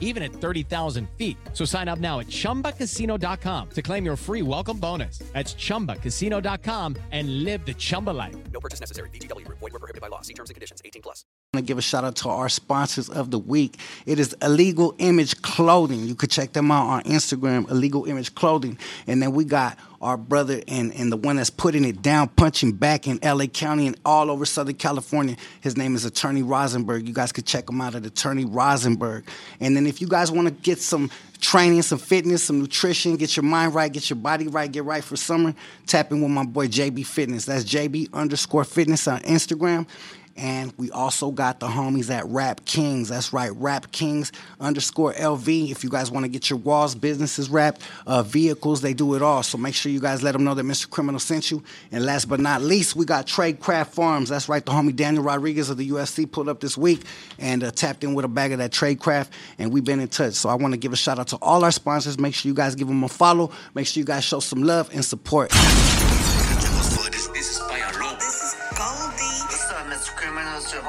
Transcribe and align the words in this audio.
even 0.00 0.24
at 0.24 0.32
30,000 0.32 1.08
feet. 1.16 1.36
So 1.52 1.64
sign 1.64 1.86
up 1.86 2.00
now 2.00 2.18
at 2.18 2.26
chumbacasino.com 2.26 3.70
to 3.70 3.82
claim 3.82 4.04
your 4.04 4.16
free 4.16 4.42
welcome 4.42 4.78
bonus. 4.78 5.18
That's 5.32 5.54
chumbacasino.com 5.54 6.96
and 7.12 7.44
live 7.44 7.64
the 7.64 7.74
Chumba 7.74 8.10
life. 8.10 8.34
No 8.52 8.58
purchase 8.58 8.80
necessary. 8.80 9.10
VGW 9.10 9.46
Void 9.60 9.72
were 9.72 9.78
prohibited 9.78 10.00
by 10.00 10.08
law. 10.08 10.20
See 10.20 10.34
terms 10.34 10.50
and 10.50 10.54
conditions. 10.54 10.82
18 10.84 11.02
plus. 11.02 11.24
I 11.52 11.58
want 11.58 11.66
to 11.66 11.70
give 11.70 11.78
a 11.78 11.82
shout 11.82 12.04
out 12.04 12.16
to 12.16 12.28
our 12.28 12.48
sponsors 12.48 13.08
of 13.08 13.30
the 13.30 13.38
week. 13.38 13.78
It 14.04 14.18
is 14.18 14.36
Illegal 14.42 14.94
Image 14.98 15.40
Clothing. 15.42 16.04
You 16.04 16.14
could 16.14 16.30
check 16.30 16.52
them 16.52 16.70
out 16.70 16.86
on 16.86 17.02
Instagram, 17.04 17.70
Illegal 17.70 18.04
Image 18.06 18.34
Clothing. 18.34 18.78
And 19.06 19.22
then 19.22 19.32
we 19.32 19.44
got 19.44 19.78
our 20.02 20.18
brother 20.18 20.60
and, 20.68 20.92
and 20.94 21.10
the 21.10 21.16
one 21.16 21.36
that's 21.36 21.48
putting 21.48 21.84
it 21.84 22.02
down, 22.02 22.28
punching 22.28 22.72
back 22.72 23.06
in 23.06 23.18
LA 23.22 23.46
County 23.46 23.86
and 23.86 23.98
all 24.04 24.30
over 24.30 24.44
Southern 24.44 24.74
California. 24.74 25.36
His 25.62 25.76
name 25.76 25.94
is 25.94 26.04
Attorney 26.04 26.42
Rosenberg. 26.42 27.08
You 27.08 27.14
guys 27.14 27.32
could 27.32 27.46
check 27.46 27.68
him 27.70 27.80
out 27.80 27.94
at 27.94 28.04
Attorney 28.04 28.44
Rosenberg. 28.44 29.26
And 29.58 29.74
then 29.74 29.85
if 29.88 30.00
you 30.00 30.08
guys 30.08 30.30
want 30.30 30.48
to 30.48 30.54
get 30.54 30.80
some 30.80 31.10
training, 31.40 31.82
some 31.82 31.98
fitness, 31.98 32.44
some 32.44 32.60
nutrition, 32.60 33.16
get 33.16 33.36
your 33.36 33.44
mind 33.44 33.74
right, 33.74 33.92
get 33.92 34.08
your 34.08 34.16
body 34.16 34.48
right, 34.48 34.70
get 34.70 34.84
right 34.84 35.04
for 35.04 35.16
summer, 35.16 35.54
tap 35.86 36.12
in 36.12 36.20
with 36.20 36.30
my 36.30 36.44
boy 36.44 36.68
JB 36.68 37.06
Fitness. 37.06 37.44
That's 37.44 37.64
JB 37.64 38.12
underscore 38.12 38.64
fitness 38.64 39.06
on 39.08 39.20
Instagram. 39.20 39.86
And 40.36 40.72
we 40.76 40.90
also 40.90 41.30
got 41.30 41.60
the 41.60 41.66
homies 41.66 42.10
at 42.10 42.26
Wrap 42.26 42.64
Kings. 42.64 43.08
That's 43.08 43.32
right, 43.32 43.50
Wrap 43.54 43.90
Kings 43.92 44.32
underscore 44.60 45.12
LV. 45.14 45.70
If 45.70 45.82
you 45.82 45.90
guys 45.90 46.10
want 46.10 46.24
to 46.24 46.28
get 46.28 46.50
your 46.50 46.58
walls, 46.58 46.94
businesses 46.94 47.48
wrapped, 47.48 47.82
uh, 48.06 48.22
vehicles, 48.22 48.82
they 48.82 48.94
do 48.94 49.14
it 49.14 49.22
all. 49.22 49.42
So 49.42 49.56
make 49.58 49.74
sure 49.74 49.90
you 49.90 50.00
guys 50.00 50.22
let 50.22 50.32
them 50.32 50.44
know 50.44 50.54
that 50.54 50.64
Mr. 50.64 50.88
Criminal 50.90 51.18
sent 51.18 51.50
you. 51.50 51.62
And 51.90 52.04
last 52.04 52.28
but 52.28 52.40
not 52.40 52.62
least, 52.62 52.96
we 52.96 53.04
got 53.04 53.26
Trade 53.26 53.60
Craft 53.60 53.94
Farms. 53.94 54.28
That's 54.28 54.48
right, 54.48 54.64
the 54.64 54.72
homie 54.72 54.94
Daniel 54.94 55.24
Rodriguez 55.24 55.70
of 55.70 55.76
the 55.76 55.88
UFC 55.88 56.30
pulled 56.30 56.48
up 56.48 56.60
this 56.60 56.76
week 56.76 57.02
and 57.38 57.64
uh, 57.64 57.70
tapped 57.70 58.04
in 58.04 58.14
with 58.14 58.24
a 58.24 58.28
bag 58.28 58.52
of 58.52 58.58
that 58.58 58.72
Trade 58.72 59.00
Craft, 59.00 59.32
and 59.58 59.72
we've 59.72 59.84
been 59.84 60.00
in 60.00 60.08
touch. 60.08 60.34
So 60.34 60.48
I 60.48 60.54
want 60.54 60.72
to 60.74 60.78
give 60.78 60.92
a 60.92 60.96
shout 60.96 61.18
out 61.18 61.28
to 61.28 61.36
all 61.40 61.64
our 61.64 61.72
sponsors. 61.72 62.18
Make 62.18 62.34
sure 62.34 62.48
you 62.48 62.54
guys 62.54 62.74
give 62.74 62.88
them 62.88 63.04
a 63.04 63.08
follow. 63.08 63.50
Make 63.74 63.86
sure 63.86 64.00
you 64.00 64.06
guys 64.06 64.24
show 64.24 64.40
some 64.40 64.62
love 64.62 64.90
and 64.92 65.04
support. 65.04 65.52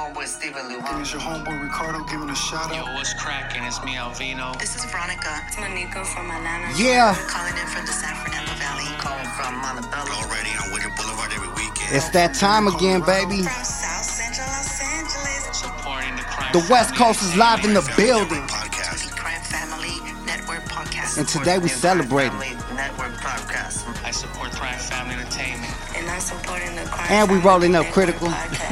Homeboy 0.07 0.25
Steven 0.25 0.63
Lujan. 0.71 1.01
It's 1.01 1.11
your 1.11 1.21
homeboy 1.21 1.61
Ricardo 1.63 1.99
giving 2.05 2.29
a 2.29 2.35
shout 2.35 2.71
Yo, 2.73 2.79
out. 2.79 2.93
what's 2.95 3.13
cracking? 3.13 3.63
It's 3.63 3.83
me, 3.83 3.95
Alvino. 3.95 4.57
This 4.57 4.75
is 4.75 4.85
Veronica. 4.85 5.41
It's 5.47 5.59
Monica 5.59 6.05
from 6.05 6.31
Atlanta. 6.31 6.71
Yeah. 6.79 7.11
Calling 7.27 7.51
in 7.59 7.67
from 7.67 7.85
the 7.85 7.91
San 7.91 8.15
Fernando 8.23 8.53
Valley. 8.55 8.87
Calling 9.03 9.27
from 9.35 9.59
Montebello. 9.59 10.07
Already 10.23 10.51
on 10.63 10.71
Whittier 10.71 10.93
Boulevard 10.95 11.33
every 11.33 11.49
weekend. 11.59 11.91
It's 11.91 12.07
that 12.15 12.33
time 12.35 12.67
again, 12.67 13.01
baby. 13.01 13.43
From 13.43 13.63
South 13.67 14.07
Central 14.07 14.47
Los 14.47 14.79
Angeles. 14.79 15.43
Supporting 15.51 16.15
the 16.15 16.23
crime. 16.23 16.53
The 16.55 16.63
West 16.71 16.95
Coast 16.95 17.21
is 17.23 17.35
live 17.35 17.65
in 17.65 17.73
the 17.73 17.83
building. 17.97 18.47
Podcast. 18.47 19.09
the 19.09 19.15
Crime 19.15 19.41
Family 19.43 19.91
Network 20.23 20.63
podcast. 20.71 21.17
And 21.17 21.27
today 21.27 21.59
we 21.59 21.67
celebrating. 21.67 22.39
Network 22.71 23.11
podcast. 23.19 23.83
I 24.05 24.11
support 24.11 24.53
Thrive 24.53 24.79
Family 24.79 25.15
Entertainment. 25.15 25.67
And 25.97 26.07
I'm 26.07 26.21
supporting 26.21 26.75
the 26.75 26.83
crime. 26.87 27.07
And 27.11 27.29
we 27.29 27.39
rolling 27.39 27.75
up 27.75 27.87
critical. 27.91 28.29
podcast. 28.29 28.66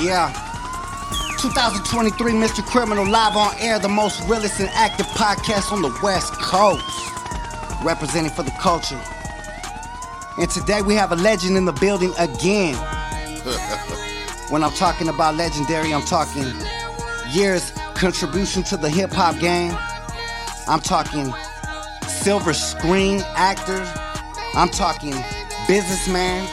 Yeah. 0.00 0.32
2023 1.40 2.32
Mr. 2.32 2.64
Criminal 2.64 3.06
live 3.06 3.36
on 3.36 3.54
air, 3.58 3.78
the 3.78 3.88
most 3.88 4.26
realest 4.26 4.58
and 4.58 4.70
active 4.70 5.04
podcast 5.08 5.72
on 5.72 5.82
the 5.82 5.94
West 6.02 6.32
Coast. 6.32 6.82
Representing 7.84 8.32
for 8.32 8.42
the 8.42 8.50
culture. 8.52 8.98
And 10.38 10.48
today 10.50 10.80
we 10.80 10.94
have 10.94 11.12
a 11.12 11.16
legend 11.16 11.58
in 11.58 11.66
the 11.66 11.72
building 11.72 12.14
again. 12.18 12.76
when 14.48 14.64
I'm 14.64 14.72
talking 14.72 15.08
about 15.08 15.34
legendary, 15.34 15.92
I'm 15.92 16.02
talking 16.02 16.46
years 17.28 17.70
contribution 17.92 18.62
to 18.64 18.78
the 18.78 18.88
hip 18.88 19.12
hop 19.12 19.38
game. 19.38 19.76
I'm 20.66 20.80
talking 20.80 21.30
silver 22.08 22.54
screen 22.54 23.20
actor. 23.36 23.84
I'm 24.54 24.70
talking 24.70 25.12
businessman 25.68 26.48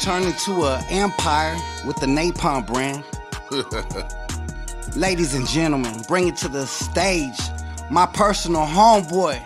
turned 0.00 0.24
into 0.26 0.64
an 0.64 0.84
empire 0.90 1.56
with 1.86 1.96
the 1.96 2.06
Napalm 2.06 2.66
brand. 2.66 3.04
Ladies 4.96 5.34
and 5.34 5.46
gentlemen, 5.46 6.02
bring 6.08 6.28
it 6.28 6.36
to 6.38 6.48
the 6.48 6.66
stage. 6.66 7.38
My 7.90 8.06
personal 8.06 8.62
homeboy. 8.62 9.40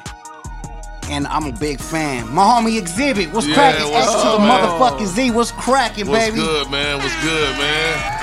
And 1.10 1.26
I'm 1.26 1.44
a 1.46 1.52
big 1.52 1.80
fan. 1.80 2.32
My 2.32 2.42
homie 2.44 2.80
Xzibit. 2.80 3.32
What's 3.32 3.46
Yeah, 3.46 3.54
cracking? 3.54 3.90
what's 3.92 4.06
X 4.14 4.22
to 4.22 4.28
the 4.30 4.38
man? 4.38 4.60
motherfucking 4.62 5.06
Z. 5.06 5.30
What's 5.32 5.50
cracking, 5.52 6.06
What's 6.06 6.24
baby? 6.26 6.36
good, 6.36 6.70
man? 6.70 6.98
What's 6.98 7.14
good, 7.24 7.58
man? 7.58 8.18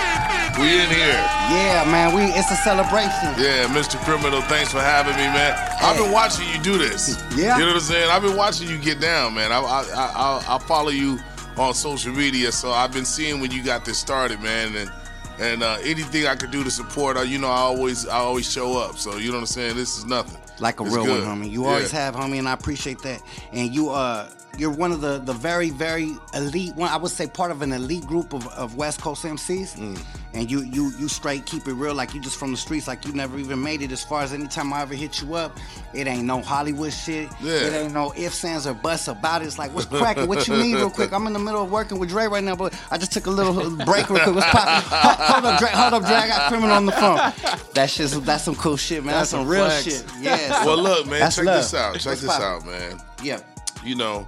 We 0.59 0.65
in 0.81 0.89
here. 0.89 1.19
Yeah, 1.51 1.85
man. 1.89 2.15
We 2.15 2.23
it's 2.23 2.49
a 2.51 2.55
celebration. 2.55 3.35
Yeah, 3.37 3.67
Mr. 3.67 3.97
Criminal, 4.03 4.41
thanks 4.43 4.71
for 4.71 4.79
having 4.79 5.13
me, 5.13 5.23
man. 5.27 5.57
I've 5.81 5.97
been 5.97 6.11
watching 6.11 6.47
you 6.49 6.59
do 6.61 6.77
this. 6.77 7.21
Yeah. 7.35 7.55
You 7.57 7.61
know 7.63 7.67
what 7.67 7.75
I'm 7.75 7.79
saying? 7.81 8.09
I've 8.09 8.21
been 8.21 8.35
watching 8.35 8.69
you 8.69 8.77
get 8.77 8.99
down, 8.99 9.35
man. 9.35 9.51
I, 9.51 9.59
I, 9.59 9.81
I, 9.95 10.11
I, 10.47 10.55
I 10.55 10.59
follow 10.59 10.89
you 10.89 11.19
on 11.59 11.73
social 11.73 12.13
media, 12.13 12.51
so 12.51 12.71
I've 12.71 12.91
been 12.93 13.05
seeing 13.05 13.41
when 13.41 13.51
you 13.51 13.63
got 13.63 13.85
this 13.85 13.97
started, 13.97 14.39
man. 14.41 14.75
And 14.75 14.91
and 15.39 15.63
uh, 15.63 15.77
anything 15.83 16.25
I 16.27 16.35
could 16.35 16.51
do 16.51 16.63
to 16.65 16.71
support, 16.71 17.15
uh, 17.17 17.21
you 17.21 17.37
know, 17.37 17.47
I 17.47 17.57
always 17.59 18.07
I 18.07 18.17
always 18.17 18.49
show 18.51 18.77
up. 18.77 18.97
So 18.97 19.17
you 19.17 19.27
know 19.29 19.35
what 19.35 19.41
I'm 19.41 19.45
saying? 19.47 19.75
This 19.75 19.97
is 19.97 20.05
nothing. 20.05 20.39
like 20.59 20.79
a 20.81 20.83
It's 20.83 20.93
real 20.93 21.05
good. 21.05 21.25
one, 21.25 21.39
homie. 21.41 21.49
You 21.51 21.63
Yeah. 21.63 21.69
always 21.69 21.91
have, 21.91 22.15
homie, 22.15 22.37
and 22.39 22.49
I 22.49 22.51
appreciate 22.53 22.99
that. 23.03 23.21
And 23.53 23.73
you, 23.73 23.89
uh, 23.91 24.27
you're 24.59 24.69
one 24.71 24.91
of 24.91 25.01
the 25.01 25.19
the 25.19 25.33
very, 25.33 25.69
very 25.69 26.15
elite. 26.33 26.75
One, 26.75 26.89
I 26.89 26.97
would 26.97 27.11
say, 27.11 27.27
part 27.27 27.51
of 27.51 27.61
an 27.61 27.71
elite 27.71 28.05
group 28.05 28.33
of, 28.33 28.45
of 28.49 28.75
West 28.75 29.01
Coast 29.01 29.23
MCs. 29.23 29.77
Mm. 29.77 29.99
And 30.31 30.51
you, 30.51 30.61
you, 30.61 30.91
you 30.99 31.07
straight 31.07 31.47
keep 31.47 31.67
it 31.67 31.73
real, 31.73 31.95
like 31.95 32.13
you 32.13 32.21
just 32.21 32.37
from 32.37 32.51
the 32.51 32.57
streets, 32.57 32.87
like 32.87 33.03
you 33.03 33.11
never 33.13 33.39
even 33.39 33.63
made 33.63 33.81
it. 33.81 33.91
As 33.91 34.03
far 34.03 34.21
as 34.21 34.31
anytime 34.31 34.71
I 34.71 34.83
ever 34.83 34.93
hit 34.93 35.23
you 35.23 35.33
up, 35.33 35.57
it 35.91 36.05
ain't 36.05 36.25
no 36.25 36.39
Hollywood 36.39 36.93
shit. 36.93 37.29
Yeah. 37.41 37.53
It 37.53 37.73
ain't 37.73 37.93
no 37.95 38.13
ifs, 38.15 38.45
ands, 38.45 38.67
or 38.67 38.75
buts 38.75 39.07
about 39.07 39.41
it. 39.41 39.45
It's 39.45 39.57
like, 39.57 39.73
what's 39.73 39.87
cracking? 39.87 40.27
What 40.27 40.47
you 40.47 40.55
need, 40.55 40.75
real 40.75 40.91
quick? 40.91 41.13
I'm 41.13 41.25
in 41.25 41.33
the 41.33 41.39
middle 41.39 41.63
of 41.63 41.71
working 41.71 41.97
with 41.97 42.09
Dre 42.09 42.27
right 42.27 42.43
now, 42.43 42.55
but 42.55 42.79
I 42.91 42.99
just 42.99 43.11
took 43.11 43.25
a 43.25 43.31
little 43.31 43.53
break 43.85 44.07
real 44.11 44.19
quick. 44.19 44.35
What's 44.35 44.47
poppin'? 44.51 44.83
Hold, 44.91 45.15
hold 45.15 45.45
up, 45.45 45.59
Dre. 45.59 45.69
Hold 45.69 45.93
up, 45.95 46.01
Dre. 46.03 46.15
I 46.15 46.27
got 46.27 46.49
criminal 46.49 46.75
on 46.75 46.85
the 46.85 46.91
phone. 46.91 47.59
That 47.73 47.89
shit's 47.89 48.19
that's 48.21 48.43
some 48.43 48.55
cool 48.55 48.77
shit, 48.77 49.03
man. 49.03 49.15
That's, 49.15 49.31
That's 49.31 49.41
some 49.41 49.47
a 49.47 49.49
real 49.49 49.65
flex. 49.65 49.83
shit. 49.83 50.05
Yeah. 50.21 50.63
Well, 50.63 50.77
look, 50.77 51.07
man. 51.07 51.21
That's 51.21 51.37
check 51.37 51.45
love. 51.45 51.57
this 51.57 51.73
out. 51.73 51.93
Check 51.95 52.05
What's 52.05 52.21
this 52.21 52.29
poppin'? 52.37 52.45
out, 52.45 52.65
man. 52.67 53.01
Yeah. 53.23 53.39
You 53.83 53.95
know, 53.95 54.27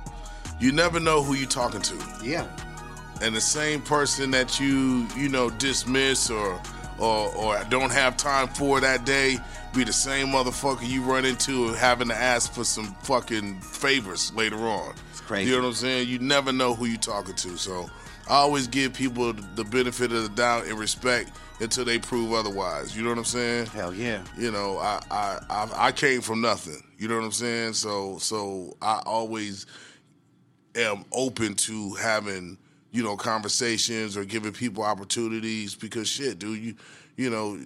you 0.62 0.72
never 0.72 1.00
know 1.00 1.22
who 1.24 1.34
you're 1.34 1.50
talking 1.50 1.82
to. 1.82 1.96
Yeah. 2.24 2.48
and 3.22 3.36
the 3.36 3.42
same 3.42 3.82
person 3.82 4.32
that 4.32 4.60
you 4.60 5.08
you 5.16 5.28
know 5.30 5.50
dismiss 5.50 6.30
or 6.30 6.62
or 7.00 7.34
or 7.36 7.64
don't 7.70 7.92
have 7.92 8.16
time 8.18 8.48
for 8.50 8.80
that 8.80 9.06
day 9.06 9.38
be 9.76 9.84
the 9.84 9.94
same 9.94 10.28
motherfucker 10.28 10.88
you 10.88 11.02
run 11.02 11.24
into 11.26 11.70
having 11.74 12.08
to 12.10 12.16
ask 12.16 12.52
for 12.54 12.64
some 12.64 12.94
fucking 13.04 13.60
favors 13.62 14.34
later 14.36 14.58
on. 14.68 14.94
It's 15.12 15.22
crazy. 15.22 15.50
You 15.50 15.56
know 15.58 15.64
what 15.64 15.68
I'm 15.70 15.74
saying? 15.76 16.10
You 16.10 16.20
never 16.20 16.52
know 16.52 16.76
who 16.76 16.86
you're 16.86 16.98
talking 16.98 17.36
to. 17.36 17.58
So 17.58 17.90
I 18.30 18.36
always 18.36 18.68
give 18.68 18.94
people 18.94 19.34
the 19.56 19.64
benefit 19.64 20.12
of 20.12 20.24
the 20.24 20.30
doubt 20.30 20.66
and 20.66 20.78
respect 20.78 21.32
until 21.62 21.86
they 21.86 22.00
prove 22.00 22.34
otherwise. 22.34 22.96
You 22.98 23.04
know 23.04 23.10
what 23.10 23.18
I'm 23.20 23.24
saying? 23.26 23.68
Hell 23.68 23.94
yeah. 23.94 24.24
you 24.38 24.52
know, 24.52 24.78
I, 24.80 25.00
I 25.10 25.40
I 25.50 25.70
I 25.88 25.92
came 25.94 26.22
from 26.22 26.42
nothing. 26.42 26.84
You 26.98 27.08
know 27.08 27.16
what 27.16 27.24
I'm 27.26 27.32
saying? 27.32 27.74
So 27.74 28.18
so 28.20 28.76
I 28.82 29.02
always 29.06 29.66
am 30.76 31.06
open 31.12 31.56
to 31.56 31.94
having 31.96 32.58
you 32.92 33.04
know 33.04 33.16
conversations 33.18 34.16
or 34.18 34.26
giving 34.26 34.52
people 34.54 34.84
opportunities 34.84 35.76
because 35.76 36.08
shit, 36.08 36.40
dude, 36.40 36.60
you 36.64 36.76
you 37.18 37.30
know. 37.30 37.58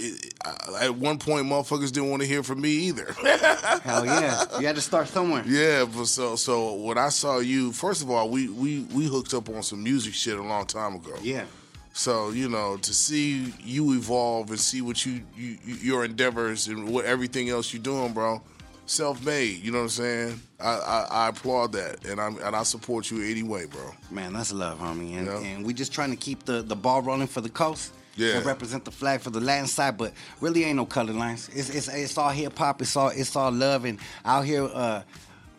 It, 0.00 0.32
I, 0.44 0.84
at 0.84 0.94
one 0.94 1.18
point, 1.18 1.46
motherfuckers 1.46 1.90
didn't 1.90 2.10
want 2.10 2.22
to 2.22 2.28
hear 2.28 2.44
from 2.44 2.60
me 2.60 2.70
either. 2.70 3.12
Hell 3.82 4.06
yeah. 4.06 4.44
You 4.60 4.64
had 4.66 4.76
to 4.76 4.80
start 4.80 5.08
somewhere. 5.08 5.42
yeah, 5.44 5.84
but 5.86 6.04
so 6.06 6.36
so 6.36 6.74
when 6.74 6.96
I 6.98 7.08
saw 7.08 7.38
you, 7.40 7.72
first 7.72 8.02
of 8.02 8.08
all, 8.10 8.28
we 8.30 8.48
we 8.48 8.84
we 8.94 9.06
hooked 9.06 9.34
up 9.34 9.48
on 9.48 9.64
some 9.64 9.82
music 9.82 10.14
shit 10.14 10.38
a 10.38 10.42
long 10.42 10.66
time 10.66 10.94
ago. 10.94 11.14
Yeah. 11.20 11.46
So 11.94 12.30
you 12.30 12.48
know, 12.48 12.76
to 12.76 12.94
see 12.94 13.52
you 13.58 13.92
evolve 13.94 14.50
and 14.50 14.60
see 14.60 14.82
what 14.82 15.04
you, 15.04 15.20
you 15.36 15.58
you- 15.64 15.74
your 15.76 16.04
endeavors 16.04 16.68
and 16.68 16.88
what 16.88 17.04
everything 17.04 17.48
else 17.48 17.72
you're 17.74 17.82
doing, 17.82 18.12
bro, 18.12 18.40
self-made. 18.88 19.62
You 19.62 19.70
know 19.72 19.78
what 19.78 19.82
I'm 19.84 19.88
saying? 19.90 20.40
I, 20.60 20.68
I, 20.68 21.06
I 21.10 21.28
applaud 21.28 21.72
that, 21.72 22.04
and 22.06 22.20
I'm 22.20 22.36
and 22.38 22.56
I 22.56 22.62
support 22.64 23.10
you 23.10 23.22
anyway, 23.22 23.66
bro. 23.66 23.92
Man, 24.10 24.32
that's 24.32 24.52
love, 24.52 24.78
homie. 24.80 25.16
And, 25.16 25.26
Yeah. 25.26 25.38
and 25.40 25.64
we 25.66 25.72
just 25.72 25.92
trying 25.92 26.10
to 26.10 26.16
keep 26.16 26.44
the, 26.44 26.62
the 26.62 26.74
ball 26.76 27.02
rolling 27.02 27.28
for 27.28 27.40
the 27.40 27.50
coast. 27.50 27.92
Yeah. 28.16 28.38
And 28.38 28.44
represent 28.46 28.84
the 28.84 28.90
flag 28.90 29.20
for 29.20 29.30
the 29.30 29.38
Latin 29.38 29.68
side, 29.68 29.96
but 29.96 30.12
really 30.40 30.64
ain't 30.64 30.74
no 30.74 30.86
color 30.86 31.12
lines. 31.12 31.48
It's 31.54 31.70
it's, 31.70 31.86
it's 31.86 32.18
all 32.18 32.30
hip 32.30 32.58
hop. 32.58 32.82
It's 32.82 32.96
all 32.96 33.10
it's 33.10 33.36
all 33.36 33.52
love 33.52 33.84
and 33.84 34.00
out 34.24 34.44
here 34.44 34.64
uh, 34.64 35.02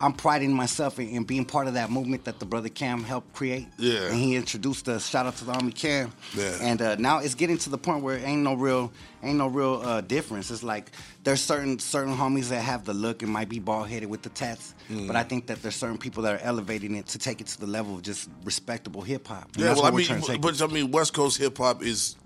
I'm 0.02 0.14
priding 0.14 0.52
myself 0.54 0.98
in, 0.98 1.08
in 1.10 1.24
being 1.24 1.44
part 1.44 1.66
of 1.66 1.74
that 1.74 1.90
movement 1.90 2.24
that 2.24 2.38
the 2.38 2.46
brother 2.46 2.70
Cam 2.70 3.04
helped 3.04 3.34
create. 3.34 3.68
Yeah. 3.76 4.06
And 4.06 4.14
he 4.14 4.34
introduced 4.34 4.88
us. 4.88 5.06
Shout 5.06 5.26
out 5.26 5.36
to 5.36 5.44
the 5.44 5.52
Army 5.52 5.72
Cam. 5.72 6.10
Yeah. 6.34 6.56
And 6.62 6.80
uh, 6.80 6.96
now 6.96 7.18
it's 7.18 7.34
getting 7.34 7.58
to 7.58 7.70
the 7.70 7.76
point 7.76 8.02
where 8.02 8.16
ain't 8.16 8.42
no 8.42 8.54
real 8.54 8.92
ain't 9.22 9.36
no 9.36 9.46
real 9.48 9.82
uh, 9.84 10.00
difference. 10.00 10.50
It's 10.50 10.62
like 10.62 10.92
there's 11.24 11.42
certain 11.42 11.78
certain 11.78 12.16
homies 12.16 12.48
that 12.48 12.62
have 12.62 12.84
the 12.86 12.94
look 12.94 13.22
and 13.22 13.30
might 13.30 13.50
be 13.50 13.58
bald 13.58 13.88
headed 13.88 14.08
with 14.08 14.22
the 14.22 14.30
tats, 14.30 14.74
Mm. 14.90 15.06
but 15.06 15.14
I 15.16 15.22
think 15.22 15.46
that 15.46 15.62
there's 15.62 15.76
certain 15.76 15.98
people 15.98 16.22
that 16.24 16.34
are 16.40 16.44
elevating 16.44 16.96
it 16.96 17.06
to 17.08 17.18
take 17.18 17.40
it 17.40 17.46
to 17.48 17.60
the 17.60 17.66
level 17.66 17.94
of 17.96 18.02
just 18.02 18.28
respectable 18.42 19.02
hip 19.02 19.28
hop. 19.28 19.50
Yeah, 19.56 19.66
that's 19.66 19.80
well, 19.82 19.92
I 19.92 19.96
mean, 19.96 20.20
take 20.22 20.40
but 20.40 20.60
I 20.60 20.66
mean, 20.66 20.90
West 20.90 21.12
Coast 21.12 21.38
hip 21.38 21.58
hop 21.58 21.82
is 21.82 22.16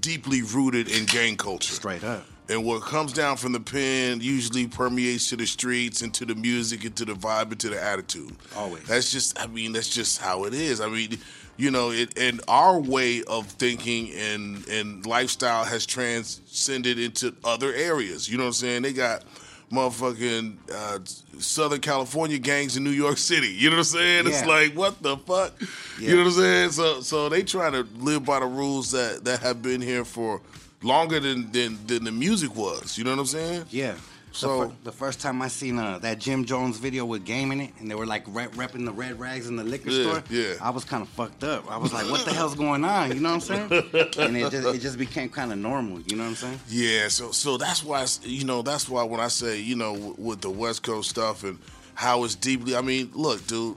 deeply 0.00 0.42
rooted 0.42 0.88
in 0.88 1.06
gang 1.06 1.36
culture. 1.36 1.72
Straight 1.72 2.04
up. 2.04 2.24
And 2.52 2.66
what 2.66 2.82
comes 2.82 3.14
down 3.14 3.38
from 3.38 3.52
the 3.52 3.60
pen 3.60 4.20
usually 4.20 4.66
permeates 4.66 5.30
to 5.30 5.36
the 5.36 5.46
streets 5.46 6.02
and 6.02 6.12
to 6.12 6.26
the 6.26 6.34
music 6.34 6.84
and 6.84 6.94
to 6.96 7.06
the 7.06 7.14
vibe 7.14 7.50
and 7.50 7.60
to 7.60 7.70
the 7.70 7.82
attitude. 7.82 8.36
Always. 8.54 8.84
That's 8.84 9.10
just, 9.10 9.40
I 9.40 9.46
mean, 9.46 9.72
that's 9.72 9.88
just 9.88 10.20
how 10.20 10.44
it 10.44 10.52
is. 10.52 10.78
I 10.82 10.88
mean, 10.88 11.18
you 11.56 11.70
know, 11.70 11.92
it, 11.92 12.18
and 12.18 12.42
our 12.48 12.78
way 12.78 13.22
of 13.24 13.46
thinking 13.46 14.12
and 14.12 14.66
and 14.68 15.06
lifestyle 15.06 15.64
has 15.64 15.86
transcended 15.86 16.98
into 16.98 17.34
other 17.42 17.72
areas. 17.72 18.28
You 18.28 18.36
know 18.36 18.44
what 18.44 18.48
I'm 18.48 18.54
saying? 18.54 18.82
They 18.82 18.92
got 18.92 19.24
motherfucking 19.70 20.56
uh, 20.70 20.98
Southern 21.40 21.80
California 21.80 22.38
gangs 22.38 22.76
in 22.76 22.84
New 22.84 22.90
York 22.90 23.16
City. 23.16 23.48
You 23.48 23.70
know 23.70 23.76
what 23.76 23.80
I'm 23.80 23.84
saying? 23.84 24.26
It's 24.26 24.44
like 24.44 24.74
what 24.74 25.02
the 25.02 25.16
fuck? 25.16 25.54
Yeah. 25.98 26.10
You 26.10 26.16
know 26.16 26.24
what 26.24 26.28
I'm 26.28 26.32
saying? 26.34 26.70
So 26.72 27.00
so 27.00 27.28
they 27.28 27.42
try 27.42 27.70
to 27.70 27.86
live 27.96 28.24
by 28.24 28.40
the 28.40 28.46
rules 28.46 28.90
that 28.92 29.24
that 29.24 29.40
have 29.40 29.62
been 29.62 29.80
here 29.80 30.04
for 30.04 30.40
longer 30.82 31.20
than 31.20 31.50
than, 31.52 31.78
than 31.86 32.04
the 32.04 32.12
music 32.12 32.54
was. 32.56 32.96
You 32.98 33.04
know 33.04 33.10
what 33.12 33.20
I'm 33.20 33.26
saying? 33.26 33.64
Yeah. 33.70 33.94
So- 34.34 34.60
the, 34.62 34.68
fir- 34.70 34.74
the 34.84 34.92
first 34.92 35.20
time 35.20 35.42
I 35.42 35.48
seen 35.48 35.78
uh, 35.78 35.98
that 35.98 36.18
Jim 36.18 36.46
Jones 36.46 36.78
video 36.78 37.04
with 37.04 37.26
Game 37.26 37.52
in 37.52 37.60
it, 37.60 37.70
and 37.80 37.90
they 37.90 37.94
were 37.94 38.06
like 38.06 38.24
rep- 38.28 38.52
repping 38.52 38.86
the 38.86 38.92
red 38.92 39.20
rags 39.20 39.46
in 39.46 39.56
the 39.56 39.62
liquor 39.64 39.90
Yeah, 39.90 40.02
store, 40.20 40.22
yeah. 40.30 40.54
I 40.58 40.70
was 40.70 40.84
kind 40.84 41.02
of 41.02 41.10
fucked 41.10 41.44
up. 41.44 41.70
I 41.70 41.76
was 41.76 41.92
like, 41.92 42.10
"What 42.10 42.24
the 42.24 42.32
hell's 42.32 42.54
going 42.54 42.82
on?" 42.82 43.12
You 43.12 43.20
know 43.20 43.34
what 43.36 43.50
I'm 43.50 43.68
saying? 43.68 43.68
And 44.18 44.34
it 44.38 44.50
just 44.50 44.66
it 44.74 44.78
just 44.80 44.96
became 44.96 45.28
kind 45.28 45.52
of 45.52 45.58
normal. 45.58 46.00
You 46.00 46.16
know 46.16 46.22
what 46.24 46.30
I'm 46.30 46.34
saying? 46.36 46.60
Yeah, 46.70 47.08
so 47.08 47.30
so 47.30 47.58
that's 47.58 47.84
why 47.84 48.06
you 48.22 48.44
know 48.44 48.62
that's 48.62 48.88
why 48.88 49.02
when 49.02 49.20
I 49.20 49.28
say 49.28 49.60
you 49.60 49.76
know 49.76 49.92
w- 49.94 50.14
with 50.16 50.40
the 50.40 50.48
West 50.50 50.82
Coast 50.82 51.10
stuff 51.10 51.44
and 51.44 51.58
how 51.94 52.24
it's 52.24 52.34
deeply. 52.34 52.74
I 52.74 52.80
mean, 52.80 53.10
look, 53.12 53.46
dude, 53.46 53.76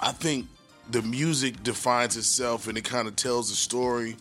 I 0.00 0.10
think 0.10 0.48
the 0.90 1.02
music 1.02 1.62
defines 1.62 2.16
itself 2.16 2.66
and 2.66 2.76
it 2.76 2.82
kind 2.82 3.06
of 3.06 3.14
tells 3.14 3.48
the 3.48 3.54
story. 3.54 4.16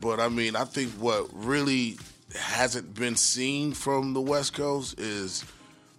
But 0.00 0.20
I 0.20 0.28
mean, 0.28 0.56
I 0.56 0.64
think 0.64 0.90
what 0.92 1.28
really 1.32 1.96
hasn't 2.36 2.94
been 2.94 3.16
seen 3.16 3.72
from 3.72 4.12
the 4.12 4.20
West 4.20 4.54
Coast 4.54 4.98
is 4.98 5.44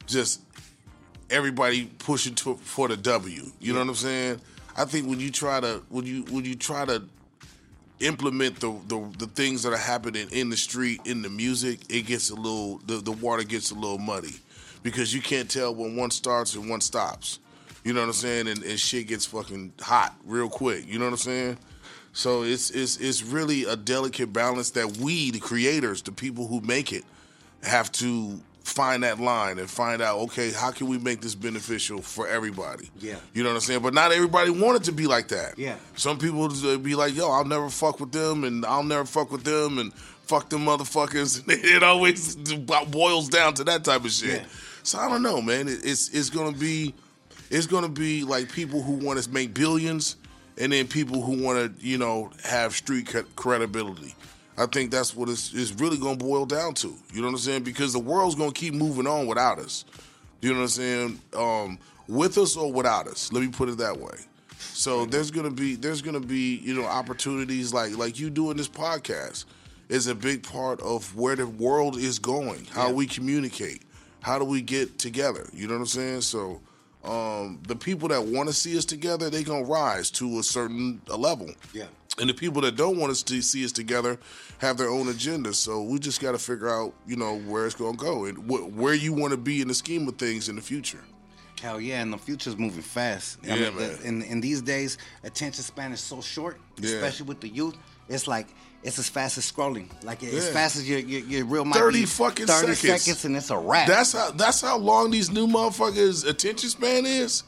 just 0.06 0.42
everybody 1.30 1.86
pushing 2.00 2.36
to, 2.36 2.56
for 2.58 2.88
the 2.88 2.98
W. 2.98 3.44
You 3.60 3.74
know 3.74 3.80
what 3.80 3.90
I'm 3.90 3.96
saying? 3.96 4.42
I 4.78 4.86
think 4.86 5.08
when 5.08 5.20
you 5.20 5.32
try 5.32 5.60
to 5.60 5.82
when 5.90 6.06
you 6.06 6.24
when 6.24 6.46
you 6.46 6.56
try 6.56 6.86
to 6.86 7.04
implement 8.02 8.60
the, 8.60 8.78
the 8.88 9.10
the 9.18 9.28
things 9.28 9.64
that 9.64 9.72
are 9.72 9.78
happening 9.78 10.28
in 10.32 10.50
the 10.50 10.58
street 10.58 11.02
in 11.06 11.22
the 11.22 11.30
music, 11.30 11.80
it 11.90 12.06
gets 12.06 12.30
a 12.30 12.36
little 12.36 12.80
the, 12.86 12.98
the 12.98 13.14
water 13.14 13.44
gets 13.44 13.72
a 13.72 13.76
little 13.76 13.98
muddy 13.98 14.36
because 14.84 15.14
you 15.14 15.22
can't 15.22 15.50
tell 15.50 15.74
when 15.74 15.96
one 15.96 16.12
starts 16.12 16.56
and 16.56 16.70
one 16.70 16.82
stops. 16.82 17.40
You 17.84 17.94
know 17.94 18.02
what 18.02 18.08
I'm 18.08 18.14
saying? 18.14 18.48
And, 18.48 18.64
and 18.64 18.80
shit 18.80 19.08
gets 19.08 19.26
fucking 19.28 19.74
hot 19.80 20.16
real 20.26 20.50
quick. 20.50 20.88
You 20.88 21.00
know 21.00 21.06
what 21.06 21.12
I'm 21.12 21.18
saying? 21.18 21.58
So 22.16 22.44
it's 22.44 22.70
it's 22.72 22.96
it's 22.96 23.22
really 23.24 23.66
a 23.66 23.76
delicate 23.76 24.32
balance 24.32 24.70
that 24.72 24.98
we, 24.98 25.32
the 25.32 25.40
creators, 25.40 26.02
the 26.02 26.14
people 26.14 26.48
who 26.48 26.62
make 26.62 26.94
it, 26.94 27.04
have 27.62 27.92
to 27.94 28.40
find 28.64 29.04
that 29.04 29.20
line 29.20 29.60
and 29.60 29.70
find 29.70 30.02
out, 30.02 30.20
okay, 30.20 30.52
how 30.52 30.72
can 30.72 30.88
we 30.88 30.98
make 30.98 31.20
this 31.20 31.36
beneficial 31.36 32.02
for 32.02 32.26
everybody? 32.26 32.90
Yeah. 33.00 33.18
You 33.34 33.44
know 33.44 33.50
what 33.50 33.56
I'm 33.56 33.62
saying? 33.62 33.82
But 33.82 33.94
not 33.94 34.14
everybody 34.14 34.50
wanted 34.50 34.86
to 34.86 34.94
be 34.94 35.08
like 35.08 35.28
that. 35.28 35.60
Yeah. 35.60 35.76
Some 35.98 36.18
people 36.18 36.48
be 36.78 36.96
like, 36.96 37.14
yo, 37.14 37.30
I'll 37.30 37.44
never 37.44 37.70
fuck 37.70 38.00
with 38.00 38.14
them 38.14 38.46
and 38.46 38.66
I'll 38.66 38.84
never 38.84 39.04
fuck 39.04 39.30
with 39.30 39.44
them 39.44 39.78
and 39.78 39.94
fuck 39.94 40.50
them 40.50 40.66
motherfuckers. 40.66 41.44
it 41.48 41.84
always 41.84 42.36
boils 42.36 43.28
down 43.28 43.56
to 43.56 43.66
that 43.66 43.84
type 43.84 44.06
of 44.06 44.12
shit. 44.12 44.42
Yeah. 44.42 44.48
So 44.84 45.00
I 45.00 45.10
don't 45.10 45.22
know, 45.22 45.42
man. 45.42 45.68
It's 45.68 46.08
it's 46.10 46.30
gonna 46.30 46.56
be 46.56 46.94
it's 47.50 47.68
gonna 47.68 47.90
be 47.90 48.24
like 48.24 48.50
people 48.54 48.82
who 48.82 48.94
want 48.94 49.22
to 49.22 49.30
make 49.30 49.54
billions 49.54 50.16
and 50.58 50.72
then 50.72 50.88
people 50.88 51.22
who 51.22 51.44
want 51.44 51.80
to, 51.80 51.86
you 51.86 51.98
know, 51.98 52.32
have 52.44 52.74
street 52.74 53.14
credibility. 53.36 54.16
I 54.58 54.66
think 54.68 54.92
that's 54.92 55.16
what 55.16 55.28
it's, 55.30 55.54
it's 55.54 55.74
really 55.74 55.98
going 55.98 56.18
to 56.18 56.24
boil 56.26 56.46
down 56.46 56.76
to. 56.76 56.96
You 57.14 57.22
know 57.22 57.28
what 57.28 57.34
I'm 57.34 57.40
saying? 57.40 57.64
Because 57.64 57.92
the 57.92 58.00
world's 58.00 58.36
going 58.36 58.52
to 58.52 58.60
keep 58.60 58.74
moving 58.74 59.06
on 59.08 59.28
without 59.28 59.60
us. 59.60 59.84
You 60.42 60.52
know 60.52 60.58
what 60.60 60.64
I'm 60.64 60.68
saying? 60.70 61.22
Um, 61.36 61.80
with 62.08 62.38
us 62.38 62.56
or 62.56 62.72
without 62.72 63.08
us. 63.08 63.34
Let 63.34 63.42
me 63.42 63.50
put 63.50 63.68
it 63.70 63.78
that 63.80 63.98
way. 64.00 64.18
So 64.58 65.06
there's 65.06 65.32
gonna 65.32 65.52
be 65.52 65.76
there's 65.76 66.02
gonna 66.02 66.20
be 66.20 66.58
you 66.58 66.74
know 66.74 66.86
opportunities 66.86 67.74
like 67.74 67.98
like 67.98 68.20
you 68.20 68.30
doing 68.30 68.58
this 68.58 68.68
podcast 68.68 69.46
is 69.90 70.08
a 70.08 70.16
big 70.16 70.44
part 70.44 70.82
of 70.82 71.16
where 71.16 71.36
the 71.36 71.48
world 71.48 71.98
is 71.98 72.20
going. 72.20 72.66
How 72.66 72.88
Yeah. 72.88 72.94
we 72.94 73.06
communicate. 73.08 73.84
How 74.22 74.38
do 74.38 74.46
we 74.46 74.62
get 74.62 75.00
together? 75.00 75.48
You 75.54 75.68
know 75.68 75.76
what 75.76 75.82
I'm 75.82 75.86
saying? 75.88 76.22
So 76.22 76.62
um, 77.06 77.60
the 77.68 77.76
people 77.76 78.08
that 78.10 78.24
want 78.26 78.48
to 78.50 78.54
see 78.54 78.78
us 78.78 78.86
together, 78.86 79.30
they 79.30 79.44
gonna 79.44 79.64
rise 79.66 80.10
to 80.12 80.40
a 80.40 80.44
certain 80.44 81.02
a 81.10 81.18
level. 81.18 81.50
Yeah. 81.74 81.86
And 82.18 82.30
the 82.30 82.34
people 82.34 82.62
that 82.62 82.76
don't 82.78 82.98
want 82.98 83.12
us 83.12 83.22
to 83.24 83.42
see 83.42 83.66
us 83.66 83.74
together 83.74 84.18
have 84.60 84.78
their 84.78 84.90
own 84.90 85.10
agenda. 85.10 85.54
So 85.54 85.82
we 85.82 86.00
just 86.00 86.22
got 86.22 86.32
to 86.32 86.38
figure 86.38 86.70
out, 86.70 86.94
you 87.06 87.18
know, 87.18 87.40
where 87.40 87.66
it's 87.66 87.76
going 87.76 87.98
to 87.98 88.02
go 88.02 88.24
and 88.24 88.38
wh- 88.38 88.74
where 88.78 88.94
you 88.94 89.12
want 89.12 89.32
to 89.32 89.38
be 89.38 89.60
in 89.62 89.68
the 89.68 89.74
scheme 89.74 90.08
of 90.08 90.16
things 90.16 90.48
in 90.48 90.56
the 90.56 90.62
future. 90.62 91.04
Hell 91.62 91.82
yeah, 91.82 92.02
and 92.02 92.14
the 92.14 92.18
future's 92.18 92.58
moving 92.58 92.82
fast. 92.82 93.40
Yeah, 93.44 93.56
the- 93.70 93.72
man. 93.74 93.98
in, 94.06 94.22
in 94.22 94.40
these 94.40 94.62
days, 94.62 94.98
attention 95.26 95.62
span 95.62 95.92
is 95.92 96.00
so 96.00 96.22
short, 96.22 96.58
Yeah. 96.80 96.96
especially 96.96 97.26
with 97.26 97.42
the 97.42 97.50
youth. 97.50 97.76
It's 98.08 98.28
like 98.28 98.48
it's 98.86 98.98
as 99.00 99.10
fast 99.10 99.38
as 99.38 99.52
scrolling. 99.52 99.88
Like 100.04 100.24
as 100.24 100.34
Yeah. 100.34 100.52
fast 100.54 100.78
as 100.78 100.88
your 100.88 101.00
your, 101.00 101.22
your 101.22 101.46
real 101.46 101.66
might 101.66 101.78
30 101.80 102.00
be 102.02 102.06
fucking 102.06 102.46
30 102.48 102.76
seconds. 102.76 103.26
and 103.26 103.36
it's 103.36 103.50
a 103.50 103.58
wrap. 103.58 103.88
That's 103.88 104.14
how 104.14 104.32
that's 104.32 104.62
how 104.62 104.78
long 104.78 105.12
these 105.12 105.30
new 105.32 105.48
motherfuckers' 105.48 106.26
attention 106.26 106.70
span 106.70 107.06
is. 107.06 107.44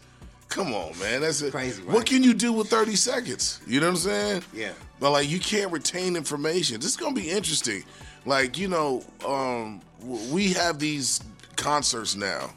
Come 0.49 0.73
on, 0.73 0.97
man. 0.99 1.21
That's 1.21 1.41
it. 1.41 1.51
Crazy, 1.51 1.81
right? 1.83 1.93
What 1.93 2.05
can 2.05 2.23
you 2.23 2.33
do 2.33 2.53
with 2.53 2.69
30 2.69 2.95
seconds? 2.95 3.59
You 3.67 3.79
know 3.79 3.87
what 3.87 3.91
I'm 3.91 3.97
saying? 3.97 4.43
Yeah. 4.53 4.71
But 4.99 5.11
like 5.11 5.29
you 5.29 5.39
can't 5.39 5.71
retain 5.71 6.15
information. 6.15 6.77
This 6.81 6.91
is 6.91 6.97
gonna 6.97 7.15
be 7.15 7.29
interesting. 7.29 7.83
Like, 8.25 8.57
you 8.57 8.67
know, 8.67 9.03
um, 9.25 9.79
we 10.31 10.51
have 10.53 10.79
these 10.79 11.21
concerts 11.55 12.15
now 12.15 12.49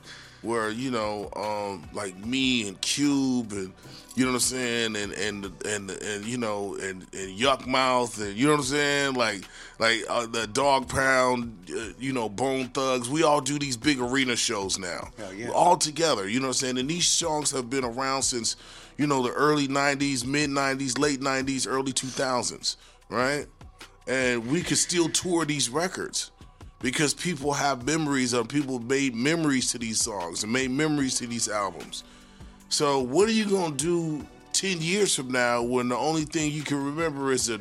where, 0.42 0.70
you 0.70 0.90
know, 0.90 1.30
um, 1.36 1.86
like 1.92 2.16
me 2.24 2.66
and 2.68 2.80
Cube 2.80 3.52
and 3.52 3.72
you 4.20 4.26
know 4.26 4.32
what 4.32 4.36
I'm 4.36 4.40
saying, 4.40 4.96
and 4.96 5.12
and 5.14 5.64
and 5.64 5.90
and 5.90 6.26
you 6.26 6.36
know, 6.36 6.74
and 6.74 7.06
and 7.14 7.38
Yukmouth, 7.38 8.20
and 8.20 8.36
you 8.36 8.44
know 8.44 8.52
what 8.52 8.58
I'm 8.58 8.66
saying, 8.66 9.14
like 9.14 9.44
like 9.78 10.04
uh, 10.10 10.26
the 10.26 10.46
Dog 10.46 10.90
Pound, 10.90 11.70
uh, 11.74 11.94
you 11.98 12.12
know, 12.12 12.28
Bone 12.28 12.68
Thugs. 12.68 13.08
We 13.08 13.22
all 13.22 13.40
do 13.40 13.58
these 13.58 13.78
big 13.78 13.98
arena 13.98 14.36
shows 14.36 14.78
now, 14.78 15.08
Hell 15.16 15.32
yeah. 15.32 15.48
We're 15.48 15.54
all 15.54 15.78
together. 15.78 16.28
You 16.28 16.38
know 16.38 16.48
what 16.48 16.56
I'm 16.62 16.66
saying, 16.66 16.76
and 16.76 16.90
these 16.90 17.08
songs 17.08 17.50
have 17.52 17.70
been 17.70 17.82
around 17.82 18.20
since 18.20 18.56
you 18.98 19.06
know 19.06 19.22
the 19.22 19.32
early 19.32 19.68
'90s, 19.68 20.26
mid 20.26 20.50
'90s, 20.50 20.98
late 20.98 21.20
'90s, 21.20 21.66
early 21.66 21.94
2000s, 21.94 22.76
right? 23.08 23.46
And 24.06 24.48
we 24.48 24.60
could 24.60 24.76
still 24.76 25.08
tour 25.08 25.46
these 25.46 25.70
records 25.70 26.30
because 26.82 27.14
people 27.14 27.54
have 27.54 27.86
memories 27.86 28.34
of 28.34 28.48
people 28.48 28.80
made 28.80 29.14
memories 29.14 29.72
to 29.72 29.78
these 29.78 29.98
songs 29.98 30.42
and 30.42 30.52
made 30.52 30.70
memories 30.70 31.14
to 31.20 31.26
these 31.26 31.48
albums. 31.48 32.04
So 32.70 33.00
what 33.00 33.28
are 33.28 33.32
you 33.32 33.46
gonna 33.46 33.74
do 33.74 34.24
ten 34.52 34.80
years 34.80 35.14
from 35.16 35.32
now 35.32 35.60
when 35.62 35.88
the 35.88 35.96
only 35.96 36.22
thing 36.24 36.52
you 36.52 36.62
can 36.62 36.82
remember 36.82 37.32
is 37.32 37.48
a 37.50 37.60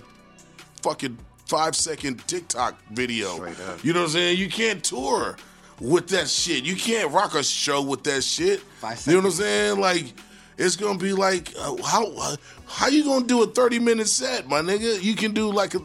fucking 0.83 1.17
five 1.47 1.75
second 1.75 2.25
TikTok 2.27 2.79
video? 2.91 3.35
You 3.83 3.93
know 3.93 4.01
what 4.01 4.05
I'm 4.05 4.11
saying? 4.13 4.37
You 4.37 4.49
can't 4.49 4.83
tour 4.83 5.35
with 5.81 6.07
that 6.09 6.29
shit. 6.29 6.63
You 6.63 6.75
can't 6.75 7.11
rock 7.11 7.33
a 7.33 7.43
show 7.43 7.81
with 7.81 8.03
that 8.03 8.23
shit. 8.23 8.61
You 9.07 9.13
know 9.13 9.19
what 9.19 9.25
I'm 9.25 9.31
saying? 9.31 9.79
Like 9.79 10.13
it's 10.59 10.75
gonna 10.75 10.99
be 10.99 11.13
like 11.13 11.53
uh, 11.57 11.75
how 11.83 12.35
how 12.67 12.87
you 12.87 13.03
gonna 13.03 13.25
do 13.25 13.41
a 13.41 13.47
30 13.47 13.79
minute 13.79 14.07
set, 14.07 14.47
my 14.47 14.61
nigga? 14.61 15.01
You 15.01 15.15
can 15.15 15.33
do 15.33 15.51
like 15.51 15.73
a 15.73 15.81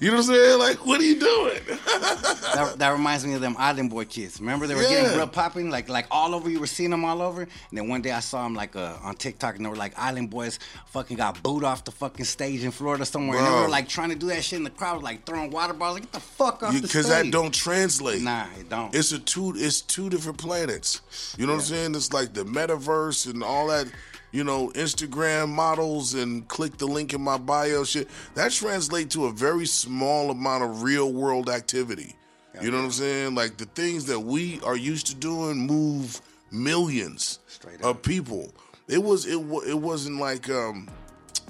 you 0.00 0.08
know 0.10 0.16
what 0.18 0.26
I'm 0.28 0.34
saying? 0.34 0.58
Like 0.58 0.86
what 0.86 1.00
are 1.00 1.04
you 1.04 1.18
doing? 1.18 1.60
that, 1.68 2.74
that 2.78 2.90
reminds 2.90 3.26
me 3.26 3.34
of 3.34 3.40
them 3.40 3.54
Island 3.58 3.90
Boy 3.90 4.04
kids. 4.04 4.40
Remember 4.40 4.66
they 4.66 4.74
were 4.74 4.82
Yeah. 4.82 5.02
getting 5.02 5.16
real 5.18 5.26
popping, 5.26 5.70
like 5.70 5.88
like 5.88 6.06
all 6.10 6.34
over. 6.34 6.48
You 6.50 6.60
were 6.60 6.66
seeing 6.66 6.90
them 6.90 7.04
all 7.04 7.20
over. 7.22 7.42
And 7.42 7.50
then 7.72 7.88
one 7.88 8.02
day 8.02 8.10
I 8.12 8.20
saw 8.20 8.42
them 8.44 8.54
like 8.54 8.76
uh, 8.76 8.96
on 9.02 9.14
TikTok, 9.16 9.56
and 9.56 9.64
they 9.64 9.68
were 9.70 9.76
like 9.76 9.98
Island 9.98 10.30
Boys 10.30 10.58
fucking 10.86 11.16
got 11.16 11.42
booed 11.42 11.64
off 11.64 11.84
the 11.84 11.90
fucking 11.92 12.24
stage 12.24 12.64
in 12.64 12.70
Florida 12.70 13.04
somewhere. 13.04 13.38
And 13.38 13.46
they 13.46 13.50
were 13.60 13.68
like 13.68 13.88
trying 13.88 14.10
to 14.10 14.16
do 14.16 14.26
that 14.28 14.44
shit 14.44 14.58
in 14.58 14.64
the 14.64 14.70
crowd, 14.70 15.02
like 15.02 15.24
throwing 15.26 15.50
water 15.50 15.72
bottles. 15.72 16.00
Like 16.00 16.04
get 16.04 16.12
the 16.12 16.20
fuck 16.20 16.62
off 16.62 16.74
the 16.74 16.80
because 16.82 17.06
stage. 17.06 17.24
that 17.24 17.30
don't 17.32 17.52
translate. 17.54 18.22
Nah, 18.22 18.46
it 18.58 18.68
don't. 18.68 18.94
It's 18.94 19.12
a 19.12 19.18
two. 19.18 19.52
It's 19.56 19.80
two 19.80 20.08
different 20.10 20.38
planets. 20.38 21.00
You 21.38 21.46
know 21.46 21.52
what 21.54 21.60
I'm 21.60 21.64
saying? 21.66 21.94
It's 21.94 22.12
like 22.12 22.34
the 22.34 22.44
metaverse 22.44 23.30
and 23.32 23.42
all 23.42 23.68
that. 23.68 23.86
You 24.30 24.44
know, 24.44 24.68
Instagram 24.74 25.48
models 25.48 26.14
and 26.14 26.46
click 26.48 26.76
the 26.76 26.86
link 26.86 27.14
in 27.14 27.20
my 27.22 27.38
bio 27.38 27.84
shit. 27.84 28.08
That 28.34 28.52
translates 28.52 29.14
to 29.14 29.26
a 29.26 29.32
very 29.32 29.66
small 29.66 30.30
amount 30.30 30.64
of 30.64 30.82
real 30.82 31.12
world 31.12 31.48
activity. 31.48 32.14
You 32.60 32.72
know 32.72 32.78
what 32.78 32.84
I'm 32.86 32.90
saying? 32.90 33.34
Like 33.36 33.56
the 33.56 33.66
things 33.66 34.06
that 34.06 34.18
we 34.18 34.60
are 34.64 34.76
used 34.76 35.06
to 35.08 35.14
doing 35.14 35.58
move 35.58 36.20
millions 36.50 37.38
Straight 37.46 37.80
of 37.82 38.02
people. 38.02 38.52
It 38.88 39.02
was 39.02 39.26
it 39.26 39.38
it 39.66 39.78
wasn't 39.78 40.18
like 40.18 40.50
um 40.50 40.88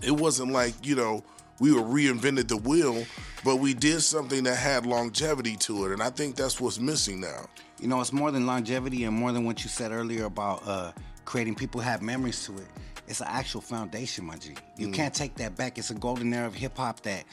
it 0.03 0.11
wasn't 0.11 0.53
like 0.53 0.75
you 0.85 0.97
know 0.97 1.25
we 1.61 1.73
were 1.73 1.83
reinvented 1.83 2.49
the 2.49 2.57
wheel, 2.57 3.05
but 3.45 3.57
we 3.57 3.75
did 3.75 4.03
something 4.03 4.45
that 4.45 4.57
had 4.57 4.87
longevity 4.87 5.57
to 5.57 5.87
it, 5.87 5.93
and 5.93 6.03
I 6.03 6.11
think 6.11 6.37
that's 6.37 6.61
what's 6.61 6.79
missing 6.79 7.21
now. 7.21 7.47
You 7.81 7.89
know, 7.89 8.01
it's 8.01 8.13
more 8.13 8.31
than 8.31 8.47
longevity 8.47 9.05
and 9.05 9.17
more 9.17 9.33
than 9.33 9.45
what 9.45 9.65
you 9.65 9.71
said 9.71 9.93
earlier 9.93 10.25
about 10.25 10.63
uh, 10.67 10.93
creating 11.29 11.55
people 11.55 11.79
have 11.79 12.01
memories 12.01 12.43
to 12.47 12.57
it. 12.57 12.67
It's 13.07 13.21
an 13.21 13.27
actual 13.29 13.61
foundation, 13.61 14.25
my 14.25 14.37
G. 14.37 14.55
You 14.79 14.89
mm. 14.89 14.95
can't 14.95 15.13
take 15.13 15.35
that 15.37 15.57
back. 15.57 15.77
It's 15.77 15.91
a 15.91 15.95
golden 15.95 16.33
era 16.33 16.47
of 16.47 16.55
hip 16.55 16.79
hop 16.79 17.01
that 17.03 17.25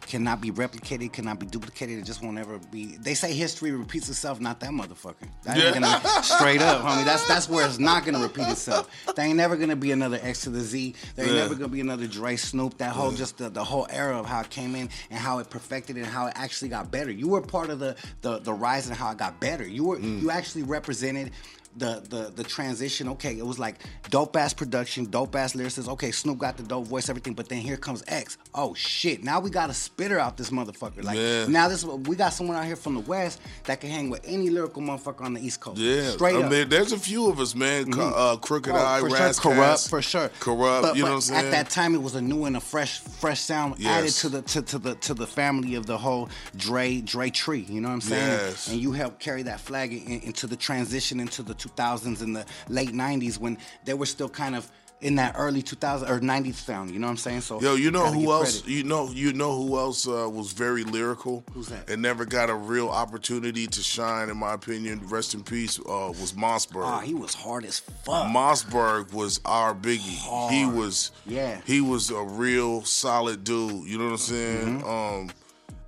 cannot 0.00 0.40
be 0.40 0.50
replicated, 0.50 1.12
cannot 1.12 1.38
be 1.38 1.46
duplicated. 1.46 2.00
It 2.00 2.04
just 2.04 2.20
won't 2.20 2.36
ever 2.36 2.58
be. 2.72 2.96
They 2.96 3.14
say 3.14 3.32
history 3.32 3.70
repeats 3.70 4.08
itself, 4.08 4.40
not 4.40 4.58
that 4.58 4.70
motherfucker. 4.70 5.28
That 5.44 5.56
ain't 5.56 5.74
gonna 5.74 6.00
straight 6.22 6.62
up, 6.62 6.82
homie. 6.82 7.04
That's 7.04 7.26
that's 7.28 7.48
where 7.48 7.64
it's 7.64 7.78
not 7.78 8.04
gonna 8.04 8.20
repeat 8.20 8.48
itself. 8.48 8.88
There 9.14 9.24
ain't 9.24 9.36
never 9.36 9.56
gonna 9.56 9.76
be 9.76 9.92
another 9.92 10.18
X 10.20 10.42
to 10.42 10.50
the 10.50 10.60
Z. 10.60 10.94
There 11.14 11.24
ain't 11.24 11.34
Yeah. 11.34 11.42
never 11.42 11.54
gonna 11.54 11.68
be 11.68 11.80
another 11.80 12.08
Dre 12.08 12.34
Snoop. 12.34 12.78
That 12.78 12.92
whole 12.92 13.12
just 13.12 13.38
the, 13.38 13.50
the 13.50 13.64
whole 13.64 13.86
era 13.88 14.18
of 14.18 14.26
how 14.26 14.40
it 14.40 14.50
came 14.50 14.74
in 14.74 14.88
and 15.10 15.18
how 15.18 15.38
it 15.38 15.48
perfected 15.48 15.96
and 15.96 16.06
how 16.06 16.26
it 16.26 16.32
actually 16.36 16.70
got 16.70 16.90
better. 16.90 17.12
You 17.12 17.28
were 17.28 17.40
part 17.40 17.70
of 17.70 17.78
the 17.78 17.94
the, 18.22 18.38
the 18.38 18.52
rise 18.52 18.88
and 18.88 18.96
how 18.96 19.12
it 19.12 19.18
got 19.18 19.38
better. 19.38 19.66
You 19.66 19.84
were 19.84 19.98
mm. 19.98 20.20
you 20.20 20.30
actually 20.30 20.64
represented 20.64 21.30
the 21.76 22.02
the 22.08 22.32
the 22.34 22.44
transition. 22.44 23.08
Okay, 23.10 23.36
it 23.38 23.46
was 23.46 23.58
like 23.58 23.76
dope 24.10 24.36
ass 24.36 24.52
production, 24.54 25.06
dope 25.06 25.34
ass 25.36 25.54
lyricists. 25.54 25.88
Okay, 25.88 26.10
Snoop 26.10 26.38
got 26.38 26.56
the 26.56 26.62
dope 26.62 26.86
voice, 26.86 27.08
everything. 27.08 27.34
But 27.34 27.48
then 27.48 27.58
here 27.58 27.76
comes 27.76 28.02
X. 28.06 28.38
Oh 28.54 28.74
shit! 28.74 29.24
Now 29.24 29.40
we 29.40 29.50
got 29.50 29.70
a 29.70 29.74
spitter 29.74 30.18
out 30.18 30.36
this 30.36 30.50
motherfucker. 30.50 31.02
Like 31.02 31.16
Yeah. 31.18 31.46
now 31.48 31.68
this 31.68 31.84
we 31.84 32.16
got 32.16 32.32
someone 32.32 32.56
out 32.56 32.64
here 32.64 32.76
from 32.76 32.94
the 32.94 33.00
west 33.00 33.40
that 33.64 33.80
can 33.80 33.90
hang 33.90 34.10
with 34.10 34.20
any 34.24 34.50
lyrical 34.50 34.82
motherfucker 34.82 35.22
on 35.22 35.34
the 35.34 35.40
East 35.44 35.60
Coast. 35.60 35.78
Yeah, 35.78 36.10
straight 36.10 36.36
I 36.36 36.42
up. 36.42 36.50
mean, 36.50 36.68
there's 36.68 36.92
a 36.92 36.98
few 36.98 37.28
of 37.28 37.40
us, 37.40 37.54
man. 37.54 37.90
Co- 37.90 38.08
uh, 38.08 38.36
Crooked 38.36 38.72
Oh, 38.72 38.76
Eye, 38.78 39.00
for 39.00 39.10
sure, 39.10 39.18
Kurupt 39.52 39.88
for 39.88 40.02
sure, 40.02 40.28
Kurupt. 40.40 40.82
But, 40.82 40.96
you 40.96 41.02
know 41.02 41.08
what 41.10 41.14
I'm 41.16 41.20
saying? 41.20 41.46
At 41.46 41.50
that 41.50 41.70
time, 41.70 41.94
it 41.94 42.02
was 42.02 42.14
a 42.14 42.20
new 42.20 42.44
and 42.44 42.56
a 42.56 42.60
fresh, 42.60 43.00
fresh 43.00 43.40
sound 43.40 43.84
added 43.84 44.12
to 44.12 44.28
the 44.28 44.42
to, 44.42 44.62
to 44.62 44.78
the 44.78 44.94
to 44.96 45.14
the 45.14 45.26
family 45.26 45.74
of 45.74 45.86
the 45.86 45.98
whole 45.98 46.28
Dre 46.56 47.00
Dre 47.00 47.30
tree. 47.30 47.66
You 47.68 47.80
know 47.80 47.88
what 47.88 47.94
I'm 47.94 48.00
saying? 48.00 48.22
Yes. 48.28 48.68
And 48.68 48.80
you 48.80 48.92
helped 48.92 49.18
carry 49.20 49.42
that 49.44 49.60
flag 49.60 49.92
in, 49.92 50.20
into 50.20 50.46
the 50.46 50.56
transition 50.56 51.20
into 51.20 51.42
the 51.42 51.54
2000s 51.68 52.20
and 52.22 52.36
the 52.36 52.44
late 52.68 52.90
90s 52.90 53.38
when 53.38 53.58
they 53.84 53.94
were 53.94 54.06
still 54.06 54.28
kind 54.28 54.54
of 54.56 54.70
in 55.00 55.16
that 55.16 55.34
early 55.36 55.60
2000 55.60 56.08
or 56.08 56.18
90s 56.20 56.54
sound. 56.54 56.90
You 56.90 56.98
know 56.98 57.06
what 57.08 57.10
I'm 57.10 57.16
saying? 57.18 57.42
So 57.42 57.60
Yo, 57.60 57.74
you 57.74 57.90
know 57.90 58.06
who 58.10 58.32
else? 58.32 58.62
credit. 58.62 58.74
You 58.74 58.84
know, 58.84 59.10
you 59.10 59.34
know 59.34 59.60
who 59.62 59.76
else 59.76 60.08
uh, 60.08 60.30
was 60.30 60.52
very 60.52 60.82
lyrical? 60.84 61.44
Who's 61.52 61.68
that? 61.68 61.90
And 61.90 62.00
never 62.00 62.24
got 62.24 62.48
a 62.48 62.54
real 62.54 62.88
opportunity 62.88 63.66
to 63.66 63.82
shine, 63.82 64.30
in 64.30 64.38
my 64.38 64.54
opinion. 64.54 65.02
Rest 65.08 65.34
in 65.34 65.42
peace. 65.42 65.78
Uh, 65.78 66.08
was 66.08 66.32
Mausberg. 66.32 66.84
Ah, 66.86 67.00
he 67.00 67.12
was 67.12 67.34
hard 67.34 67.66
as 67.66 67.80
fuck. 67.80 68.28
Mausberg 68.28 69.12
was 69.12 69.40
our 69.44 69.74
biggie. 69.74 70.50
He 70.50 70.64
was, 70.64 71.10
Yeah. 71.26 71.60
he 71.66 71.82
was 71.82 72.10
a 72.10 72.22
real 72.22 72.82
solid 72.84 73.44
dude. 73.44 73.86
You 73.86 73.98
know 73.98 74.04
what 74.04 74.10
I'm 74.12 74.16
saying? 74.18 74.80
Mm-hmm. 74.80 74.88
Um, 74.88 75.30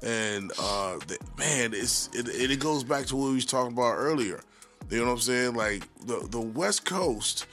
and 0.03 0.53
uh, 0.61 0.99
th- 1.07 1.21
man, 1.39 1.73
it's 1.73 2.11
it, 2.13 2.29
it, 2.29 2.51
it 2.51 2.61
goes 2.61 2.85
back 2.85 3.07
to 3.07 3.17
what 3.17 3.29
we 3.31 3.35
was 3.37 3.47
talking 3.47 3.73
about 3.73 3.95
earlier. 3.95 4.41
You 4.91 4.99
know 4.99 5.07
what 5.07 5.13
I'm 5.13 5.19
saying? 5.19 5.55
Like 5.55 5.83
the 6.07 6.27
the 6.31 6.41
West 6.41 6.85
Coast, 6.85 7.47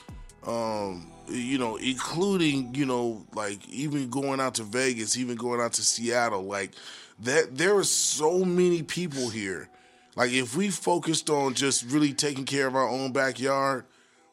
um, 0.46 1.08
you 1.28 1.58
know, 1.58 1.78
including 1.78 2.76
you 2.76 2.86
know, 2.86 3.26
like 3.34 3.68
even 3.70 4.10
going 4.10 4.40
out 4.40 4.56
to 4.56 4.64
Vegas, 4.64 5.18
even 5.18 5.36
going 5.36 5.60
out 5.60 5.74
to 5.74 5.84
Seattle, 5.84 6.44
like 6.44 6.72
that. 7.20 7.58
There 7.58 7.76
are 7.76 7.84
so 7.84 8.46
many 8.46 8.84
people 8.84 9.30
here. 9.30 9.70
Like 10.16 10.32
if 10.32 10.56
we 10.56 10.70
focused 10.70 11.30
on 11.30 11.56
just 11.56 11.90
really 11.90 12.14
taking 12.14 12.46
care 12.46 12.68
of 12.68 12.76
our 12.76 12.88
own 12.88 13.12
backyard, 13.12 13.86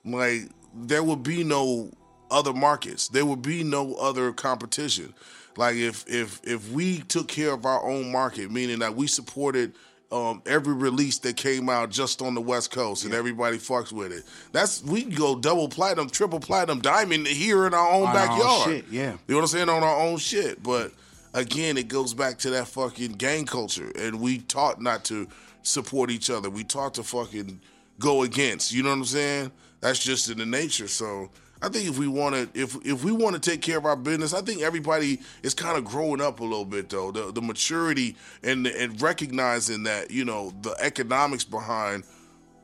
like 0.04 0.50
there 0.74 1.02
would 1.02 1.22
be 1.22 1.42
no 1.42 1.90
other 2.30 2.52
markets. 2.52 3.08
There 3.08 3.24
would 3.24 3.42
be 3.42 3.64
no 3.64 3.94
other 3.94 4.32
competition. 4.32 5.14
Like 5.56 5.76
if 5.76 6.04
if 6.06 6.40
if 6.44 6.70
we 6.70 6.98
took 6.98 7.28
care 7.28 7.52
of 7.52 7.64
our 7.64 7.82
own 7.82 8.12
market, 8.12 8.50
meaning 8.50 8.80
that 8.80 8.94
we 8.94 9.06
supported 9.06 9.74
um, 10.12 10.42
every 10.46 10.74
release 10.74 11.18
that 11.18 11.36
came 11.36 11.68
out 11.68 11.90
just 11.90 12.20
on 12.20 12.34
the 12.34 12.40
West 12.40 12.72
Coast 12.72 13.04
and 13.04 13.14
everybody 13.14 13.58
fucks 13.58 13.92
with 13.92 14.12
it. 14.12 14.24
That's 14.52 14.82
we 14.82 15.02
can 15.02 15.14
go 15.14 15.38
double 15.38 15.68
platinum, 15.68 16.10
triple 16.10 16.40
platinum, 16.40 16.80
diamond 16.80 17.26
here 17.26 17.66
in 17.66 17.74
our 17.74 17.88
own 17.90 18.08
On 18.08 18.16
our 18.16 18.22
own 18.22 18.38
backyard. 18.38 18.70
shit, 18.70 18.84
yeah. 18.90 19.12
You 19.12 19.18
know 19.28 19.36
what 19.36 19.42
I'm 19.42 19.46
saying? 19.48 19.68
On 19.68 19.82
our 19.82 20.00
own 20.00 20.18
shit. 20.18 20.62
But 20.62 20.92
again, 21.32 21.76
it 21.76 21.88
goes 21.88 22.12
back 22.12 22.38
to 22.38 22.50
that 22.50 22.66
fucking 22.68 23.12
gang 23.12 23.46
culture. 23.46 23.92
And 23.96 24.20
we 24.20 24.38
taught 24.38 24.80
not 24.80 25.04
to 25.04 25.28
support 25.62 26.10
each 26.10 26.28
other. 26.28 26.50
We 26.50 26.64
taught 26.64 26.94
to 26.94 27.04
fucking 27.04 27.60
go 28.00 28.22
against. 28.22 28.72
You 28.72 28.82
know 28.82 28.88
what 28.90 28.96
I'm 28.96 29.04
saying? 29.04 29.52
That's 29.80 30.02
just 30.02 30.28
in 30.28 30.38
the 30.38 30.46
nature. 30.46 30.88
So 30.88 31.30
I 31.62 31.68
think 31.68 31.88
if 31.88 31.98
we 31.98 32.08
want 32.08 32.34
to, 32.34 32.60
if 32.60 32.74
if 32.86 33.04
we 33.04 33.12
want 33.12 33.40
to 33.40 33.50
take 33.50 33.60
care 33.60 33.76
of 33.76 33.84
our 33.84 33.96
business, 33.96 34.32
I 34.32 34.40
think 34.40 34.62
everybody 34.62 35.20
is 35.42 35.52
kind 35.52 35.76
of 35.76 35.84
growing 35.84 36.20
up 36.20 36.40
a 36.40 36.44
little 36.44 36.64
bit 36.64 36.88
though. 36.88 37.10
The 37.10 37.32
the 37.32 37.42
maturity 37.42 38.16
and 38.42 38.66
and 38.66 39.00
recognizing 39.00 39.82
that 39.82 40.10
you 40.10 40.24
know 40.24 40.52
the 40.62 40.74
economics 40.80 41.44
behind 41.44 42.04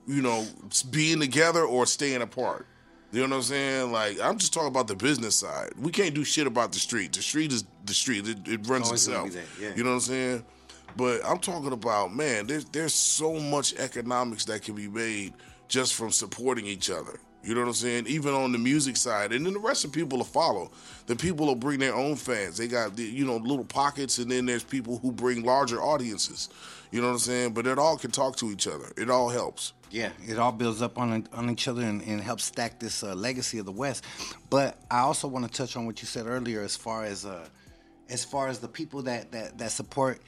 you 0.07 0.23
know 0.23 0.47
being 0.91 1.21
together 1.21 1.63
or 1.63 1.85
staying 1.85 2.23
apart. 2.23 2.67
You 3.13 3.21
know 3.23 3.29
what 3.29 3.37
I'm 3.37 3.43
saying? 3.43 3.93
Like 3.93 4.19
I'm 4.21 4.39
just 4.39 4.55
talking 4.55 4.69
about 4.69 4.89
the 4.89 4.97
business 4.97 5.37
side. 5.37 5.73
We 5.79 5.93
can't 5.93 6.15
do 6.15 6.25
shit 6.25 6.47
about 6.47 6.73
the 6.73 6.79
street. 6.79 7.13
The 7.13 7.23
street 7.23 7.53
is 7.53 7.65
the 7.85 7.95
street. 7.95 8.27
It, 8.27 8.49
it 8.49 8.67
runs 8.67 8.87
Always 8.87 9.07
itself. 9.07 9.31
yeah. 9.61 9.75
You 9.77 9.85
know 9.85 9.91
what 9.91 9.97
I'm 9.97 10.01
saying? 10.01 10.45
But 10.97 11.21
I'm 11.25 11.39
talking 11.39 11.73
about 11.73 12.15
man. 12.15 12.47
There's 12.47 12.65
there's 12.65 12.95
so 12.95 13.35
much 13.35 13.75
economics 13.75 14.47
that 14.47 14.63
can 14.63 14.75
be 14.75 14.89
made 14.89 15.35
just 15.69 15.95
from 15.95 16.11
supporting 16.11 16.67
each 16.67 16.91
other. 16.91 17.21
You 17.47 17.55
know 17.55 17.61
what 17.61 17.69
I'm 17.69 17.75
saying? 17.75 18.07
Even 18.09 18.35
on 18.35 18.51
the 18.51 18.59
music 18.59 18.97
side, 18.97 19.33
and 19.33 19.47
then 19.47 19.53
the 19.53 19.61
rest 19.61 19.85
of 19.85 19.93
people 19.93 20.19
will 20.19 20.25
follow. 20.25 20.73
The 21.07 21.15
people 21.15 21.47
will 21.47 21.55
bring 21.55 21.79
their 21.79 21.95
own 21.95 22.17
fans. 22.17 22.57
They 22.57 22.67
got 22.67 22.99
you 22.99 23.25
know 23.25 23.37
little 23.37 23.65
pockets, 23.65 24.19
and 24.19 24.29
then 24.29 24.47
there's 24.47 24.65
people 24.65 24.99
who 24.99 25.13
bring 25.13 25.45
larger 25.45 25.81
audiences. 25.81 26.49
You 26.91 27.01
know 27.01 27.07
what 27.07 27.15
I'm 27.15 27.19
saying? 27.21 27.53
But 27.53 27.69
it 27.69 27.79
all 27.79 27.97
can 27.97 28.11
talk 28.11 28.37
to 28.37 28.51
each 28.51 28.67
other. 28.67 28.93
It 28.97 29.11
all 29.11 29.29
helps. 29.29 29.75
Yeah, 29.93 30.11
it 30.27 30.39
all 30.39 30.51
builds 30.51 30.83
up 30.83 30.99
on 30.99 31.29
on 31.33 31.49
each 31.49 31.69
other 31.69 31.83
and, 31.83 32.03
and 32.03 32.21
helps 32.21 32.45
stack 32.45 32.81
this 32.81 33.05
uh, 33.05 33.15
legacy 33.15 33.59
of 33.59 33.67
the 33.67 33.73
West. 33.73 34.05
But 34.51 34.77
I 34.91 35.01
also 35.01 35.29
want 35.29 35.47
to 35.47 35.53
touch 35.53 35.77
on 35.77 35.87
what 35.87 36.03
you 36.03 36.07
said 36.07 36.27
earlier, 36.27 36.63
as 36.63 36.75
far 36.75 37.05
as 37.05 37.25
uh, 37.25 37.47
as 38.09 38.25
far 38.25 38.49
as 38.49 38.59
the 38.59 38.69
people 38.69 39.03
that 39.03 39.31
that 39.31 39.59
that 39.59 39.71
support 39.71 40.21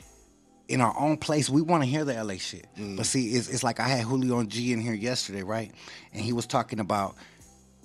in 0.69 0.81
our 0.81 0.95
own 0.99 1.17
place. 1.17 1.49
We 1.49 1.63
want 1.63 1.83
to 1.83 1.89
hear 1.89 2.05
the 2.05 2.23
LA 2.23 2.35
shit, 2.35 2.67
mm. 2.79 2.97
but 2.97 3.07
see, 3.07 3.29
it's, 3.31 3.49
it's 3.49 3.65
like 3.65 3.81
I 3.81 3.89
had 3.89 4.05
Julio 4.05 4.43
G 4.45 4.73
in 4.73 4.81
here 4.81 4.95
yesterday, 4.95 5.43
right? 5.43 5.73
And 6.13 6.23
he 6.23 6.33
was 6.33 6.47
talking 6.47 6.79
about 6.79 7.17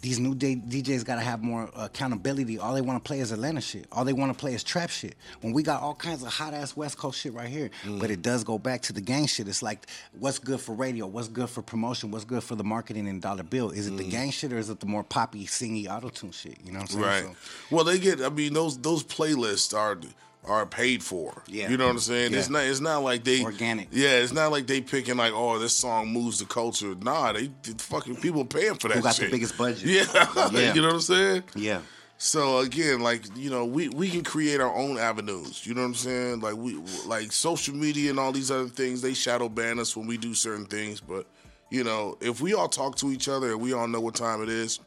these 0.03 0.19
new 0.19 0.35
day, 0.35 0.57
DJs 0.57 1.05
got 1.05 1.15
to 1.15 1.21
have 1.21 1.41
more 1.41 1.69
accountability. 1.77 2.59
All 2.59 2.73
they 2.73 2.81
want 2.81 3.01
to 3.01 3.07
play 3.07 3.19
is 3.21 3.31
Atlanta 3.31 3.61
shit. 3.61 3.87
All 3.89 4.03
they 4.03 4.11
want 4.11 4.33
to 4.33 4.37
play 4.37 4.53
is 4.53 4.61
trap 4.61 4.89
shit. 4.89 5.15
When 5.39 5.53
we 5.53 5.63
got 5.63 5.81
all 5.81 5.95
kinds 5.95 6.23
of 6.23 6.27
hot 6.27 6.53
ass 6.53 6.75
West 6.75 6.97
Coast 6.97 7.21
shit 7.21 7.33
right 7.33 7.47
here, 7.47 7.71
mm. 7.83 8.01
but 8.01 8.11
it 8.11 8.21
does 8.21 8.43
go 8.43 8.59
back 8.59 8.81
to 8.83 8.93
the 8.93 8.99
gang 8.99 9.27
shit. 9.27 9.47
It's 9.47 9.63
like 9.63 9.87
what's 10.19 10.39
good 10.39 10.59
for 10.59 10.75
radio, 10.75 11.07
what's 11.07 11.29
good 11.29 11.49
for 11.49 11.61
promotion, 11.61 12.11
what's 12.11 12.25
good 12.25 12.43
for 12.43 12.55
the 12.55 12.65
marketing 12.65 13.07
and 13.07 13.21
dollar 13.21 13.43
bill. 13.43 13.71
Is 13.71 13.87
it 13.87 13.95
the 13.95 14.03
mm. 14.03 14.11
gang 14.11 14.31
shit 14.31 14.51
or 14.51 14.57
is 14.57 14.69
it 14.69 14.81
the 14.81 14.85
more 14.85 15.05
poppy, 15.05 15.45
singy, 15.45 15.87
auto 15.87 16.09
tune 16.09 16.31
shit? 16.31 16.57
You 16.65 16.73
know 16.73 16.79
what 16.79 16.93
I'm 16.95 17.01
saying? 17.01 17.05
Right. 17.05 17.23
So, 17.23 17.75
Well, 17.75 17.85
they 17.85 17.97
get. 17.97 18.21
I 18.21 18.27
mean, 18.27 18.53
those 18.53 18.77
those 18.77 19.05
playlists 19.05 19.73
are 19.75 19.97
are 20.45 20.65
paid 20.65 21.03
for. 21.03 21.41
Yeah. 21.47 21.69
You 21.69 21.77
know 21.77 21.85
what 21.85 21.91
I'm 21.91 22.00
saying? 22.00 22.33
It's 22.33 22.50
not. 22.50 22.63
It's 22.63 22.79
not 22.79 23.03
like 23.03 23.23
they 23.23 23.43
Organic. 23.43 23.89
Yeah. 23.91 24.17
It's 24.17 24.33
not 24.33 24.51
like 24.51 24.67
they 24.67 24.81
picking 24.81 25.17
like, 25.17 25.33
oh, 25.33 25.59
this 25.59 25.75
song 25.75 26.09
moves 26.09 26.39
the 26.39 26.45
culture. 26.45 26.95
Nah, 26.95 27.33
they, 27.33 27.47
they 27.63 27.73
fucking 27.77 28.17
people 28.17 28.45
paying 28.45 28.75
for 28.75 28.89
that. 28.89 28.97
who 28.97 29.03
got 29.03 29.15
shit. 29.15 29.25
the 29.25 29.31
biggest 29.31 29.57
budget? 29.57 29.83
Yeah. 29.83 30.03
Yeah. 30.53 30.73
you 30.73 30.81
know 30.81 30.88
what 30.88 30.95
I'm 30.95 31.01
saying? 31.01 31.43
Yeah. 31.55 31.81
So 32.17 32.59
again, 32.59 33.01
like 33.01 33.25
you 33.35 33.50
know, 33.50 33.65
we 33.65 33.89
we 33.89 34.09
can 34.09 34.23
create 34.23 34.62
our 34.62 34.73
own 34.73 34.97
avenues. 34.97 35.65
You 35.65 35.73
know 35.73 35.81
what 35.81 35.88
I'm 35.88 35.95
saying? 35.95 36.39
Like 36.41 36.55
we 36.55 36.75
like 37.05 37.31
social 37.31 37.75
media 37.75 38.09
and 38.12 38.19
all 38.19 38.31
these 38.31 38.51
other 38.51 38.69
things. 38.69 39.01
They 39.01 39.13
shadow 39.13 39.50
ban 39.50 39.79
us 39.79 39.97
when 39.97 40.07
we 40.07 40.17
do 40.17 40.33
certain 40.33 40.65
things, 40.65 41.01
but 41.01 41.25
you 41.69 41.83
know, 41.83 42.17
if 42.21 42.39
we 42.39 42.53
all 42.53 42.69
talk 42.69 42.95
to 42.97 43.12
each 43.12 43.27
other 43.27 43.51
and 43.51 43.59
we 43.59 43.73
all 43.73 43.88
know 43.88 44.00
what 44.00 44.15
time 44.15 44.43
it 44.43 44.50
is, 44.50 44.79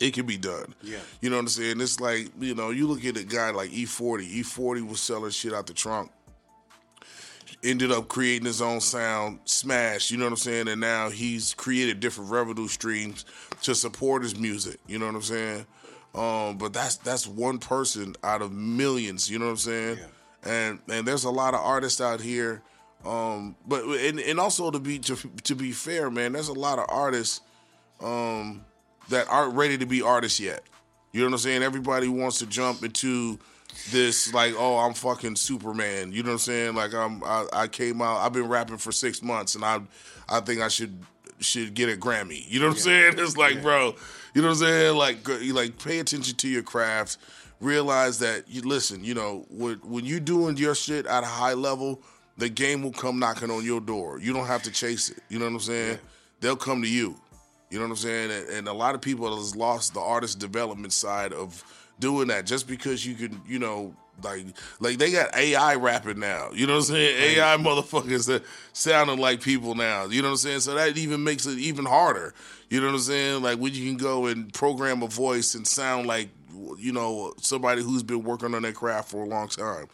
it 0.00 0.14
can 0.14 0.26
be 0.26 0.36
done. 0.36 0.74
Yeah. 0.82 0.98
You 1.20 1.30
know 1.30 1.36
what 1.36 1.42
I'm 1.42 1.48
saying? 1.48 1.80
It's 1.80 2.00
like 2.00 2.30
you 2.38 2.54
know, 2.54 2.70
you 2.70 2.86
look 2.86 3.04
at 3.04 3.16
a 3.16 3.24
guy 3.24 3.50
like 3.50 3.70
E40. 3.70 4.40
E40 4.40 4.88
was 4.88 5.00
selling 5.00 5.30
shit 5.30 5.52
out 5.52 5.66
the 5.66 5.74
trunk. 5.74 6.10
Ended 7.64 7.90
up 7.90 8.08
creating 8.08 8.46
his 8.46 8.60
own 8.60 8.80
sound, 8.80 9.40
smash. 9.44 10.10
You 10.10 10.18
know 10.18 10.24
what 10.24 10.32
I'm 10.32 10.36
saying? 10.36 10.68
And 10.68 10.80
now 10.80 11.08
he's 11.08 11.54
created 11.54 12.00
different 12.00 12.30
revenue 12.30 12.68
streams 12.68 13.24
to 13.62 13.74
support 13.74 14.22
his 14.22 14.38
music. 14.38 14.78
You 14.86 14.98
know 14.98 15.06
what 15.06 15.14
I'm 15.14 15.22
saying? 15.22 15.66
Um, 16.14 16.58
but 16.58 16.72
that's 16.72 16.96
that's 16.96 17.26
one 17.26 17.58
person 17.58 18.14
out 18.22 18.42
of 18.42 18.52
millions. 18.52 19.30
You 19.30 19.38
know 19.38 19.46
what 19.46 19.52
I'm 19.52 19.56
saying? 19.56 19.98
And 20.44 20.78
and 20.88 21.06
there's 21.06 21.24
a 21.24 21.30
lot 21.30 21.54
of 21.54 21.60
artists 21.60 22.00
out 22.00 22.20
here. 22.20 22.62
Um, 23.04 23.56
but 23.66 23.84
and, 23.84 24.18
and 24.20 24.40
also 24.40 24.70
to 24.70 24.78
be 24.78 24.98
to, 25.00 25.16
to 25.44 25.54
be 25.54 25.72
fair, 25.72 26.10
man, 26.10 26.32
there's 26.32 26.48
a 26.48 26.54
lot 26.54 26.78
of 26.78 26.86
artists 26.88 27.40
um, 28.02 28.64
that 29.08 29.26
aren't 29.28 29.54
ready 29.54 29.78
to 29.78 29.86
be 29.86 30.02
artists 30.02 30.40
yet. 30.40 30.62
You 31.12 31.20
know 31.20 31.28
what 31.28 31.34
I'm 31.34 31.38
saying? 31.38 31.62
Everybody 31.62 32.08
wants 32.08 32.38
to 32.40 32.46
jump 32.46 32.82
into 32.82 33.38
this 33.90 34.32
like, 34.34 34.54
oh, 34.56 34.78
I'm 34.78 34.94
fucking 34.94 35.36
Superman. 35.36 36.12
You 36.12 36.22
know 36.22 36.30
what 36.30 36.34
I'm 36.34 36.38
saying? 36.38 36.74
Like 36.74 36.94
I'm 36.94 37.22
I, 37.24 37.46
I 37.52 37.68
came 37.68 38.02
out. 38.02 38.18
I've 38.18 38.32
been 38.32 38.48
rapping 38.48 38.78
for 38.78 38.92
six 38.92 39.22
months, 39.22 39.54
and 39.54 39.64
I 39.64 39.80
I 40.28 40.40
think 40.40 40.60
I 40.60 40.68
should 40.68 40.98
should 41.38 41.74
get 41.74 41.88
a 41.88 41.96
Grammy. 41.96 42.44
You 42.48 42.60
know 42.60 42.68
what 42.68 42.76
I'm 42.76 42.82
saying? 42.82 43.14
It's 43.18 43.36
like, 43.36 43.62
bro, 43.62 43.94
you 44.34 44.42
know 44.42 44.48
what 44.48 44.54
I'm 44.54 44.60
saying? 44.60 44.96
Like, 44.96 45.26
you 45.28 45.54
like 45.54 45.82
pay 45.82 45.98
attention 45.98 46.36
to 46.36 46.48
your 46.48 46.62
craft. 46.62 47.18
Realize 47.60 48.18
that 48.18 48.44
you 48.48 48.60
listen. 48.62 49.02
You 49.02 49.14
know, 49.14 49.46
when 49.48 49.76
when 49.76 50.04
you 50.04 50.20
doing 50.20 50.56
your 50.56 50.74
shit 50.74 51.06
at 51.06 51.22
a 51.22 51.26
high 51.26 51.54
level, 51.54 52.02
the 52.36 52.48
game 52.48 52.82
will 52.82 52.92
come 52.92 53.18
knocking 53.18 53.50
on 53.50 53.64
your 53.64 53.80
door. 53.80 54.20
You 54.20 54.32
don't 54.34 54.46
have 54.46 54.62
to 54.64 54.70
chase 54.70 55.08
it. 55.08 55.22
You 55.30 55.38
know 55.38 55.46
what 55.46 55.52
I'm 55.52 55.60
saying? 55.60 55.98
They'll 56.40 56.56
come 56.56 56.82
to 56.82 56.88
you. 56.88 57.16
You 57.76 57.82
know 57.82 57.88
what 57.88 57.90
I'm 57.90 57.96
saying? 57.96 58.30
And, 58.30 58.48
and 58.48 58.68
a 58.68 58.72
lot 58.72 58.94
of 58.94 59.02
people 59.02 59.36
has 59.36 59.54
lost 59.54 59.92
the 59.92 60.00
artist 60.00 60.38
development 60.38 60.94
side 60.94 61.34
of 61.34 61.62
doing 62.00 62.28
that 62.28 62.46
just 62.46 62.66
because 62.66 63.04
you 63.04 63.14
can, 63.14 63.38
you 63.46 63.58
know, 63.58 63.94
like 64.24 64.46
like 64.80 64.96
they 64.96 65.12
got 65.12 65.36
AI 65.36 65.74
rapping 65.74 66.18
now. 66.18 66.52
You 66.54 66.66
know 66.66 66.76
what 66.76 66.88
I'm 66.88 66.94
saying? 66.94 67.36
AI 67.36 67.56
motherfuckers 67.58 68.28
that 68.28 68.44
sounding 68.72 69.18
like 69.18 69.42
people 69.42 69.74
now. 69.74 70.06
You 70.06 70.22
know 70.22 70.28
what 70.28 70.32
I'm 70.32 70.38
saying? 70.38 70.60
So 70.60 70.74
that 70.74 70.96
even 70.96 71.22
makes 71.22 71.44
it 71.44 71.58
even 71.58 71.84
harder. 71.84 72.32
You 72.70 72.80
know 72.80 72.86
what 72.86 72.94
I'm 72.94 73.00
saying? 73.00 73.42
Like 73.42 73.58
when 73.58 73.74
you 73.74 73.86
can 73.86 73.98
go 73.98 74.24
and 74.24 74.50
program 74.54 75.02
a 75.02 75.06
voice 75.06 75.54
and 75.54 75.66
sound 75.66 76.06
like 76.06 76.30
you 76.78 76.92
know 76.92 77.34
somebody 77.42 77.82
who's 77.82 78.02
been 78.02 78.24
working 78.24 78.54
on 78.54 78.62
that 78.62 78.74
craft 78.74 79.10
for 79.10 79.22
a 79.22 79.28
long 79.28 79.48
time. 79.48 79.88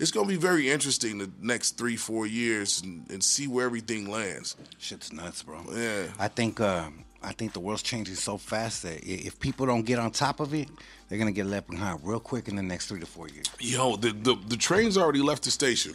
It's 0.00 0.10
gonna 0.10 0.26
be 0.26 0.34
very 0.34 0.68
interesting 0.68 1.18
the 1.18 1.30
next 1.40 1.78
three, 1.78 1.94
four 1.94 2.26
years 2.26 2.82
and, 2.82 3.08
and 3.12 3.22
see 3.22 3.46
where 3.46 3.64
everything 3.64 4.10
lands. 4.10 4.56
Shit's 4.78 5.12
nuts, 5.12 5.44
bro. 5.44 5.60
Yeah. 5.72 6.08
I 6.18 6.26
think 6.26 6.60
um, 6.60 7.04
I 7.22 7.32
think 7.32 7.52
the 7.52 7.60
world's 7.60 7.82
changing 7.82 8.14
so 8.14 8.38
fast 8.38 8.82
that 8.84 9.02
if 9.04 9.38
people 9.40 9.66
don't 9.66 9.84
get 9.84 9.98
on 9.98 10.10
top 10.12 10.40
of 10.40 10.54
it, 10.54 10.68
they're 11.08 11.18
gonna 11.18 11.32
get 11.32 11.46
left 11.46 11.68
behind 11.68 12.00
real 12.02 12.20
quick 12.20 12.48
in 12.48 12.56
the 12.56 12.62
next 12.62 12.86
three 12.86 13.00
to 13.00 13.06
four 13.06 13.28
years. 13.28 13.46
Yo, 13.58 13.96
the, 13.96 14.12
the 14.12 14.36
the 14.46 14.56
train's 14.56 14.96
already 14.96 15.20
left 15.20 15.42
the 15.42 15.50
station. 15.50 15.94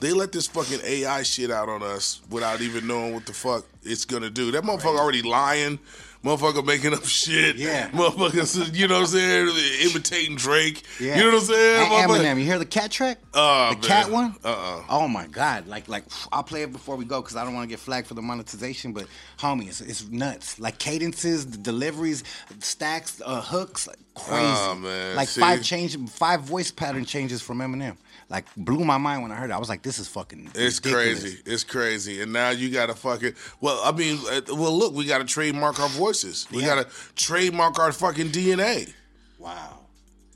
They 0.00 0.12
let 0.12 0.32
this 0.32 0.46
fucking 0.46 0.80
AI 0.84 1.22
shit 1.22 1.50
out 1.50 1.68
on 1.68 1.82
us 1.82 2.22
without 2.30 2.60
even 2.60 2.86
knowing 2.86 3.14
what 3.14 3.26
the 3.26 3.32
fuck 3.32 3.66
it's 3.82 4.04
gonna 4.04 4.30
do. 4.30 4.50
That 4.50 4.64
motherfucker 4.64 4.98
already 4.98 5.22
lying. 5.22 5.78
Motherfucker 6.24 6.64
making 6.64 6.92
up 6.92 7.04
shit. 7.06 7.56
Yeah. 7.56 7.88
Motherfucker, 7.90 8.76
you 8.76 8.86
know 8.86 8.96
what 8.96 9.00
I'm 9.00 9.06
saying? 9.06 9.90
Imitating 9.90 10.36
Drake. 10.36 10.82
Yeah. 11.00 11.16
You 11.16 11.22
know 11.22 11.28
what 11.28 11.40
I'm 11.40 11.46
saying? 11.46 11.92
And 11.92 12.10
Eminem, 12.10 12.38
you 12.38 12.44
hear 12.44 12.58
the 12.58 12.66
cat 12.66 12.90
track? 12.90 13.18
Oh, 13.32 13.70
the 13.70 13.76
man. 13.76 13.82
cat 13.82 14.10
one? 14.10 14.34
Uh-uh. 14.44 14.82
Oh 14.90 15.08
my 15.08 15.26
god! 15.26 15.66
Like 15.66 15.88
like 15.88 16.04
I'll 16.30 16.42
play 16.42 16.62
it 16.62 16.72
before 16.72 16.96
we 16.96 17.06
go 17.06 17.22
because 17.22 17.36
I 17.36 17.44
don't 17.44 17.54
want 17.54 17.64
to 17.64 17.72
get 17.72 17.78
flagged 17.78 18.06
for 18.06 18.14
the 18.14 18.22
monetization. 18.22 18.92
But 18.92 19.06
homie, 19.38 19.68
it's, 19.68 19.80
it's 19.80 20.08
nuts. 20.10 20.60
Like 20.60 20.78
cadences, 20.78 21.46
the 21.46 21.56
deliveries, 21.56 22.22
stacks, 22.58 23.22
uh, 23.24 23.40
hooks, 23.40 23.86
like 23.86 23.98
crazy. 24.14 24.42
Oh, 24.44 24.74
man. 24.74 25.16
Like 25.16 25.28
See? 25.28 25.40
five 25.40 25.62
change, 25.62 25.96
five 26.10 26.42
voice 26.42 26.70
pattern 26.70 27.06
changes 27.06 27.40
from 27.40 27.58
Eminem. 27.60 27.96
Like 28.30 28.46
blew 28.56 28.84
my 28.84 28.96
mind 28.96 29.22
when 29.22 29.32
I 29.32 29.34
heard 29.34 29.50
it. 29.50 29.52
I 29.52 29.58
was 29.58 29.68
like, 29.68 29.82
this 29.82 29.98
is 29.98 30.06
fucking. 30.06 30.52
It's 30.54 30.78
ridiculous. 30.78 31.20
crazy. 31.20 31.38
It's 31.44 31.64
crazy. 31.64 32.22
And 32.22 32.32
now 32.32 32.50
you 32.50 32.70
got 32.70 32.86
to 32.86 32.94
fucking. 32.94 33.34
Well, 33.60 33.80
I 33.84 33.90
mean, 33.90 34.18
uh, 34.30 34.40
well, 34.54 34.72
look, 34.72 34.94
we 34.94 35.04
got 35.04 35.18
to 35.18 35.24
trademark 35.24 35.80
our 35.80 35.88
voices. 35.88 36.46
We 36.52 36.60
Yeah. 36.62 36.76
got 36.76 36.88
to 36.88 37.14
trademark 37.16 37.78
our 37.80 37.90
fucking 37.90 38.28
DNA. 38.28 38.92
Wow. 39.38 39.78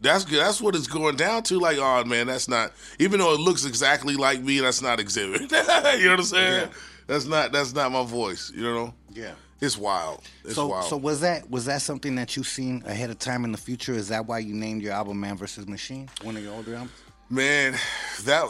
That's 0.00 0.24
good. 0.24 0.40
That's 0.40 0.60
what 0.60 0.74
it's 0.74 0.88
going 0.88 1.14
down 1.16 1.44
to. 1.44 1.58
Like, 1.60 1.78
oh 1.78 2.04
man, 2.04 2.26
that's 2.26 2.48
not. 2.48 2.72
Even 2.98 3.20
though 3.20 3.32
it 3.32 3.40
looks 3.40 3.64
exactly 3.64 4.16
like 4.16 4.42
me, 4.42 4.58
that's 4.60 4.82
not 4.82 4.98
Xzibit. 4.98 5.40
you 5.98 6.04
know 6.06 6.10
what 6.10 6.18
I'm 6.18 6.24
saying? 6.24 6.60
Yeah. 6.62 6.74
That's 7.06 7.26
not. 7.26 7.52
That's 7.52 7.72
not 7.74 7.92
my 7.92 8.04
voice. 8.04 8.50
You 8.54 8.62
know. 8.64 8.94
Yeah. 9.12 9.32
It's 9.60 9.78
wild. 9.78 10.20
It's 10.44 10.56
so, 10.56 10.66
wild. 10.66 10.84
so 10.90 10.96
was 10.96 11.20
that 11.20 11.48
was 11.48 11.64
that 11.66 11.80
something 11.80 12.16
that 12.16 12.36
you 12.36 12.42
seen 12.42 12.82
ahead 12.86 13.08
of 13.08 13.18
time 13.20 13.44
in 13.44 13.52
the 13.52 13.56
future? 13.58 13.94
Is 13.94 14.08
that 14.08 14.26
why 14.26 14.40
you 14.40 14.52
named 14.52 14.82
your 14.82 14.92
album 14.92 15.20
"Man 15.20 15.36
vs. 15.38 15.66
Machine"? 15.68 16.10
One 16.22 16.36
of 16.36 16.42
your 16.42 16.52
older 16.52 16.74
albums. 16.74 16.90
Man, 17.30 17.72
that 18.24 18.44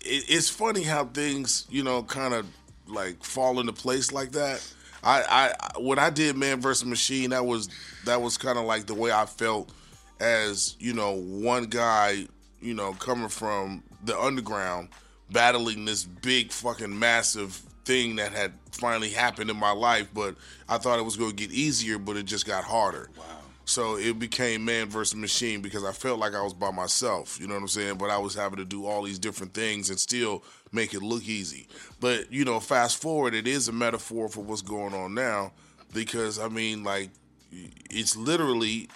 it, 0.00 0.24
it's 0.28 0.50
funny 0.50 0.82
how 0.82 1.04
things 1.06 1.66
you 1.70 1.82
know 1.82 2.02
kind 2.02 2.34
of 2.34 2.46
like 2.86 3.22
fall 3.22 3.60
into 3.60 3.72
place 3.72 4.12
like 4.12 4.32
that. 4.32 4.66
I, 5.02 5.52
I 5.74 5.78
when 5.80 5.98
I 5.98 6.10
did 6.10 6.36
Man 6.36 6.60
vs 6.60 6.84
Machine, 6.84 7.30
that 7.30 7.46
was 7.46 7.68
that 8.04 8.20
was 8.20 8.36
kind 8.36 8.58
of 8.58 8.64
like 8.64 8.86
the 8.86 8.94
way 8.94 9.12
I 9.12 9.26
felt 9.26 9.70
as 10.18 10.76
you 10.78 10.92
know 10.92 11.12
one 11.12 11.64
guy 11.64 12.26
you 12.60 12.74
know 12.74 12.92
coming 12.94 13.28
from 13.28 13.82
the 14.04 14.18
underground 14.18 14.88
battling 15.30 15.84
this 15.84 16.04
big 16.04 16.52
fucking 16.52 16.98
massive 16.98 17.62
thing 17.84 18.16
that 18.16 18.32
had 18.32 18.52
finally 18.72 19.10
happened 19.10 19.50
in 19.50 19.56
my 19.56 19.72
life, 19.72 20.08
but 20.12 20.34
I 20.68 20.78
thought 20.78 20.98
it 20.98 21.04
was 21.04 21.16
going 21.16 21.30
to 21.30 21.36
get 21.36 21.52
easier, 21.52 21.98
but 21.98 22.16
it 22.16 22.24
just 22.24 22.46
got 22.46 22.64
harder. 22.64 23.10
Wow. 23.16 23.24
So 23.70 23.96
it 23.96 24.18
became 24.18 24.64
man 24.64 24.88
versus 24.88 25.14
machine 25.14 25.60
because 25.60 25.84
I 25.84 25.92
felt 25.92 26.18
like 26.18 26.34
I 26.34 26.42
was 26.42 26.54
by 26.54 26.72
myself, 26.72 27.38
you 27.40 27.46
know 27.46 27.54
what 27.54 27.60
I'm 27.60 27.68
saying? 27.68 27.98
But 27.98 28.10
I 28.10 28.18
was 28.18 28.34
having 28.34 28.56
to 28.56 28.64
do 28.64 28.84
all 28.84 29.04
these 29.04 29.20
different 29.20 29.54
things 29.54 29.90
and 29.90 30.00
still 30.00 30.42
make 30.72 30.92
it 30.92 31.02
look 31.02 31.22
easy. 31.22 31.68
But, 32.00 32.32
you 32.32 32.44
know, 32.44 32.58
fast 32.58 33.00
forward, 33.00 33.32
it 33.32 33.46
is 33.46 33.68
a 33.68 33.72
metaphor 33.72 34.28
for 34.28 34.40
what's 34.40 34.60
going 34.60 34.92
on 34.92 35.14
now 35.14 35.52
because, 35.94 36.36
I 36.36 36.48
mean, 36.48 36.82
like, 36.82 37.10
it's 37.52 38.16
literally, 38.16 38.88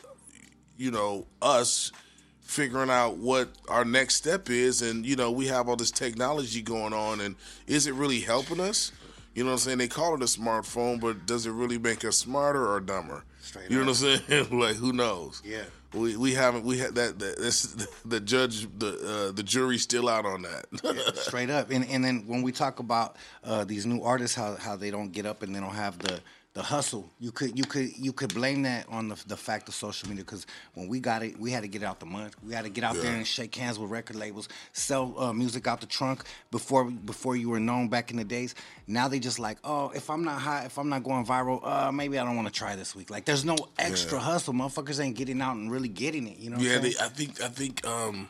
you 0.76 0.90
know, 0.90 1.28
us 1.40 1.92
figuring 2.40 2.90
out 2.90 3.18
what 3.18 3.50
our 3.68 3.84
next 3.84 4.16
step 4.16 4.50
is 4.50 4.82
and 4.82 5.06
you 5.06 5.16
know 5.16 5.30
we 5.30 5.46
have 5.46 5.66
all 5.66 5.76
this 5.76 5.90
technology 5.90 6.60
going 6.60 6.92
on 6.92 7.18
and 7.20 7.36
is 7.66 7.86
it 7.86 7.94
really 7.94 8.20
helping 8.20 8.60
us 8.60 8.92
you 9.34 9.42
know 9.42 9.48
what 9.48 9.54
i'm 9.54 9.58
saying 9.60 9.78
they 9.78 9.88
call 9.88 10.14
it 10.14 10.20
a 10.20 10.26
smartphone 10.26 11.00
but 11.00 11.24
does 11.24 11.46
it 11.46 11.52
really 11.52 11.78
make 11.78 12.04
us 12.04 12.18
smarter 12.18 12.70
or 12.70 12.80
dumber 12.80 13.24
Straight 13.54 13.70
you 13.70 13.76
know 13.76 13.90
up. 13.90 14.00
what 14.00 14.04
i'm 14.04 14.28
saying 14.28 14.58
like 14.64 14.76
who 14.76 14.92
knows 14.92 15.40
Yeah. 15.44 15.62
we 15.92 16.16
we 16.16 16.34
haven't 16.34 16.64
we 16.64 16.78
had 16.78 16.94
that, 16.96 17.18
that 17.20 17.38
that's 17.38 17.62
the 18.04 18.20
judge 18.20 18.66
the 18.78 18.90
uh, 19.28 19.32
the 19.32 19.42
jury's 19.44 19.82
still 19.82 20.08
out 20.08 20.26
on 20.26 20.42
that 20.42 21.16
Straight 21.16 21.50
up. 21.50 21.70
And 21.70 21.84
and 21.88 22.04
then 22.04 22.24
when 22.26 22.42
we 22.42 22.50
talk 22.52 22.80
about 22.80 23.16
uh, 23.44 23.64
these 23.64 23.86
new 23.86 24.02
artists, 24.02 24.34
how 24.36 24.56
how 24.56 24.74
they 24.76 24.90
don't 24.90 25.12
get 25.12 25.24
up 25.26 25.42
and 25.42 25.54
they 25.54 25.60
don't 25.60 25.74
have 25.74 25.98
the 25.98 26.20
the 26.54 26.62
hustle, 26.62 27.10
you 27.18 27.32
could 27.32 27.58
you 27.58 27.64
could 27.64 27.96
you 27.98 28.12
could 28.12 28.32
blame 28.32 28.62
that 28.62 28.86
on 28.88 29.08
the 29.08 29.20
the 29.26 29.36
fact 29.36 29.68
of 29.68 29.74
social 29.74 30.08
media 30.08 30.24
because 30.24 30.46
when 30.74 30.86
we 30.86 31.00
got 31.00 31.24
it, 31.24 31.38
we 31.38 31.50
had 31.50 31.62
to 31.62 31.68
get 31.68 31.82
out 31.82 31.98
the 31.98 32.06
mud. 32.06 32.32
We 32.46 32.54
had 32.54 32.62
to 32.64 32.70
get 32.70 32.84
out 32.84 32.94
there 32.94 33.12
and 33.12 33.26
shake 33.26 33.56
hands 33.56 33.76
with 33.76 33.90
record 33.90 34.14
labels, 34.14 34.48
sell 34.72 35.18
uh, 35.18 35.32
music 35.32 35.66
out 35.66 35.80
the 35.80 35.86
trunk 35.86 36.22
before 36.52 36.84
before 36.84 37.34
you 37.34 37.50
were 37.50 37.58
known 37.58 37.88
back 37.88 38.12
in 38.12 38.18
the 38.18 38.24
days. 38.24 38.54
Now 38.86 39.08
they 39.08 39.18
just 39.18 39.40
like, 39.40 39.58
oh, 39.64 39.90
if 39.96 40.08
I'm 40.08 40.22
not 40.22 40.40
hot, 40.40 40.66
if 40.66 40.78
I'm 40.78 40.88
not 40.88 41.02
going 41.02 41.26
viral, 41.26 41.60
uh, 41.66 41.90
maybe 41.90 42.20
I 42.20 42.24
don't 42.24 42.36
want 42.36 42.46
to 42.46 42.54
try 42.54 42.76
this 42.76 42.94
week. 42.94 43.10
Like, 43.10 43.24
there's 43.24 43.44
no 43.44 43.56
extra 43.78 44.20
hustle. 44.20 44.54
Motherfuckers 44.54 45.00
ain't 45.02 45.16
getting 45.16 45.42
out 45.42 45.56
and 45.56 45.72
really 45.72 45.88
getting 45.88 46.28
it. 46.28 46.38
You 46.38 46.50
know? 46.50 46.58
Yeah 46.58 46.78
they, 46.78 46.94
i 47.00 47.08
think 47.08 47.40
i 47.42 47.48
think 47.48 47.86
um 47.86 48.28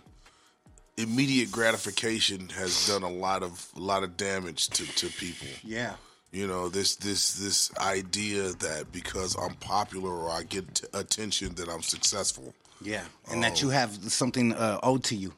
immediate 0.96 1.50
gratification 1.50 2.48
has 2.50 2.86
done 2.86 3.02
a 3.02 3.10
lot 3.10 3.42
of 3.42 3.68
a 3.76 3.80
lot 3.80 4.02
of 4.02 4.16
damage 4.16 4.68
to 4.68 4.86
to 4.94 5.08
people 5.08 5.48
yeah. 5.62 5.94
You 6.34 6.48
know, 6.48 6.68
this 6.68 6.96
this 6.96 7.34
this 7.34 7.70
idea 7.78 8.52
that 8.54 8.90
because 8.90 9.36
I'm 9.36 9.54
popular 9.54 10.10
or 10.10 10.30
I 10.30 10.42
get 10.42 10.74
t- 10.74 10.86
attention 10.92 11.54
that 11.54 11.68
I'm 11.68 11.82
successful. 11.82 12.52
Yeah, 12.82 13.04
and 13.30 13.40
that 13.44 13.62
you 13.62 13.68
have 13.70 13.92
something 14.12 14.52
uh, 14.52 14.80
owed 14.82 15.04
to 15.04 15.14
you. 15.14 15.32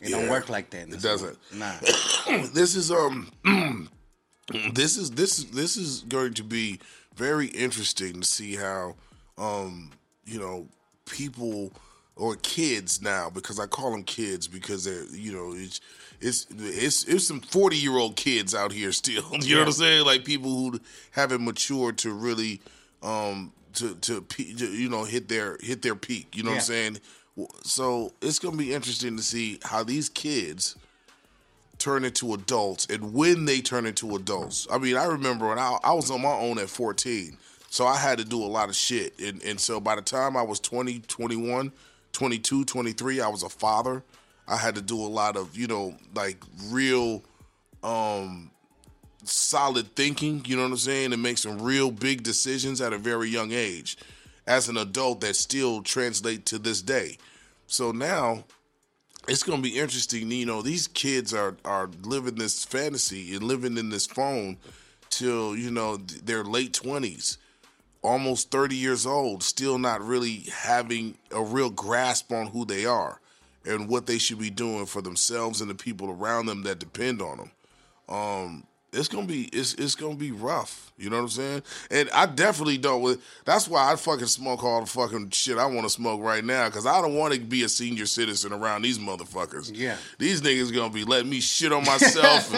It 0.00 0.10
don't 0.10 0.26
Oh. 0.26 0.30
Work 0.30 0.48
like 0.48 0.70
that. 0.70 0.88
It 0.88 1.00
doesn't. 1.00 1.38
Nah. 1.54 1.78
this 2.52 2.74
is 2.74 2.90
um 2.90 3.30
this 4.74 4.96
is 4.96 5.12
this 5.12 5.38
is 5.38 5.46
this 5.52 5.76
is 5.76 6.00
going 6.08 6.34
to 6.34 6.42
be 6.42 6.80
very 7.14 7.46
interesting 7.46 8.20
to 8.20 8.26
see 8.26 8.56
how 8.56 8.96
um 9.38 9.92
you 10.24 10.40
know 10.40 10.66
people 11.08 11.72
or 12.16 12.34
kids 12.34 13.00
now 13.00 13.30
because 13.30 13.60
I 13.60 13.66
call 13.66 13.92
them 13.92 14.02
kids 14.02 14.48
because 14.48 14.82
they're 14.82 15.04
you 15.14 15.32
know 15.32 15.52
it's 15.56 15.80
it's 16.22 16.46
it's 16.50 17.04
it's 17.04 17.26
some 17.26 17.40
40 17.40 17.76
year 17.76 17.96
old 17.96 18.16
kids 18.16 18.54
out 18.54 18.72
here 18.72 18.92
still 18.92 19.24
you 19.40 19.54
know 19.54 19.60
what 19.60 19.68
I'm 19.68 19.72
saying 19.72 20.06
like 20.06 20.24
people 20.24 20.50
who 20.50 20.80
haven't 21.10 21.44
matured 21.44 21.98
to 21.98 22.12
really 22.12 22.60
um 23.02 23.52
to 23.74 23.94
to, 23.96 24.20
to 24.22 24.44
you 24.44 24.88
know 24.88 25.04
hit 25.04 25.28
their 25.28 25.58
hit 25.60 25.82
their 25.82 25.96
peak 25.96 26.36
you 26.36 26.42
know 26.42 26.50
what 26.50 26.56
I'm 26.56 26.62
saying 26.62 26.98
so 27.62 28.12
it's 28.20 28.38
going 28.38 28.52
to 28.52 28.58
be 28.58 28.74
interesting 28.74 29.16
to 29.16 29.22
see 29.22 29.58
how 29.64 29.82
these 29.82 30.08
kids 30.08 30.76
turn 31.78 32.04
into 32.04 32.32
adults 32.34 32.86
and 32.90 33.12
when 33.12 33.44
they 33.44 33.60
turn 33.60 33.86
into 33.86 34.14
adults. 34.14 34.68
I 34.70 34.78
mean, 34.78 34.96
I 34.96 35.04
remember 35.06 35.48
when 35.48 35.58
I, 35.58 35.78
I 35.82 35.92
was 35.94 36.10
on 36.10 36.22
my 36.22 36.32
own 36.32 36.58
at 36.58 36.68
14, 36.68 37.36
so 37.70 37.86
I 37.86 37.96
had 37.96 38.18
to 38.18 38.24
do 38.24 38.42
a 38.42 38.46
lot 38.46 38.68
of 38.68 38.76
shit. 38.76 39.18
And, 39.18 39.42
and 39.42 39.58
so 39.58 39.80
by 39.80 39.96
the 39.96 40.02
time 40.02 40.36
I 40.36 40.42
was 40.42 40.60
20, 40.60 41.00
21, 41.00 41.72
22, 42.12 42.64
23, 42.64 43.20
I 43.20 43.28
was 43.28 43.42
a 43.42 43.48
father. 43.48 44.04
I 44.46 44.56
had 44.56 44.74
to 44.74 44.82
do 44.82 45.00
a 45.00 45.06
lot 45.06 45.36
of, 45.36 45.56
you 45.56 45.66
know, 45.66 45.94
like 46.14 46.38
real 46.68 47.22
um 47.82 48.50
solid 49.24 49.94
thinking, 49.94 50.42
you 50.46 50.56
know 50.56 50.62
what 50.62 50.72
I'm 50.72 50.76
saying, 50.78 51.12
and 51.12 51.22
make 51.22 51.38
some 51.38 51.62
real 51.62 51.90
big 51.90 52.22
decisions 52.22 52.80
at 52.80 52.92
a 52.92 52.98
very 52.98 53.28
young 53.28 53.52
age 53.52 53.96
as 54.46 54.68
an 54.68 54.76
adult 54.76 55.20
that 55.20 55.36
still 55.36 55.82
translate 55.82 56.46
to 56.46 56.58
this 56.58 56.82
day. 56.82 57.18
So 57.66 57.92
now 57.92 58.44
it's 59.28 59.42
gonna 59.42 59.62
be 59.62 59.78
interesting. 59.78 60.30
You 60.30 60.46
know, 60.46 60.62
these 60.62 60.88
kids 60.88 61.32
are 61.32 61.56
are 61.64 61.88
living 62.02 62.34
this 62.34 62.64
fantasy 62.64 63.34
and 63.34 63.44
living 63.44 63.78
in 63.78 63.90
this 63.90 64.06
phone 64.06 64.58
till 65.10 65.56
you 65.56 65.70
know 65.70 65.96
their 65.96 66.42
late 66.42 66.72
twenties, 66.72 67.38
almost 68.02 68.50
thirty 68.50 68.76
years 68.76 69.06
old, 69.06 69.42
still 69.42 69.78
not 69.78 70.02
really 70.02 70.46
having 70.52 71.16
a 71.30 71.42
real 71.42 71.70
grasp 71.70 72.32
on 72.32 72.48
who 72.48 72.64
they 72.64 72.84
are 72.84 73.20
and 73.64 73.88
what 73.88 74.06
they 74.06 74.18
should 74.18 74.38
be 74.38 74.50
doing 74.50 74.86
for 74.86 75.02
themselves 75.02 75.60
and 75.60 75.70
the 75.70 75.74
people 75.74 76.10
around 76.10 76.46
them 76.46 76.62
that 76.62 76.78
depend 76.78 77.22
on 77.22 77.38
them. 77.38 77.50
Um, 78.08 78.66
it's 78.92 79.08
gonna 79.08 79.26
be 79.26 79.44
it's 79.52 79.74
it's 79.74 79.94
gonna 79.94 80.14
be 80.16 80.32
rough. 80.32 80.92
You 80.98 81.10
know 81.10 81.16
what 81.16 81.22
I'm 81.22 81.28
saying? 81.30 81.62
And 81.90 82.10
I 82.10 82.26
definitely 82.26 82.78
don't. 82.78 83.20
That's 83.44 83.66
why 83.66 83.90
I 83.90 83.96
fucking 83.96 84.26
smoke 84.26 84.62
all 84.62 84.82
the 84.82 84.86
fucking 84.86 85.30
shit 85.30 85.58
I 85.58 85.66
want 85.66 85.82
to 85.82 85.88
smoke 85.90 86.22
right 86.22 86.44
now 86.44 86.68
because 86.68 86.86
I 86.86 87.00
don't 87.00 87.14
want 87.14 87.34
to 87.34 87.40
be 87.40 87.64
a 87.64 87.68
senior 87.68 88.06
citizen 88.06 88.52
around 88.52 88.82
these 88.82 88.98
motherfuckers. 88.98 89.72
Yeah. 89.74 89.96
these 90.18 90.42
niggas 90.42 90.72
gonna 90.72 90.92
be 90.92 91.04
letting 91.04 91.30
me 91.30 91.40
shit 91.40 91.72
on 91.72 91.84
myself 91.84 92.54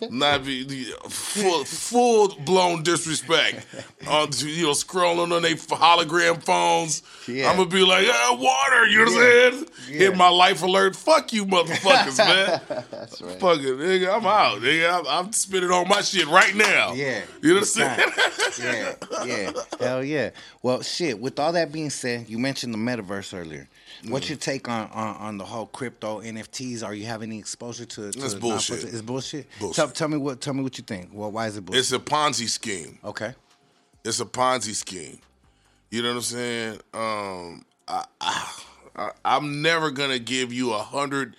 and 0.00 0.10
not 0.18 0.44
be 0.44 0.84
full 1.08 1.64
full 1.64 2.28
blown 2.44 2.82
disrespect. 2.82 3.66
On 4.08 4.28
you 4.38 4.62
know 4.64 4.70
scrolling 4.70 5.34
on 5.34 5.42
their 5.42 5.56
hologram 5.56 6.42
phones. 6.42 7.02
Yeah. 7.26 7.50
I'm 7.50 7.56
gonna 7.56 7.68
be 7.68 7.84
like, 7.84 8.06
ah, 8.08 8.36
water. 8.38 8.86
You 8.86 9.04
know 9.04 9.12
what 9.12 9.54
I'm 9.54 9.66
saying? 9.86 9.98
Hit 9.98 10.16
my 10.16 10.28
life 10.28 10.62
alert. 10.62 10.96
Fuck 10.96 11.32
you, 11.32 11.44
motherfuckers, 11.46 12.18
man. 12.18 12.84
That's 12.90 13.20
right. 13.20 13.40
Fucking 13.40 13.64
nigga, 13.64 14.16
I'm 14.16 14.26
out. 14.26 14.60
Nigga, 14.60 15.00
I'm, 15.00 15.06
I'm 15.06 15.32
spitting 15.32 15.71
on 15.72 15.88
my 15.88 16.00
shit 16.00 16.26
right 16.28 16.54
now. 16.54 16.92
Yeah. 16.92 17.22
You 17.40 17.54
know 17.54 17.60
what 17.60 17.60
I'm 17.60 17.64
saying? 17.64 18.10
yeah, 18.60 18.94
yeah, 19.24 19.52
hell 19.80 20.04
yeah. 20.04 20.30
Well, 20.62 20.82
shit. 20.82 21.18
With 21.20 21.38
all 21.38 21.52
that 21.52 21.72
being 21.72 21.90
said, 21.90 22.28
you 22.28 22.38
mentioned 22.38 22.74
the 22.74 22.78
metaverse 22.78 23.38
earlier. 23.38 23.68
What's 24.08 24.28
your 24.28 24.38
take 24.38 24.68
on, 24.68 24.90
on 24.90 25.16
on 25.16 25.38
the 25.38 25.44
whole 25.44 25.66
crypto 25.66 26.20
NFTs? 26.20 26.84
Are 26.84 26.92
you 26.92 27.06
having 27.06 27.30
any 27.30 27.38
exposure 27.38 27.84
to? 27.84 28.10
to 28.10 28.18
That's 28.18 28.34
bullshit. 28.34 28.84
It's 28.84 29.00
bullshit. 29.00 29.46
Bullshit. 29.60 29.76
Tell, 29.76 29.88
tell 29.88 30.08
me 30.08 30.16
what. 30.16 30.40
Tell 30.40 30.54
me 30.54 30.62
what 30.62 30.76
you 30.78 30.84
think. 30.84 31.10
Well, 31.12 31.30
why 31.30 31.46
is 31.46 31.56
it 31.56 31.64
bullshit? 31.64 31.80
It's 31.80 31.92
a 31.92 31.98
Ponzi 31.98 32.48
scheme. 32.48 32.98
okay. 33.04 33.34
It's 34.04 34.18
a 34.18 34.24
Ponzi 34.24 34.74
scheme. 34.74 35.18
You 35.90 36.02
know 36.02 36.08
what 36.08 36.16
I'm 36.16 36.22
saying? 36.22 36.72
Um, 36.94 37.64
I, 37.86 38.04
I, 38.20 38.52
I, 38.96 39.10
I'm 39.24 39.62
never 39.62 39.90
gonna 39.90 40.18
give 40.18 40.52
you 40.52 40.72
a 40.72 40.78
hundred 40.82 41.36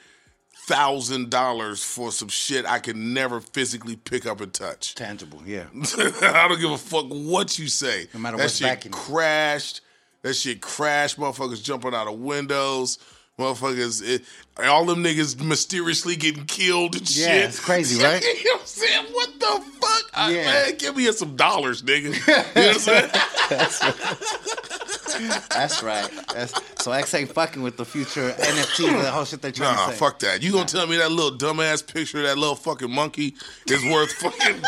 thousand 0.65 1.29
dollars 1.29 1.83
for 1.83 2.11
some 2.11 2.29
shit 2.29 2.65
I 2.65 2.79
can 2.79 3.13
never 3.13 3.41
physically 3.41 3.95
pick 3.95 4.25
up 4.25 4.39
and 4.41 4.53
touch. 4.53 4.95
Tangible. 4.95 5.41
Yeah. 5.45 5.65
I 5.97 6.47
don't 6.47 6.59
give 6.61 6.71
a 6.71 6.77
fuck 6.77 7.05
what 7.09 7.59
you 7.59 7.67
say. 7.67 8.07
No 8.13 8.19
matter 8.19 8.37
that 8.37 8.43
what's 8.43 8.57
shit 8.57 8.67
backing 8.67 8.91
crashed. 8.91 9.81
That 10.21 10.35
shit 10.35 10.61
crashed. 10.61 11.17
Motherfuckers 11.19 11.61
jumping 11.61 11.93
out 11.93 12.07
of 12.07 12.17
windows. 12.19 12.97
Motherfuckers, 13.39 14.07
it, 14.07 14.21
all 14.63 14.85
them 14.85 15.03
niggas 15.03 15.41
mysteriously 15.43 16.15
getting 16.15 16.45
killed 16.45 16.95
and 16.95 17.15
Yeah, 17.17 17.25
shit. 17.25 17.45
it's 17.45 17.59
crazy, 17.59 18.01
right? 18.03 18.21
you 18.23 18.43
know 18.45 18.51
what 18.53 18.61
I'm 18.61 18.67
saying? 18.67 19.05
What 19.11 19.39
the 19.39 19.63
fuck? 19.81 20.03
I- 20.13 20.31
Yeah. 20.31 20.43
man, 20.45 20.75
give 20.77 20.95
me 20.95 21.11
some 21.11 21.35
dollars, 21.35 21.81
nigga. 21.81 22.13
You 22.55 22.61
know 22.61 22.67
what 22.67 22.75
I'm 22.75 23.69
saying? 23.69 24.89
That's 25.49 25.83
right. 25.83 26.09
That's, 26.33 26.53
so 26.83 26.91
X 26.91 27.13
ain't 27.13 27.31
fucking 27.31 27.61
with 27.61 27.77
the 27.77 27.85
future 27.85 28.31
NFT, 28.31 29.01
the 29.03 29.11
whole 29.11 29.25
shit 29.25 29.41
they 29.41 29.51
trying 29.51 29.75
Nah, 29.75 29.87
to 29.87 29.91
say. 29.93 29.97
fuck 29.97 30.19
that. 30.19 30.41
You 30.43 30.51
gonna 30.51 30.65
tell 30.65 30.87
me 30.87 30.97
that 30.97 31.11
little 31.11 31.37
dumbass 31.37 31.85
picture 31.85 32.19
of 32.19 32.23
that 32.25 32.37
little 32.37 32.55
fucking 32.55 32.91
monkey 32.91 33.35
is 33.69 33.83
worth 33.85 34.11
fucking 34.21 34.61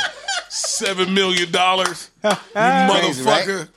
seven 0.49 1.13
million 1.13 1.51
dollars? 1.51 2.10
You 2.23 2.29
Crazy, 2.31 3.23
right? 3.23 3.45
motherfucker. 3.47 3.69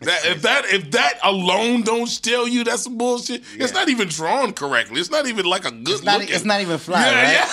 That, 0.00 0.26
if 0.26 0.42
that 0.42 0.64
if 0.66 0.90
that 0.90 1.18
alone 1.22 1.80
don't 1.82 2.22
tell 2.22 2.46
you 2.46 2.64
that's 2.64 2.82
some 2.82 2.98
bullshit, 2.98 3.42
it's 3.54 3.72
not 3.72 3.88
even 3.88 4.08
drawn 4.08 4.52
correctly. 4.52 5.00
It's 5.00 5.10
not 5.10 5.26
even 5.26 5.46
like 5.46 5.64
a 5.64 5.70
good 5.70 5.88
It's 5.88 6.02
not, 6.02 6.20
looking. 6.20 6.34
it's 6.34 6.44
not 6.44 6.60
even 6.60 6.76
fly, 6.76 7.00
yeah, 7.00 7.22
right? 7.22 7.32
yeah. 7.32 7.48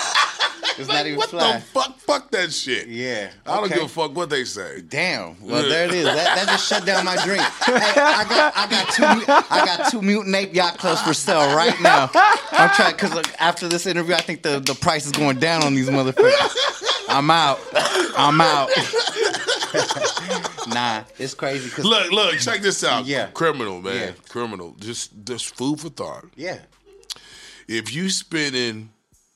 It's 0.78 0.88
Like, 0.88 0.88
not 0.88 1.06
even 1.06 1.18
what 1.18 1.30
fly. 1.30 1.52
the 1.58 1.60
fuck? 1.60 1.98
Fuck 1.98 2.30
that 2.32 2.52
shit. 2.52 2.88
Yeah. 2.88 3.30
I 3.46 3.56
don't 3.56 3.64
okay. 3.66 3.74
give 3.76 3.84
a 3.84 3.88
fuck 3.88 4.14
what 4.16 4.30
they 4.30 4.44
say. 4.44 4.82
Damn. 4.86 5.36
Well, 5.40 5.68
there 5.68 5.86
it 5.86 5.94
is. 5.94 6.04
That, 6.04 6.36
that 6.36 6.46
just 6.48 6.68
shut 6.68 6.84
down 6.84 7.04
my 7.04 7.16
drink. 7.24 7.42
Hey, 7.64 8.00
I 8.00 8.24
got, 8.28 8.52
I 8.56 8.66
got 8.68 8.88
two, 8.92 9.32
I 9.50 9.64
got 9.66 9.90
two 9.90 10.00
mutant 10.02 10.34
ape 10.34 10.54
yacht 10.54 10.78
clubs 10.78 11.00
for 11.02 11.12
sale 11.14 11.54
right 11.56 11.78
now. 11.80 12.10
I'm 12.52 12.70
trying 12.70 12.92
because 12.92 13.20
after 13.38 13.68
this 13.68 13.86
interview, 13.86 14.14
I 14.14 14.20
think 14.20 14.42
the, 14.42 14.60
the 14.60 14.74
price 14.74 15.06
is 15.06 15.12
going 15.12 15.38
down 15.38 15.62
on 15.64 15.74
these 15.74 15.88
motherfuckers. 15.88 17.06
I'm 17.08 17.30
out. 17.30 17.58
I'm 18.16 18.40
out. 18.40 18.68
nah, 20.68 21.04
it's 21.18 21.34
crazy. 21.34 21.70
Cause 21.70 21.84
Look, 21.84 22.10
look, 22.10 22.38
check 22.38 22.60
this 22.60 22.82
out. 22.84 23.06
Yeah. 23.06 23.26
Criminal, 23.28 23.80
man. 23.82 23.96
Yeah. 23.96 24.10
Criminal. 24.28 24.74
Just 24.78 25.12
just 25.24 25.54
food 25.56 25.80
for 25.80 25.88
thought. 25.90 26.26
yeah, 26.36 26.58
if 27.68 27.94
you 27.94 28.10
spending 28.10 28.90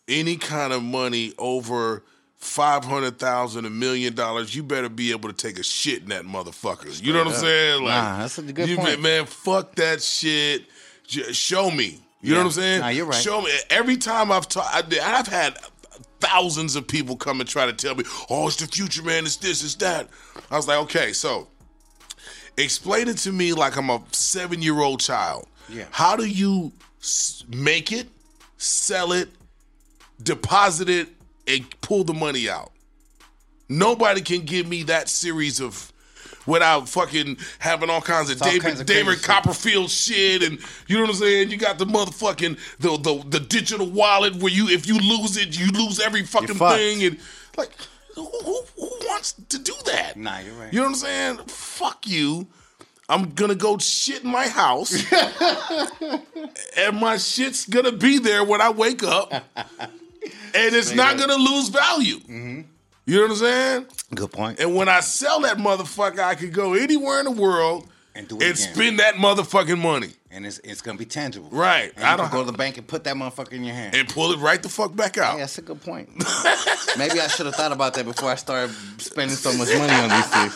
any 0.08 0.36
kind 0.36 0.72
of 0.72 0.82
money 0.82 1.34
over 1.38 2.02
five 2.36 2.84
hundred 2.84 3.18
thousand, 3.18 3.64
a 3.64 3.70
million 3.70 4.14
dollars, 4.14 4.54
you 4.54 4.62
better 4.62 4.88
be 4.88 5.10
able 5.10 5.28
to 5.28 5.34
take 5.34 5.58
a 5.58 5.62
shit 5.62 6.02
in 6.02 6.08
that 6.08 6.24
mother,fucker. 6.24 7.02
You 7.02 7.12
know 7.12 7.24
what 7.24 7.34
I'm 7.34 7.40
saying? 7.40 7.82
Like, 7.82 8.02
Nah, 8.02 8.18
that's 8.18 8.38
a 8.38 8.42
good 8.42 8.68
you, 8.68 8.76
point. 8.76 9.00
Man, 9.02 9.26
fuck 9.26 9.74
that 9.76 10.02
shit. 10.02 10.64
J- 11.06 11.32
show 11.32 11.70
me. 11.70 12.00
You 12.20 12.32
know 12.32 12.38
what 12.40 12.46
I'm 12.46 12.52
saying? 12.52 12.80
Nah, 12.80 12.88
you're 12.88 13.06
right. 13.06 13.22
Show 13.22 13.40
me. 13.42 13.50
Every 13.70 13.96
time 13.96 14.32
I've 14.32 14.48
taught, 14.48 14.68
I've 14.74 15.26
had 15.26 15.56
thousands 16.20 16.74
of 16.74 16.86
people 16.86 17.16
come 17.16 17.40
and 17.40 17.48
try 17.48 17.66
to 17.66 17.72
tell 17.72 17.94
me, 17.94 18.04
"Oh, 18.28 18.48
it's 18.48 18.56
the 18.56 18.66
future, 18.66 19.02
man. 19.02 19.24
It's 19.24 19.36
this, 19.36 19.62
it's 19.62 19.76
that." 19.76 20.08
I 20.50 20.56
was 20.56 20.66
like, 20.66 20.78
okay, 20.78 21.12
so 21.12 21.48
explain 22.56 23.08
it 23.08 23.18
to 23.18 23.32
me 23.32 23.52
like 23.52 23.76
I'm 23.76 23.90
a 23.90 24.02
seven 24.12 24.62
year 24.62 24.80
old 24.80 25.00
child. 25.00 25.46
Yeah. 25.68 25.84
How 25.90 26.16
do 26.16 26.24
you 26.26 26.72
make 27.48 27.92
it, 27.92 28.08
sell 28.56 29.12
it, 29.12 29.28
deposit 30.22 30.88
it, 30.88 31.08
and 31.46 31.64
pull 31.80 32.04
the 32.04 32.14
money 32.14 32.48
out? 32.48 32.70
Nobody 33.68 34.20
can 34.20 34.42
give 34.42 34.66
me 34.66 34.82
that 34.84 35.08
series 35.08 35.60
of 35.60 35.92
without 36.46 36.88
fucking 36.88 37.36
having 37.58 37.90
all 37.90 38.00
kinds 38.00 38.30
of 38.30 38.40
all 38.40 38.48
David 38.48 38.62
kinds 38.62 38.80
of 38.80 38.86
David. 38.86 39.22
Copperfield 39.22 39.90
shit 39.90 40.42
and 40.42 40.58
you 40.86 40.96
know 40.96 41.02
what 41.02 41.10
I'm 41.10 41.16
saying? 41.16 41.50
You 41.50 41.58
got 41.58 41.78
the 41.78 41.84
motherfucking 41.84 42.58
the 42.78 42.96
the, 42.96 43.22
the 43.28 43.40
digital 43.40 43.86
wallet 43.86 44.36
where 44.36 44.50
you 44.50 44.68
if 44.68 44.86
you 44.86 44.98
lose 44.98 45.36
it, 45.36 45.58
you 45.58 45.70
lose 45.72 46.00
every 46.00 46.24
fucking 46.24 46.56
thing 46.56 47.04
and 47.04 47.18
like 47.58 47.70
who, 48.14 48.24
who, 48.24 48.62
who 48.76 48.90
wants 49.06 49.32
to 49.32 49.58
do 49.58 49.74
that? 49.86 50.16
Nah, 50.16 50.38
you're 50.40 50.54
right. 50.54 50.72
You 50.72 50.80
know 50.80 50.86
what 50.86 50.90
I'm 50.90 50.94
saying? 50.96 51.36
Fuck 51.46 52.06
you. 52.06 52.46
I'm 53.10 53.30
gonna 53.30 53.54
go 53.54 53.78
shit 53.78 54.22
in 54.22 54.30
my 54.30 54.48
house, 54.48 54.92
and 56.76 57.00
my 57.00 57.16
shit's 57.16 57.64
gonna 57.64 57.92
be 57.92 58.18
there 58.18 58.44
when 58.44 58.60
I 58.60 58.68
wake 58.68 59.02
up, 59.02 59.32
and 60.54 60.74
it's 60.74 60.94
not 60.94 61.18
gonna 61.18 61.36
lose 61.36 61.68
value. 61.68 62.18
Mm-hmm. 62.20 62.60
You 63.06 63.16
know 63.16 63.22
what 63.22 63.30
I'm 63.30 63.36
saying? 63.36 63.86
good 64.14 64.32
point. 64.32 64.60
And 64.60 64.74
when 64.74 64.88
I 64.88 65.00
sell 65.00 65.40
that 65.40 65.56
motherfucker, 65.58 66.20
I 66.20 66.34
could 66.34 66.52
go 66.52 66.74
anywhere 66.74 67.20
in 67.20 67.24
the 67.24 67.30
world 67.30 67.88
And 68.14 68.28
do 68.28 68.36
it 68.36 68.42
and 68.42 68.58
spend 68.58 68.98
that 68.98 69.14
motherfucking 69.14 69.80
money. 69.80 70.10
And 70.30 70.44
it's 70.44 70.58
it's 70.62 70.82
gonna 70.82 70.98
be 70.98 71.06
tangible, 71.06 71.48
Right. 71.50 71.90
And 71.96 72.04
I 72.04 72.10
you 72.12 72.16
don't- 72.18 72.28
can 72.28 72.38
go 72.40 72.44
to 72.44 72.50
the 72.52 72.58
bank 72.58 72.76
and 72.76 72.86
put 72.86 73.04
that 73.04 73.14
motherfucker 73.16 73.52
in 73.52 73.64
your 73.64 73.74
hand. 73.74 73.94
And 73.94 74.06
pull 74.08 74.30
it 74.32 74.38
right 74.38 74.62
the 74.62 74.68
fuck 74.68 74.94
back 74.94 75.16
out. 75.16 75.34
Yeah, 75.34 75.40
that's 75.40 75.56
a 75.56 75.62
good 75.62 75.80
point. 75.82 76.10
Maybe 76.98 77.18
I 77.20 77.28
should 77.28 77.46
have 77.46 77.54
thought 77.54 77.72
about 77.72 77.94
that 77.94 78.04
before 78.04 78.28
I 78.30 78.34
started 78.34 78.74
spending 79.00 79.36
so 79.36 79.52
much 79.54 79.68
money 79.74 79.94
on 79.94 80.10
these 80.10 80.26
things. 80.26 80.54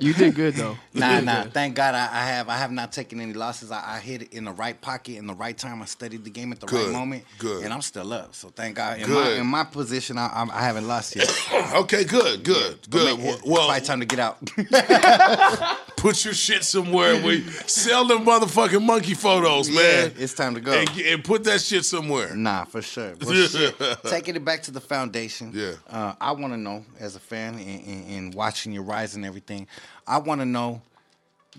You 0.00 0.14
did 0.14 0.34
good 0.34 0.54
though. 0.54 0.76
You 0.92 1.00
Nah, 1.00 1.20
nah. 1.20 1.42
good. 1.44 1.52
Thank 1.52 1.74
God 1.74 1.94
I, 1.94 2.04
I 2.10 2.24
have 2.26 2.48
I 2.48 2.56
have 2.56 2.70
not 2.72 2.92
taken 2.92 3.20
any 3.20 3.34
losses. 3.34 3.70
I, 3.70 3.96
I 3.96 3.98
hit 3.98 4.22
it 4.22 4.32
in 4.32 4.44
the 4.44 4.52
right 4.52 4.80
pocket 4.80 5.16
in 5.18 5.26
the 5.26 5.34
right 5.34 5.56
time. 5.56 5.82
I 5.82 5.84
studied 5.84 6.24
the 6.24 6.30
game 6.30 6.50
at 6.52 6.60
the 6.60 6.66
Good, 6.66 6.86
right 6.86 6.92
moment. 6.92 7.24
good. 7.38 7.62
And 7.64 7.72
I'm 7.74 7.82
still 7.82 8.10
up. 8.12 8.34
So 8.34 8.48
thank 8.48 8.76
God. 8.76 8.98
In 9.00 9.06
Good. 9.06 9.34
my 9.34 9.40
in 9.40 9.46
my 9.46 9.64
position, 9.64 10.16
I, 10.18 10.28
I, 10.28 10.46
I 10.50 10.62
haven't 10.62 10.86
lost 10.88 11.14
yet. 11.16 11.28
Okay, 11.72 12.04
good, 12.04 12.44
good, 12.44 12.78
good. 12.90 13.18
But 13.18 13.18
it's 13.18 13.42
Well, 13.46 13.80
time 13.80 14.00
to 14.00 14.06
get 14.06 14.18
out. 14.18 14.38
put 15.96 16.24
your 16.24 16.34
shit 16.34 16.64
somewhere 16.64 17.16
where 17.22 17.34
you 17.34 17.44
sell 17.82 18.06
them 18.06 18.24
motherfucking 18.24 18.84
monkey 18.84 19.14
photos, 19.14 19.68
yeah, 19.68 19.80
man. 19.80 20.12
it's 20.18 20.34
time 20.34 20.54
to 20.54 20.60
go. 20.60 20.72
And, 20.72 20.88
and 21.00 21.24
put 21.24 21.44
that 21.44 21.60
shit 21.60 21.84
somewhere. 21.84 22.34
Nah, 22.34 22.64
for 22.64 22.82
sure. 22.82 23.14
Shit, 23.22 23.74
taking 24.04 24.36
it 24.36 24.44
back 24.44 24.62
to 24.62 24.70
the 24.70 24.80
foundation. 24.80 25.52
Yeah. 25.54 25.72
Uh, 25.88 26.14
I 26.20 26.32
want 26.32 26.52
to 26.52 26.56
know, 26.56 26.84
as 27.00 27.16
a 27.16 27.20
fan 27.20 27.54
and, 27.54 27.86
and, 27.86 28.10
and 28.10 28.34
watching 28.34 28.72
your 28.72 28.82
rise 28.82 29.14
and 29.16 29.24
everything, 29.24 29.66
I 30.06 30.18
want 30.18 30.40
to 30.40 30.46
know 30.46 30.82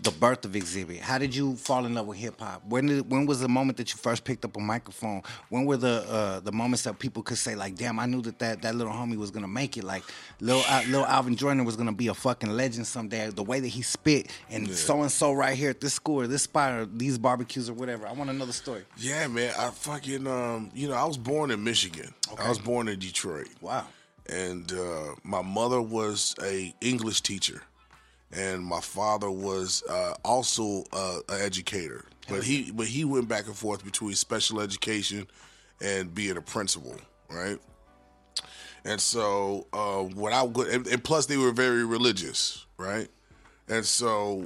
the 0.02 0.10
birth 0.12 0.44
of 0.44 0.52
Xzibit. 0.54 1.00
How 1.02 1.20
did 1.20 1.36
you 1.36 1.56
fall 1.56 1.86
in 1.86 1.94
love 1.94 2.08
with 2.08 2.18
hip 2.18 2.40
hop? 2.40 2.64
When 2.68 2.88
did 2.88 3.12
when 3.12 3.26
was 3.28 3.40
the 3.42 3.48
moment 3.48 3.78
that 3.78 3.92
you 3.94 3.98
first 3.98 4.24
picked 4.24 4.44
up 4.44 4.58
a 4.58 4.60
microphone? 4.60 5.22
When 5.50 5.66
were 5.66 5.78
the 5.78 6.04
uh, 6.10 6.40
the 6.40 6.52
moments 6.52 6.84
that 6.84 6.98
people 6.98 7.22
could 7.22 7.38
say 7.38 7.56
like, 7.56 7.76
"Damn, 7.76 8.00
I 8.00 8.08
knew 8.08 8.22
that 8.24 8.40
that, 8.40 8.62
that 8.64 8.74
little 8.76 8.92
homie 8.92 9.18
was 9.18 9.30
gonna 9.30 9.48
make 9.48 9.78
it." 9.78 9.84
Like, 9.84 10.04
little 10.42 10.64
Al- 10.68 10.86
little 10.86 11.06
Alvin 11.06 11.36
Joiner 11.36 11.64
was 11.64 11.76
gonna 11.76 11.94
be 11.94 12.08
a 12.08 12.14
fucking 12.14 12.50
legend 12.50 12.88
someday. 12.88 13.30
The 13.30 13.44
way 13.44 13.60
that 13.60 13.68
he 13.68 13.84
spit 13.84 14.32
and 14.50 14.70
so 14.72 15.02
and 15.02 15.12
so 15.12 15.32
right 15.32 15.56
here 15.56 15.70
at 15.70 15.80
this 15.80 15.94
school 15.94 16.22
or 16.22 16.28
this 16.28 16.44
spot 16.44 16.74
or 16.74 16.86
these 16.86 17.18
barbecues 17.20 17.70
or 17.70 17.74
whatever. 17.74 18.08
I 18.08 18.14
want 18.14 18.34
the 18.34 18.52
story. 18.54 18.84
Yeah, 18.98 19.28
man. 19.28 19.54
I 19.58 19.70
fucking 19.70 20.26
um, 20.26 20.72
you 20.74 20.88
know, 20.90 20.96
I 20.96 21.06
was 21.06 21.18
born 21.18 21.52
in 21.52 21.64
Michigan. 21.64 22.14
Okay. 22.32 22.44
I 22.44 22.50
was 22.50 22.58
born 22.60 22.88
in 22.88 22.98
Detroit. 23.00 23.48
Wow. 23.62 23.86
and 24.28 24.72
uh, 24.74 25.16
my 25.24 25.42
mother 25.42 25.82
was 25.82 26.34
a 26.42 26.74
English 26.82 27.22
teacher, 27.22 27.62
and 28.34 28.64
my 28.64 28.80
father 28.80 29.30
was 29.30 29.84
uh, 29.90 30.16
also 30.24 30.84
uh, 30.92 31.20
an 31.30 31.42
educator. 31.42 32.06
But 32.30 32.44
he 32.44 32.72
but 32.72 32.88
he 32.88 33.06
went 33.06 33.28
back 33.28 33.48
and 33.48 33.56
forth 33.56 33.84
between 33.84 34.16
special 34.16 34.62
education 34.62 35.28
and 35.82 36.14
being 36.14 36.38
a 36.38 36.42
principal, 36.42 36.96
right? 37.30 37.60
And 38.86 39.00
so 39.00 39.68
uh, 39.74 40.04
when 40.04 40.34
I 40.34 40.44
would, 40.44 40.68
and, 40.68 40.88
and 40.88 41.04
plus 41.04 41.26
they 41.26 41.38
were 41.38 41.52
very 41.52 41.86
religious, 41.86 42.66
right? 42.78 43.08
And 43.68 43.86
so 43.86 44.46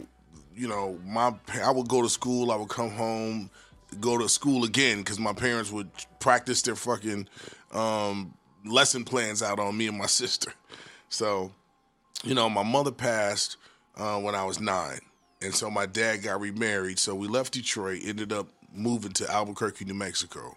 you 0.55 0.67
know, 0.67 0.99
my 1.05 1.33
I 1.63 1.71
would 1.71 1.87
go 1.87 2.01
to 2.01 2.09
school, 2.09 2.51
I 2.51 2.55
would 2.55 2.69
come 2.69 2.89
home, 2.89 3.51
go 3.99 4.17
to 4.17 4.27
school 4.27 4.63
again 4.63 4.99
because 4.99 5.19
my 5.19 5.33
parents 5.33 5.71
would 5.71 5.89
practice 6.19 6.63
their 6.63 6.75
fucking 6.75 7.27
um, 7.71 8.33
lesson 8.65 9.03
plans 9.03 9.43
out 9.43 9.59
on 9.59 9.77
me 9.77 9.87
and 9.87 9.97
my 9.97 10.05
sister. 10.07 10.51
So, 11.09 11.51
you 12.23 12.33
know, 12.33 12.49
my 12.49 12.63
mother 12.63 12.91
passed 12.91 13.57
uh, 13.97 14.19
when 14.19 14.35
I 14.35 14.43
was 14.43 14.59
nine, 14.59 14.99
and 15.41 15.53
so 15.53 15.69
my 15.69 15.85
dad 15.85 16.23
got 16.23 16.39
remarried. 16.39 16.99
So 16.99 17.15
we 17.15 17.27
left 17.27 17.53
Detroit, 17.53 18.01
ended 18.05 18.31
up 18.31 18.47
moving 18.73 19.11
to 19.13 19.29
Albuquerque, 19.29 19.85
New 19.85 19.93
Mexico. 19.93 20.55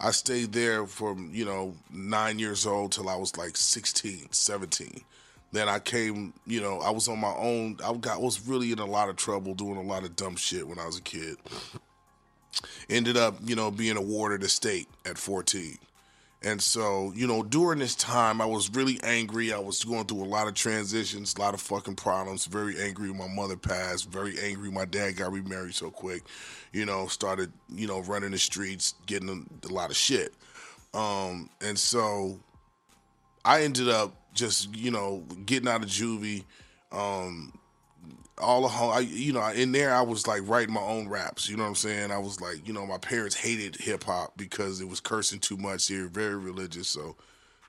I 0.00 0.10
stayed 0.10 0.52
there 0.52 0.86
from, 0.86 1.30
you 1.32 1.44
know, 1.44 1.74
nine 1.92 2.38
years 2.40 2.66
old 2.66 2.92
till 2.92 3.08
I 3.08 3.14
was 3.14 3.36
like 3.36 3.56
16, 3.56 4.32
17. 4.32 5.00
Then 5.52 5.68
I 5.68 5.78
came, 5.78 6.32
you 6.46 6.60
know, 6.60 6.80
I 6.80 6.90
was 6.90 7.08
on 7.08 7.20
my 7.20 7.32
own. 7.34 7.78
I 7.84 7.92
got 7.94 8.20
was 8.20 8.46
really 8.48 8.72
in 8.72 8.78
a 8.78 8.86
lot 8.86 9.10
of 9.10 9.16
trouble 9.16 9.54
doing 9.54 9.76
a 9.76 9.82
lot 9.82 10.02
of 10.02 10.16
dumb 10.16 10.34
shit 10.34 10.66
when 10.66 10.78
I 10.78 10.86
was 10.86 10.98
a 10.98 11.02
kid. 11.02 11.36
Ended 12.88 13.16
up, 13.16 13.36
you 13.44 13.54
know, 13.54 13.70
being 13.70 13.96
awarded 13.96 14.42
a 14.42 14.48
state 14.48 14.88
at 15.06 15.18
14. 15.18 15.78
And 16.44 16.60
so, 16.60 17.12
you 17.14 17.26
know, 17.28 17.42
during 17.44 17.78
this 17.78 17.94
time, 17.94 18.40
I 18.40 18.46
was 18.46 18.68
really 18.74 18.98
angry. 19.04 19.52
I 19.52 19.58
was 19.58 19.84
going 19.84 20.06
through 20.06 20.24
a 20.24 20.26
lot 20.26 20.48
of 20.48 20.54
transitions, 20.54 21.34
a 21.36 21.40
lot 21.40 21.54
of 21.54 21.60
fucking 21.60 21.94
problems. 21.94 22.46
Very 22.46 22.80
angry 22.82 23.12
my 23.14 23.28
mother 23.28 23.56
passed. 23.56 24.10
Very 24.10 24.38
angry 24.40 24.70
my 24.70 24.84
dad 24.84 25.16
got 25.16 25.32
remarried 25.32 25.74
so 25.74 25.90
quick. 25.90 26.24
You 26.72 26.84
know, 26.84 27.06
started, 27.06 27.52
you 27.68 27.86
know, 27.86 28.00
running 28.00 28.32
the 28.32 28.38
streets, 28.38 28.94
getting 29.06 29.46
a 29.64 29.72
lot 29.72 29.90
of 29.90 29.96
shit. 29.96 30.34
Um, 30.92 31.48
and 31.60 31.78
so 31.78 32.40
I 33.44 33.62
ended 33.62 33.88
up 33.88 34.14
just, 34.34 34.74
you 34.74 34.90
know, 34.90 35.24
getting 35.46 35.68
out 35.68 35.82
of 35.82 35.88
juvie. 35.88 36.44
Um, 36.90 37.52
all 38.38 38.62
the 38.62 38.68
I, 38.68 39.00
you 39.00 39.32
know, 39.32 39.46
in 39.48 39.72
there 39.72 39.94
I 39.94 40.02
was 40.02 40.26
like 40.26 40.42
writing 40.48 40.74
my 40.74 40.80
own 40.80 41.08
raps. 41.08 41.48
You 41.48 41.56
know 41.56 41.64
what 41.64 41.70
I'm 41.70 41.74
saying? 41.76 42.10
I 42.10 42.18
was 42.18 42.40
like, 42.40 42.66
you 42.66 42.72
know, 42.72 42.86
my 42.86 42.98
parents 42.98 43.36
hated 43.36 43.76
hip 43.76 44.04
hop 44.04 44.36
because 44.36 44.80
it 44.80 44.88
was 44.88 45.00
cursing 45.00 45.38
too 45.38 45.56
much. 45.56 45.88
They're 45.88 46.08
very 46.08 46.36
religious, 46.36 46.88
so 46.88 47.16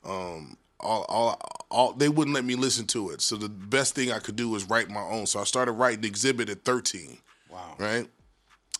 um, 0.04 0.58
all, 0.80 1.06
all, 1.08 1.39
all, 1.69 1.93
they 1.93 2.10
wouldn't 2.10 2.36
let 2.36 2.46
me 2.46 2.56
listen 2.56 2.86
to 2.88 3.10
it. 3.10 3.22
So 3.22 3.36
the 3.36 3.50
best 3.50 3.96
thing 3.96 4.12
I 4.12 4.19
could 4.19 4.36
do 4.36 4.50
was 4.50 4.69
write 4.69 4.89
my 4.89 5.02
own. 5.02 5.26
So 5.26 5.39
I 5.39 5.43
started 5.43 5.74
writing 5.74 6.12
Xzibit 6.12 6.50
at 6.50 6.65
13. 6.65 7.17
Wow. 7.50 7.76
Right? 7.78 8.08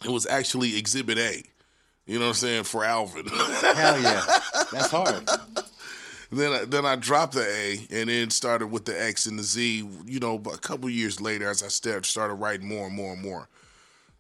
It 0.04 0.10
was 0.10 0.26
actually 0.26 0.78
Exhibit 0.78 1.18
A. 1.18 1.44
You 2.06 2.20
know 2.20 2.26
what 2.26 2.30
I'm 2.30 2.34
saying 2.36 2.64
for 2.64 2.84
Alvin. 2.84 3.26
Hell 3.28 4.02
yeah, 4.02 4.26
that's 4.72 4.92
hard. 4.92 5.26
Then 6.38 6.52
I, 6.54 6.66
then 6.66 6.86
I 6.86 6.96
dropped 6.96 7.34
the 7.34 7.44
A 7.46 7.88
and 7.92 8.10
then 8.10 8.30
started 8.30 8.68
with 8.68 8.86
the 8.86 9.02
X 9.02 9.26
and 9.26 9.38
the 9.38 9.44
Z. 9.44 9.88
You 10.06 10.20
know, 10.20 10.36
a 10.52 10.58
couple 10.58 10.90
years 10.90 11.20
later, 11.20 11.50
as 11.50 11.64
I 11.64 11.68
started 11.68 12.06
started 12.06 12.36
writing 12.36 12.68
more 12.68 12.88
and 12.88 12.96
more 12.96 13.14
and 13.14 13.22
more. 13.22 13.48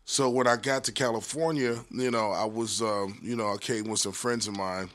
So 0.06 0.30
when 0.30 0.47
I 0.47 0.58
got 0.58 0.84
to 0.86 0.91
California, 0.91 1.78
you 1.89 2.12
know, 2.12 2.32
I 2.32 2.43
was, 2.43 2.82
um, 2.82 3.17
you 3.21 3.38
know, 3.38 3.54
I 3.54 3.58
came 3.58 3.86
with 3.86 3.99
some 4.02 4.12
friends 4.12 4.49
of 4.49 4.58
mine 4.58 4.89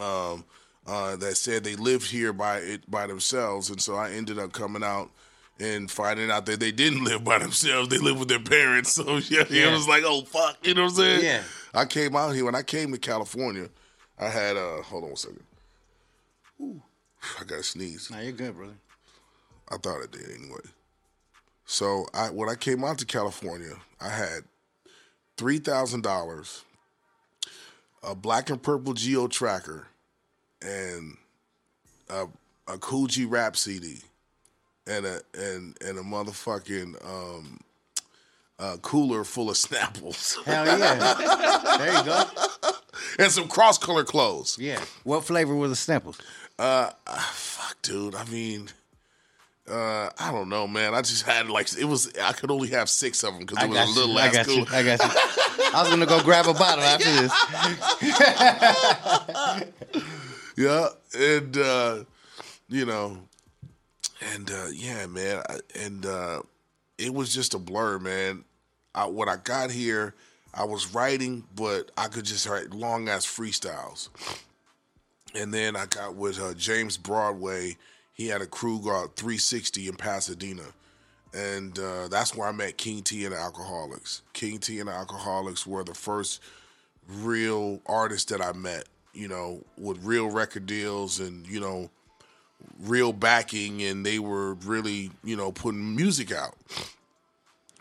um, 0.00 0.44
uh, 0.86 1.16
that 1.16 1.36
said 1.36 1.62
they 1.62 1.76
lived 1.76 2.10
here 2.10 2.32
by 2.32 2.58
it 2.58 2.90
by 2.90 3.06
themselves, 3.06 3.70
and 3.70 3.80
so 3.80 3.94
I 3.96 4.10
ended 4.12 4.38
up 4.38 4.52
coming 4.52 4.82
out 4.82 5.10
and 5.60 5.90
finding 5.90 6.30
out 6.30 6.46
that 6.46 6.58
they 6.58 6.72
didn't 6.72 7.04
live 7.10 7.22
by 7.22 7.38
themselves; 7.38 7.88
they 7.90 7.98
lived 7.98 8.18
with 8.18 8.28
their 8.28 8.40
parents. 8.40 8.94
So 8.94 9.18
yeah, 9.18 9.44
Yeah. 9.50 9.68
it 9.68 9.72
was 9.72 9.86
like, 9.88 10.04
oh 10.06 10.22
fuck, 10.22 10.56
you 10.66 10.74
know 10.74 10.84
what 10.84 10.90
I'm 10.92 10.96
saying? 10.96 11.24
Yeah. 11.24 11.42
I 11.74 11.84
came 11.84 12.16
out 12.16 12.30
here 12.34 12.44
when 12.44 12.54
I 12.54 12.62
came 12.62 12.92
to 12.92 12.98
California. 12.98 13.68
I 14.18 14.28
had 14.28 14.56
uh, 14.56 14.80
hold 14.82 15.04
on 15.04 15.10
one 15.10 15.16
second. 15.16 15.42
Ooh, 16.60 16.82
I 17.40 17.44
got 17.44 17.56
to 17.56 17.62
sneeze. 17.62 18.10
Nah, 18.10 18.20
you're 18.20 18.32
good, 18.32 18.54
brother. 18.56 18.74
I 19.70 19.76
thought 19.78 20.02
I 20.02 20.06
did 20.10 20.30
anyway. 20.30 20.60
So 21.66 22.06
I 22.12 22.28
when 22.30 22.48
I 22.48 22.54
came 22.54 22.84
out 22.84 22.98
to 22.98 23.06
California, 23.06 23.76
I 24.00 24.10
had 24.10 24.40
three 25.36 25.58
thousand 25.58 26.02
dollars, 26.02 26.62
a 28.02 28.14
black 28.14 28.50
and 28.50 28.62
purple 28.62 28.92
Geo 28.92 29.26
tracker, 29.28 29.86
and 30.62 31.16
a 32.10 32.26
a 32.68 32.78
Kool 32.78 33.06
G 33.06 33.24
Rap 33.24 33.56
CD, 33.56 33.96
and 34.86 35.06
a 35.06 35.20
and 35.32 35.76
and 35.82 35.98
a 35.98 36.02
motherfucking 36.02 37.02
um, 37.04 37.58
uh, 38.58 38.76
cooler 38.82 39.24
full 39.24 39.48
of 39.48 39.56
Snapples, 39.56 40.42
Hell 40.44 40.66
yeah. 40.78 41.76
there 41.78 41.98
you 41.98 42.04
go. 42.04 42.24
and 43.18 43.32
some 43.32 43.48
cross 43.48 43.78
color 43.78 44.04
clothes. 44.04 44.58
Yeah. 44.60 44.80
What 45.04 45.24
flavor 45.24 45.54
were 45.54 45.68
the 45.68 45.76
Snipples? 45.76 46.20
Uh, 46.58 46.90
ah, 47.06 47.32
fuck, 47.34 47.76
dude. 47.82 48.14
I 48.14 48.24
mean, 48.26 48.68
uh, 49.68 50.10
I 50.18 50.30
don't 50.30 50.48
know, 50.48 50.66
man. 50.66 50.94
I 50.94 51.00
just 51.02 51.24
had 51.24 51.48
like 51.48 51.76
it 51.78 51.84
was. 51.84 52.12
I 52.22 52.32
could 52.32 52.50
only 52.50 52.68
have 52.68 52.88
six 52.88 53.22
of 53.22 53.32
them 53.34 53.40
because 53.40 53.58
I 53.58 53.64
it 53.64 53.70
was 53.70 53.96
a 53.96 54.00
little 54.00 54.14
you. 54.14 54.18
I 54.20 54.26
you. 54.48 54.66
I 54.70 54.82
got 54.82 55.00
you. 55.02 55.10
I 55.74 55.80
was 55.82 55.90
gonna 55.90 56.06
go 56.06 56.22
grab 56.22 56.46
a 56.46 56.54
bottle 56.54 56.84
after 56.84 57.10
this. 57.10 57.32
Yeah, 60.56 60.88
and 61.18 61.56
uh, 61.56 62.04
you 62.68 62.86
know, 62.86 63.18
and 64.34 64.50
uh, 64.50 64.66
yeah, 64.72 65.06
man, 65.06 65.42
and 65.74 66.06
uh, 66.06 66.42
it 66.96 67.12
was 67.12 67.34
just 67.34 67.54
a 67.54 67.58
blur, 67.58 67.98
man. 67.98 68.44
I, 68.94 69.06
when 69.06 69.28
I 69.28 69.36
got 69.36 69.72
here, 69.72 70.14
I 70.52 70.64
was 70.64 70.94
writing, 70.94 71.42
but 71.56 71.90
I 71.96 72.06
could 72.06 72.24
just 72.24 72.46
write 72.46 72.70
long 72.70 73.08
ass 73.08 73.26
freestyles. 73.26 74.10
And 75.34 75.52
then 75.52 75.76
I 75.76 75.86
got 75.86 76.14
with 76.14 76.40
uh, 76.40 76.54
James 76.54 76.96
Broadway. 76.96 77.76
He 78.12 78.28
had 78.28 78.40
a 78.40 78.46
crew 78.46 78.80
called 78.80 79.16
360 79.16 79.88
in 79.88 79.96
Pasadena. 79.96 80.62
And 81.32 81.76
uh, 81.78 82.06
that's 82.08 82.36
where 82.36 82.48
I 82.48 82.52
met 82.52 82.76
King 82.76 83.02
T 83.02 83.24
and 83.24 83.34
the 83.34 83.38
Alkaholiks. 83.38 84.20
King 84.32 84.58
T 84.58 84.78
and 84.78 84.88
the 84.88 84.92
Alkaholiks 84.92 85.66
were 85.66 85.82
the 85.82 85.94
first 85.94 86.40
real 87.08 87.80
artists 87.86 88.30
that 88.30 88.40
I 88.40 88.52
met, 88.52 88.84
you 89.12 89.26
know, 89.26 89.62
with 89.76 89.98
real 90.04 90.30
record 90.30 90.66
deals 90.66 91.18
and, 91.18 91.44
you 91.48 91.58
know, 91.58 91.90
real 92.80 93.12
backing. 93.12 93.82
And 93.82 94.06
they 94.06 94.20
were 94.20 94.54
really, 94.54 95.10
you 95.24 95.36
know, 95.36 95.50
putting 95.50 95.96
music 95.96 96.30
out. 96.30 96.54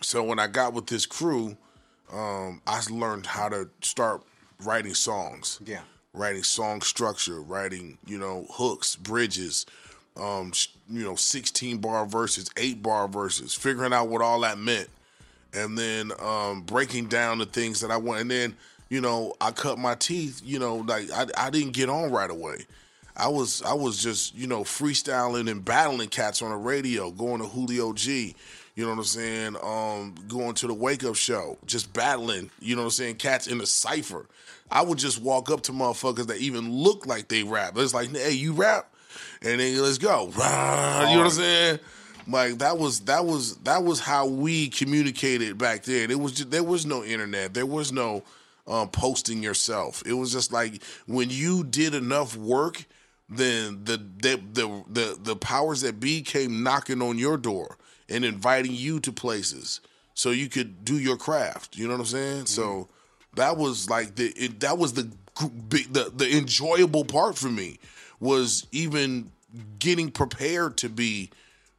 So 0.02 0.24
when 0.24 0.40
I 0.40 0.48
got 0.48 0.74
with 0.74 0.88
this 0.88 1.06
crew, 1.06 1.56
um, 2.12 2.62
I 2.66 2.82
learned 2.90 3.28
how 3.28 3.50
to 3.50 3.70
start 3.82 4.24
writing 4.64 4.94
songs 4.94 5.60
Yeah. 5.66 5.82
Writing 6.14 6.44
song 6.44 6.82
structure, 6.82 7.42
writing, 7.42 7.98
you 8.06 8.18
know, 8.18 8.46
hooks, 8.52 8.96
bridges, 8.96 9.66
um, 10.18 10.52
you 10.90 11.04
know, 11.04 11.16
16 11.16 11.78
bar 11.78 12.06
verses, 12.06 12.50
8 12.56 12.84
bar 12.84 13.08
verses, 13.08 13.54
figuring 13.54 13.94
out 13.94 14.10
what 14.10 14.22
all 14.22 14.40
that 14.42 14.58
meant. 14.58 14.90
And 15.54 15.78
then 15.78 16.12
um, 16.20 16.62
breaking 16.62 17.08
down 17.08 17.38
the 17.38 17.46
things 17.46 17.80
that 17.82 17.92
I 17.92 17.98
want. 17.98 18.22
And 18.22 18.32
then, 18.32 18.56
you 18.90 19.02
know, 19.02 19.36
I 19.42 19.52
cut 19.52 19.78
my 19.78 19.96
teeth, 19.96 20.42
you 20.44 20.60
know, 20.60 20.78
like 20.78 21.12
I, 21.12 21.28
I 21.38 21.50
didn't 21.50 21.74
get 21.74 21.90
on 21.90 22.12
right 22.12 22.30
away. 22.30 22.66
I 23.16 23.28
was 23.28 23.62
I 23.62 23.74
was 23.74 24.02
just, 24.02 24.36
you 24.36 24.48
know, 24.48 24.64
freestyling 24.64 25.50
and 25.50 25.64
battling 25.64 26.10
cats 26.10 26.42
on 26.42 26.50
the 26.50 26.58
radio, 26.58 27.12
going 27.12 27.42
to 27.42 27.48
Julio 27.48 27.94
G, 27.94 28.36
you 28.76 28.84
know 28.84 28.92
what 28.92 29.00
I'm 29.00 29.04
saying? 29.04 29.56
Um, 29.62 30.16
going 30.28 30.56
to 30.56 30.68
the 30.68 30.74
wake 30.74 31.04
up 31.04 31.16
show, 31.16 31.58
just 31.66 31.94
battling, 31.94 32.50
you 32.60 32.76
know 32.76 32.82
what 32.82 32.88
I'm 32.88 32.92
saying, 32.92 33.16
cats 33.16 33.48
in 33.48 33.62
a 33.62 33.66
cipher. 33.66 34.26
I 34.72 34.82
would 34.82 34.98
just 34.98 35.22
walk 35.22 35.52
up 35.52 35.62
to 35.64 35.72
motherfuckers 35.72 36.28
that 36.28 36.38
even 36.38 36.72
look 36.72 37.06
like 37.06 37.28
they 37.28 37.44
rap. 37.44 37.78
It's 37.78 37.94
like, 37.94 38.16
hey, 38.16 38.32
you 38.32 38.54
rap? 38.54 38.92
And 39.44 39.60
then 39.60 39.82
let's 39.82 40.00
go. 40.00 40.32
You 40.34 41.18
know 41.18 41.24
what 41.24 41.26
I'm 41.26 41.30
saying? 41.32 41.80
Like 42.28 42.60
that 42.60 42.78
was 42.78 43.02
that 43.02 43.26
was 43.26 43.58
that 43.58 43.84
was 43.84 44.00
how 44.00 44.26
we 44.26 44.70
communicated 44.70 45.58
back 45.58 45.84
then. 45.84 46.10
It 46.10 46.20
was 46.20 46.32
just, 46.32 46.52
there 46.52 46.64
was 46.64 46.86
no 46.86 47.04
internet. 47.04 47.54
There 47.54 47.66
was 47.66 47.92
no 47.92 48.24
um, 48.66 48.90
posting 48.90 49.44
yourself. 49.44 50.02
It 50.06 50.14
was 50.14 50.32
just 50.32 50.54
like 50.54 50.82
when 51.06 51.30
you 51.30 51.66
did 51.66 51.94
enough 51.94 52.38
work, 52.38 52.86
then 53.30 53.84
the 53.84 53.98
the 53.98 54.42
the 54.54 54.84
the, 54.88 55.20
the 55.22 55.36
powers 55.36 55.82
that 55.82 56.00
be 56.00 56.22
came 56.22 56.64
knocking 56.64 57.02
on 57.02 57.18
your 57.18 57.38
door 57.38 57.78
and 58.10 58.26
inviting 58.26 58.74
you 58.74 59.00
to 59.02 59.12
places 59.12 59.82
so 60.14 60.32
you 60.32 60.50
could 60.50 60.86
do 60.86 60.98
your 60.98 61.18
craft. 61.18 61.78
You 61.78 61.88
know 61.88 61.94
what 61.94 62.02
I'm 62.02 62.06
saying? 62.06 62.38
Mm-hmm. 62.44 62.46
So 62.46 62.90
that 63.36 63.58
was 63.58 63.90
like 63.90 64.16
the 64.16 64.28
it, 64.36 64.60
that 64.62 64.78
was 64.78 64.94
the 64.94 65.12
big- 65.68 65.94
the 65.94 66.12
the 66.16 66.38
enjoyable 66.38 67.06
part 67.06 67.38
for 67.38 67.50
me 67.50 67.80
was 68.20 68.68
even 68.72 69.32
getting 69.80 70.12
prepared 70.12 70.78
to 70.78 70.90
be 70.90 71.30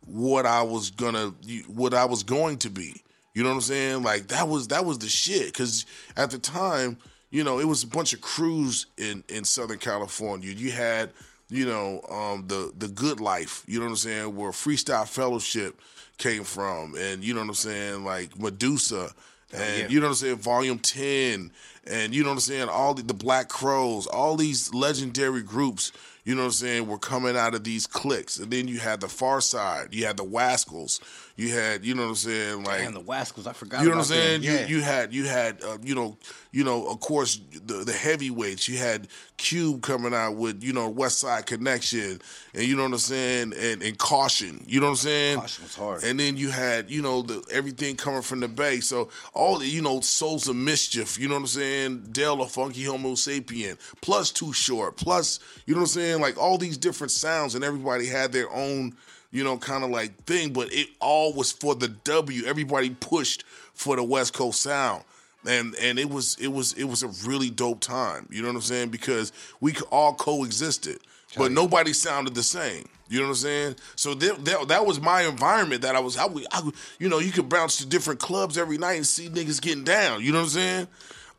what 0.06 0.46
I 0.46 0.62
was 0.62 0.90
gonna 0.90 1.34
what 1.68 1.94
I 1.94 2.04
was 2.04 2.22
going 2.22 2.58
to 2.58 2.70
be. 2.70 3.02
You 3.34 3.42
know 3.42 3.48
what 3.48 3.56
I'm 3.56 3.60
saying? 3.62 4.02
Like 4.02 4.28
that 4.28 4.48
was 4.48 4.68
that 4.68 4.84
was 4.84 4.98
the 4.98 5.08
shit 5.08 5.54
cuz 5.54 5.86
at 6.16 6.30
the 6.30 6.38
time, 6.38 6.98
you 7.30 7.42
know, 7.42 7.58
it 7.58 7.66
was 7.66 7.82
a 7.82 7.88
bunch 7.88 8.12
of 8.12 8.20
crews 8.20 8.86
in 8.96 9.24
in 9.28 9.44
Southern 9.44 9.78
California. 9.78 10.50
You 10.50 10.70
had, 10.70 11.10
you 11.48 11.66
know, 11.66 12.00
um 12.10 12.46
the 12.48 12.72
the 12.76 12.88
good 12.88 13.20
life, 13.20 13.64
you 13.66 13.78
know 13.78 13.86
what 13.86 13.92
I'm 13.92 13.96
saying, 13.96 14.36
where 14.36 14.50
Freestyle 14.50 15.08
Fellowship 15.08 15.80
came 16.18 16.44
from 16.44 16.94
and 16.96 17.24
you 17.24 17.34
know 17.34 17.40
what 17.40 17.48
I'm 17.48 17.54
saying, 17.54 18.04
like 18.04 18.38
Medusa 18.38 19.10
and 19.52 19.78
yeah. 19.78 19.88
you 19.88 20.00
know 20.00 20.06
what 20.06 20.10
I'm 20.12 20.16
saying, 20.16 20.36
Volume 20.36 20.78
10 20.78 21.50
and 21.86 22.14
you 22.14 22.22
know 22.22 22.30
what 22.30 22.34
I'm 22.34 22.40
saying, 22.40 22.68
all 22.68 22.94
the, 22.94 23.02
the 23.02 23.14
Black 23.14 23.48
Crows, 23.48 24.06
all 24.06 24.36
these 24.36 24.72
legendary 24.72 25.42
groups 25.42 25.92
you 26.24 26.34
know 26.34 26.42
what 26.42 26.46
I'm 26.46 26.52
saying, 26.52 26.86
were 26.86 26.98
coming 26.98 27.36
out 27.36 27.54
of 27.54 27.64
these 27.64 27.86
cliques. 27.86 28.38
And 28.38 28.50
then 28.50 28.66
you 28.66 28.78
had 28.78 29.00
the 29.00 29.06
Pharcyde, 29.06 29.92
you 29.92 30.06
had 30.06 30.16
the 30.16 30.24
Wascals, 30.24 31.00
You 31.36 31.52
had, 31.52 31.84
you 31.84 31.96
know 31.96 32.02
what 32.02 32.08
I'm 32.10 32.14
saying, 32.14 32.62
like 32.62 32.82
And 32.82 32.94
the 32.94 33.00
Wascals, 33.00 33.48
I 33.48 33.52
forgot. 33.54 33.82
you 33.82 33.88
know 33.88 33.96
what 33.96 34.02
I'm 34.02 34.04
saying? 34.04 34.42
them. 34.42 34.52
Yeah. 34.52 34.66
You 34.66 34.76
you 34.76 34.82
had 34.82 35.12
you 35.12 35.24
had 35.26 35.64
uh, 35.64 35.78
you 35.82 35.94
know 35.96 36.16
you 36.52 36.62
know 36.62 36.86
of 36.86 37.00
course 37.00 37.40
the 37.66 37.82
the 37.82 37.92
heavyweights. 37.92 38.68
You 38.68 38.78
had 38.78 39.08
Cube 39.36 39.82
coming 39.82 40.14
out 40.14 40.36
with 40.36 40.62
you 40.62 40.72
know 40.72 40.88
West 40.88 41.18
Side 41.18 41.46
Connection, 41.46 42.20
and 42.54 42.62
you 42.62 42.76
know 42.76 42.84
what 42.84 42.92
I'm 42.92 42.98
saying, 42.98 43.52
and, 43.58 43.82
and 43.82 43.98
Kausion. 43.98 44.62
You 44.64 44.78
know 44.78 44.86
what 44.86 44.90
I'm 44.90 44.96
saying? 44.96 45.38
Kausion 45.38 45.62
was 45.62 45.74
hard. 45.74 46.04
And 46.04 46.20
then 46.20 46.36
you 46.36 46.50
had 46.50 46.88
you 46.88 47.02
know 47.02 47.22
the 47.22 47.42
everything 47.50 47.96
coming 47.96 48.22
from 48.22 48.38
the 48.38 48.46
Bay. 48.48 48.78
So 48.78 49.08
all 49.32 49.58
the 49.58 49.66
you 49.66 49.82
know 49.82 49.98
Souls 50.00 50.46
of 50.48 50.54
Mischief. 50.54 51.18
You 51.18 51.26
know 51.26 51.34
what 51.34 51.40
I'm 51.40 51.46
saying? 51.48 51.98
Del 52.12 52.42
a 52.42 52.46
Funky 52.46 52.84
Homo 52.84 53.14
Sapien. 53.14 53.76
Plus 54.02 54.30
Too 54.30 54.52
Short. 54.52 54.96
Plus 54.96 55.40
you 55.66 55.74
know 55.74 55.80
what 55.80 55.86
I'm 55.86 56.00
saying? 56.00 56.20
Like 56.20 56.38
all 56.38 56.58
these 56.58 56.78
different 56.78 57.10
sounds, 57.10 57.56
and 57.56 57.64
everybody 57.64 58.06
had 58.06 58.30
their 58.30 58.48
own 58.52 58.94
you 59.34 59.42
know, 59.44 59.58
kind 59.58 59.82
of 59.84 59.90
like 59.90 60.16
thing, 60.24 60.52
but 60.52 60.72
it 60.72 60.88
all 61.00 61.32
was 61.34 61.50
for 61.52 61.74
the 61.74 61.88
W. 61.88 62.44
Everybody 62.46 62.90
pushed 62.90 63.44
for 63.74 63.96
the 63.96 64.04
West 64.04 64.32
Coast 64.32 64.62
sound. 64.62 65.02
And 65.46 65.74
and 65.74 65.98
it 65.98 66.08
was 66.08 66.36
it 66.40 66.48
was 66.48 66.72
it 66.74 66.84
was 66.84 67.02
a 67.02 67.08
really 67.28 67.50
dope 67.50 67.80
time. 67.80 68.26
You 68.30 68.40
know 68.42 68.48
what 68.48 68.54
I'm 68.56 68.62
saying? 68.62 68.88
Because 68.88 69.32
we 69.60 69.74
all 69.90 70.14
coexisted, 70.14 71.00
but 71.36 71.52
nobody 71.52 71.92
sounded 71.92 72.34
the 72.34 72.42
same. 72.42 72.86
You 73.10 73.18
know 73.18 73.24
what 73.26 73.30
I'm 73.30 73.34
saying? 73.36 73.76
So 73.96 74.14
that, 74.14 74.42
that, 74.46 74.68
that 74.68 74.86
was 74.86 74.98
my 75.00 75.22
environment 75.22 75.82
that 75.82 75.94
I 75.94 76.00
was. 76.00 76.16
I, 76.16 76.24
would- 76.24 76.46
I, 76.50 76.62
would- 76.62 76.74
you 76.98 77.10
know, 77.10 77.18
you 77.18 77.30
could 77.32 77.50
bounce 77.50 77.76
to 77.78 77.86
different 77.86 78.18
clubs 78.20 78.56
every 78.56 78.78
night 78.78 78.94
and 78.94 79.06
see 79.06 79.28
niggas 79.28 79.60
getting 79.60 79.84
down. 79.84 80.22
You 80.22 80.32
know 80.32 80.38
what 80.38 80.44
I'm 80.44 80.50
saying? 80.50 80.88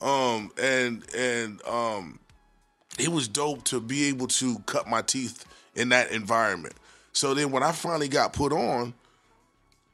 Um, 0.01 0.51
and 0.61 1.03
and 1.15 1.61
um, 1.67 2.19
it 2.99 3.07
was 3.09 3.27
dope 3.27 3.63
to 3.65 3.79
be 3.79 4.05
able 4.09 4.27
to 4.27 4.59
cut 4.67 4.87
my 4.87 5.01
teeth 5.01 5.45
in 5.73 5.89
that 5.89 6.11
environment. 6.11 6.75
So 7.15 7.33
then 7.33 7.49
when 7.49 7.63
I 7.63 7.71
finally 7.71 8.09
got 8.09 8.33
put 8.33 8.51
on, 8.51 8.93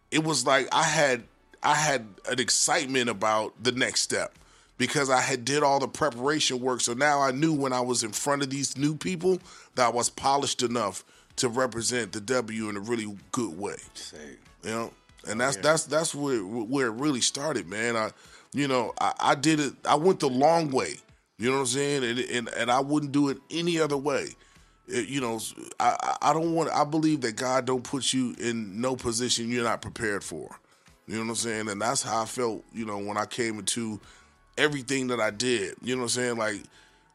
it 0.10 0.23
was 0.23 0.45
like 0.45 0.67
I 0.71 0.84
had 0.84 1.23
I 1.62 1.75
had 1.75 2.07
an 2.29 2.39
excitement 2.39 3.10
about 3.10 3.53
the 3.63 3.71
next 3.71 4.01
step 4.01 4.34
because 4.79 5.12
I 5.12 5.21
had 5.21 5.45
did 5.45 5.62
all 5.62 5.79
the 5.79 5.88
preparation 5.88 6.60
work. 6.60 6.81
So 6.81 6.93
now 6.93 7.21
I 7.21 7.29
knew 7.29 7.53
when 7.53 7.73
I 7.73 7.81
was 7.81 8.03
in 8.03 8.12
front 8.12 8.41
of 8.41 8.49
these 8.49 8.75
new 8.75 8.95
people 8.95 9.39
that 9.75 9.86
I 9.86 9.89
was 9.89 10.10
polished 10.10 10.63
enough 10.63 11.03
to 11.36 11.47
represent 11.47 12.12
the 12.12 12.21
W 12.21 12.69
in 12.69 12.75
a 12.75 12.79
really 12.79 13.15
good 13.31 13.55
way. 13.57 13.77
You 14.63 14.69
know, 14.71 14.93
and 15.27 15.39
oh, 15.39 15.45
that's 15.45 15.57
that's 15.57 15.84
that's 15.84 16.15
where 16.15 16.39
where 16.39 16.88
it 16.88 16.93
really 16.93 17.21
started, 17.21 17.69
man. 17.69 17.95
I, 17.95 18.10
you 18.51 18.67
know, 18.67 18.93
I, 18.99 19.13
I 19.19 19.36
did 19.36 19.60
it. 19.60 19.73
I 19.88 19.93
went 19.93 20.21
the 20.21 20.29
long 20.29 20.71
way. 20.71 20.95
You 21.38 21.49
know 21.51 21.57
what 21.57 21.62
I'm 21.62 21.67
saying? 21.67 22.03
And 22.03 22.19
and, 22.19 22.49
and 22.49 22.71
I 22.71 22.79
wouldn't 22.79 23.12
do 23.12 23.29
it 23.29 23.38
any 23.51 23.79
other 23.79 23.97
way. 23.97 24.29
You 24.88 25.22
know, 25.22 25.39
I 25.80 25.96
I 26.02 26.30
I 26.30 26.34
don't 26.34 26.54
want. 26.54 26.70
I 26.70 26.84
believe 26.84 27.22
that 27.22 27.36
God 27.36 27.65
don't 27.65 27.84
put 27.84 28.13
you 28.13 28.36
in 28.39 28.82
no 28.82 28.96
position 28.96 29.50
you're 29.50 29.63
not 29.63 29.82
prepared 29.82 30.24
for. 30.24 30.60
You 31.08 31.15
know 31.15 31.22
what 31.22 31.30
I'm 31.30 31.36
saying? 31.36 31.70
And 31.70 31.82
that's 31.82 32.04
how 32.04 32.24
I 32.24 32.26
felt. 32.26 32.63
You 32.74 32.86
know, 32.86 32.98
when 32.98 33.17
I 33.17 33.26
came 33.26 33.60
into 33.60 34.00
everything 34.58 35.08
that 35.08 35.20
I 35.20 35.32
did. 35.32 35.76
You 35.82 35.96
know 35.96 36.02
what 36.02 36.15
I'm 36.17 36.38
saying? 36.38 36.38
Like, 36.38 36.62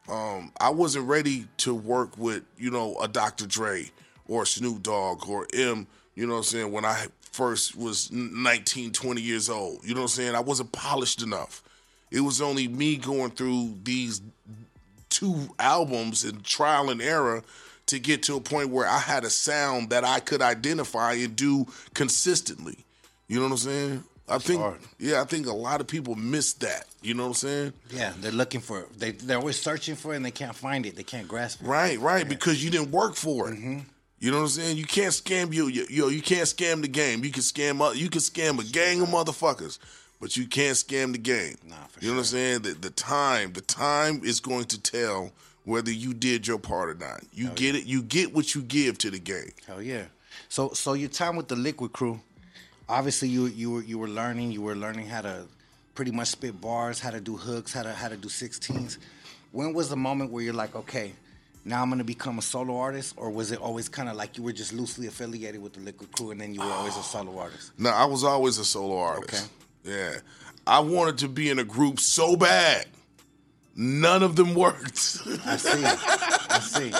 um, 0.09 0.51
I 0.59 0.69
wasn't 0.69 1.07
ready 1.07 1.47
to 1.57 1.73
work 1.73 2.17
with, 2.17 2.43
you 2.57 2.71
know, 2.71 2.97
a 2.99 3.07
Dr. 3.07 3.45
Dre 3.45 3.91
or 4.27 4.45
Snoop 4.45 4.83
Dogg 4.83 5.27
or 5.27 5.47
Em, 5.53 5.87
you 6.15 6.25
know 6.25 6.33
what 6.33 6.39
I'm 6.39 6.43
saying, 6.43 6.71
when 6.71 6.85
I 6.85 7.07
first 7.31 7.75
was 7.75 8.11
19, 8.11 8.91
20 8.91 9.21
years 9.21 9.49
old. 9.49 9.83
You 9.83 9.93
know 9.93 10.01
what 10.01 10.05
I'm 10.05 10.09
saying? 10.09 10.35
I 10.35 10.39
wasn't 10.39 10.71
polished 10.71 11.21
enough. 11.21 11.63
It 12.09 12.21
was 12.21 12.41
only 12.41 12.67
me 12.67 12.95
going 12.95 13.31
through 13.31 13.77
these 13.83 14.21
two 15.17 15.49
albums 15.57 16.23
and 16.23 16.43
trial 16.43 16.91
and 16.91 17.01
error 17.01 17.43
to 17.87 17.97
get 17.99 18.21
to 18.23 18.35
a 18.35 18.41
point 18.41 18.69
where 18.69 18.87
I 18.87 18.99
had 18.99 19.23
a 19.23 19.29
sound 19.29 19.89
that 19.89 20.03
I 20.03 20.19
could 20.19 20.41
identify 20.41 21.13
and 21.13 21.35
do 21.35 21.65
consistently. 21.95 22.77
You 23.27 23.37
know 23.37 23.45
what 23.45 23.51
I'm 23.51 23.57
saying? 23.57 24.03
I 24.29 24.37
think, 24.37 24.61
hard. 24.61 24.79
yeah, 24.99 25.21
I 25.21 25.23
think 25.23 25.47
a 25.47 25.53
lot 25.53 25.81
of 25.81 25.87
people 25.87 26.15
miss 26.15 26.53
that. 26.55 26.85
You 27.01 27.13
know 27.13 27.23
what 27.23 27.29
I'm 27.29 27.33
saying? 27.35 27.73
Yeah, 27.89 28.13
they're 28.19 28.31
looking 28.31 28.59
for 28.59 28.81
it. 28.81 28.99
They 28.99 29.11
they're 29.11 29.37
always 29.37 29.59
searching 29.59 29.95
for 29.95 30.13
it 30.13 30.17
and 30.17 30.25
they 30.25 30.31
can't 30.31 30.55
find 30.55 30.85
it. 30.85 30.95
They 30.95 31.03
can't 31.03 31.27
grasp 31.27 31.61
it. 31.61 31.67
Right, 31.67 31.97
right, 31.99 32.27
because 32.27 32.63
you 32.63 32.69
didn't 32.69 32.91
work 32.91 33.15
for 33.15 33.49
it. 33.49 33.55
Mm-hmm. 33.55 33.79
You 34.19 34.31
know 34.31 34.37
what 34.37 34.43
I'm 34.43 34.49
saying? 34.49 34.77
You 34.77 34.85
can't 34.85 35.13
scam 35.13 35.53
you, 35.53 35.67
you, 35.67 35.85
yo, 35.89 36.09
you 36.09 36.21
can't 36.21 36.47
scam 36.47 36.81
the 36.81 36.87
game. 36.87 37.23
You 37.23 37.31
can 37.31 37.43
scam, 37.43 37.81
uh, 37.81 37.91
you 37.91 38.09
can 38.09 38.19
scam 38.19 38.59
a 38.59 38.63
gang 38.71 39.01
of 39.01 39.09
motherfuckers, 39.09 39.79
but 40.19 40.35
you 40.35 40.47
can't 40.47 40.75
scam 40.75 41.11
the 41.11 41.17
game. 41.17 41.55
Nah, 41.67 41.75
for 41.89 41.99
you 41.99 42.09
know 42.09 42.15
what 42.15 42.19
I'm 42.19 42.25
saying? 42.25 42.61
The, 42.61 42.73
the 42.73 42.89
time, 42.89 43.53
the 43.53 43.61
time 43.61 44.21
is 44.23 44.39
going 44.39 44.65
to 44.65 44.81
tell 44.81 45.31
whether 45.65 45.91
you 45.91 46.13
did 46.13 46.47
your 46.47 46.57
part 46.57 46.89
or 46.89 46.95
not. 46.95 47.21
You 47.33 47.49
get 47.49 47.75
it. 47.75 47.85
You 47.85 48.01
get 48.01 48.33
what 48.33 48.55
you 48.55 48.61
give 48.61 48.97
to 48.99 49.11
the 49.11 49.19
game. 49.19 49.51
Hell 49.67 49.81
yeah. 49.81 50.05
So 50.49 50.69
so 50.69 50.93
your 50.93 51.09
time 51.09 51.35
with 51.35 51.49
the 51.49 51.55
Likwit 51.55 51.91
Crew, 51.91 52.21
obviously 52.87 53.27
you 53.27 53.47
you 53.47 53.71
were 53.71 53.83
you 53.83 53.97
were 53.99 54.07
learning 54.07 54.51
you 54.51 54.61
were 54.61 54.75
learning 54.75 55.07
how 55.07 55.21
to 55.21 55.45
pretty 55.93 56.11
much 56.11 56.29
spit 56.29 56.59
bars, 56.61 56.99
how 56.99 57.09
to 57.09 57.19
do 57.19 57.35
hooks, 57.35 57.73
how 57.73 57.83
to 57.83 57.93
how 57.93 58.07
to 58.07 58.15
do 58.17 58.29
sixteens. 58.29 58.97
When 59.51 59.73
was 59.73 59.89
the 59.89 59.95
moment 59.97 60.31
where 60.31 60.43
you're 60.43 60.53
like, 60.53 60.75
okay, 60.75 61.11
now 61.65 61.81
I'm 61.81 61.89
gonna 61.89 62.03
become 62.03 62.37
a 62.37 62.41
solo 62.41 62.77
artist, 62.77 63.15
or 63.17 63.29
was 63.29 63.51
it 63.51 63.59
always 63.59 63.89
kind 63.89 64.07
of 64.07 64.15
like 64.15 64.37
you 64.37 64.43
were 64.43 64.53
just 64.53 64.71
loosely 64.71 65.07
affiliated 65.07 65.61
with 65.61 65.73
the 65.73 65.91
Likwit 65.91 66.11
Crew 66.13 66.31
and 66.31 66.39
then 66.39 66.53
you 66.53 66.61
were 66.61 66.67
always 66.67 66.95
a 66.95 67.03
solo 67.13 67.37
artist? 67.37 67.73
No, 67.77 67.89
I 67.89 68.05
was 68.05 68.23
always 68.23 68.57
a 68.57 68.65
solo 68.65 68.97
artist. 68.99 69.33
Okay. 69.33 69.53
Yeah. 69.87 70.17
I 70.65 70.79
wanted 70.81 71.19
to 71.19 71.27
be 71.29 71.49
in 71.49 71.59
a 71.59 71.63
group 71.63 71.99
so 71.99 72.35
bad. 72.35 72.85
None 73.75 74.23
of 74.23 74.35
them 74.35 74.53
worked. 74.53 75.19
I 75.45 75.57
see. 75.57 75.83
I 75.85 76.59
see. 76.59 76.91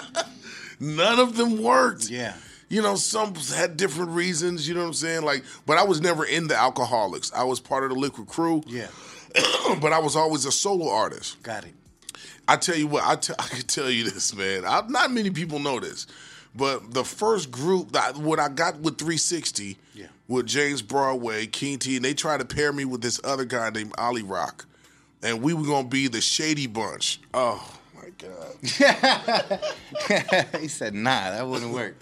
None 0.79 1.19
of 1.19 1.35
them 1.35 1.61
worked. 1.61 2.09
Yeah. 2.09 2.35
You 2.69 2.81
know, 2.81 2.95
some 2.95 3.33
had 3.35 3.77
different 3.77 4.11
reasons, 4.11 4.67
you 4.67 4.73
know 4.73 4.81
what 4.81 4.87
I'm 4.87 4.93
saying? 4.93 5.23
Like, 5.23 5.43
but 5.65 5.77
I 5.77 5.83
was 5.83 6.01
never 6.01 6.25
in 6.25 6.47
the 6.47 6.53
Alkaholiks. 6.53 7.33
I 7.33 7.43
was 7.43 7.59
part 7.59 7.83
of 7.83 7.89
the 7.89 7.95
Likwit 7.95 8.27
Crew, 8.27 8.61
Yeah. 8.67 8.87
but 9.81 9.93
I 9.93 9.99
was 9.99 10.15
always 10.15 10.45
a 10.45 10.51
solo 10.51 10.89
artist. 10.89 11.41
Got 11.43 11.65
it. 11.65 11.73
I 12.47 12.55
tell 12.57 12.75
you 12.75 12.87
what, 12.87 13.03
I 13.03 13.11
I 13.39 13.47
can 13.47 13.61
tell 13.67 13.89
you 13.89 14.09
this, 14.09 14.35
man. 14.35 14.65
I, 14.65 14.81
not 14.87 15.11
many 15.11 15.29
people 15.29 15.59
know 15.59 15.79
this, 15.79 16.07
but 16.57 16.93
the 16.93 17.03
first 17.03 17.51
group 17.51 17.91
that 17.93 18.17
what 18.17 18.39
I 18.39 18.49
got 18.49 18.79
with 18.79 18.97
360, 18.97 19.77
Yeah. 19.93 20.07
with 20.27 20.45
James 20.47 20.81
Broadway, 20.81 21.45
King 21.47 21.77
Tee, 21.79 21.95
and 21.95 22.03
they 22.05 22.13
tried 22.13 22.39
to 22.39 22.45
pair 22.45 22.73
me 22.73 22.83
with 22.85 23.01
this 23.01 23.19
other 23.23 23.45
guy 23.45 23.69
named 23.69 23.93
Ollie 23.97 24.23
Rock, 24.23 24.65
and 25.21 25.41
we 25.41 25.53
were 25.53 25.65
gonna 25.65 25.87
be 25.87 26.07
the 26.07 26.21
Shady 26.21 26.67
Bunch. 26.67 27.19
Oh 27.33 27.71
my 27.95 28.09
god! 28.17 29.59
he 30.61 30.67
said, 30.67 30.93
"Nah, 30.93 31.31
that 31.31 31.47
wouldn't 31.47 31.73
work." 31.73 31.95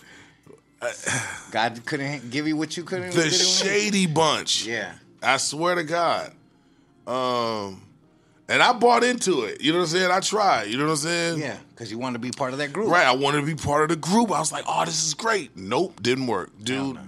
God 1.52 1.82
couldn't 1.86 2.30
give 2.32 2.48
you 2.48 2.56
what 2.56 2.78
you 2.78 2.84
couldn't. 2.84 3.14
The. 3.14 3.30
Shady 3.30 4.06
Bunch. 4.08 4.66
Yeah. 4.66 4.94
I 5.24 5.38
swear 5.38 5.76
to 5.76 5.84
God. 5.84 6.34
Um, 7.08 7.82
and 8.48 8.62
I 8.62 8.74
bought 8.74 9.04
into 9.04 9.44
it. 9.44 9.62
You 9.62 9.72
know 9.72 9.80
what 9.80 9.86
I'm 9.86 9.90
saying? 9.90 10.12
I 10.12 10.20
tried. 10.20 10.66
You 10.66 10.78
know 10.78 10.86
what 10.86 10.92
I'm 10.92 10.98
saying? 10.98 11.40
Yeah, 11.40 11.58
because 11.70 11.92
you 11.92 11.98
wanted 11.98 12.14
to 12.14 12.20
be 12.20 12.32
part 12.32 12.54
of 12.54 12.60
that 12.60 12.74
group. 12.74 12.90
Right. 12.90 13.06
I 13.06 13.14
wanted 13.14 13.42
to 13.42 13.46
be 13.46 13.56
part 13.56 13.84
of 13.84 13.90
the 13.90 13.96
group. 13.96 14.32
I 14.32 14.40
was 14.40 14.52
like, 14.52 14.66
oh, 14.68 14.86
this 14.86 15.04
is 15.06 15.14
great. 15.14 15.56
Nope, 15.58 16.02
didn't 16.02 16.28
work. 16.28 16.52
Dude, 16.64 17.00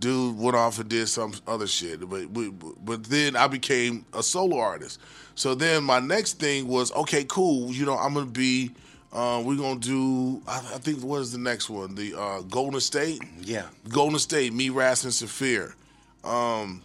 dude 0.00 0.38
went 0.38 0.56
off 0.56 0.78
and 0.78 0.88
did 0.88 1.08
some 1.08 1.32
other 1.46 1.66
shit. 1.66 2.08
But, 2.08 2.32
but 2.32 2.50
but 2.84 3.04
then 3.04 3.36
I 3.36 3.46
became 3.46 4.04
a 4.12 4.22
solo 4.22 4.58
artist. 4.58 5.00
So 5.36 5.54
then 5.54 5.84
my 5.84 6.00
next 6.00 6.34
thing 6.40 6.68
was, 6.68 6.92
okay, 6.92 7.24
cool. 7.24 7.72
You 7.72 7.86
know, 7.86 7.96
I'm 7.96 8.14
gonna 8.14 8.26
be. 8.26 8.72
Uh, 9.12 9.40
we're 9.46 9.56
gonna 9.56 9.78
do. 9.78 10.42
I, 10.44 10.58
I 10.58 10.78
think 10.78 11.00
what 11.04 11.20
is 11.20 11.30
the 11.30 11.38
next 11.38 11.70
one? 11.70 11.94
The 11.94 12.18
uh, 12.18 12.40
Golden 12.40 12.80
State. 12.80 13.22
Yeah. 13.40 13.66
Golden 13.88 14.18
State. 14.18 14.52
Me, 14.52 14.70
Ras, 14.70 15.04
and 15.04 15.12
Saafir. 15.12 15.76
Um, 16.24 16.82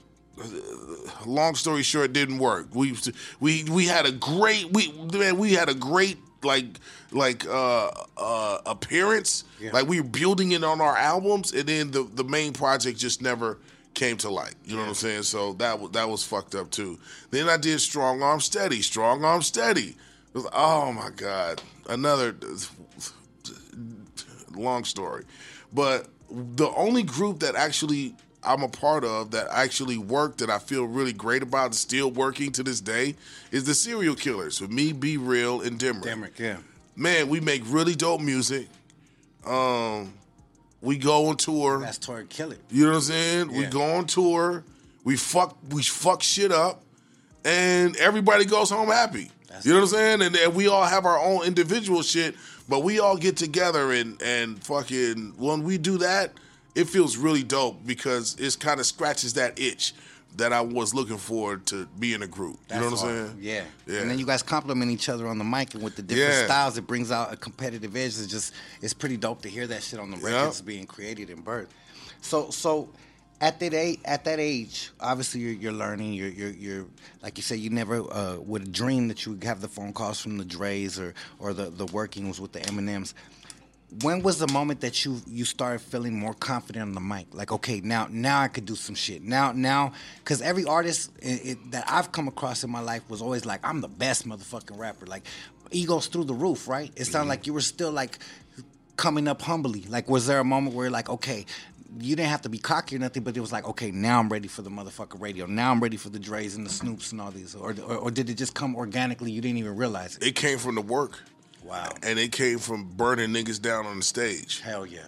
long 1.26 1.56
story 1.56 1.84
short, 1.84 2.06
it 2.06 2.14
didn't 2.14 2.40
work. 2.40 2.68
We 2.74 2.96
we 3.40 3.64
we 3.66 3.86
had 3.86 4.06
a 4.06 4.12
great 4.12 4.72
we 4.72 4.92
man 5.14 5.38
we 5.38 5.54
had 5.54 5.70
a 5.70 5.74
great 5.74 6.18
like 6.44 6.80
like 7.12 7.46
uh 7.48 7.92
uh 8.18 8.60
appearance. 8.66 9.44
Yeah. 9.60 9.72
Like 9.72 9.88
we 9.88 10.02
were 10.02 10.08
building 10.08 10.52
it 10.52 10.64
on 10.64 10.82
our 10.82 10.98
albums, 10.98 11.52
and 11.54 11.68
then 11.68 11.92
the 11.92 12.04
the 12.04 12.24
main 12.24 12.54
project 12.54 12.98
just 13.00 13.22
never 13.22 13.60
came 13.94 14.18
to 14.18 14.30
light. 14.30 14.56
You 14.66 14.76
know 14.76 14.84
what 14.84 14.90
I'm 14.90 14.96
saying? 14.96 15.24
So 15.24 15.54
that 15.54 15.80
was 15.80 15.92
that 15.92 16.10
was 16.10 16.24
fucked 16.24 16.56
up 16.56 16.72
too. 16.72 17.00
Then 17.32 17.50
I 17.50 17.58
did 17.58 17.80
Strong 17.82 18.22
Arm 18.22 18.40
Steady. 18.40 18.82
Strong 18.82 19.24
Arm 19.26 19.42
Steady. 19.42 19.96
Was, 20.34 20.48
oh 20.54 20.92
my 20.94 21.10
god, 21.16 21.62
another 21.90 22.36
long 24.56 24.84
story. 24.84 25.26
But 25.74 26.08
the 26.30 26.70
only 26.70 27.04
group 27.04 27.40
that 27.40 27.56
actually 27.56 28.16
I'm 28.44 28.64
a 28.64 28.70
part 28.70 29.04
of 29.04 29.32
that 29.32 29.48
actually 29.52 29.98
worked 29.98 30.38
that 30.40 30.50
I 30.50 30.60
feel 30.60 30.86
really 30.86 31.14
great 31.14 31.44
about 31.44 31.66
and 31.66 31.76
still 31.76 32.10
working 32.10 32.52
to 32.54 32.64
this 32.64 32.80
day 32.80 33.16
is 33.52 33.66
the 33.66 33.74
Serial 33.74 34.16
Killers 34.16 34.62
with 34.62 34.72
me, 34.72 34.94
B-Real, 34.94 35.62
and 35.62 35.78
Demrick. 35.78 36.04
Demrick, 36.04 36.40
yeah. 36.40 36.58
Man, 36.96 37.28
we 37.30 37.40
make 37.42 37.64
really 37.66 37.96
dope 37.96 38.22
music. 38.22 38.68
Um, 39.46 40.14
we 40.82 40.98
go 40.98 41.28
on 41.28 41.38
tour. 41.38 41.80
That's 41.80 41.98
tour 41.98 42.26
Kill 42.30 42.52
It. 42.52 42.60
You 42.70 42.86
know 42.86 42.92
what 42.92 42.96
I'm 42.98 43.02
saying? 43.04 43.52
We 43.52 43.66
go 43.66 43.82
on 43.82 44.06
tour. 44.06 44.64
We 45.04 45.16
fuck 45.18 45.58
we 45.72 45.82
fuck 45.84 46.22
shit 46.22 46.52
up, 46.52 46.82
and 47.46 47.96
everybody 47.98 48.46
goes 48.46 48.70
home 48.70 48.90
happy. 48.90 49.32
you 49.64 49.72
know 49.74 49.80
what 49.80 49.84
I'm 49.84 49.88
saying? 49.88 50.22
And, 50.22 50.36
and 50.36 50.54
we 50.54 50.68
all 50.68 50.84
have 50.84 51.06
our 51.06 51.18
own 51.18 51.46
individual 51.46 52.02
shit, 52.02 52.36
but 52.68 52.84
we 52.84 53.00
all 53.00 53.18
get 53.18 53.38
together 53.38 53.92
and 53.92 54.22
and 54.22 54.62
fucking 54.64 55.34
when 55.38 55.64
we 55.64 55.78
do 55.78 55.98
that, 56.00 56.34
it 56.80 56.88
feels 56.88 57.18
really 57.18 57.44
dope 57.44 57.86
because 57.86 58.36
it 58.40 58.58
kind 58.60 58.80
of 58.80 58.86
scratches 58.86 59.34
that 59.34 59.60
itch 59.60 59.94
that 60.38 60.54
I 60.54 60.62
was 60.62 60.94
looking 60.94 61.18
forward 61.18 61.66
to 61.68 61.88
be 62.00 62.14
in 62.14 62.22
a 62.22 62.28
group. 62.28 62.60
you 62.70 62.76
know 62.80 62.84
what 62.92 62.92
I'm 62.92 62.98
saying? 62.98 63.38
Yeah. 63.42 63.64
Yeah. 63.88 64.02
And 64.02 64.12
then 64.12 64.20
you 64.20 64.26
guys 64.26 64.44
compliment 64.44 64.92
each 64.92 65.10
other 65.10 65.28
on 65.28 65.38
the 65.40 65.44
mic 65.44 65.74
and 65.74 65.84
with 65.84 65.96
the 65.96 66.04
different 66.04 66.32
Yeah. 66.32 66.46
styles, 66.46 66.78
it 66.78 66.86
brings 66.88 67.12
out 67.12 67.34
a 67.34 67.36
competitive 67.36 67.96
edge. 67.96 68.10
It's 68.20 68.28
just 68.28 68.54
it's 68.82 68.94
pretty 68.94 69.18
dope 69.18 69.42
to 69.42 69.50
hear 69.50 69.66
that 69.68 69.82
shit 69.84 70.00
on 70.00 70.12
the 70.12 70.18
records 70.18 70.62
being 70.62 70.86
created 70.86 71.30
and 71.30 71.44
birthed. 71.44 71.68
So 72.22 72.52
so 72.52 72.90
at 73.42 73.60
that 73.60 73.74
age, 73.74 74.00
at 74.06 74.24
that 74.26 74.40
age, 74.40 74.92
obviously 75.00 75.40
you're, 75.42 75.54
you're 75.54 75.72
learning. 75.72 76.14
You're, 76.14 76.30
you're 76.30 76.52
you're 76.52 76.86
like 77.24 77.38
you 77.38 77.44
said, 77.44 77.58
you 77.60 77.70
never 77.72 78.02
uh, 78.14 78.38
would 78.40 78.72
dream 78.72 79.08
that 79.08 79.26
you 79.26 79.32
would 79.34 79.44
have 79.44 79.62
the 79.62 79.68
phone 79.68 79.94
calls 79.94 80.20
from 80.22 80.38
the 80.38 80.46
Dre's 80.46 81.00
or 81.00 81.14
or 81.40 81.54
the 81.54 81.70
the 81.72 81.86
workings 81.88 82.40
with 82.40 82.52
the 82.52 82.60
Eminems. 82.62 83.14
When 84.04 84.22
was 84.22 84.38
the 84.38 84.48
moment 84.48 84.82
that 84.82 85.04
you 85.04 85.22
you 85.26 85.46
started 85.46 85.82
feeling 85.82 86.18
more 86.18 86.36
confident 86.36 86.84
on 86.84 86.94
the 86.94 87.02
mic? 87.02 87.28
Like, 87.34 87.52
okay, 87.52 87.82
now 87.82 88.08
now 88.10 88.40
I 88.40 88.48
could 88.48 88.66
do 88.66 88.76
some 88.76 88.96
shit. 88.96 89.24
Now 89.24 89.52
now, 89.52 89.94
because 90.20 90.42
every 90.42 90.66
artist 90.66 91.12
it, 91.22 91.46
it, 91.46 91.72
that 91.72 91.86
I've 91.88 92.12
come 92.12 92.28
across 92.28 92.64
in 92.64 92.70
my 92.70 92.82
life 92.82 93.02
was 93.10 93.22
always 93.22 93.46
like, 93.46 93.62
I'm 93.64 93.82
the 93.82 93.88
best 93.88 94.28
motherfucking 94.28 94.78
rapper. 94.78 95.08
Like, 95.08 95.26
egos 95.72 96.08
through 96.08 96.26
the 96.26 96.34
roof, 96.36 96.68
right? 96.68 96.92
It 96.96 97.06
sounded 97.06 97.20
mm-hmm. 97.20 97.30
like 97.30 97.48
you 97.48 97.54
were 97.54 97.62
still 97.62 97.92
like 97.92 98.20
coming 98.96 99.28
up 99.28 99.42
humbly. 99.42 99.86
Like, 99.90 100.08
was 100.10 100.28
there 100.28 100.40
a 100.40 100.44
moment 100.44 100.76
where 100.76 100.92
like, 100.92 101.10
okay, 101.10 101.46
you 102.00 102.16
didn't 102.16 102.30
have 102.30 102.44
to 102.44 102.50
be 102.50 102.60
cocky 102.60 102.96
or 102.96 103.00
nothing, 103.00 103.24
but 103.24 103.36
it 103.36 103.40
was 103.40 103.52
like, 103.52 103.68
okay, 103.68 103.90
now 103.90 104.20
I'm 104.20 104.30
ready 104.30 104.48
for 104.48 104.62
the 104.62 104.70
motherfucking 104.70 105.20
radio. 105.20 105.48
Now 105.48 105.72
I'm 105.72 105.80
ready 105.80 105.98
for 105.98 106.10
the 106.10 106.20
Dre's 106.20 106.56
and 106.56 106.66
the 106.66 106.70
Snoops 106.70 107.12
and 107.12 107.20
all 107.20 107.32
these, 107.32 107.56
or 107.56 107.74
or, 107.88 107.96
or 107.96 108.12
did 108.12 108.30
it 108.30 108.36
just 108.36 108.54
come 108.54 108.76
organically? 108.76 109.32
You 109.32 109.42
didn't 109.42 109.58
even 109.58 109.76
realize 109.76 110.18
it. 110.18 110.24
It 110.28 110.36
came 110.36 110.60
from 110.60 110.76
the 110.76 110.82
work. 110.82 111.24
Wow. 111.70 111.90
And 112.04 112.18
it 112.18 112.32
came 112.32 112.58
from 112.60 112.86
burning 112.96 113.30
niggas 113.30 113.62
down 113.62 113.86
on 113.86 113.98
the 113.98 114.04
stage. 114.04 114.60
Hell 114.62 114.86
yeah. 114.86 115.08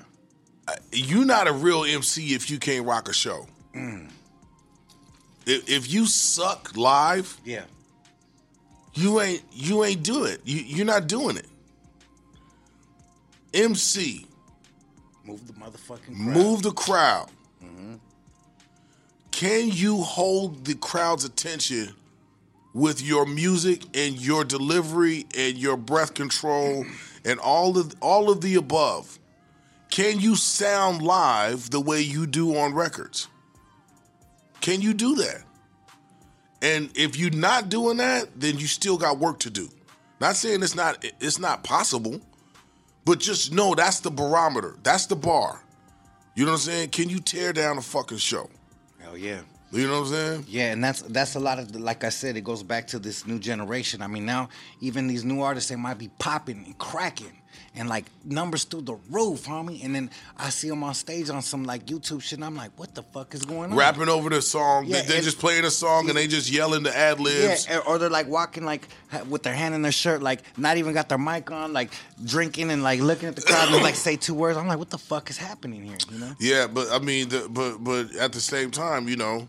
You're 0.93 1.25
not 1.25 1.47
a 1.47 1.51
real 1.53 1.83
MC 1.83 2.33
if 2.35 2.49
you 2.51 2.59
can't 2.59 2.85
rock 2.85 3.09
a 3.09 3.13
show. 3.13 3.47
Mm. 3.75 4.09
If, 5.45 5.67
if 5.69 5.91
you 5.91 6.05
suck 6.05 6.77
live, 6.77 7.35
Yeah. 7.43 7.63
you 8.93 9.19
ain't 9.21 9.41
you 9.51 9.83
ain't 9.83 10.03
do 10.03 10.25
it. 10.25 10.41
You 10.45 10.61
you're 10.61 10.85
not 10.85 11.07
doing 11.07 11.35
it. 11.37 11.47
MC, 13.53 14.27
Move 15.25 15.45
the 15.47 15.53
motherfucking 15.53 16.05
crowd. 16.05 16.17
move 16.17 16.61
the 16.63 16.71
crowd. 16.71 17.29
Can 19.31 19.69
you 19.71 20.01
hold 20.03 20.65
the 20.65 20.75
crowd's 20.75 21.23
attention 21.25 21.93
with 22.73 23.01
your 23.01 23.25
music 23.25 23.83
and 23.93 24.19
your 24.19 24.43
delivery 24.43 25.25
and 25.37 25.57
your 25.57 25.77
breath 25.77 26.13
control 26.13 26.85
and 27.25 27.39
all 27.39 27.77
of 27.77 27.95
all 28.01 28.29
of 28.29 28.41
the 28.41 28.55
above? 28.55 29.19
Can 29.89 30.19
you 30.19 30.35
sound 30.35 31.01
live 31.01 31.69
the 31.69 31.81
way 31.81 32.01
you 32.01 32.25
do 32.25 32.55
on 32.57 32.73
records? 32.73 33.27
Can 34.61 34.81
you 34.81 34.93
do 34.93 35.15
that? 35.15 35.43
And 36.61 36.89
if 36.95 37.17
you're 37.17 37.31
not 37.31 37.69
doing 37.69 37.97
that, 37.97 38.39
then 38.39 38.57
you 38.57 38.67
still 38.67 38.97
got 38.97 39.17
work 39.17 39.39
to 39.39 39.49
do. 39.49 39.67
Not 40.21 40.35
saying 40.35 40.61
it's 40.61 40.75
not 40.75 41.03
it's 41.19 41.39
not 41.39 41.63
possible, 41.63 42.21
but 43.05 43.19
just 43.19 43.51
know 43.51 43.73
that's 43.73 43.99
the 43.99 44.11
barometer. 44.11 44.77
That's 44.83 45.07
the 45.07 45.15
bar. 45.15 45.63
You 46.35 46.45
know 46.45 46.51
what 46.51 46.61
I'm 46.61 46.71
saying? 46.71 46.89
Can 46.89 47.09
you 47.09 47.19
tear 47.19 47.51
down 47.51 47.77
a 47.77 47.81
fucking 47.81 48.19
show? 48.19 48.49
Hell 48.99 49.17
yeah. 49.17 49.41
You 49.71 49.87
know 49.87 50.01
what 50.01 50.07
I'm 50.07 50.13
saying? 50.13 50.45
Yeah, 50.49 50.71
and 50.73 50.83
that's 50.83 51.01
that's 51.03 51.35
a 51.35 51.39
lot 51.39 51.59
of 51.59 51.73
like 51.75 52.03
I 52.03 52.09
said, 52.09 52.35
it 52.35 52.43
goes 52.43 52.61
back 52.63 52.87
to 52.87 52.99
this 52.99 53.25
new 53.25 53.39
generation. 53.39 54.01
I 54.01 54.07
mean, 54.07 54.25
now 54.25 54.49
even 54.81 55.07
these 55.07 55.23
new 55.23 55.41
artists 55.41 55.69
they 55.69 55.77
might 55.77 55.97
be 55.97 56.09
popping 56.19 56.63
and 56.65 56.77
cracking 56.77 57.41
and 57.73 57.87
like 57.87 58.05
numbers 58.25 58.65
through 58.65 58.81
the 58.81 58.95
roof, 59.09 59.45
homie. 59.45 59.83
And 59.83 59.95
then 59.95 60.09
I 60.37 60.49
see 60.49 60.69
them 60.69 60.83
on 60.83 60.93
stage 60.93 61.29
on 61.29 61.41
some 61.41 61.63
like 61.63 61.85
YouTube 61.85 62.21
shit, 62.21 62.33
and 62.33 62.45
I'm 62.45 62.55
like, 62.55 62.71
what 62.77 62.93
the 62.93 63.03
fuck 63.03 63.33
is 63.33 63.43
going 63.43 63.71
on? 63.71 63.77
Rapping 63.77 64.09
over 64.09 64.29
the 64.29 64.41
song. 64.41 64.85
Yeah, 64.85 65.01
they, 65.01 65.07
they 65.07 65.15
and- 65.15 65.23
just 65.23 65.39
playing 65.39 65.63
a 65.65 65.71
song 65.71 66.09
and 66.09 66.17
they 66.17 66.27
just 66.27 66.51
yelling 66.51 66.83
the 66.83 66.95
ad 66.95 67.19
libs. 67.19 67.67
Yeah, 67.69 67.79
or 67.87 67.97
they're 67.97 68.09
like 68.09 68.27
walking 68.27 68.65
like 68.65 68.87
with 69.29 69.43
their 69.43 69.53
hand 69.53 69.73
in 69.73 69.81
their 69.81 69.91
shirt, 69.91 70.21
like 70.21 70.41
not 70.57 70.77
even 70.77 70.93
got 70.93 71.09
their 71.09 71.17
mic 71.17 71.49
on, 71.51 71.71
like 71.73 71.91
drinking 72.23 72.71
and 72.71 72.83
like 72.83 72.99
looking 72.99 73.29
at 73.29 73.35
the 73.35 73.41
crowd 73.41 73.73
and 73.73 73.83
like 73.83 73.95
say 73.95 74.15
two 74.17 74.33
words. 74.33 74.57
I'm 74.57 74.67
like, 74.67 74.79
what 74.79 74.89
the 74.89 74.97
fuck 74.97 75.29
is 75.29 75.37
happening 75.37 75.83
here? 75.83 75.97
You 76.11 76.19
know? 76.19 76.35
Yeah, 76.39 76.67
but 76.67 76.91
I 76.91 76.99
mean, 76.99 77.29
the, 77.29 77.47
but 77.49 77.77
but 77.77 78.13
at 78.15 78.33
the 78.33 78.41
same 78.41 78.71
time, 78.71 79.07
you 79.07 79.15
know, 79.15 79.47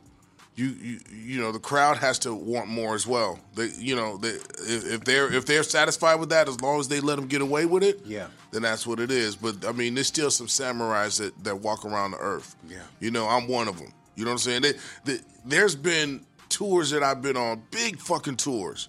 you 0.55 0.67
you 0.67 1.01
you 1.15 1.41
know, 1.41 1.51
the 1.53 1.59
crowd 1.59 1.97
has 1.99 2.19
to 2.21 2.35
want 2.35 2.69
more 2.69 2.95
as 2.95 3.07
well. 3.07 3.39
They, 3.55 3.69
you 3.79 3.97
know, 3.97 4.19
they, 4.19 4.29
if, 4.29 4.85
if 4.93 5.05
they're 5.05 5.33
if 5.33 5.47
they're 5.47 5.63
satisfied 5.63 6.17
with 6.17 6.29
that, 6.31 6.49
as 6.49 6.61
long 6.61 6.79
as 6.81 6.89
they 6.89 7.01
let 7.01 7.17
them 7.17 7.27
get 7.27 7.41
away 7.41 7.65
with 7.67 7.83
it, 7.83 8.01
Yeah. 8.05 8.27
then 8.51 8.63
that's 8.63 8.87
what 8.87 9.01
it 9.01 9.11
is. 9.11 9.35
But 9.37 9.65
I 9.67 9.73
mean, 9.73 9.95
there's 9.95 10.09
still 10.09 10.31
some 10.31 10.47
samurais 10.49 11.19
that 11.19 11.43
that 11.45 11.57
walk 11.61 11.85
around 11.87 12.11
the 12.13 12.19
earth. 12.19 12.55
Yeah. 12.69 12.79
you 13.01 13.11
know, 13.11 13.27
I'm 13.29 13.49
one 13.49 13.67
of 13.69 13.79
them. 13.79 13.93
You 14.15 14.25
know 14.27 14.31
what 14.33 14.47
I'm 14.47 14.61
saying? 14.61 14.63
They, 14.63 14.73
they, 15.05 15.19
there's 15.47 15.75
been 15.75 16.27
tours 16.51 16.91
that 16.91 17.03
I've 17.03 17.23
been 17.23 17.37
on, 17.39 17.63
big 17.71 17.99
fucking 17.99 18.37
tours, 18.37 18.89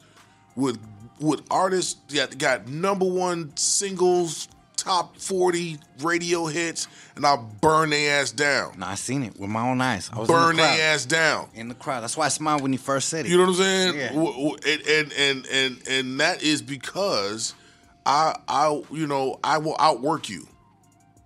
with 0.58 0.78
with 1.22 1.42
artists 1.50 1.96
that 2.14 2.38
got 2.38 2.68
number 2.68 3.06
one 3.06 3.56
singles, 3.56 4.50
top 4.84 5.18
forty 5.18 5.78
radio 6.02 6.46
hits, 6.46 6.88
and 7.16 7.26
I 7.26 7.38
burn 7.38 7.92
their 7.92 8.20
ass 8.22 8.32
down. 8.32 8.74
No, 8.78 8.86
I 8.88 8.96
seen 8.96 9.24
it 9.24 9.40
with 9.40 9.50
my 9.50 9.68
own 9.68 9.80
eyes. 9.82 10.10
I 10.14 10.20
was 10.20 10.28
Burn 10.28 10.58
the 10.58 10.62
their 10.64 10.94
ass 10.94 11.06
down. 11.06 11.50
in 11.56 11.70
the 11.70 11.76
crowd. 11.76 12.02
That's 12.02 12.18
why 12.18 12.26
I 12.26 12.30
smiled 12.30 12.62
when 12.62 12.74
you 12.74 12.80
first 12.80 13.10
said 13.10 13.26
it. 13.26 13.30
You 13.30 13.38
know 13.38 13.44
what 13.44 13.50
I'm 13.50 13.56
saying? 13.56 13.96
Yeah. 13.96 14.10
And, 14.14 14.88
and 14.88 15.14
and 15.14 15.48
and 15.48 15.88
and 15.88 16.20
that 16.20 16.44
is 16.44 16.62
because 16.62 17.54
I 18.06 18.36
I 18.48 18.82
you 18.92 19.08
know 19.08 19.40
I 19.44 19.58
will 19.60 19.76
outwork 19.80 20.30
you. 20.30 20.48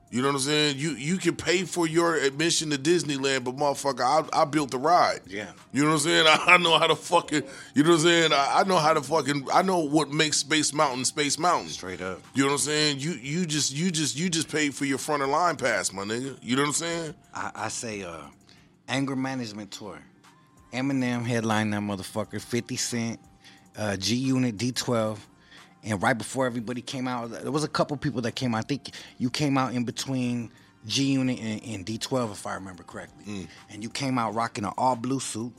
You 0.10 0.22
know 0.22 0.30
what 0.30 0.36
I'm 0.36 0.42
saying? 0.42 0.78
You 0.78 0.92
you 0.92 1.18
can 1.18 1.36
pay 1.36 1.64
for 1.64 1.86
your 1.86 2.16
admission 2.16 2.70
to 2.70 2.78
Disneyland, 2.78 3.44
but 3.44 3.58
motherfucker, 3.58 4.02
I, 4.02 4.42
I 4.42 4.46
built 4.46 4.72
the 4.72 4.78
ride. 4.78 5.20
Yeah. 5.28 5.52
You 5.74 5.84
know 5.84 5.90
what 5.90 5.96
I'm 5.96 6.00
saying? 6.00 6.28
I, 6.28 6.44
I 6.48 6.58
know 6.58 6.78
how 6.80 6.88
to 6.88 6.96
fucking. 6.96 7.44
You 7.74 7.84
know 7.84 7.90
what 7.90 7.96
I'm 7.98 8.04
saying? 8.04 8.34
I, 8.34 8.60
I 8.60 8.64
know 8.64 8.78
how 8.78 8.94
to 8.94 9.02
fucking. 9.02 9.48
I 9.54 9.64
know 9.64 9.80
what 9.80 10.10
makes 10.10 10.38
Space 10.38 10.74
Mountain 10.74 11.04
Space 11.04 11.38
Mountain. 11.38 11.70
Straight 11.70 12.02
up. 12.02 12.22
You 12.34 12.44
know 12.44 12.50
what 12.50 12.54
I'm 12.54 12.60
saying? 12.60 13.00
You 13.00 13.12
you 13.12 13.46
just 13.46 13.74
you 13.76 13.92
just 13.92 14.18
you 14.18 14.30
just 14.30 14.50
paid 14.50 14.74
for 14.74 14.86
your 14.86 14.98
front 14.98 15.24
of 15.24 15.30
line 15.30 15.58
pass, 15.58 15.92
my 15.92 16.04
nigga. 16.04 16.38
You 16.42 16.56
know 16.56 16.62
what 16.62 16.68
I'm 16.70 16.74
saying? 16.74 17.16
I, 17.34 17.52
I 17.56 17.68
say 17.68 18.04
uh, 18.04 18.22
anger 18.88 19.16
management 19.16 19.72
tour. 19.72 20.00
Eminem 20.72 21.26
headline 21.26 21.70
that 21.72 21.82
motherfucker. 21.82 22.42
Fifty 22.42 22.78
Cent, 22.78 23.20
uh, 23.78 23.98
G 23.98 24.16
Unit, 24.16 24.56
D 24.58 24.72
twelve, 24.72 25.28
and 25.88 26.02
right 26.04 26.18
before 26.18 26.46
everybody 26.46 26.82
came 26.82 27.08
out, 27.08 27.32
there 27.32 27.52
was 27.52 27.64
a 27.64 27.70
couple 27.70 27.96
people 27.98 28.22
that 28.22 28.36
came 28.36 28.54
out. 28.54 28.60
I 28.60 28.68
think 28.68 28.92
you 29.18 29.30
came 29.30 29.58
out 29.58 29.74
in 29.74 29.84
between 29.84 30.52
G 30.86 31.06
Unit 31.14 31.40
and, 31.40 31.64
and 31.64 31.86
D 31.86 31.98
twelve, 31.98 32.32
if 32.32 32.46
I 32.46 32.56
remember 32.56 32.84
correctly. 32.84 33.26
Mm. 33.26 33.48
And 33.70 33.84
you 33.84 33.90
came 33.90 34.18
out 34.18 34.36
rocking 34.36 34.66
an 34.66 34.74
all 34.78 34.96
blue 34.96 35.20
suit. 35.20 35.54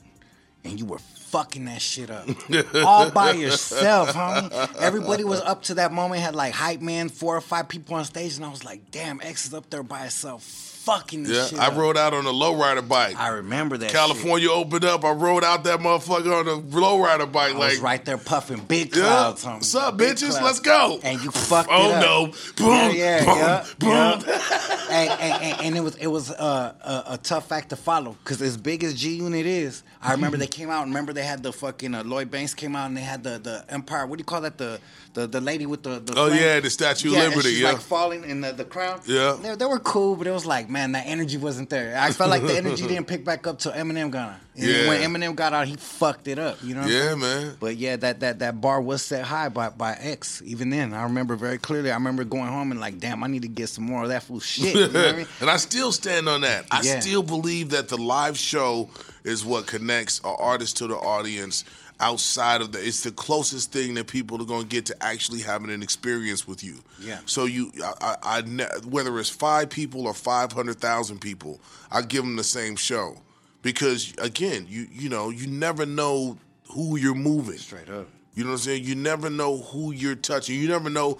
And 0.65 0.77
you 0.77 0.85
were 0.85 0.99
fucking 0.99 1.63
that 1.65 1.81
shit 1.81 2.09
up 2.09 2.27
all 2.85 3.09
by 3.11 3.31
yourself, 3.31 4.11
homie. 4.11 4.75
Everybody 4.77 5.23
was 5.23 5.39
up 5.39 5.63
to 5.63 5.75
that 5.75 5.93
moment, 5.93 6.21
had 6.21 6.35
like 6.35 6.53
hype 6.53 6.81
man, 6.81 7.07
four 7.07 7.37
or 7.37 7.41
five 7.41 7.69
people 7.69 7.95
on 7.95 8.03
stage, 8.03 8.35
and 8.35 8.45
I 8.45 8.49
was 8.49 8.65
like, 8.65 8.91
damn, 8.91 9.21
X 9.21 9.45
is 9.45 9.53
up 9.53 9.69
there 9.69 9.83
by 9.83 9.99
himself, 9.99 10.43
fucking 10.83 11.23
this 11.23 11.51
Yeah. 11.51 11.59
shit 11.59 11.59
I 11.59 11.75
rode 11.77 11.97
out 11.97 12.13
on 12.13 12.25
a 12.25 12.31
lowrider 12.31 12.87
bike. 12.87 13.15
I 13.19 13.29
remember 13.29 13.77
that. 13.77 13.91
California 13.91 14.49
opened 14.49 14.85
up. 14.85 15.03
I 15.03 15.11
rode 15.11 15.43
out 15.43 15.63
that 15.65 15.79
motherfucker 15.79 16.39
on 16.39 16.47
a 16.47 16.61
lowrider 16.61 17.31
bike. 17.31 17.49
Shit. 17.49 17.55
I 17.55 17.59
was 17.59 17.73
like, 17.75 17.83
right 17.83 18.05
there 18.05 18.17
puffing 18.17 18.59
big 18.67 18.95
Yeah. 18.95 19.03
clouds. 19.03 19.43
homie. 19.45 19.53
What's 19.55 19.75
up, 19.75 19.97
Big 19.97 20.15
bitches? 20.15 20.29
clouds. 20.31 20.41
Let's 20.45 20.59
go. 20.61 20.99
And 21.03 21.21
you 21.23 21.31
fucked 21.31 21.69
oh 21.71 21.89
it 21.89 21.95
up. 21.95 22.01
no! 22.01 22.25
Boom! 22.57 22.95
Yeah, 22.95 23.23
yeah, 23.23 23.25
boom! 23.25 23.89
yeah, 23.89 24.15
boom! 24.17 24.23
yeah. 24.27 24.77
and, 24.89 25.09
and, 25.21 25.43
and, 25.43 25.61
and 25.67 25.77
it 25.77 25.81
was 25.81 25.95
it 25.97 26.07
was 26.07 26.31
uh, 26.31 26.73
a, 27.07 27.13
a 27.13 27.17
tough 27.17 27.51
act 27.51 27.69
to 27.69 27.75
follow 27.75 28.15
because 28.23 28.41
as 28.41 28.57
big 28.57 28.83
as 28.83 28.93
G 28.95 29.15
Unit 29.15 29.45
is, 29.45 29.83
I 30.01 30.13
remember 30.13 30.37
they 30.37 30.47
came 30.47 30.69
out. 30.69 30.85
Remember 30.87 31.13
they 31.13 31.23
had 31.23 31.43
the 31.43 31.53
fucking 31.53 31.93
uh, 31.93 32.03
Lloyd 32.03 32.31
Banks 32.31 32.53
came 32.53 32.75
out 32.75 32.87
and 32.87 32.95
they 32.97 33.01
had 33.01 33.23
the, 33.23 33.37
the 33.39 33.65
Empire. 33.69 34.07
What 34.07 34.17
do 34.17 34.21
you 34.21 34.25
call 34.25 34.41
that? 34.41 34.57
The 34.57 34.79
the, 35.13 35.27
the 35.27 35.41
lady 35.41 35.65
with 35.65 35.83
the, 35.83 35.99
the 35.99 36.13
Oh, 36.17 36.27
flame? 36.27 36.41
yeah, 36.41 36.59
the 36.59 36.69
Statue 36.69 37.09
of 37.09 37.15
Yeah, 37.15 37.23
Liberty, 37.29 37.49
she's 37.49 37.59
yeah. 37.61 37.71
like 37.71 37.81
falling 37.81 38.23
in 38.23 38.41
the, 38.41 38.51
the 38.51 38.63
crown. 38.65 39.01
Yeah. 39.05 39.37
they, 39.41 39.55
they 39.55 39.65
were 39.65 39.79
cool, 39.79 40.15
but 40.15 40.27
it 40.27 40.31
was 40.31 40.45
like 40.45 40.69
man, 40.69 40.91
that 40.93 41.05
energy 41.07 41.37
wasn't 41.37 41.69
there. 41.69 41.97
I 41.97 42.11
felt 42.11 42.29
like 42.29 42.43
the 42.43 42.55
energy 42.55 42.87
didn't 42.87 43.05
pick 43.07 43.25
back 43.25 43.47
up 43.47 43.59
till 43.59 43.71
Eminem 43.71 44.11
got 44.11 44.29
on. 44.29 44.35
And 44.55 44.65
Yeah. 44.67 44.87
when 44.89 45.01
Eminem 45.01 45.35
got 45.35 45.53
out, 45.53 45.67
he 45.67 45.75
fucked 45.77 46.27
it 46.27 46.37
up. 46.37 46.57
You 46.63 46.75
know? 46.75 46.81
What 46.81 46.89
I'm 46.91 46.95
Yeah, 46.95 47.15
man. 47.15 47.55
But 47.59 47.77
yeah, 47.77 47.95
that 47.95 48.19
that 48.19 48.39
that 48.39 48.59
bar 48.61 48.81
was 48.81 49.01
set 49.01 49.23
high 49.25 49.49
by 49.49 49.69
by 49.69 49.93
X. 49.93 50.41
Even 50.45 50.69
then, 50.69 50.93
I 50.93 51.03
remember 51.03 51.35
very 51.35 51.57
clearly. 51.57 51.91
I 51.91 51.95
remember 51.95 52.23
going 52.23 52.47
home 52.47 52.71
and 52.71 52.79
like, 52.79 52.99
damn, 52.99 53.23
I 53.23 53.27
need 53.27 53.43
to 53.43 53.47
get 53.47 53.69
some 53.69 53.85
more 53.85 54.03
of 54.03 54.09
that 54.09 54.23
fool 54.23 54.39
shit. 54.39 54.75
You 54.75 54.87
know 54.89 55.07
I 55.09 55.11
mean? 55.13 55.27
and 55.41 55.49
I 55.49 55.57
still 55.57 55.91
stand 55.91 56.27
on 56.29 56.41
that. 56.41 56.65
I 56.71 56.81
Yeah. 56.81 56.99
still 56.99 57.23
believe 57.23 57.69
that 57.71 57.87
the 57.89 57.97
live 57.97 58.37
show 58.37 58.89
is 59.23 59.43
what 59.45 59.65
connects 59.67 60.19
an 60.23 60.35
artist 60.39 60.77
to 60.77 60.87
the 60.87 60.95
audience 60.95 61.63
outside 61.99 62.61
of 62.61 62.71
the 62.71 62.79
it's 62.79 63.03
the 63.03 63.11
closest 63.11 63.71
thing 63.71 63.93
that 63.95 64.07
people 64.07 64.41
are 64.41 64.45
going 64.45 64.63
to 64.63 64.67
get 64.67 64.85
to 64.87 65.03
actually 65.03 65.41
having 65.41 65.69
an 65.69 65.83
experience 65.83 66.47
with 66.47 66.63
you. 66.63 66.79
Yeah. 67.01 67.19
So 67.25 67.45
you 67.45 67.71
I, 67.83 67.93
I, 68.01 68.15
I 68.23 68.41
ne- 68.41 68.87
whether 68.87 69.19
it's 69.19 69.29
5 69.29 69.69
people 69.69 70.07
or 70.07 70.13
500,000 70.13 71.19
people, 71.19 71.59
I 71.91 72.01
give 72.01 72.23
them 72.23 72.35
the 72.35 72.43
same 72.43 72.75
show 72.75 73.17
because 73.61 74.13
again, 74.19 74.65
you 74.69 74.87
you 74.91 75.09
know, 75.09 75.29
you 75.29 75.47
never 75.47 75.85
know 75.85 76.37
who 76.71 76.95
you're 76.97 77.15
moving. 77.15 77.57
Straight 77.57 77.89
up. 77.89 78.07
You 78.35 78.45
know 78.45 78.51
what 78.51 78.57
I'm 78.57 78.59
saying? 78.59 78.83
You 78.85 78.95
never 78.95 79.29
know 79.29 79.57
who 79.57 79.91
you're 79.91 80.15
touching. 80.15 80.57
You 80.57 80.69
never 80.69 80.89
know 80.89 81.17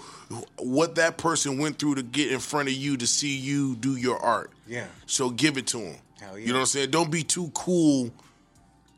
what 0.58 0.94
that 0.94 1.18
person 1.18 1.58
went 1.58 1.78
through 1.78 1.96
to 1.96 2.02
get 2.02 2.32
in 2.32 2.38
front 2.38 2.68
of 2.68 2.74
you 2.74 2.96
to 2.96 3.06
see 3.06 3.36
you 3.36 3.76
do 3.76 3.96
your 3.96 4.18
art. 4.18 4.52
Yeah. 4.66 4.86
So 5.04 5.28
give 5.28 5.58
it 5.58 5.66
to 5.68 5.78
them. 5.78 5.96
Hell 6.18 6.38
yeah. 6.38 6.46
You 6.46 6.52
know 6.52 6.60
what 6.60 6.60
I'm 6.60 6.66
saying? 6.66 6.90
Don't 6.92 7.10
be 7.10 7.22
too 7.22 7.50
cool 7.52 8.10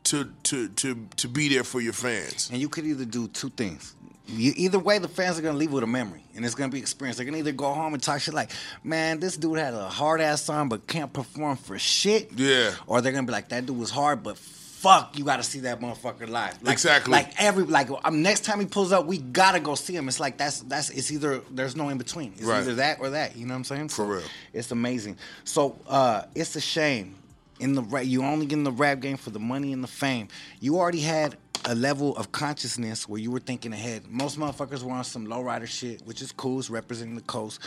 to 0.05 0.29
to 0.43 0.67
to 0.69 1.07
to 1.17 1.27
be 1.27 1.49
there 1.49 1.63
for 1.63 1.79
your 1.81 1.93
fans. 1.93 2.49
And 2.51 2.59
you 2.61 2.69
could 2.69 2.85
either 2.85 3.05
do 3.05 3.27
two 3.27 3.49
things. 3.49 3.95
You, 4.25 4.53
either 4.55 4.79
way, 4.79 4.99
the 4.99 5.09
fans 5.09 5.37
are 5.37 5.41
gonna 5.41 5.57
leave 5.57 5.71
with 5.73 5.83
a 5.83 5.87
memory, 5.87 6.23
and 6.35 6.45
it's 6.45 6.55
gonna 6.55 6.71
be 6.71 6.79
experience. 6.79 7.17
They're 7.17 7.25
gonna 7.25 7.39
either 7.39 7.51
go 7.51 7.73
home 7.73 7.93
and 7.93 8.01
talk 8.01 8.21
shit 8.21 8.33
like, 8.33 8.51
"Man, 8.83 9.19
this 9.19 9.35
dude 9.35 9.59
had 9.59 9.73
a 9.73 9.89
hard 9.89 10.21
ass 10.21 10.43
song, 10.43 10.69
but 10.69 10.87
can't 10.87 11.11
perform 11.11 11.57
for 11.57 11.77
shit." 11.77 12.31
Yeah. 12.35 12.71
Or 12.87 13.01
they're 13.01 13.11
gonna 13.11 13.27
be 13.27 13.33
like, 13.33 13.49
"That 13.49 13.65
dude 13.65 13.77
was 13.77 13.89
hard, 13.91 14.23
but 14.23 14.37
fuck, 14.37 15.17
you 15.17 15.25
got 15.25 15.37
to 15.37 15.43
see 15.43 15.59
that 15.61 15.81
motherfucker 15.81 16.27
live." 16.29 16.61
Like, 16.63 16.71
Exactly. 16.71 17.11
Like 17.11 17.33
every 17.41 17.65
like, 17.65 17.89
um, 18.05 18.21
next 18.21 18.45
time 18.45 18.61
he 18.61 18.65
pulls 18.65 18.93
up, 18.93 19.05
we 19.05 19.17
gotta 19.17 19.59
go 19.59 19.75
see 19.75 19.93
him. 19.95 20.07
It's 20.07 20.21
like 20.21 20.37
that's 20.37 20.61
that's 20.61 20.89
it's 20.89 21.11
either 21.11 21.41
there's 21.51 21.75
no 21.75 21.89
in 21.89 21.97
between. 21.97 22.31
It's 22.37 22.43
Right. 22.43 22.59
either 22.61 22.75
that 22.75 22.99
or 23.01 23.09
that. 23.11 23.35
You 23.35 23.45
know 23.45 23.53
what 23.55 23.57
I'm 23.59 23.63
saying? 23.65 23.89
For 23.89 23.95
So, 23.95 24.05
real. 24.05 24.23
It's 24.53 24.71
amazing. 24.71 25.17
So 25.43 25.77
uh, 25.87 26.23
it's 26.33 26.55
a 26.55 26.61
shame 26.61 27.15
in 27.63 27.73
the 27.75 27.81
ra- 27.81 28.01
you 28.01 28.23
only 28.23 28.45
get 28.45 28.57
in 28.57 28.63
the 28.63 28.71
rap 28.71 28.99
game 28.99 29.17
for 29.17 29.29
the 29.31 29.39
money 29.39 29.73
and 29.73 29.83
the 29.83 29.87
fame. 29.87 30.27
You 30.59 30.77
already 30.77 30.99
had 31.01 31.37
a 31.65 31.73
level 31.73 32.15
of 32.17 32.31
consciousness 32.31 33.07
where 33.07 33.19
you 33.19 33.31
were 33.31 33.39
thinking 33.39 33.71
ahead. 33.73 34.03
Most 34.09 34.37
motherfuckers 34.37 34.83
were 34.83 34.91
on 34.91 35.03
some 35.05 35.25
lowrider 35.27 35.65
shit, 35.67 36.01
which 36.05 36.21
is 36.21 36.31
cool, 36.31 36.59
it's 36.59 36.69
representing 36.69 37.15
the 37.15 37.21
coast. 37.21 37.59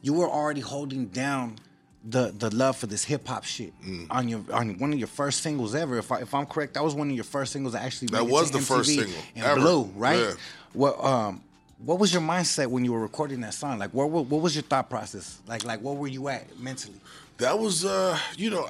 You 0.00 0.14
were 0.14 0.28
already 0.28 0.62
holding 0.62 1.06
down 1.06 1.56
the 2.04 2.32
the 2.36 2.50
love 2.52 2.76
for 2.76 2.88
this 2.88 3.04
hip 3.04 3.28
hop 3.28 3.44
shit 3.44 3.72
Mm. 3.84 4.06
on 4.10 4.26
your 4.28 4.40
on 4.52 4.76
one 4.78 4.92
of 4.92 4.98
your 4.98 5.06
first 5.06 5.40
singles 5.42 5.72
ever. 5.74 5.98
If 5.98 6.10
I, 6.10 6.18
if 6.20 6.34
I'm 6.34 6.46
correct, 6.46 6.74
that 6.74 6.82
was 6.82 6.94
one 6.94 7.08
of 7.10 7.14
your 7.14 7.22
first 7.36 7.52
singles 7.52 7.74
that 7.74 7.82
actually 7.84 8.08
That 8.08 8.26
was 8.26 8.50
the 8.50 8.58
first 8.58 8.88
single 8.90 9.22
and 9.36 9.44
ever. 9.44 9.60
Blue, 9.60 9.82
right? 9.96 10.18
Yeah. 10.18 10.32
What 10.72 10.94
um 11.04 11.42
what 11.78 11.98
was 12.00 12.12
your 12.12 12.22
mindset 12.22 12.66
when 12.68 12.84
you 12.84 12.92
were 12.92 13.00
recording 13.00 13.40
that 13.42 13.54
song? 13.54 13.78
Like 13.78 13.92
what 13.94 14.10
what, 14.10 14.26
what 14.26 14.40
was 14.42 14.56
your 14.56 14.62
thought 14.64 14.88
process? 14.90 15.38
Like 15.46 15.62
like 15.64 15.80
what 15.80 15.96
were 15.96 16.08
you 16.08 16.26
at 16.28 16.58
mentally? 16.58 16.98
That 17.38 17.58
was, 17.58 17.84
uh, 17.84 18.16
you 18.36 18.50
know, 18.50 18.66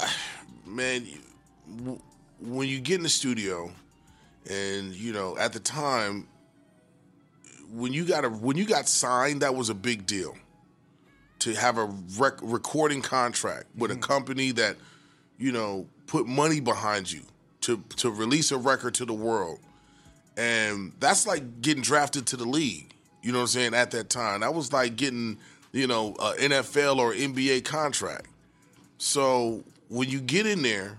man, 0.66 1.06
you- 1.06 2.00
when 2.40 2.68
you 2.68 2.80
get 2.80 2.96
in 2.96 3.02
the 3.02 3.08
studio, 3.08 3.72
and 4.48 4.94
you 4.94 5.12
know, 5.12 5.36
at 5.38 5.52
the 5.52 5.60
time, 5.60 6.26
when 7.72 7.92
you 7.92 8.04
got 8.04 8.24
a 8.24 8.28
when 8.28 8.56
you 8.56 8.64
got 8.64 8.88
signed, 8.88 9.42
that 9.42 9.54
was 9.54 9.68
a 9.68 9.74
big 9.74 10.06
deal. 10.06 10.36
To 11.40 11.54
have 11.54 11.76
a 11.76 11.86
rec- 12.18 12.38
recording 12.40 13.02
contract 13.02 13.66
with 13.76 13.90
a 13.90 13.94
mm-hmm. 13.94 14.02
company 14.02 14.52
that, 14.52 14.76
you 15.38 15.50
know, 15.50 15.88
put 16.06 16.26
money 16.26 16.60
behind 16.60 17.10
you 17.10 17.22
to 17.62 17.82
to 17.96 18.10
release 18.10 18.52
a 18.52 18.58
record 18.58 18.94
to 18.94 19.04
the 19.04 19.14
world, 19.14 19.58
and 20.36 20.92
that's 21.00 21.26
like 21.26 21.62
getting 21.62 21.82
drafted 21.82 22.26
to 22.26 22.36
the 22.36 22.46
league. 22.46 22.94
You 23.22 23.32
know 23.32 23.38
what 23.38 23.42
I'm 23.42 23.48
saying? 23.48 23.74
At 23.74 23.92
that 23.92 24.10
time, 24.10 24.40
that 24.40 24.52
was 24.52 24.72
like 24.72 24.96
getting, 24.96 25.38
you 25.72 25.86
know, 25.86 26.14
a 26.18 26.34
NFL 26.34 26.98
or 26.98 27.12
NBA 27.12 27.64
contract. 27.64 28.26
So 28.98 29.62
when 29.92 30.08
you 30.08 30.20
get 30.20 30.46
in 30.46 30.62
there, 30.62 30.96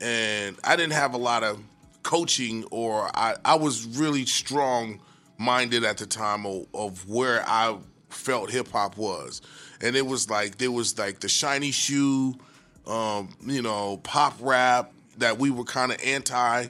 and 0.00 0.56
I 0.62 0.76
didn't 0.76 0.92
have 0.92 1.14
a 1.14 1.18
lot 1.18 1.42
of 1.42 1.60
coaching, 2.04 2.64
or 2.70 3.10
I, 3.12 3.34
I 3.44 3.56
was 3.56 3.86
really 3.98 4.24
strong 4.24 5.00
minded 5.36 5.82
at 5.82 5.98
the 5.98 6.06
time 6.06 6.46
of, 6.46 6.66
of 6.72 7.08
where 7.08 7.42
I 7.44 7.76
felt 8.08 8.52
hip 8.52 8.68
hop 8.68 8.96
was, 8.96 9.42
and 9.80 9.96
it 9.96 10.06
was 10.06 10.30
like 10.30 10.58
there 10.58 10.70
was 10.70 10.96
like 10.96 11.18
the 11.18 11.28
shiny 11.28 11.72
shoe, 11.72 12.36
um, 12.86 13.30
you 13.44 13.62
know, 13.62 13.96
pop 14.04 14.36
rap 14.40 14.92
that 15.16 15.36
we 15.36 15.50
were 15.50 15.64
kind 15.64 15.90
of 15.90 15.98
anti 16.04 16.68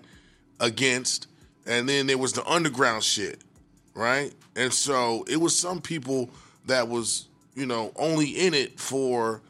against, 0.61 1.26
and 1.66 1.87
then 1.87 2.07
there 2.07 2.16
was 2.16 2.33
the 2.33 2.45
underground 2.47 3.05
shit, 3.05 3.45
right? 3.93 4.33
And 4.57 4.72
so 4.72 5.26
it 5.29 5.37
was 5.37 5.55
some 5.55 5.83
people 5.83 6.31
that 6.64 6.89
was, 6.89 7.29
you 7.55 7.66
know, 7.66 7.93
only 7.97 8.31
in 8.31 8.55
it 8.55 8.81
for 8.81 9.43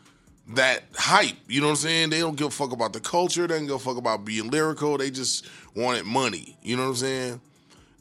that 0.55 0.85
hype. 0.95 1.37
You 1.47 1.61
know 1.61 1.69
what 1.69 1.73
I'm 1.73 1.77
saying? 1.77 2.11
They 2.11 2.21
don't 2.21 2.37
give 2.37 2.49
a 2.49 2.51
fuck 2.51 2.73
about 2.73 2.93
the 2.93 3.01
culture. 3.01 3.47
They 3.47 3.57
don't 3.57 3.67
give 3.67 3.77
a 3.77 3.79
fuck 3.79 3.97
about 3.97 4.25
being 4.25 4.51
lyrical. 4.51 4.99
They 4.99 5.11
just 5.11 5.47
wanted 5.75 6.05
money. 6.05 6.57
You 6.63 6.77
know 6.77 6.85
what 6.85 6.91
I'm 6.91 6.97
saying? 6.97 7.41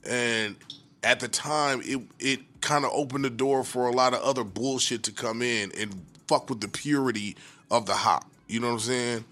And 0.10 0.56
at 1.04 1.20
the 1.20 1.28
time, 1.28 1.82
it 1.84 2.02
it 2.20 2.40
kind 2.62 2.86
of 2.86 2.92
opened 2.94 3.26
the 3.26 3.30
door 3.30 3.64
for 3.64 3.88
a 3.88 3.92
lot 3.92 4.14
of 4.14 4.22
other 4.22 4.44
bullshit 4.44 5.04
to 5.04 5.12
come 5.12 5.42
in 5.42 5.72
and 5.78 6.02
fuck 6.28 6.50
with 6.50 6.62
the 6.62 6.68
purity 6.68 7.36
of 7.70 7.86
the 7.86 7.94
hop. 7.94 8.30
You 8.48 8.60
know 8.60 8.68
what 8.68 8.74
I'm 8.74 8.80
saying? 8.80 9.26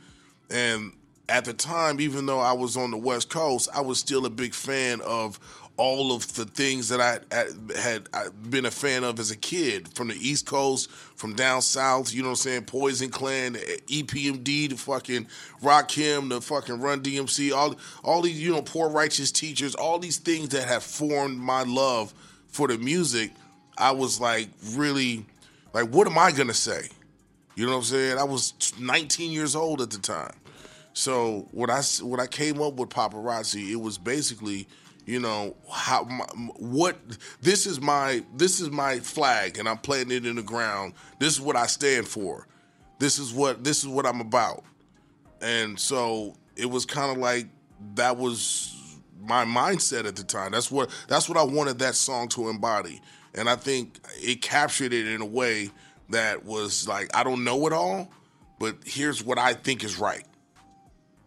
And 0.49 0.91
at 1.27 1.45
the 1.45 1.53
time, 1.53 1.99
even 1.99 2.25
though 2.25 2.39
I 2.39 2.53
was 2.53 2.77
on 2.77 2.91
the 2.91 2.97
West 2.97 3.29
Coast, 3.29 3.69
I 3.73 3.81
was 3.81 3.99
still 3.99 4.25
a 4.25 4.29
big 4.29 4.53
fan 4.53 5.01
of 5.01 5.39
all 5.77 6.13
of 6.13 6.33
the 6.35 6.45
things 6.45 6.89
that 6.89 7.01
I 7.01 7.19
had, 7.35 7.49
had 7.77 8.09
I 8.13 8.27
been 8.29 8.65
a 8.65 8.71
fan 8.71 9.03
of 9.03 9.19
as 9.19 9.31
a 9.31 9.35
kid 9.35 9.93
from 9.93 10.07
the 10.07 10.15
East 10.15 10.45
Coast, 10.45 10.89
from 10.91 11.33
down 11.33 11.61
south. 11.61 12.13
You 12.13 12.21
know 12.21 12.29
what 12.29 12.33
I'm 12.33 12.37
saying? 12.37 12.65
Poison 12.65 13.09
Clan, 13.09 13.55
EPMD, 13.55 14.69
the 14.69 14.77
fucking 14.77 15.27
Rakim, 15.61 16.29
the 16.29 16.41
fucking 16.41 16.79
Run 16.79 17.01
DMC, 17.01 17.53
all 17.53 17.75
all 18.03 18.21
these 18.21 18.41
you 18.41 18.51
know 18.51 18.61
poor 18.61 18.89
righteous 18.89 19.31
teachers, 19.31 19.75
all 19.75 19.99
these 19.99 20.17
things 20.17 20.49
that 20.49 20.67
have 20.67 20.83
formed 20.83 21.37
my 21.37 21.63
love 21.63 22.13
for 22.47 22.67
the 22.67 22.77
music. 22.77 23.31
I 23.77 23.91
was 23.91 24.19
like 24.19 24.49
really 24.71 25.25
like, 25.73 25.89
what 25.89 26.07
am 26.07 26.17
I 26.17 26.31
gonna 26.31 26.53
say? 26.53 26.89
You 27.55 27.65
know 27.65 27.73
what 27.73 27.77
I'm 27.79 27.83
saying? 27.83 28.17
I 28.17 28.23
was 28.23 28.53
19 28.79 29.31
years 29.31 29.55
old 29.55 29.81
at 29.81 29.89
the 29.89 29.97
time. 29.97 30.33
So 30.93 31.47
when 31.51 31.69
I 31.69 31.81
when 32.01 32.19
I 32.21 32.27
came 32.27 32.61
up 32.61 32.75
with 32.75 32.89
paparazzi, 32.89 33.69
it 33.71 33.75
was 33.75 33.97
basically, 33.97 34.67
you 35.05 35.19
know, 35.19 35.55
how 35.71 36.03
my, 36.05 36.25
what 36.57 36.97
this 37.41 37.67
is 37.67 37.79
my 37.79 38.23
this 38.35 38.59
is 38.59 38.71
my 38.71 38.99
flag, 38.99 39.57
and 39.57 39.69
I'm 39.69 39.77
planting 39.77 40.17
it 40.17 40.25
in 40.25 40.35
the 40.35 40.43
ground. 40.43 40.93
This 41.19 41.33
is 41.33 41.41
what 41.41 41.55
I 41.55 41.67
stand 41.67 42.07
for. 42.07 42.47
This 42.99 43.19
is 43.19 43.33
what 43.33 43.63
this 43.63 43.83
is 43.83 43.87
what 43.87 44.05
I'm 44.05 44.21
about. 44.21 44.63
And 45.41 45.79
so 45.79 46.35
it 46.55 46.65
was 46.65 46.85
kind 46.85 47.11
of 47.11 47.17
like 47.17 47.47
that 47.95 48.17
was 48.17 48.75
my 49.21 49.45
mindset 49.45 50.05
at 50.05 50.15
the 50.15 50.23
time. 50.23 50.51
That's 50.51 50.71
what 50.71 50.89
that's 51.07 51.29
what 51.29 51.37
I 51.37 51.43
wanted 51.43 51.79
that 51.79 51.95
song 51.95 52.27
to 52.29 52.49
embody. 52.49 53.01
And 53.35 53.49
I 53.49 53.55
think 53.55 53.99
it 54.15 54.41
captured 54.41 54.93
it 54.93 55.07
in 55.07 55.21
a 55.21 55.25
way 55.25 55.69
that 56.09 56.45
was 56.45 56.87
like 56.87 57.15
I 57.15 57.23
don't 57.23 57.43
know 57.43 57.67
it 57.67 57.73
all, 57.73 58.09
but 58.59 58.77
here's 58.85 59.23
what 59.23 59.37
I 59.37 59.53
think 59.53 59.83
is 59.83 59.99
right. 59.99 60.25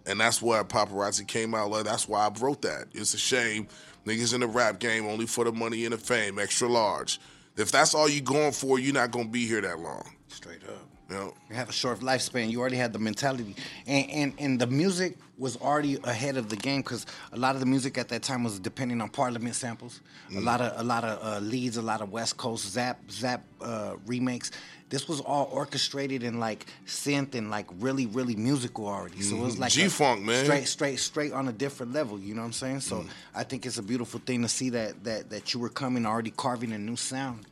And 0.08 0.18
that's 0.18 0.40
why 0.40 0.62
paparazzi 0.62 1.26
came 1.26 1.54
out. 1.54 1.70
Like, 1.70 1.84
that's 1.84 2.08
why 2.08 2.26
I 2.26 2.30
wrote 2.40 2.62
that. 2.62 2.86
It's 2.92 3.12
a 3.12 3.18
shame 3.18 3.68
niggas 4.06 4.34
in 4.34 4.40
the 4.40 4.46
rap 4.46 4.80
game 4.80 5.06
only 5.06 5.26
for 5.26 5.44
the 5.44 5.52
money 5.52 5.84
and 5.84 5.92
the 5.92 5.98
fame, 5.98 6.38
extra 6.38 6.66
large. 6.66 7.20
If 7.56 7.70
that's 7.70 7.94
all 7.94 8.08
you're 8.08 8.22
going 8.22 8.52
for, 8.52 8.78
you're 8.78 8.94
not 8.94 9.10
gonna 9.10 9.28
be 9.28 9.46
here 9.46 9.60
that 9.60 9.78
long. 9.78 10.10
Straight 10.28 10.64
up. 10.64 10.87
You? 11.10 11.32
You 11.48 11.56
have 11.56 11.68
a 11.70 11.72
short 11.72 12.00
lifespan. 12.00 12.50
You 12.50 12.60
already 12.60 12.76
had 12.76 12.92
the 12.92 12.98
mentality, 12.98 13.54
and 13.86 14.10
and, 14.10 14.32
and 14.38 14.60
the 14.60 14.66
music 14.66 15.16
was 15.38 15.56
already 15.56 15.96
ahead 16.04 16.36
of 16.36 16.48
the 16.50 16.56
game 16.56 16.82
because 16.82 17.06
a 17.32 17.38
lot 17.38 17.54
of 17.54 17.60
the 17.60 17.66
music 17.66 17.96
at 17.96 18.08
that 18.08 18.22
time 18.22 18.44
was 18.44 18.58
depending 18.58 19.00
on 19.00 19.08
Parliament 19.08 19.54
samples. 19.54 20.00
A 20.36 20.40
lot 20.40 20.60
of 20.60 20.78
a 20.78 20.82
lot 20.84 21.04
of 21.04 21.18
uh, 21.24 21.38
leads, 21.38 21.76
a 21.78 21.82
lot 21.82 22.02
of 22.02 22.12
West 22.12 22.36
Coast 22.36 22.66
Zapp 22.70 22.98
Zapp 23.10 23.42
uh, 23.62 23.94
remakes. 24.06 24.50
This 24.90 25.06
was 25.08 25.20
all 25.20 25.48
orchestrated 25.52 26.22
and 26.24 26.40
like 26.40 26.66
synth 26.86 27.34
and 27.34 27.50
like 27.50 27.66
really 27.78 28.04
really 28.06 28.36
musical 28.36 28.86
already. 28.86 29.20
So 29.22 29.36
it 29.36 29.40
was 29.40 29.56
Mhm. 29.56 29.60
like 29.60 29.70
a 29.70 29.74
G-funk, 29.74 30.22
man. 30.24 30.44
straight 30.44 30.66
straight 30.68 30.98
straight 30.98 31.32
on 31.32 31.48
a 31.48 31.52
different 31.52 31.92
level. 31.94 32.18
You 32.18 32.34
know 32.34 32.42
what 32.42 32.46
I'm 32.48 32.52
saying? 32.52 32.80
So 32.80 33.06
I 33.34 33.44
think 33.44 33.64
it's 33.64 33.78
a 33.78 33.82
beautiful 33.82 34.20
thing 34.20 34.42
to 34.42 34.48
see 34.48 34.68
that 34.70 35.04
that 35.04 35.30
that 35.30 35.54
you 35.54 35.60
were 35.60 35.70
coming 35.70 36.04
already 36.04 36.32
carving 36.32 36.72
a 36.72 36.78
new 36.78 36.96
sound 36.96 37.46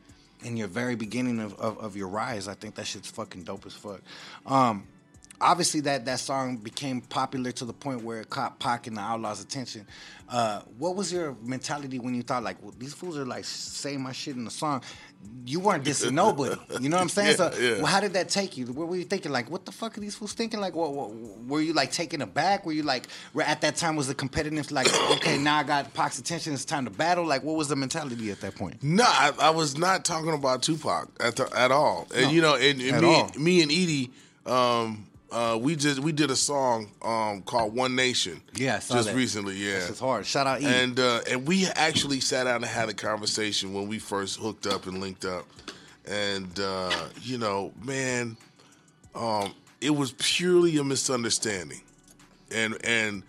in 0.46 0.56
your 0.56 0.68
very 0.68 0.94
beginning 0.94 1.40
of, 1.40 1.54
of, 1.58 1.78
of 1.78 1.96
your 1.96 2.08
rise. 2.08 2.46
I 2.46 2.54
think 2.54 2.76
that 2.76 2.86
shit's 2.86 3.10
fucking 3.10 3.42
dope 3.42 3.66
as 3.66 3.74
fuck. 3.74 4.00
Um, 4.46 4.86
obviously, 5.40 5.80
that, 5.80 6.04
that 6.04 6.20
song 6.20 6.58
became 6.58 7.00
popular 7.00 7.50
to 7.52 7.64
the 7.64 7.72
point 7.72 8.02
where 8.02 8.20
it 8.20 8.30
caught 8.30 8.60
Pac 8.60 8.86
and 8.86 8.96
the 8.96 9.00
Outlaws' 9.00 9.42
attention. 9.42 9.86
Uh, 10.28 10.60
what 10.78 10.94
was 10.94 11.12
your 11.12 11.36
mentality 11.42 11.98
when 11.98 12.14
you 12.14 12.22
thought 12.22 12.44
like, 12.44 12.62
well, 12.62 12.74
these 12.78 12.94
fools 12.94 13.18
are 13.18 13.24
like 13.24 13.44
saying 13.44 14.00
my 14.00 14.12
shit 14.12 14.36
in 14.36 14.44
the 14.44 14.50
song? 14.50 14.82
You 15.48 15.60
weren't 15.60 15.84
dissing 15.88 16.12
nobody. 16.12 16.56
You 16.80 16.88
know 16.88 16.96
what 16.96 17.02
I'm 17.02 17.08
saying? 17.08 17.36
Yeah, 17.38 17.50
so, 17.50 17.52
yeah. 17.58 17.76
well, 17.76 17.86
how 17.86 18.00
did 18.00 18.14
that 18.14 18.28
take 18.28 18.56
you? 18.56 18.66
What 18.66 18.88
were 18.88 18.96
you 18.96 19.04
thinking? 19.04 19.30
Like, 19.30 19.48
what 19.48 19.64
the 19.64 19.70
fuck 19.70 19.96
are 19.96 20.00
these 20.00 20.16
fools 20.16 20.32
thinking? 20.32 20.58
Like, 20.58 20.74
what, 20.74 20.92
what 20.92 21.12
were 21.46 21.60
you 21.60 21.72
like 21.72 21.92
taken 21.92 22.20
aback? 22.20 22.66
Were 22.66 22.72
you 22.72 22.82
like, 22.82 23.06
at 23.40 23.60
that 23.60 23.76
time 23.76 23.94
was 23.94 24.08
the 24.08 24.14
competitiveness 24.14 24.72
like, 24.72 24.88
okay, 25.16 25.38
now 25.38 25.58
I 25.58 25.62
got 25.62 25.94
Pac's 25.94 26.18
attention. 26.18 26.52
It's 26.52 26.64
time 26.64 26.84
to 26.84 26.90
battle. 26.90 27.24
Like, 27.24 27.44
what 27.44 27.56
was 27.56 27.68
the 27.68 27.76
mentality 27.76 28.30
at 28.32 28.40
that 28.40 28.56
point? 28.56 28.82
No, 28.82 29.04
I, 29.06 29.30
I 29.40 29.50
was 29.50 29.78
not 29.78 30.04
talking 30.04 30.32
about 30.32 30.62
Tupac 30.62 31.08
at 31.20 31.36
the, 31.36 31.48
at 31.56 31.70
all. 31.70 32.08
And 32.14 32.24
No, 32.26 32.30
you 32.32 32.40
know, 32.42 32.54
and, 32.56 32.80
and 32.80 33.00
me, 33.02 33.14
all. 33.14 33.30
me 33.38 33.62
and 33.62 33.70
Edie, 33.70 34.10
um, 34.46 35.06
uh, 35.30 35.58
we 35.60 35.74
just 35.74 36.00
we 36.00 36.12
did 36.12 36.30
a 36.30 36.36
song 36.36 36.92
um, 37.02 37.42
called 37.42 37.74
One 37.74 37.96
Nation. 37.96 38.40
Yeah, 38.54 38.76
just 38.76 39.08
that. 39.08 39.14
recently. 39.14 39.56
Yeah, 39.56 39.86
it's 39.88 39.98
hard. 39.98 40.24
Shout 40.24 40.46
out 40.46 40.62
E. 40.62 40.66
And 40.66 40.98
uh, 40.98 41.20
and 41.28 41.46
we 41.46 41.66
actually 41.66 42.20
sat 42.20 42.44
down 42.44 42.56
and 42.56 42.64
had 42.64 42.88
a 42.88 42.94
conversation 42.94 43.72
when 43.72 43.88
we 43.88 43.98
first 43.98 44.38
hooked 44.38 44.66
up 44.66 44.86
and 44.86 45.00
linked 45.00 45.24
up. 45.24 45.46
And 46.08 46.58
uh, 46.60 47.08
you 47.22 47.38
know, 47.38 47.72
man, 47.82 48.36
um, 49.14 49.52
it 49.80 49.90
was 49.90 50.12
purely 50.12 50.76
a 50.78 50.84
misunderstanding. 50.84 51.80
And 52.52 52.76
and 52.84 53.24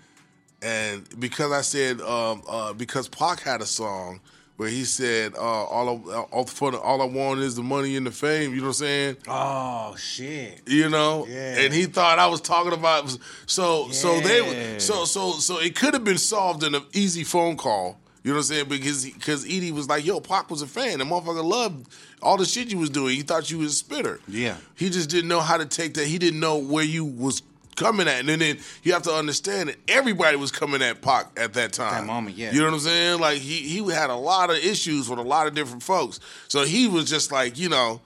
and 0.62 1.20
because 1.20 1.52
I 1.52 1.62
said 1.62 2.00
um, 2.02 2.44
uh, 2.48 2.74
because 2.74 3.08
Pac 3.08 3.42
had 3.42 3.62
a 3.62 3.66
song 3.66 4.20
where 4.58 4.70
he 4.70 4.84
said 4.86 5.34
uh, 5.36 5.40
all 5.40 5.90
I, 6.12 6.16
all 6.32 6.46
for 6.46 6.72
the, 6.72 6.80
all 6.80 7.02
I 7.02 7.06
want 7.06 7.40
is 7.40 7.56
the 7.56 7.64
money 7.64 7.96
and 7.96 8.06
the 8.06 8.12
fame. 8.12 8.52
You 8.52 8.58
know 8.58 8.64
what 8.64 8.68
I'm 8.70 8.74
saying? 8.74 9.18
Oh 9.28 9.96
shit. 9.98 10.62
You 10.68 10.90
know, 10.90 11.26
Yeah. 11.30 11.60
and 11.60 11.74
he 11.74 11.86
thought 11.86 12.20
I 12.20 12.28
was 12.28 12.42
talking 12.42 12.74
about 12.74 13.16
so 13.46 13.90
so 13.92 14.20
they 14.20 14.80
so 14.80 15.06
so 15.06 15.32
so 15.34 15.60
it 15.60 15.76
could 15.76 15.94
have 15.94 16.04
been 16.04 16.18
solved 16.18 16.64
in 16.64 16.76
an 16.76 16.84
easy 16.94 17.24
phone 17.24 17.56
call. 17.56 18.00
You 18.24 18.34
know 18.34 18.40
what 18.40 18.50
I'm 18.50 18.56
saying? 18.56 18.68
Because 18.68 19.06
because 19.06 19.46
Edie 19.46 19.72
was 19.72 19.88
like, 19.88 20.06
"Yo, 20.06 20.20
Pac 20.20 20.50
was 20.50 20.62
a 20.62 20.68
fan. 20.68 21.00
The 21.00 21.06
motherfucker 21.06 21.46
loved 21.46 21.88
all 22.22 22.36
the 22.36 22.44
shit 22.46 22.70
you 22.72 22.78
was 22.78 22.90
doing. 22.90 23.16
He 23.16 23.22
thought 23.22 23.50
you 23.50 23.60
was 23.60 23.72
a 23.72 23.76
spitter. 23.76 24.20
Yeah. 24.28 24.58
He 24.76 24.90
just 24.90 25.10
didn't 25.10 25.30
know 25.30 25.40
how 25.40 25.56
to 25.58 25.66
take 25.66 25.94
that. 25.94 26.08
He 26.08 26.18
didn't 26.18 26.40
know 26.42 26.58
where 26.58 26.84
you 26.84 27.06
was 27.06 27.42
coming 27.78 28.10
at. 28.10 28.28
And 28.28 28.42
then, 28.42 28.58
you 28.84 28.92
have 28.92 29.04
to 29.04 29.12
understand 29.14 29.70
that 29.70 29.78
everybody 29.88 30.36
was 30.36 30.52
coming 30.52 30.82
at 30.82 31.02
Pac 31.02 31.28
at 31.38 31.54
that 31.54 31.72
time. 31.72 32.06
That 32.06 32.12
moment, 32.12 32.36
yeah. 32.36 32.52
You 32.52 32.60
know 32.60 32.66
what 32.66 32.74
I'm 32.74 32.80
saying? 32.82 33.20
Like 33.22 33.38
he 33.38 33.60
he 33.60 33.78
had 33.90 34.10
a 34.10 34.16
lot 34.16 34.50
of 34.50 34.58
issues 34.58 35.10
with 35.10 35.20
a 35.20 35.24
lot 35.24 35.48
of 35.48 35.56
different 35.56 35.84
folks. 35.84 36.20
So 36.50 36.66
he 36.66 36.90
was 36.90 37.10
just 37.10 37.32
like, 37.32 37.58
you 37.58 37.70
know, 37.70 38.02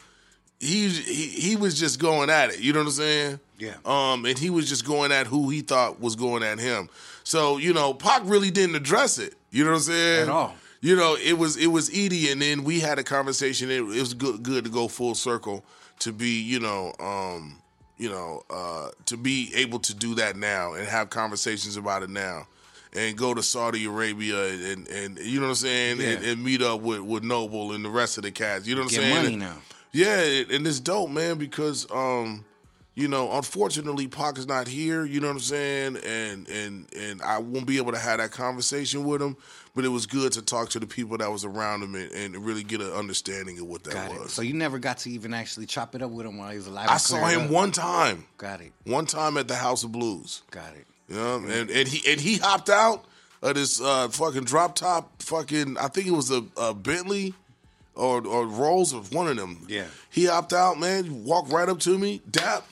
he 0.59 0.89
he 0.89 1.27
he 1.27 1.55
was 1.55 1.79
just 1.79 1.99
going 1.99 2.29
at 2.29 2.51
it. 2.51 2.59
You 2.59 2.73
know 2.73 2.79
what 2.79 2.85
I'm 2.85 2.91
saying? 2.91 3.39
Yeah. 3.57 3.75
Um, 3.85 4.25
and 4.25 4.37
he 4.37 4.51
was 4.51 4.69
just 4.69 4.85
going 4.85 5.11
at 5.11 5.25
who 5.25 5.49
he 5.49 5.61
thought 5.61 5.99
was 5.99 6.15
going 6.15 6.43
at 6.43 6.59
him. 6.59 6.89
So 7.23 7.57
you 7.57 7.73
know, 7.73 7.93
Pac 7.93 8.21
really 8.25 8.51
didn't 8.51 8.75
address 8.75 9.17
it. 9.17 9.33
You 9.49 9.63
know 9.63 9.71
what 9.71 9.77
I'm 9.77 9.83
saying? 9.83 10.21
At 10.23 10.29
all. 10.29 10.55
You 10.81 10.95
know, 10.95 11.15
it 11.15 11.37
was 11.37 11.57
it 11.57 11.67
was 11.67 11.89
Edie, 11.89 12.31
and 12.31 12.41
then 12.41 12.63
we 12.63 12.79
had 12.79 12.97
a 12.97 13.03
conversation. 13.03 13.69
It, 13.69 13.81
it 13.81 13.83
was 13.83 14.13
good 14.13 14.41
good 14.43 14.65
to 14.65 14.69
go 14.71 14.87
full 14.87 15.13
circle 15.13 15.63
to 15.99 16.11
be, 16.11 16.41
you 16.41 16.59
know, 16.59 16.93
um, 16.99 17.60
you 18.01 18.09
know, 18.09 18.41
uh, 18.49 18.89
to 19.05 19.15
be 19.15 19.51
able 19.55 19.77
to 19.77 19.93
do 19.93 20.15
that 20.15 20.35
now 20.35 20.73
and 20.73 20.87
have 20.87 21.11
conversations 21.11 21.77
about 21.77 22.01
it 22.01 22.09
now. 22.09 22.47
And 22.93 23.15
go 23.15 23.33
to 23.33 23.41
Saudi 23.43 23.85
Arabia 23.85 24.47
and, 24.47 24.87
and 24.89 25.17
you 25.19 25.39
know 25.39 25.45
what 25.45 25.49
I'm 25.51 25.55
saying, 25.55 26.01
and, 26.01 26.23
Yeah. 26.23 26.31
and 26.31 26.43
meet 26.43 26.61
up 26.61 26.81
with, 26.81 26.99
with 27.01 27.23
Noble 27.23 27.71
and 27.73 27.85
the 27.85 27.89
rest 27.89 28.17
of 28.17 28.23
the 28.23 28.31
cats. 28.31 28.67
You 28.67 28.75
know 28.75 28.81
what 28.81 28.91
I'm 28.91 28.97
saying? 29.01 29.23
money 29.23 29.35
now. 29.37 29.55
Yeah, 29.93 30.19
and 30.49 30.65
it's 30.67 30.79
dope, 30.79 31.09
man, 31.09 31.37
because 31.37 31.85
um, 31.91 32.43
you 32.93 33.07
know, 33.07 33.31
unfortunately 33.31 34.07
Pac 34.07 34.37
is 34.37 34.47
not 34.47 34.67
here, 34.67 35.05
you 35.05 35.21
know 35.21 35.27
what 35.27 35.33
I'm 35.33 35.39
saying? 35.39 35.97
And 36.05 36.47
and 36.49 36.93
and 36.93 37.21
I 37.21 37.37
won't 37.37 37.65
be 37.65 37.77
able 37.77 37.93
to 37.93 37.97
have 37.97 38.17
that 38.19 38.31
conversation 38.31 39.05
with 39.05 39.21
him, 39.21 39.37
but 39.75 39.85
it 39.85 39.89
was 39.89 40.05
good 40.05 40.33
to 40.33 40.41
talk 40.41 40.69
to 40.69 40.79
the 40.79 40.87
people 40.87 41.17
that 41.17 41.31
was 41.31 41.45
around 41.45 41.83
him 41.83 41.95
and, 41.95 42.11
and 42.11 42.45
really 42.45 42.63
get 42.63 42.81
an 42.81 42.91
understanding 42.91 43.59
of 43.59 43.67
what 43.67 43.83
that 43.85 43.93
Got 43.93 44.11
was. 44.11 44.25
it. 44.27 44.29
So 44.31 44.41
you 44.41 44.53
never 44.53 44.77
got 44.77 44.97
to 44.99 45.09
even 45.09 45.33
actually 45.33 45.67
chop 45.67 45.95
it 45.95 46.01
up 46.01 46.11
with 46.11 46.25
him 46.25 46.37
while 46.37 46.51
he 46.51 46.57
was 46.57 46.67
alive. 46.67 46.89
I 46.89 46.97
saw 46.97 47.25
him 47.27 47.43
up? 47.43 47.49
one 47.49 47.71
time. 47.71 48.25
Got 48.37 48.61
it. 48.61 48.73
One 48.85 49.05
time 49.05 49.37
at 49.37 49.47
the 49.47 49.55
House 49.55 49.83
of 49.83 49.91
Blues. 49.91 50.41
Got 50.51 50.73
it. 50.75 50.85
You 51.07 51.15
know, 51.15 51.35
and, 51.37 51.69
and 51.69 51.87
he 51.87 52.11
and 52.11 52.19
he 52.19 52.37
hopped 52.37 52.69
out 52.69 53.05
of 53.41 53.55
this 53.55 53.81
uh, 53.81 54.09
fucking 54.09 54.43
drop 54.43 54.75
top 54.75 55.21
fucking 55.21 55.77
I 55.77 55.87
think 55.87 56.07
it 56.07 56.11
was 56.11 56.29
a, 56.31 56.43
a 56.57 56.73
Bentley 56.73 57.33
or 57.95 58.25
or 58.25 58.45
Rolls 58.47 58.93
of 58.93 59.13
one 59.13 59.27
of 59.27 59.37
them. 59.37 59.65
Yeah. 59.69 59.85
He 60.09 60.25
hopped 60.25 60.53
out, 60.53 60.79
man, 60.79 61.23
walked 61.23 61.51
right 61.51 61.67
up 61.69 61.79
to 61.81 61.97
me, 61.97 62.21
dap, 62.29 62.65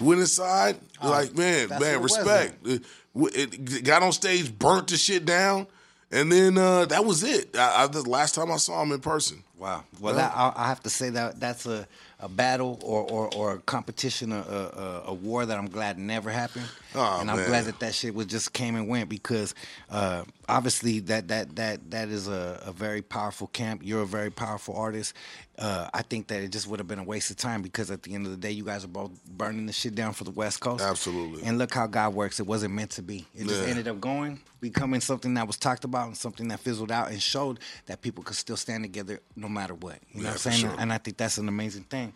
went 0.00 0.20
inside, 0.20 0.76
like, 1.02 1.36
man, 1.36 1.68
man, 1.68 1.80
what 1.80 1.88
it 1.88 2.00
was 2.00 2.16
respect. 2.16 2.66
It, 2.66 2.82
it 3.14 3.84
got 3.84 4.02
on 4.02 4.12
stage, 4.12 4.56
burnt 4.58 4.88
the 4.88 4.96
shit 4.96 5.24
down, 5.24 5.66
and 6.10 6.32
then 6.32 6.58
uh, 6.58 6.86
that 6.86 7.04
was 7.04 7.22
it. 7.22 7.56
I, 7.56 7.84
I, 7.84 7.86
the 7.86 8.02
last 8.02 8.34
time 8.34 8.50
I 8.50 8.56
saw 8.56 8.82
him 8.82 8.92
in 8.92 9.00
person. 9.00 9.42
Wow. 9.56 9.84
Well, 10.00 10.14
that, 10.14 10.32
I, 10.34 10.52
I 10.56 10.66
have 10.66 10.82
to 10.82 10.90
say 10.90 11.10
that 11.10 11.38
that's 11.38 11.64
a, 11.64 11.86
a 12.18 12.28
battle 12.28 12.78
or, 12.82 13.08
or, 13.10 13.34
or 13.34 13.52
a 13.54 13.58
competition, 13.60 14.32
a, 14.32 14.40
a, 14.40 15.02
a 15.06 15.14
war 15.14 15.46
that 15.46 15.56
I'm 15.56 15.68
glad 15.70 15.96
never 15.96 16.30
happened. 16.30 16.66
Aw, 16.94 17.20
and 17.20 17.30
I'm 17.30 17.36
man. 17.36 17.48
glad 17.48 17.64
that 17.66 17.78
that 17.80 17.94
shit 17.94 18.14
was 18.14 18.26
just 18.26 18.52
came 18.52 18.74
and 18.74 18.88
went 18.88 19.08
because 19.08 19.54
uh, 19.90 20.24
obviously 20.48 21.00
that 21.00 21.28
that 21.28 21.56
that 21.56 21.90
that 21.92 22.08
is 22.08 22.28
a, 22.28 22.60
a 22.66 22.72
very 22.72 23.00
powerful 23.00 23.46
camp. 23.46 23.80
You're 23.84 24.02
a 24.02 24.06
very 24.06 24.30
powerful 24.30 24.76
artist. 24.76 25.14
Uh, 25.58 25.88
I 25.94 26.02
think 26.02 26.26
that 26.28 26.42
it 26.42 26.50
just 26.50 26.66
would 26.66 26.80
have 26.80 26.88
been 26.88 26.98
a 26.98 27.04
waste 27.04 27.30
of 27.30 27.36
time 27.36 27.62
because 27.62 27.90
at 27.90 28.02
the 28.02 28.14
end 28.14 28.26
of 28.26 28.32
the 28.32 28.36
day, 28.38 28.50
you 28.50 28.64
guys 28.64 28.84
are 28.84 28.88
both 28.88 29.12
burning 29.24 29.66
the 29.66 29.72
shit 29.72 29.94
down 29.94 30.12
for 30.12 30.24
the 30.24 30.32
West 30.32 30.58
Coast. 30.60 30.82
Absolutely. 30.84 31.44
And 31.44 31.58
look 31.58 31.72
how 31.72 31.86
God 31.86 32.12
works. 32.14 32.40
It 32.40 32.46
wasn't 32.46 32.74
meant 32.74 32.90
to 32.92 33.02
be. 33.02 33.24
It 33.36 33.46
just 33.46 33.62
Yeah. 33.62 33.68
ended 33.68 33.86
up 33.86 34.00
going, 34.00 34.40
becoming 34.60 35.00
something 35.00 35.32
that 35.34 35.46
was 35.46 35.56
talked 35.56 35.84
about 35.84 36.08
and 36.08 36.16
something 36.16 36.48
that 36.48 36.58
fizzled 36.58 36.90
out 36.90 37.10
and 37.12 37.22
showed 37.22 37.60
that 37.86 38.00
people 38.02 38.24
could 38.24 38.36
still 38.36 38.56
stand 38.56 38.82
together 38.82 39.20
no 39.36 39.48
matter 39.48 39.74
what. 39.74 40.00
You 40.12 40.22
know 40.22 40.24
Yeah, 40.24 40.30
what 40.30 40.32
I'm 40.32 40.38
saying? 40.52 40.60
sure. 40.60 40.74
And 40.76 40.92
I 40.92 40.98
think 40.98 41.18
that's 41.18 41.38
an 41.38 41.48
amazing 41.48 41.84
thing. 41.84 42.12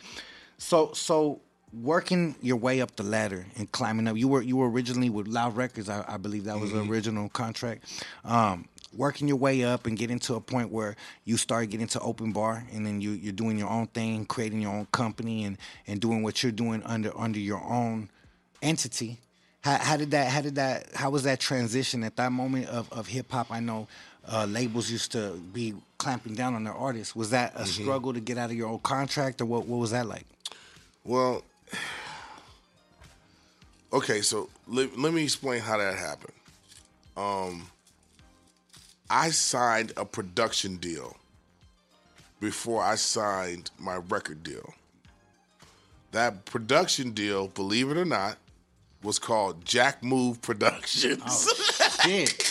So 0.58 0.92
so 0.92 1.40
working 1.72 2.34
your 2.40 2.56
way 2.56 2.80
up 2.80 2.96
the 2.96 3.02
ladder 3.02 3.46
and 3.56 3.70
climbing 3.70 4.08
up. 4.08 4.16
You 4.16 4.26
were 4.26 4.42
you 4.42 4.56
were 4.56 4.70
originally 4.70 5.10
with 5.10 5.28
Loud 5.28 5.54
Records, 5.56 5.88
I, 5.88 6.04
I 6.08 6.16
believe 6.16 6.44
that 6.44 6.58
was 6.58 6.70
Mm-hmm. 6.70 6.86
the 6.86 6.92
original 6.92 7.28
contract. 7.28 7.84
Um, 8.24 8.66
working 8.96 9.28
your 9.28 9.36
way 9.36 9.64
up 9.64 9.86
and 9.86 9.98
getting 9.98 10.18
to 10.18 10.34
a 10.34 10.40
point 10.40 10.70
where 10.70 10.96
you 11.24 11.36
start 11.36 11.68
getting 11.70 11.86
to 11.88 12.00
open 12.00 12.32
bar 12.32 12.64
and 12.72 12.86
then 12.86 13.00
you 13.00 13.12
you're 13.12 13.32
doing 13.32 13.58
your 13.58 13.68
own 13.68 13.86
thing, 13.88 14.24
creating 14.24 14.62
your 14.62 14.72
own 14.72 14.86
company 14.92 15.44
and 15.44 15.58
and 15.86 16.00
doing 16.00 16.22
what 16.22 16.42
you're 16.42 16.52
doing 16.52 16.82
under 16.84 17.16
under 17.18 17.38
your 17.38 17.62
own 17.62 18.08
entity. 18.62 19.18
How, 19.60 19.78
how 19.78 19.96
did 19.96 20.12
that? 20.12 20.30
How 20.30 20.40
did 20.40 20.54
that? 20.54 20.94
How 20.94 21.10
was 21.10 21.24
that 21.24 21.40
transition 21.40 22.04
at 22.04 22.16
that 22.16 22.32
moment 22.32 22.68
of, 22.68 22.90
of 22.92 23.08
hip 23.08 23.30
hop? 23.30 23.50
I 23.50 23.60
know 23.60 23.88
uh, 24.26 24.46
labels 24.46 24.90
used 24.90 25.12
to 25.12 25.32
be 25.52 25.74
clamping 25.98 26.34
down 26.34 26.54
on 26.54 26.64
their 26.64 26.74
artists. 26.74 27.16
Was 27.16 27.30
that 27.30 27.52
a 27.56 27.66
struggle 27.66 28.12
to 28.12 28.20
get 28.20 28.38
out 28.38 28.50
of 28.50 28.56
your 28.56 28.68
old 28.68 28.82
contract, 28.82 29.40
or 29.40 29.46
what? 29.46 29.66
What 29.66 29.78
was 29.78 29.90
that 29.90 30.06
like? 30.06 30.26
Well, 31.04 31.42
okay, 33.92 34.20
so 34.20 34.48
let, 34.66 34.98
let 34.98 35.12
me 35.12 35.24
explain 35.24 35.60
how 35.60 35.78
that 35.78 35.96
happened. 35.96 36.34
Um, 37.16 37.68
I 39.10 39.30
signed 39.30 39.92
a 39.96 40.04
production 40.04 40.76
deal 40.76 41.16
before 42.40 42.82
I 42.82 42.96
signed 42.96 43.70
my 43.78 43.96
record 43.96 44.42
deal. 44.42 44.74
That 46.12 46.44
production 46.44 47.12
deal, 47.12 47.48
believe 47.48 47.90
it 47.90 47.96
or 47.96 48.04
not, 48.04 48.38
was 49.02 49.18
called 49.18 49.64
Jack 49.64 50.02
Move 50.02 50.42
Productions. 50.42 51.22
Oh, 51.24 51.98
shit. 52.02 52.44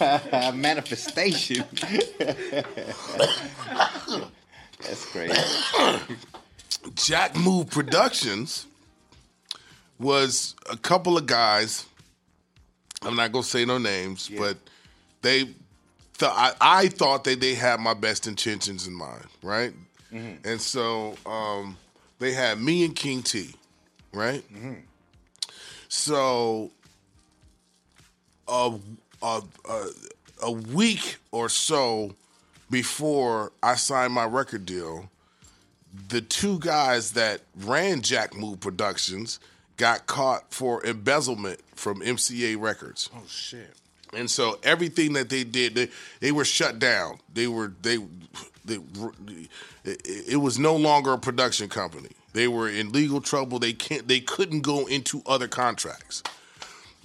Manifestation. 0.54 1.64
That's 4.80 5.06
crazy. 5.06 5.40
Jack 6.94 7.36
Move 7.36 7.70
Productions 7.70 8.66
was 9.98 10.54
a 10.70 10.76
couple 10.76 11.16
of 11.16 11.26
guys. 11.26 11.86
I'm 13.04 13.16
not 13.16 13.32
gonna 13.32 13.42
say 13.44 13.64
no 13.64 13.78
names, 13.78 14.30
but 14.38 14.56
they 15.22 15.50
thought 16.14 16.56
I, 16.60 16.80
I 16.84 16.88
thought 16.88 17.24
that 17.24 17.40
they 17.40 17.54
had 17.54 17.80
my 17.80 17.94
best 17.94 18.26
intentions 18.26 18.86
in 18.86 18.94
mind, 18.94 19.24
right? 19.42 19.72
And 20.44 20.60
so 20.60 21.16
um, 21.26 21.76
they 22.20 22.32
had 22.32 22.60
me 22.60 22.84
and 22.84 22.94
King 22.94 23.22
Tee, 23.22 23.54
right? 24.12 24.44
So 25.88 26.70
a, 28.48 28.74
a, 29.22 29.42
a, 29.68 29.86
a 30.42 30.50
week 30.52 31.16
or 31.32 31.48
so 31.48 32.14
before 32.70 33.52
I 33.62 33.74
signed 33.74 34.12
my 34.12 34.24
record 34.24 34.66
deal, 34.66 35.10
the 36.08 36.20
two 36.20 36.58
guys 36.60 37.12
that 37.12 37.40
ran 37.64 38.00
Jack 38.02 38.36
Move 38.36 38.60
Productions 38.60 39.38
got 39.76 40.06
caught 40.06 40.52
for 40.52 40.84
embezzlement 40.84 41.60
from 41.74 42.00
MCA 42.00 42.60
Records. 42.60 43.10
Oh 43.14 43.22
shit. 43.28 43.74
And 44.14 44.30
so 44.30 44.58
everything 44.62 45.14
that 45.14 45.28
they 45.28 45.44
did, 45.44 45.74
they, 45.74 45.88
they 46.20 46.32
were 46.32 46.44
shut 46.44 46.78
down. 46.78 47.18
They 47.32 47.48
were 47.48 47.72
they, 47.82 47.98
they 48.64 48.78
it, 49.84 50.00
it 50.28 50.40
was 50.40 50.58
no 50.58 50.76
longer 50.76 51.12
a 51.12 51.18
production 51.18 51.68
company. 51.68 52.10
They 52.32 52.48
were 52.48 52.68
in 52.68 52.92
legal 52.92 53.20
trouble. 53.20 53.58
They 53.58 53.72
can't 53.72 54.06
they 54.06 54.20
couldn't 54.20 54.60
go 54.60 54.86
into 54.86 55.22
other 55.26 55.48
contracts. 55.48 56.22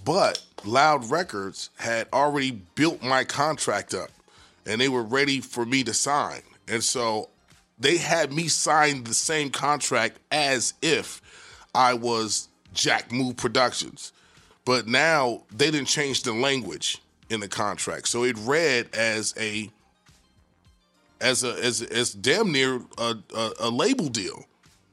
But 0.06 0.44
Loud 0.66 1.10
Records 1.10 1.70
had 1.78 2.08
already 2.14 2.52
built 2.52 3.04
my 3.04 3.24
contract 3.24 3.94
up 3.94 4.10
and 4.66 4.80
they 4.80 4.90
were 4.90 5.04
ready 5.04 5.42
for 5.42 5.66
me 5.66 5.84
to 5.84 5.94
sign. 5.94 6.42
And 6.68 6.84
so 6.84 7.30
they 7.80 7.98
had 7.98 8.32
me 8.32 8.48
sign 8.48 9.04
the 9.04 9.14
same 9.14 9.50
contract 9.50 10.18
as 10.32 10.74
if 10.82 11.22
I 11.74 11.94
was 11.94 12.49
Jack 12.74 13.12
Move 13.12 13.38
Productions. 13.38 14.14
But 14.66 14.88
now 14.88 15.44
they 15.52 15.72
didn't 15.72 15.88
change 15.88 16.24
the 16.24 16.34
language 16.34 17.00
in 17.30 17.40
the 17.40 17.48
contract. 17.48 18.08
So 18.08 18.24
it 18.24 18.38
read 18.40 18.90
as 18.94 19.34
a 19.38 19.70
as 21.22 21.44
a 21.44 21.54
as 21.64 21.82
as 21.82 22.14
damn 22.14 22.52
near 22.52 22.82
a, 22.98 23.16
a, 23.36 23.52
a 23.62 23.70
label 23.70 24.08
deal. 24.08 24.46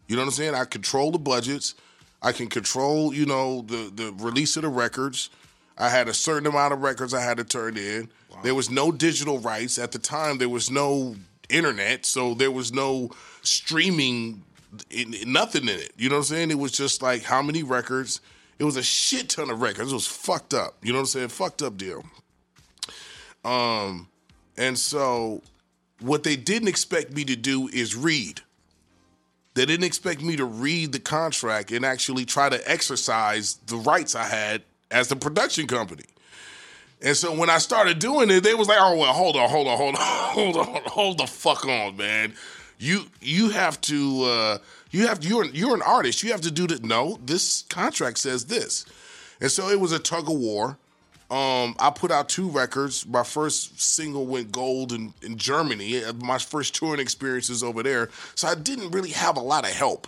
You 0.09 0.16
know 0.16 0.22
what 0.22 0.29
I'm 0.29 0.33
saying? 0.33 0.55
I 0.55 0.64
control 0.64 1.11
the 1.11 1.18
budgets. 1.18 1.74
I 2.22 2.33
can 2.33 2.49
control, 2.49 3.12
you 3.12 3.27
know, 3.27 3.62
the 3.62 3.91
the 3.95 4.12
release 4.18 4.57
of 4.57 4.62
the 4.62 4.68
records. 4.68 5.31
I 5.79 5.91
had 5.91 6.09
a 6.09 6.14
certain 6.14 6.47
amount 6.47 6.72
of 6.72 6.81
records 6.81 7.12
I 7.12 7.20
had 7.20 7.37
to 7.37 7.45
turn 7.45 7.77
in. 7.77 8.09
There 8.43 8.55
was 8.55 8.70
no 8.70 8.93
digital 8.93 9.39
rights 9.39 9.79
at 9.79 9.93
the 9.93 9.99
time. 9.99 10.39
There 10.39 10.49
was 10.49 10.70
no 10.70 11.16
internet, 11.49 12.05
so 12.07 12.35
there 12.35 12.51
was 12.51 12.72
no 12.72 13.11
streaming, 13.43 14.43
in, 14.91 15.14
nothing 15.27 15.62
in 15.62 15.79
it. 15.79 15.93
You 15.97 16.09
know 16.09 16.17
what 16.17 16.31
I'm 16.31 16.35
saying? 16.37 16.51
It 16.51 16.59
was 16.59 16.73
just 16.73 17.03
like 17.03 17.23
how 17.23 17.43
many 17.43 17.62
records, 17.62 18.21
It 18.59 18.64
was 18.64 18.77
a 18.77 18.83
shit 18.83 19.29
ton 19.29 19.51
of 19.51 19.61
records. 19.61 19.91
It 19.91 19.95
was 19.95 20.07
fucked 20.07 20.55
up. 20.55 20.77
You 20.83 20.93
know 20.93 20.99
what 20.99 21.03
I'm 21.03 21.07
saying? 21.07 21.29
Fucked 21.29 21.62
up 21.62 21.77
deal. 21.77 22.05
Um, 23.45 24.09
and 24.57 24.79
so 24.79 25.43
what 26.01 26.23
they 26.25 26.37
didn't 26.37 26.69
expect 26.69 27.12
me 27.12 27.25
to 27.25 27.37
do 27.37 27.69
is 27.69 27.95
read. 27.95 28.41
They 29.55 29.64
didn't 29.64 29.85
expect 29.85 30.21
me 30.21 30.37
to 30.37 30.45
read 30.45 30.93
the 30.93 30.99
contract 31.01 31.71
and 31.71 31.85
actually 31.85 32.27
try 32.27 32.49
to 32.49 32.71
exercise 32.71 33.55
the 33.67 33.77
rights 33.77 34.14
I 34.14 34.25
had 34.25 34.62
as 34.91 35.09
the 35.09 35.17
production 35.17 35.67
company. 35.67 36.05
And 37.03 37.17
so 37.17 37.35
when 37.35 37.51
I 37.51 37.59
started 37.59 37.99
doing 37.99 38.31
it, 38.31 38.43
they 38.43 38.55
was 38.55 38.69
like, 38.69 38.79
"Oh 38.81 38.97
well, 38.97 39.12
hold 39.12 39.37
on, 39.37 39.49
hold 39.49 39.67
on, 39.69 39.77
hold 39.77 39.95
on, 39.95 40.01
hold 40.01 40.57
on, 40.57 40.83
hold 40.87 41.19
the 41.19 41.27
fuck 41.27 41.64
on, 41.67 41.97
man. 41.97 42.35
You 42.79 43.05
you 43.20 43.51
have 43.51 43.81
to 43.83 44.22
uh, 44.24 44.59
you 44.91 45.07
have 45.07 45.24
you're 45.24 45.45
you're 45.47 45.74
an 45.74 45.83
artist. 45.83 46.22
You 46.22 46.31
have 46.33 46.43
to 46.43 46.51
do 46.51 46.66
that. 46.66 46.85
No, 46.85 47.18
this 47.24 47.62
contract 47.68 48.18
says 48.18 48.47
this." 48.47 48.85
And 49.41 49.51
so 49.51 49.68
it 49.68 49.81
was 49.81 49.93
a 49.93 49.99
tug 49.99 50.29
of 50.31 50.37
war. 50.39 50.79
Um, 51.31 51.74
I 51.81 51.91
put 51.95 52.11
out 52.11 52.29
two 52.29 52.49
records. 52.49 53.05
My 53.07 53.24
first 53.24 53.81
single 53.81 54.27
went 54.27 54.53
gold 54.53 54.93
in, 54.93 55.12
in 55.22 55.37
Germany. 55.37 56.05
uh, 56.05 56.12
My 56.14 56.39
first 56.39 56.74
touring 56.74 57.01
experiences 57.01 57.62
over 57.64 57.83
there. 57.83 58.11
So 58.37 58.47
I 58.47 58.55
didn't 58.55 58.93
really 58.93 59.11
have 59.11 59.37
a 59.37 59.41
lot 59.41 59.64
of 59.64 59.72
help. 59.72 60.07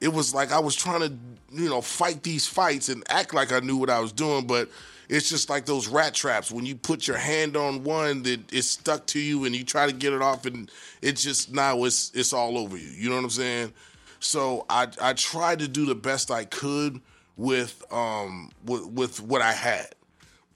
It 0.00 0.12
was 0.12 0.34
like 0.34 0.52
I 0.52 0.60
was 0.60 0.76
trying 0.76 1.00
to, 1.00 1.12
you 1.52 1.68
know, 1.68 1.80
fight 1.80 2.22
these 2.22 2.46
fights 2.46 2.88
and 2.88 3.02
act 3.08 3.34
like 3.34 3.52
I 3.52 3.58
knew 3.58 3.76
what 3.76 3.90
I 3.90 3.98
was 3.98 4.12
doing, 4.12 4.46
but 4.46 4.68
it's 5.08 5.28
just 5.28 5.50
like 5.50 5.66
those 5.66 5.88
rat 5.88 6.14
traps. 6.14 6.50
When 6.50 6.66
you 6.66 6.74
put 6.74 7.06
your 7.06 7.16
hand 7.16 7.56
on 7.56 7.84
one, 7.84 8.22
that 8.22 8.52
it's 8.52 8.68
stuck 8.68 9.06
to 9.08 9.20
you, 9.20 9.44
and 9.44 9.54
you 9.54 9.64
try 9.64 9.86
to 9.86 9.92
get 9.92 10.12
it 10.12 10.22
off, 10.22 10.46
and 10.46 10.70
it's 11.00 11.22
just 11.22 11.52
now 11.52 11.84
it's 11.84 12.10
it's 12.14 12.32
all 12.32 12.58
over 12.58 12.76
you. 12.76 12.88
You 12.88 13.08
know 13.10 13.16
what 13.16 13.24
I'm 13.24 13.30
saying? 13.30 13.72
So 14.20 14.66
I 14.70 14.88
I 15.00 15.12
tried 15.14 15.58
to 15.60 15.68
do 15.68 15.84
the 15.86 15.94
best 15.94 16.30
I 16.30 16.44
could 16.44 17.00
with 17.36 17.82
um 17.92 18.50
with, 18.64 18.86
with 18.86 19.20
what 19.22 19.42
I 19.42 19.52
had. 19.52 19.88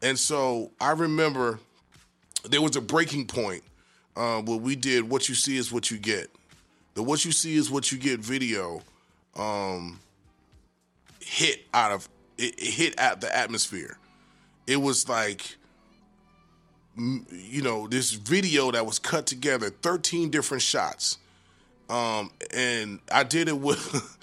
And 0.03 0.19
so 0.19 0.71
I 0.81 0.93
remember 0.93 1.59
there 2.45 2.63
was 2.63 2.77
a 2.77 2.81
breaking 2.81 3.27
point 3.27 3.63
uh, 4.15 4.41
where 4.43 4.59
we 4.59 4.77
did 4.77 5.09
"What 5.09 5.29
You 5.29 5.35
See 5.35 5.57
Is 5.57 5.73
What 5.73 5.91
You 5.91 5.99
Get." 5.99 6.31
The 6.95 7.03
"What 7.03 7.25
You 7.25 7.33
See 7.33 7.57
Is 7.57 7.71
What 7.71 7.91
You 7.91 7.99
Get" 7.99 8.21
video 8.21 8.83
um, 9.37 10.01
hit 11.21 11.67
out 11.75 11.93
of 11.93 12.09
it, 12.39 12.59
it 12.59 12.71
hit 12.71 12.99
at 12.99 13.21
the 13.21 13.35
atmosphere. 13.37 13.99
It 14.67 14.77
was 14.79 15.09
like 15.09 15.57
you 16.97 17.63
know 17.63 17.87
this 17.87 18.13
video 18.13 18.71
that 18.71 18.87
was 18.87 18.99
cut 18.99 19.27
together, 19.27 19.71
thirteen 19.71 20.31
different 20.31 20.63
shots. 20.63 21.19
Um, 21.89 22.33
and 22.53 22.99
I 23.13 23.23
did 23.23 23.49
it 23.49 23.59
with 23.59 24.19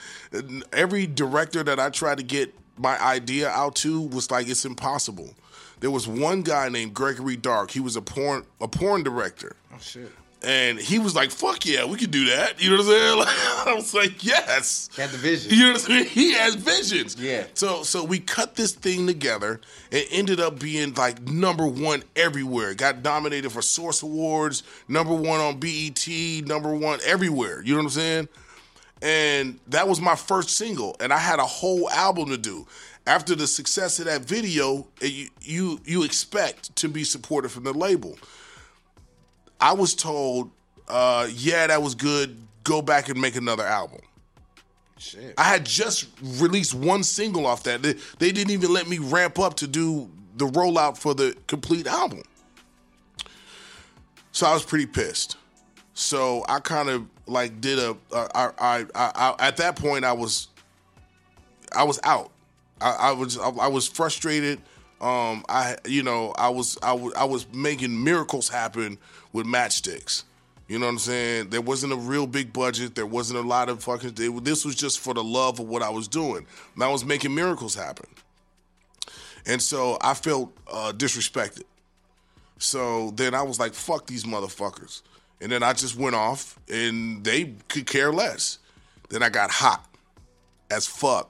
every 0.74 1.08
director 1.08 1.64
that 1.64 1.80
I 1.80 1.90
tried 1.90 2.18
to 2.18 2.24
get 2.24 2.54
my 2.78 3.02
idea 3.02 3.50
out 3.50 3.76
to 3.76 4.02
was 4.02 4.30
like 4.32 4.48
it's 4.48 4.66
impossible. 4.66 5.34
There 5.80 5.92
was 5.92 6.08
one 6.08 6.42
guy 6.42 6.70
named 6.70 6.94
Gregory 6.94 7.36
Dark. 7.36 7.72
He 7.72 7.80
was 7.80 7.96
a 7.96 8.02
porn 8.02 8.46
a 8.60 8.68
porn 8.68 9.04
director. 9.04 9.56
Oh 9.74 9.78
shit. 9.80 10.12
And 10.44 10.78
he 10.78 11.00
was 11.00 11.16
like, 11.16 11.32
"Fuck 11.32 11.66
yeah, 11.66 11.86
we 11.86 11.98
could 11.98 12.12
do 12.12 12.26
that." 12.26 12.62
You 12.62 12.70
know 12.70 12.78
what 12.78 12.86
I'm 12.86 12.92
saying? 12.92 13.18
Like, 13.24 13.68
I 13.68 13.74
was 13.74 13.94
like, 13.94 14.26
"Yes." 14.26 14.90
He 14.94 15.02
had 15.02 15.12
the 15.12 15.18
vision. 15.18 15.52
You 15.52 15.60
know 15.60 15.72
what 15.74 15.84
I'm 15.84 15.88
saying? 15.88 16.06
He 16.10 16.34
has 16.34 16.56
visions. 16.56 17.16
Yeah. 17.18 17.46
So 17.54 17.84
so 17.84 18.04
we 18.04 18.20
cut 18.20 18.56
this 18.56 18.74
thing 18.74 19.08
together. 19.08 19.62
It 19.92 20.08
ended 20.12 20.40
up 20.40 20.60
being 20.60 20.94
like 20.96 21.22
number 21.22 21.66
one 21.66 22.04
everywhere. 22.16 22.72
It 22.72 22.78
got 22.78 23.04
nominated 23.04 23.52
for 23.52 23.62
Source 23.62 24.04
Awards, 24.04 24.64
number 24.88 25.14
one 25.14 25.40
on 25.40 25.60
BET, 25.60 26.08
number 26.46 26.76
one 26.76 27.00
everywhere. 27.06 27.62
You 27.62 27.74
know 27.74 27.80
what 27.80 27.86
I'm 27.86 27.90
saying? 27.92 28.30
And 29.02 29.60
that 29.68 29.88
was 29.88 30.00
my 30.00 30.16
first 30.16 30.50
single, 30.52 30.96
and 31.02 31.12
I 31.12 31.18
had 31.18 31.40
a 31.40 31.46
whole 31.46 31.90
album 31.90 32.30
to 32.30 32.38
do. 32.38 32.66
After 33.06 33.36
the 33.36 33.48
success 33.48 34.00
of 34.00 34.06
that 34.06 34.22
video, 34.22 34.88
eh, 35.02 35.08
you 35.08 35.28
you, 35.42 35.80
you 35.84 36.04
expect 36.04 36.74
to 36.78 36.88
be 36.88 37.04
supported 37.04 37.50
from 37.50 37.66
the 37.66 37.74
label. 37.74 38.18
I 39.60 39.74
was 39.74 39.96
told, 39.96 40.52
uh, 40.88 41.28
yeah, 41.34 41.68
that 41.68 41.82
was 41.82 41.96
good. 41.96 42.38
Go 42.64 42.82
back 42.82 43.10
and 43.10 43.20
make 43.20 43.36
another 43.36 43.66
album. 43.66 44.02
Shit. 44.98 45.34
I 45.38 45.44
had 45.44 45.66
just 45.66 46.08
released 46.22 46.74
one 46.74 47.04
single 47.04 47.46
off 47.46 47.64
that. 47.64 47.82
They, 47.82 47.94
they 48.20 48.32
didn't 48.32 48.52
even 48.52 48.72
let 48.72 48.88
me 48.88 49.00
ramp 49.00 49.38
up 49.38 49.56
to 49.56 49.68
do 49.68 50.10
the 50.38 50.46
rollout 50.46 50.98
for 50.98 51.14
the 51.14 51.36
complete 51.48 51.88
album. 51.88 52.24
So 54.32 54.48
I 54.48 54.54
was 54.54 54.64
pretty 54.64 54.86
pissed. 54.86 55.38
So 55.94 56.46
I 56.50 56.60
kind 56.60 56.90
of 56.90 57.06
like 57.28 57.62
did 57.62 57.80
a. 57.80 57.96
Uh, 58.12 58.28
I, 58.34 58.50
I, 58.58 58.86
I, 58.96 59.36
I 59.40 59.48
at 59.48 59.58
that 59.58 59.76
point 59.76 60.06
I 60.06 60.14
was 60.14 60.48
I 61.76 61.84
was 61.84 62.00
out. 62.04 62.32
I, 62.82 62.92
I 62.92 63.12
was 63.12 63.38
I, 63.38 63.50
I 63.50 63.68
was 63.68 63.88
frustrated. 63.88 64.60
Um, 65.02 65.44
I 65.50 65.76
you 65.86 66.02
know 66.02 66.34
I 66.38 66.50
was 66.50 66.78
I 66.82 66.94
was 66.94 67.14
I 67.14 67.26
was 67.26 67.46
making 67.54 68.04
miracles 68.04 68.50
happen 68.50 68.98
with 69.34 69.46
matchsticks. 69.46 70.24
You 70.68 70.80
know 70.80 70.86
what 70.86 70.94
I'm 70.94 71.00
saying? 71.00 71.50
There 71.50 71.62
wasn't 71.62 71.92
a 71.92 71.98
real 71.98 72.26
big 72.26 72.54
budget. 72.54 72.96
There 72.96 73.06
wasn't 73.06 73.40
a 73.40 73.48
lot 73.48 73.68
of 73.68 73.84
fucking. 73.84 74.14
This 74.44 74.64
was 74.64 74.76
just 74.76 75.00
for 75.00 75.14
the 75.14 75.24
love 75.24 75.60
of 75.60 75.68
what 75.68 75.82
I 75.82 75.90
was 75.90 76.08
doing. 76.08 76.48
And 76.76 76.84
I 76.84 76.88
was 76.88 77.04
making 77.04 77.36
miracles 77.36 77.76
happen. 77.76 78.08
And 79.46 79.62
so 79.62 79.98
I 80.00 80.14
felt 80.14 80.58
uh, 80.72 80.94
disrespected. 80.96 81.64
So 82.60 83.12
then 83.12 83.34
I 83.36 83.42
was 83.42 83.60
like, 83.60 83.74
fuck 83.74 84.08
these 84.08 84.24
motherfuckers. 84.24 85.02
And 85.42 85.52
then 85.52 85.64
I 85.64 85.74
just 85.74 85.98
went 85.98 86.16
off 86.16 86.58
and 86.72 87.24
they 87.26 87.56
could 87.68 87.86
care 87.86 88.14
less. 88.14 88.60
Then 89.10 89.22
I 89.22 89.28
got 89.28 89.52
hot 89.52 89.86
as 90.72 90.88
fuck. 90.88 91.30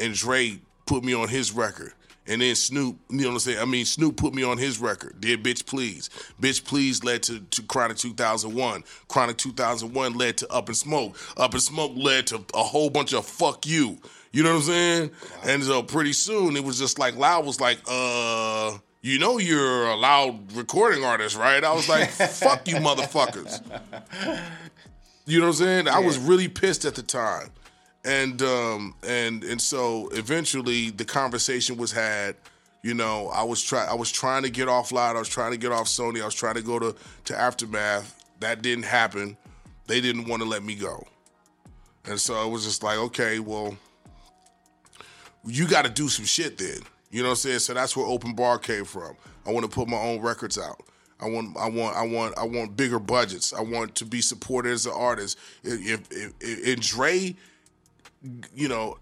And 0.00 0.14
Dre 0.14 0.58
put 0.86 1.04
me 1.04 1.12
on 1.12 1.28
his 1.28 1.52
record. 1.52 1.92
And 2.28 2.42
then 2.42 2.54
Snoop, 2.54 2.98
you 3.10 3.18
know 3.18 3.28
what 3.28 3.34
I'm 3.34 3.38
saying? 3.40 3.58
I 3.58 3.64
mean, 3.64 3.84
Snoop 3.84 4.16
put 4.16 4.34
me 4.34 4.42
on 4.42 4.58
his 4.58 4.78
record. 4.78 5.20
Did 5.20 5.42
Bitch 5.42 5.66
Please. 5.66 6.10
Bitch 6.40 6.64
Please 6.64 7.04
led 7.04 7.22
to, 7.24 7.40
to 7.40 7.62
Chronic 7.62 7.96
2001. 7.96 8.84
Chronic 9.08 9.36
2001 9.38 10.14
led 10.14 10.38
to 10.38 10.52
Up 10.52 10.68
in 10.68 10.74
Smoke. 10.74 11.16
Up 11.36 11.54
in 11.54 11.60
Smoke 11.60 11.92
led 11.94 12.26
to 12.28 12.44
a 12.54 12.62
whole 12.62 12.90
bunch 12.90 13.12
of 13.12 13.26
Fuck 13.26 13.66
You. 13.66 13.98
You 14.32 14.42
know 14.42 14.50
what 14.50 14.56
I'm 14.56 14.62
saying? 14.62 15.10
And 15.44 15.64
so 15.64 15.82
pretty 15.82 16.12
soon 16.12 16.56
it 16.56 16.64
was 16.64 16.78
just 16.78 16.98
like 16.98 17.16
Loud 17.16 17.46
was 17.46 17.60
like, 17.60 17.78
uh, 17.88 18.76
you 19.06 19.20
know 19.20 19.38
you're 19.38 19.86
a 19.86 19.94
loud 19.94 20.52
recording 20.52 21.04
artist, 21.04 21.36
right? 21.36 21.62
I 21.62 21.72
was 21.72 21.88
like, 21.88 22.10
fuck 22.10 22.66
you 22.66 22.76
motherfuckers. 22.76 23.62
You 25.26 25.38
know 25.38 25.46
what 25.46 25.60
I'm 25.60 25.64
saying? 25.64 25.88
I 25.88 26.00
was 26.00 26.18
really 26.18 26.48
pissed 26.48 26.84
at 26.84 26.96
the 26.96 27.02
time. 27.02 27.50
And 28.06 28.40
um 28.40 28.94
and 29.06 29.44
and 29.44 29.60
so 29.60 30.08
eventually 30.12 30.90
the 30.90 31.04
conversation 31.04 31.76
was 31.76 31.92
had. 31.92 32.36
You 32.82 32.94
know, 32.94 33.28
I 33.34 33.42
was 33.42 33.62
try 33.62 33.84
I 33.84 33.94
was 33.94 34.12
trying 34.12 34.44
to 34.44 34.50
get 34.50 34.68
off 34.68 34.92
Loud, 34.92 35.16
I 35.16 35.18
was 35.18 35.28
trying 35.28 35.50
to 35.50 35.58
get 35.58 35.72
off 35.72 35.86
Sony, 35.86 36.22
I 36.22 36.24
was 36.24 36.34
trying 36.34 36.54
to 36.54 36.62
go 36.62 36.78
to, 36.78 36.94
to 37.24 37.36
Aftermath. 37.36 38.14
That 38.38 38.62
didn't 38.62 38.84
happen. 38.84 39.36
They 39.88 40.00
didn't 40.00 40.28
want 40.28 40.42
to 40.42 40.48
let 40.48 40.62
me 40.62 40.76
go. 40.76 41.04
And 42.04 42.20
so 42.20 42.34
I 42.34 42.44
was 42.44 42.64
just 42.64 42.82
like, 42.82 42.98
okay, 42.98 43.40
well, 43.40 43.76
you 45.44 45.66
got 45.66 45.84
to 45.84 45.90
do 45.90 46.08
some 46.08 46.24
shit 46.24 46.58
then. 46.58 46.80
You 47.10 47.22
know 47.22 47.30
what 47.30 47.32
I'm 47.32 47.36
saying? 47.36 47.58
So 47.60 47.74
that's 47.74 47.96
where 47.96 48.06
Open 48.06 48.34
Bar 48.34 48.58
came 48.58 48.84
from. 48.84 49.16
I 49.46 49.52
want 49.52 49.64
to 49.64 49.70
put 49.70 49.88
my 49.88 49.98
own 49.98 50.20
records 50.20 50.58
out. 50.58 50.82
I 51.18 51.28
want, 51.28 51.56
I 51.56 51.68
want, 51.68 51.96
I 51.96 52.06
want, 52.06 52.38
I 52.38 52.44
want 52.44 52.76
bigger 52.76 52.98
budgets. 52.98 53.52
I 53.52 53.62
want 53.62 53.94
to 53.96 54.04
be 54.04 54.20
supported 54.20 54.72
as 54.72 54.86
an 54.86 54.92
artist. 54.94 55.38
If, 55.62 56.10
if, 56.12 56.32
if 56.40 56.74
and 56.74 56.82
Dre, 56.82 57.34
you 58.54 58.68
know, 58.68 58.98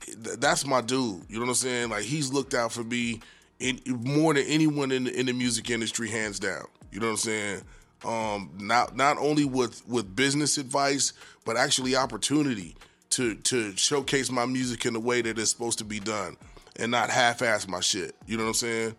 th- 0.00 0.38
that's 0.38 0.66
my 0.66 0.80
dude. 0.80 1.22
You 1.28 1.36
know 1.36 1.42
what 1.42 1.48
I'm 1.48 1.54
saying? 1.54 1.90
Like 1.90 2.04
he's 2.04 2.32
looked 2.32 2.54
out 2.54 2.72
for 2.72 2.84
me 2.84 3.20
in 3.58 3.80
more 3.86 4.34
than 4.34 4.44
anyone 4.46 4.90
in 4.92 5.04
the, 5.04 5.18
in 5.18 5.26
the 5.26 5.32
music 5.32 5.70
industry, 5.70 6.08
hands 6.08 6.38
down. 6.38 6.66
You 6.90 7.00
know 7.00 7.06
what 7.06 7.12
I'm 7.12 7.18
saying? 7.18 7.62
Um, 8.04 8.50
not 8.58 8.96
not 8.96 9.18
only 9.18 9.44
with 9.44 9.86
with 9.86 10.14
business 10.14 10.58
advice, 10.58 11.12
but 11.44 11.56
actually 11.56 11.94
opportunity 11.94 12.74
to 13.10 13.36
to 13.36 13.76
showcase 13.76 14.30
my 14.30 14.44
music 14.44 14.84
in 14.86 14.94
the 14.94 15.00
way 15.00 15.22
that 15.22 15.38
it's 15.38 15.50
supposed 15.50 15.78
to 15.78 15.84
be 15.84 16.00
done, 16.00 16.36
and 16.76 16.90
not 16.90 17.10
half-ass 17.10 17.68
my 17.68 17.80
shit. 17.80 18.16
You 18.26 18.36
know 18.36 18.44
what 18.44 18.50
I'm 18.50 18.54
saying? 18.54 18.96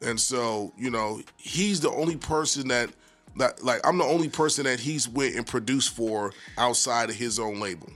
And 0.00 0.20
so, 0.20 0.72
you 0.78 0.90
know, 0.90 1.20
he's 1.36 1.80
the 1.80 1.90
only 1.90 2.16
person 2.16 2.68
that 2.68 2.90
that 3.36 3.62
like 3.62 3.86
I'm 3.86 3.98
the 3.98 4.04
only 4.04 4.28
person 4.28 4.64
that 4.64 4.80
he's 4.80 5.08
went 5.08 5.34
and 5.34 5.46
produced 5.46 5.94
for 5.94 6.32
outside 6.56 7.10
of 7.10 7.16
his 7.16 7.38
own 7.38 7.60
label. 7.60 7.88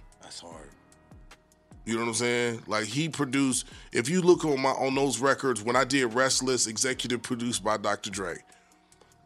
You 1.85 1.95
know 1.95 2.01
what 2.03 2.09
I'm 2.09 2.15
saying? 2.15 2.63
Like 2.67 2.85
he 2.85 3.09
produced. 3.09 3.67
If 3.93 4.09
you 4.09 4.23
look 4.23 4.45
on 4.45 4.61
my 4.61 4.71
on 4.71 4.95
those 4.95 5.19
records, 5.19 5.63
when 5.63 5.75
I 5.77 5.85
did 5.85 6.15
Restless, 6.15 6.67
executive 6.67 7.23
produced 7.23 7.65
by 7.65 7.77
Dr. 7.77 8.11
Dre. 8.11 8.37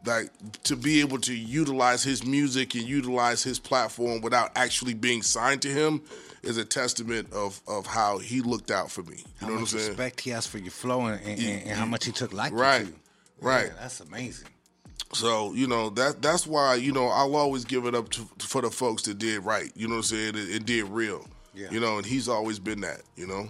Like 0.04 0.30
to 0.64 0.76
be 0.76 1.00
able 1.00 1.18
to 1.22 1.34
utilize 1.34 2.04
his 2.04 2.24
music 2.24 2.74
and 2.76 2.84
utilize 2.84 3.42
his 3.42 3.58
platform 3.58 4.20
without 4.20 4.52
actually 4.54 4.94
being 4.94 5.20
signed 5.20 5.62
to 5.62 5.68
him 5.68 6.00
is 6.44 6.58
a 6.58 6.64
testament 6.64 7.32
of 7.32 7.60
of 7.66 7.86
how 7.86 8.18
he 8.18 8.40
looked 8.40 8.70
out 8.70 8.88
for 8.90 9.02
me. 9.02 9.16
You 9.16 9.24
How 9.40 9.46
know 9.48 9.52
what 9.54 9.60
I'm 9.60 9.66
saying? 9.66 9.88
respect 9.88 10.20
he 10.20 10.30
has 10.30 10.46
for 10.46 10.58
your 10.58 10.70
flow 10.70 11.06
and, 11.06 11.20
and, 11.26 11.40
and 11.40 11.70
how 11.70 11.86
much 11.86 12.04
he 12.04 12.12
took 12.12 12.32
like 12.32 12.52
Right. 12.52 12.82
to 12.84 12.86
you. 12.86 12.94
Right. 13.40 13.66
Yeah, 13.66 13.72
that's 13.80 13.98
amazing. 14.00 14.46
So 15.12 15.52
you 15.54 15.66
know 15.66 15.90
that 15.90 16.22
that's 16.22 16.46
why 16.46 16.76
you 16.76 16.92
know 16.92 17.08
I'll 17.08 17.34
always 17.34 17.64
give 17.64 17.84
it 17.86 17.94
up 17.96 18.08
to, 18.10 18.20
for 18.38 18.62
the 18.62 18.70
folks 18.70 19.02
that 19.04 19.18
did 19.18 19.44
right. 19.44 19.72
You 19.74 19.88
know 19.88 19.94
what 19.94 20.10
I'm 20.12 20.16
saying? 20.16 20.34
It, 20.36 20.50
it 20.56 20.66
did 20.66 20.84
real. 20.84 21.26
Yeah. 21.56 21.68
You 21.70 21.80
know, 21.80 21.96
and 21.96 22.06
he's 22.06 22.28
always 22.28 22.58
been 22.58 22.82
that. 22.82 23.02
You 23.16 23.26
know. 23.26 23.48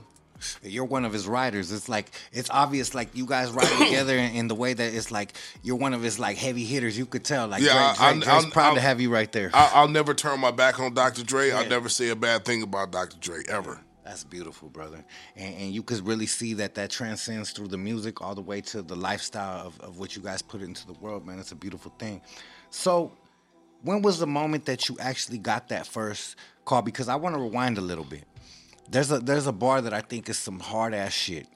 You're 0.62 0.84
one 0.84 1.06
of 1.06 1.14
his 1.14 1.26
writers. 1.26 1.72
It's 1.72 1.88
like 1.88 2.10
it's 2.32 2.50
obvious, 2.50 2.94
like 2.94 3.16
you 3.16 3.24
guys 3.26 3.50
ride 3.50 3.66
together 3.78 4.16
in, 4.16 4.34
in 4.34 4.48
the 4.48 4.54
way 4.54 4.74
that 4.74 4.94
it's 4.94 5.10
like 5.10 5.32
you're 5.62 5.76
one 5.76 5.94
of 5.94 6.02
his 6.02 6.18
like 6.18 6.36
heavy 6.36 6.64
hitters. 6.64 6.96
You 6.98 7.06
could 7.06 7.24
tell, 7.24 7.48
like 7.48 7.62
Yeah, 7.62 7.94
Drake, 7.96 8.00
I- 8.00 8.12
Drake, 8.14 8.28
I'm- 8.28 8.50
proud 8.50 8.70
to 8.74 8.76
I'm- 8.76 8.82
have 8.82 9.00
you 9.00 9.10
right 9.10 9.30
there. 9.32 9.50
I, 9.54 9.70
I'll 9.74 9.88
never 9.88 10.12
turn 10.14 10.38
my 10.40 10.50
back 10.50 10.78
on 10.78 10.92
Dr. 10.94 11.24
Dre. 11.24 11.50
I'll 11.52 11.68
never 11.68 11.88
say 11.88 12.10
a 12.10 12.16
bad 12.16 12.44
thing 12.44 12.62
about 12.62 12.92
Dr. 12.92 13.16
Dre 13.18 13.42
ever. 13.48 13.80
That's 14.04 14.22
beautiful, 14.22 14.68
brother. 14.68 15.04
And, 15.34 15.54
and 15.56 15.72
you 15.72 15.82
could 15.82 16.06
really 16.06 16.26
see 16.26 16.54
that 16.54 16.76
that 16.76 16.90
transcends 16.90 17.50
through 17.50 17.68
the 17.68 17.78
music 17.78 18.20
all 18.22 18.36
the 18.36 18.40
way 18.42 18.60
to 18.60 18.82
the 18.82 18.94
lifestyle 18.94 19.66
of, 19.66 19.80
of 19.80 19.98
what 19.98 20.14
you 20.14 20.22
guys 20.22 20.42
put 20.42 20.62
into 20.62 20.86
the 20.86 20.92
world, 20.92 21.26
man. 21.26 21.40
It's 21.40 21.50
a 21.50 21.56
beautiful 21.56 21.92
thing. 21.98 22.20
So, 22.70 23.16
when 23.82 24.02
was 24.02 24.20
the 24.20 24.26
moment 24.26 24.66
that 24.66 24.88
you 24.88 24.96
actually 25.00 25.38
got 25.38 25.70
that 25.70 25.88
first 25.88 26.36
call? 26.66 26.82
Because 26.82 27.08
I 27.08 27.16
want 27.16 27.34
to 27.34 27.40
rewind 27.40 27.78
a 27.78 27.80
little 27.80 28.04
bit. 28.04 28.24
There's 28.90 29.10
a 29.10 29.18
there's 29.18 29.46
a 29.46 29.52
bar 29.52 29.80
that 29.80 29.94
I 29.94 30.02
think 30.02 30.28
is 30.28 30.38
some 30.38 30.60
hard 30.60 30.92
ass 30.92 31.12
shit. 31.12 31.46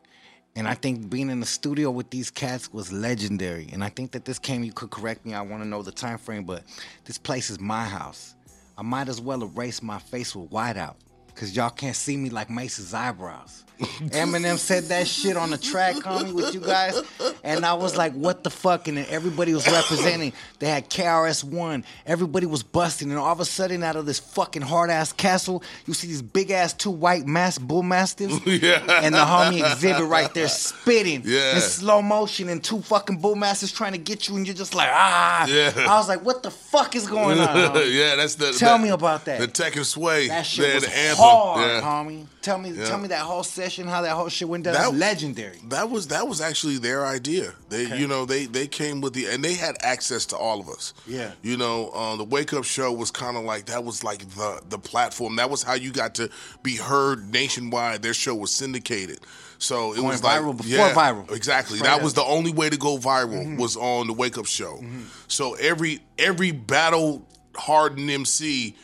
And 0.56 0.66
I 0.66 0.74
think 0.74 1.10
being 1.10 1.30
in 1.30 1.38
the 1.38 1.46
studio 1.46 1.90
with 1.90 2.10
these 2.10 2.30
cats 2.30 2.72
was 2.72 2.92
legendary. 2.92 3.68
And 3.72 3.84
I 3.84 3.88
think 3.88 4.10
that 4.12 4.24
this 4.24 4.38
came, 4.38 4.64
you 4.64 4.72
could 4.72 4.90
correct 4.90 5.24
me, 5.24 5.32
I 5.34 5.42
want 5.42 5.62
to 5.62 5.68
know 5.68 5.82
the 5.82 5.92
time 5.92 6.18
frame, 6.18 6.44
but 6.44 6.64
this 7.04 7.18
place 7.18 7.50
is 7.50 7.60
my 7.60 7.84
house. 7.84 8.34
I 8.76 8.82
might 8.82 9.08
as 9.08 9.20
well 9.20 9.44
erase 9.44 9.80
my 9.82 9.98
face 9.98 10.34
with 10.34 10.50
whiteout. 10.50 10.96
Cause 11.36 11.54
y'all 11.54 11.70
can't 11.70 11.94
see 11.94 12.16
me 12.16 12.30
like 12.30 12.50
Mase's 12.50 12.92
eyebrows. 12.92 13.64
Eminem 13.80 14.58
said 14.58 14.84
that 14.84 15.06
shit 15.06 15.36
on 15.36 15.50
the 15.50 15.58
track, 15.58 15.96
homie, 15.96 16.32
with 16.32 16.54
you 16.54 16.60
guys. 16.60 17.00
And 17.42 17.64
I 17.64 17.74
was 17.74 17.96
like, 17.96 18.12
what 18.12 18.44
the 18.44 18.50
fuck? 18.50 18.88
And 18.88 18.96
then 18.98 19.06
everybody 19.08 19.54
was 19.54 19.66
representing. 19.66 20.32
They 20.58 20.68
had 20.68 20.90
KRS-One. 20.90 21.84
Everybody 22.06 22.46
was 22.46 22.62
busting. 22.62 23.10
And 23.10 23.18
all 23.18 23.32
of 23.32 23.40
a 23.40 23.44
sudden, 23.44 23.82
out 23.82 23.96
of 23.96 24.06
this 24.06 24.18
fucking 24.18 24.62
hard-ass 24.62 25.12
castle, 25.12 25.62
you 25.86 25.94
see 25.94 26.06
these 26.08 26.22
big-ass 26.22 26.74
two 26.74 26.90
white 26.90 27.26
mass 27.26 27.58
bull 27.58 27.82
mastiffs. 27.82 28.38
Yeah. 28.60 28.82
And 29.02 29.14
the 29.14 29.18
homie 29.18 29.62
Xzibit 29.62 30.08
right 30.08 30.32
there 30.34 30.48
spitting 30.48 31.22
Yeah. 31.24 31.54
in 31.54 31.60
slow 31.60 32.02
motion 32.02 32.48
and 32.48 32.62
two 32.62 32.82
fucking 32.82 33.18
bull 33.18 33.36
mastiffs 33.36 33.72
trying 33.72 33.92
to 33.92 33.98
get 33.98 34.28
you. 34.28 34.36
And 34.36 34.46
you're 34.46 34.56
just 34.56 34.74
like, 34.74 34.90
ah. 34.92 35.46
Yeah. 35.46 35.72
I 35.88 35.96
was 35.96 36.08
like, 36.08 36.22
what 36.24 36.42
the 36.42 36.50
fuck 36.50 36.94
is 36.96 37.06
going 37.08 37.38
on? 37.38 37.56
yeah, 37.90 38.16
that's 38.16 38.34
the. 38.34 38.52
Tell 38.52 38.76
the- 38.76 38.84
me 38.84 38.90
about 38.90 39.24
that. 39.26 39.40
The 39.40 39.46
Tech 39.46 39.76
and 39.76 39.86
Sway. 39.86 40.28
That 40.28 40.44
shit 40.44 40.74
was 40.74 40.84
the 40.84 40.96
anthem. 40.96 41.24
hard, 41.24 41.60
yeah. 41.60 41.80
homie. 41.80 42.26
Tell 42.42 42.56
me, 42.58 42.70
Yeah. 42.70 42.86
tell 42.86 42.96
me 42.98 43.08
that 43.08 43.20
whole 43.20 43.42
session, 43.42 43.86
how 43.86 44.00
that 44.00 44.12
whole 44.12 44.30
shit 44.30 44.48
went 44.48 44.64
down. 44.64 44.72
That- 44.74 44.94
legendary. 44.94 45.60
That 45.68 45.90
was 45.90 46.06
that 46.08 46.26
was 46.26 46.40
actually 46.40 46.78
their 46.78 47.04
idea. 47.06 47.52
They 47.68 47.84
Okay. 47.86 47.98
you 48.00 48.06
know 48.08 48.24
they 48.24 48.46
they 48.46 48.66
came 48.66 49.02
with 49.02 49.12
the 49.12 49.26
and 49.26 49.44
they 49.44 49.54
had 49.54 49.76
access 49.82 50.24
to 50.26 50.36
all 50.36 50.58
of 50.58 50.68
us. 50.68 50.94
Yeah. 51.06 51.32
You 51.42 51.56
know, 51.58 51.90
uh, 51.90 52.16
the 52.16 52.24
Wake 52.24 52.52
Up 52.54 52.64
Show 52.64 52.92
was 52.92 53.10
kind 53.10 53.36
of 53.36 53.44
like 53.44 53.66
that 53.66 53.84
was 53.84 54.02
like 54.02 54.20
the 54.36 54.60
the 54.70 54.78
platform. 54.78 55.36
That 55.36 55.50
was 55.50 55.62
how 55.62 55.74
you 55.74 55.90
got 55.92 56.14
to 56.14 56.30
be 56.62 56.76
heard 56.76 57.30
nationwide. 57.30 58.00
Their 58.02 58.14
show 58.14 58.34
was 58.34 58.50
syndicated. 58.52 59.20
So 59.58 59.92
it 59.92 59.96
Going 59.96 60.08
was 60.08 60.22
like 60.22 60.40
viral 60.40 60.56
before 60.56 60.72
yeah, 60.72 60.94
viral. 60.94 61.30
Exactly. 61.30 61.76
Straight 61.76 61.88
that 61.90 61.98
up. 61.98 62.02
was 62.02 62.14
the 62.14 62.24
only 62.24 62.50
way 62.52 62.70
to 62.70 62.78
go 62.78 62.96
viral 62.96 63.44
Mhm. 63.44 63.58
was 63.58 63.76
on 63.76 64.06
the 64.06 64.14
Wake 64.14 64.38
Up 64.38 64.46
Show. 64.46 64.76
Mm-hmm. 64.76 65.02
So 65.28 65.52
every 65.56 66.00
every 66.18 66.52
battle 66.52 67.26
hardened 67.54 68.10
MC 68.10 68.74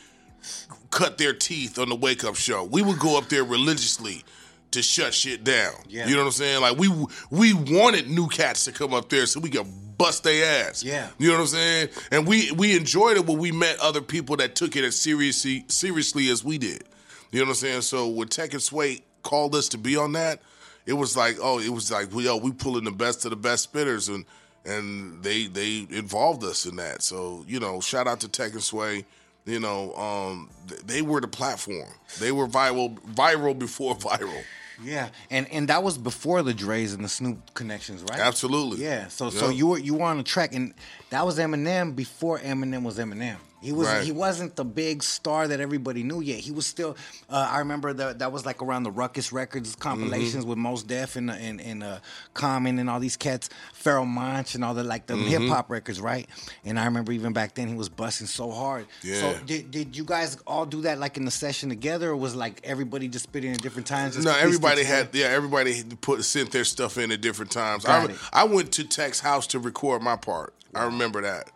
cut 0.91 1.17
their 1.17 1.33
teeth 1.33 1.79
on 1.79 1.89
the 1.89 1.95
Wake 1.95 2.23
Up 2.23 2.35
Show. 2.35 2.63
We 2.63 2.81
would 2.81 2.99
go 2.99 3.17
up 3.17 3.29
there 3.29 3.43
religiously 3.43 4.23
to 4.71 4.81
shut 4.81 5.13
shit 5.13 5.43
down. 5.43 5.73
Yeah. 5.87 6.07
You 6.07 6.15
know 6.15 6.21
what 6.21 6.27
I'm 6.27 6.31
saying? 6.33 6.61
Like 6.61 6.77
we 6.77 6.89
we 7.29 7.53
wanted 7.53 8.09
new 8.09 8.27
cats 8.27 8.65
to 8.65 8.71
come 8.71 8.93
up 8.93 9.09
there 9.09 9.25
so 9.25 9.39
we 9.39 9.49
could 9.49 9.67
bust 9.97 10.23
their 10.23 10.67
ass. 10.67 10.83
Yeah. 10.83 11.09
You 11.17 11.29
know 11.29 11.35
what 11.35 11.41
I'm 11.41 11.47
saying? 11.47 11.89
And 12.11 12.27
we 12.27 12.51
we 12.51 12.75
enjoyed 12.75 13.17
it 13.17 13.25
when 13.25 13.37
we 13.37 13.51
met 13.51 13.79
other 13.79 14.01
people 14.01 14.37
that 14.37 14.55
took 14.55 14.75
it 14.75 14.83
as 14.83 14.95
seriously 14.95 15.65
seriously 15.67 16.29
as 16.29 16.43
we 16.43 16.57
did. 16.57 16.83
You 17.31 17.39
know 17.39 17.45
what 17.45 17.51
I'm 17.51 17.55
saying? 17.55 17.81
So 17.81 18.07
when 18.07 18.27
Tech 18.27 18.53
and 18.53 18.61
Sway 18.61 19.01
called 19.23 19.55
us 19.55 19.69
to 19.69 19.77
be 19.77 19.97
on 19.97 20.13
that, 20.13 20.41
it 20.85 20.93
was 20.93 21.17
like, 21.17 21.37
oh, 21.41 21.59
it 21.59 21.69
was 21.69 21.91
like, 21.91 22.13
we 22.13 22.25
yo, 22.25 22.37
we 22.37 22.51
pulling 22.51 22.85
the 22.85 22.91
best 22.91 23.25
of 23.25 23.31
the 23.31 23.37
best 23.37 23.71
spitters 23.71 24.13
and 24.13 24.25
and 24.65 25.23
they 25.23 25.47
they 25.47 25.87
involved 25.89 26.43
us 26.43 26.65
in 26.65 26.75
that. 26.75 27.01
So, 27.01 27.43
you 27.47 27.59
know, 27.59 27.79
shout 27.79 28.07
out 28.07 28.19
to 28.21 28.27
Tech 28.27 28.53
and 28.53 28.63
Sway. 28.63 29.05
You 29.47 29.61
know, 29.61 29.93
um, 29.95 30.49
they 30.85 31.01
were 31.01 31.21
the 31.21 31.27
platform. 31.27 31.87
They 32.19 32.33
were 32.33 32.47
viral 32.47 32.99
viral 32.99 33.57
before 33.57 33.95
viral. 34.09 34.43
Yeah, 34.83 35.09
and 35.31 35.49
and 35.51 35.69
that 35.69 35.81
was 35.81 35.97
before 35.97 36.43
the 36.43 36.53
Dre's 36.53 36.93
and 36.93 37.03
the 37.03 37.09
Snoop 37.09 37.53
connections, 37.55 38.03
right? 38.03 38.19
Absolutely. 38.19 38.83
Yeah. 38.83 39.07
So 39.07 39.29
so 39.29 39.49
you 39.49 39.67
were 39.67 39.79
you 39.79 39.95
were 39.95 40.03
on 40.03 40.17
the 40.17 40.23
track, 40.23 40.53
and 40.53 40.73
that 41.09 41.25
was 41.25 41.39
Eminem 41.39 41.95
before 41.95 42.39
Eminem 42.39 42.83
was 42.83 42.99
Eminem. 42.99 43.37
He 43.59 43.71
was 43.71 43.87
Right. 43.87 44.03
he 44.03 44.11
wasn't 44.11 44.55
the 44.55 44.63
big 44.63 45.01
star 45.01 45.47
that 45.47 45.59
everybody 45.59 46.03
knew 46.03 46.21
yet. 46.21 46.39
He 46.39 46.51
was 46.51 46.67
still. 46.67 46.95
Uh, 47.29 47.47
I 47.51 47.59
remember 47.59 47.91
that 47.93 48.19
that 48.19 48.31
was 48.31 48.45
like 48.45 48.61
around 48.61 48.83
the 48.83 48.91
Rawkus 48.91 49.31
Records 49.31 49.75
compilations 49.75 50.43
Mm-hmm. 50.43 50.49
with 50.49 50.57
Mos 50.59 50.83
Def 50.83 51.15
and 51.15 51.31
and 51.31 51.59
and 51.59 51.83
uh, 51.83 51.99
Common 52.35 52.77
and 52.77 52.87
all 52.89 52.99
these 52.99 53.17
cats, 53.17 53.49
Pharoahe 53.73 54.05
Monch 54.07 54.53
and 54.53 54.63
all 54.63 54.75
the 54.75 54.83
like 54.83 55.07
the 55.07 55.15
Mhm. 55.15 55.27
hip 55.27 55.41
hop 55.49 55.71
records, 55.71 55.99
right? 55.99 56.29
And 56.65 56.79
I 56.79 56.85
remember 56.85 57.11
even 57.11 57.33
back 57.33 57.55
then 57.55 57.67
he 57.67 57.73
was 57.73 57.89
busting 57.89 58.27
so 58.27 58.51
hard. 58.51 58.85
Yeah. 59.01 59.19
So 59.21 59.39
did, 59.45 59.71
did 59.71 59.97
you 59.97 60.03
guys 60.03 60.37
all 60.45 60.65
do 60.67 60.81
that 60.81 60.99
like 60.99 61.17
in 61.17 61.25
the 61.25 61.31
session 61.31 61.69
together, 61.69 62.11
or 62.11 62.15
was 62.15 62.35
like 62.35 62.61
everybody 62.63 63.07
just 63.07 63.23
spitting 63.23 63.51
at 63.53 63.61
different 63.61 63.87
times? 63.87 64.23
No, 64.23 64.31
everybody 64.35 64.83
had 64.83 65.09
yeah, 65.13 65.27
everybody 65.27 65.83
put 66.01 66.23
sent 66.23 66.51
their 66.51 66.63
stuff 66.65 66.97
in 66.99 67.11
at 67.11 67.21
different 67.21 67.51
times. 67.51 67.85
Got 67.85 68.09
I 68.09 68.13
it. 68.13 68.19
I 68.31 68.43
went 68.43 68.71
to 68.73 68.83
Tech's 68.83 69.21
house 69.21 69.47
to 69.47 69.59
record 69.59 70.03
my 70.03 70.15
part. 70.15 70.53
I 70.75 70.83
remember 70.85 71.21
that. 71.23 71.49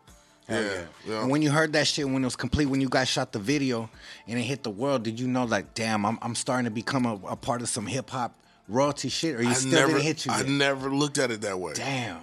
Yeah, 0.50 0.82
yeah. 1.08 1.26
When 1.26 1.42
you 1.42 1.50
heard 1.52 1.74
that 1.74 1.88
shit, 1.88 2.06
when 2.06 2.22
it 2.24 2.26
was 2.26 2.36
complete, 2.36 2.66
when 2.66 2.82
you 2.82 2.90
guys 2.90 3.08
shot 3.08 3.32
the 3.32 3.40
video 3.40 3.90
and 4.28 4.38
it 4.38 4.42
hit 4.44 4.64
the 4.64 4.70
world, 4.70 5.04
did 5.04 5.20
you 5.20 5.28
know 5.28 5.46
like, 5.46 5.74
damn, 5.74 6.06
I'm, 6.06 6.20
I'm 6.22 6.36
starting 6.36 6.66
to 6.66 6.72
become 6.72 7.06
a, 7.06 7.16
a 7.30 7.36
part 7.36 7.62
of 7.62 7.70
some 7.70 7.86
hip 7.88 8.10
hop 8.10 8.36
royalty 8.68 9.10
shit, 9.10 9.36
or 9.36 9.44
you 9.44 9.50
I 9.50 9.54
still 9.54 9.72
never, 9.72 9.88
didn't 9.94 10.04
hit 10.04 10.26
you? 10.26 10.32
I 10.32 10.44
never 10.44 10.90
looked 10.90 11.18
at 11.20 11.32
it 11.32 11.42
that 11.42 11.58
way. 11.60 11.74
Damn. 11.74 12.20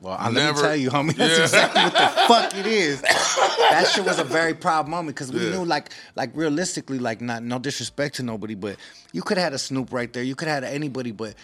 Well, 0.00 0.16
I'll 0.18 0.32
Never. 0.32 0.60
tell 0.60 0.74
you, 0.74 0.90
homie. 0.90 1.14
That's 1.16 1.38
Yeah. 1.38 1.42
exactly 1.44 1.82
what 1.84 1.92
the 1.92 2.22
fuck 2.26 2.56
it 2.58 2.66
is. 2.66 3.00
that 3.02 3.88
shit 3.94 4.04
was 4.04 4.18
a 4.18 4.24
very 4.24 4.52
proud 4.52 4.88
moment 4.88 5.14
because 5.16 5.30
we 5.30 5.38
Yeah. 5.44 5.50
knew, 5.58 5.64
like, 5.64 5.90
like 6.16 6.30
realistically, 6.34 6.98
like, 6.98 7.20
not 7.20 7.44
no 7.44 7.60
disrespect 7.60 8.16
to 8.16 8.24
nobody, 8.24 8.56
but 8.56 8.76
you 9.12 9.22
could 9.22 9.36
have 9.38 9.44
had 9.44 9.52
a 9.52 9.58
Snoop 9.58 9.92
right 9.92 10.12
there. 10.12 10.24
You 10.24 10.34
could 10.34 10.48
have 10.48 10.64
had 10.64 10.74
anybody, 10.74 11.12
but 11.12 11.34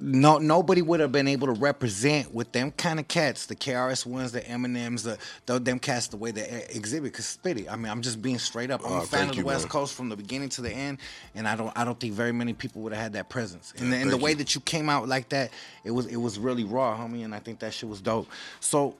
no 0.00 0.38
nobody 0.38 0.82
would 0.82 1.00
have 1.00 1.12
been 1.12 1.28
able 1.28 1.46
to 1.46 1.52
represent 1.52 2.34
with 2.34 2.52
them 2.52 2.72
kind 2.72 2.98
of 2.98 3.08
cats, 3.08 3.46
the 3.46 3.54
KRS 3.54 4.04
ones, 4.04 4.32
the 4.32 4.40
Eminems, 4.42 5.04
the, 5.04 5.18
the 5.46 5.58
them 5.60 5.78
cats 5.78 6.08
the 6.08 6.16
way 6.16 6.30
they 6.30 6.66
exhibit. 6.70 7.12
Cause 7.14 7.26
spit 7.26 7.58
it. 7.58 7.70
I 7.70 7.76
mean, 7.76 7.90
I'm 7.90 8.02
just 8.02 8.20
being 8.20 8.38
straight 8.38 8.70
up. 8.70 8.84
I'm 8.84 8.92
Oh, 8.92 8.96
a 8.98 9.06
fan 9.06 9.28
of 9.28 9.30
the 9.30 9.36
you, 9.38 9.44
West 9.44 9.64
man. 9.64 9.70
Coast 9.70 9.94
from 9.94 10.08
the 10.08 10.16
beginning 10.16 10.48
to 10.50 10.62
the 10.62 10.70
end, 10.72 10.98
and 11.34 11.46
I 11.46 11.56
don't 11.56 11.72
I 11.76 11.84
don't 11.84 11.98
think 11.98 12.12
very 12.14 12.32
many 12.32 12.52
people 12.52 12.82
would 12.82 12.92
have 12.92 13.02
had 13.02 13.12
that 13.14 13.28
presence. 13.28 13.72
And, 13.78 13.92
the, 13.92 13.96
and 13.96 14.10
the 14.10 14.16
way 14.16 14.34
that 14.34 14.54
you 14.54 14.60
came 14.60 14.88
out 14.88 15.08
like 15.08 15.28
that, 15.30 15.50
it 15.84 15.92
was 15.92 16.06
it 16.06 16.16
was 16.16 16.38
really 16.38 16.64
raw, 16.64 16.96
homie. 16.96 17.24
And 17.24 17.34
I 17.34 17.38
think 17.38 17.60
that 17.60 17.72
shit 17.72 17.88
was 17.88 18.00
dope. 18.00 18.28
So. 18.60 18.96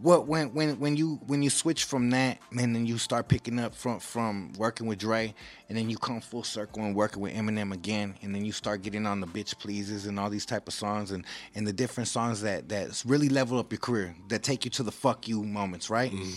What 0.00 0.26
when 0.26 0.54
when 0.54 0.78
when 0.78 0.96
you 0.96 1.20
when 1.26 1.42
you 1.42 1.50
switch 1.50 1.84
from 1.84 2.10
that 2.10 2.38
and 2.52 2.74
then 2.74 2.86
you 2.86 2.96
start 2.96 3.28
picking 3.28 3.58
up 3.58 3.74
from 3.74 3.98
from 3.98 4.52
working 4.56 4.86
with 4.86 4.98
Dre 4.98 5.34
and 5.68 5.76
then 5.76 5.90
you 5.90 5.98
come 5.98 6.20
full 6.20 6.44
circle 6.44 6.84
and 6.84 6.94
working 6.94 7.20
with 7.20 7.34
Eminem 7.34 7.72
again 7.72 8.14
and 8.22 8.34
then 8.34 8.44
you 8.44 8.52
start 8.52 8.82
getting 8.82 9.04
on 9.04 9.20
the 9.20 9.26
bitch 9.26 9.58
pleases 9.58 10.06
and 10.06 10.18
all 10.18 10.30
these 10.30 10.46
type 10.46 10.68
of 10.68 10.74
songs 10.74 11.10
and 11.10 11.24
and 11.54 11.66
the 11.66 11.72
different 11.72 12.08
songs 12.08 12.40
that 12.42 12.68
that 12.68 13.02
really 13.04 13.28
level 13.28 13.58
up 13.58 13.72
your 13.72 13.80
career 13.80 14.14
that 14.28 14.42
take 14.42 14.64
you 14.64 14.70
to 14.70 14.82
the 14.82 14.92
fuck 14.92 15.26
you 15.26 15.42
moments 15.42 15.90
right 15.90 16.12
mm-hmm. 16.12 16.36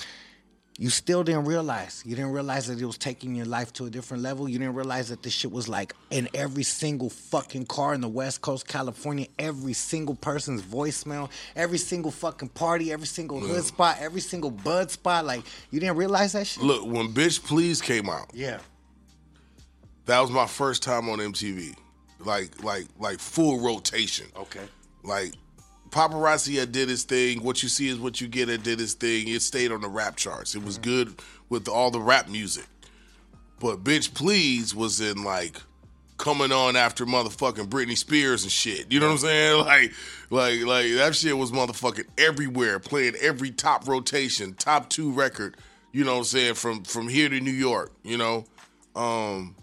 You 0.84 0.90
still 0.90 1.24
didn't 1.24 1.46
realize. 1.46 2.04
You 2.06 2.14
didn't 2.14 2.34
realize 2.34 2.68
that 2.68 2.78
it 2.78 2.84
was 2.84 2.98
taking 2.98 3.36
your 3.36 3.46
life 3.46 3.72
to 3.74 3.86
a 3.86 3.90
different 3.90 4.22
level. 4.22 4.50
You 4.50 4.60
didn't 4.60 4.74
realize 4.74 5.08
that 5.08 5.24
this 5.24 5.32
shit 5.32 5.50
was 5.50 5.70
like 5.70 5.96
in 6.10 6.28
every 6.34 6.64
single 6.64 7.10
fucking 7.10 7.68
car 7.68 7.94
in 7.94 8.02
the 8.02 8.10
west 8.10 8.42
coast 8.42 8.68
california 8.68 9.28
every 9.40 9.72
single 9.72 10.14
person's 10.14 10.62
voicemail 10.62 11.30
every 11.56 11.78
single 11.78 12.12
fucking 12.12 12.50
party 12.50 12.92
every 12.92 13.08
single 13.08 13.40
hood 13.40 13.64
spot 13.64 13.96
every 14.02 14.20
single 14.20 14.52
bud 14.52 14.92
spot. 14.92 15.24
Like 15.24 15.44
you 15.72 15.80
didn't 15.80 15.96
realize 15.96 16.34
that 16.34 16.48
shit? 16.48 16.62
Look, 16.62 16.86
when 16.86 17.14
Bitch 17.14 17.42
Please 17.42 17.82
came 17.82 18.10
out, 18.10 18.32
yeah. 18.34 18.60
that 20.08 20.20
was 20.20 20.32
my 20.32 20.48
first 20.48 20.84
time 20.84 21.08
on 21.08 21.20
MTV. 21.20 21.78
Like 22.20 22.62
like 22.62 22.88
like 23.00 23.20
full 23.20 23.62
rotation. 23.62 24.28
okay. 24.36 24.68
Like 25.02 25.32
paparazzi 25.94 26.60
had 26.60 26.72
did 26.72 26.90
his 26.90 27.04
thing. 27.04 27.44
What 27.44 27.62
you 27.62 27.70
see 27.70 27.88
is 27.88 28.00
what 28.00 28.20
you 28.20 28.28
get. 28.28 28.50
It 28.50 28.64
did 28.64 28.80
his 28.80 28.96
thing. 28.96 29.28
It 29.28 29.42
stayed 29.42 29.72
on 29.72 29.82
the 29.82 29.88
rap 29.88 30.16
charts. 30.16 30.56
It 30.56 30.64
was 30.64 30.78
good 30.78 31.14
with 31.50 31.68
all 31.68 31.92
the 31.92 32.00
rap 32.02 32.28
music. 32.28 32.66
But 33.60 33.84
Bitch 33.84 34.14
Please 34.14 34.76
was 34.76 35.00
in 35.00 35.24
like 35.24 35.58
coming 36.18 36.52
on 36.52 36.76
after 36.76 37.06
motherfucking 37.06 37.68
Britney 37.68 37.98
Spears 37.98 38.44
and 38.44 38.52
shit. 38.52 38.92
You 38.92 39.00
know 39.00 39.08
what 39.08 39.14
I'm 39.14 39.18
saying? 39.20 39.66
Like 39.66 39.94
like 40.30 40.62
like 40.66 40.94
that 40.96 41.16
shit 41.16 41.38
was 41.38 41.52
motherfucking 41.52 42.08
everywhere, 42.18 42.80
playing 42.80 43.14
every 43.22 43.52
top 43.52 43.88
rotation, 43.88 44.56
top 44.56 44.90
2 44.90 45.12
record, 45.12 45.58
you 45.92 46.04
know 46.04 46.14
what 46.14 46.18
I'm 46.20 46.24
saying, 46.24 46.54
from 46.56 46.84
from 46.84 47.08
here 47.08 47.30
to 47.30 47.40
New 47.40 47.52
York, 47.52 47.92
you 48.04 48.18
know. 48.18 48.46
Um 48.96 49.56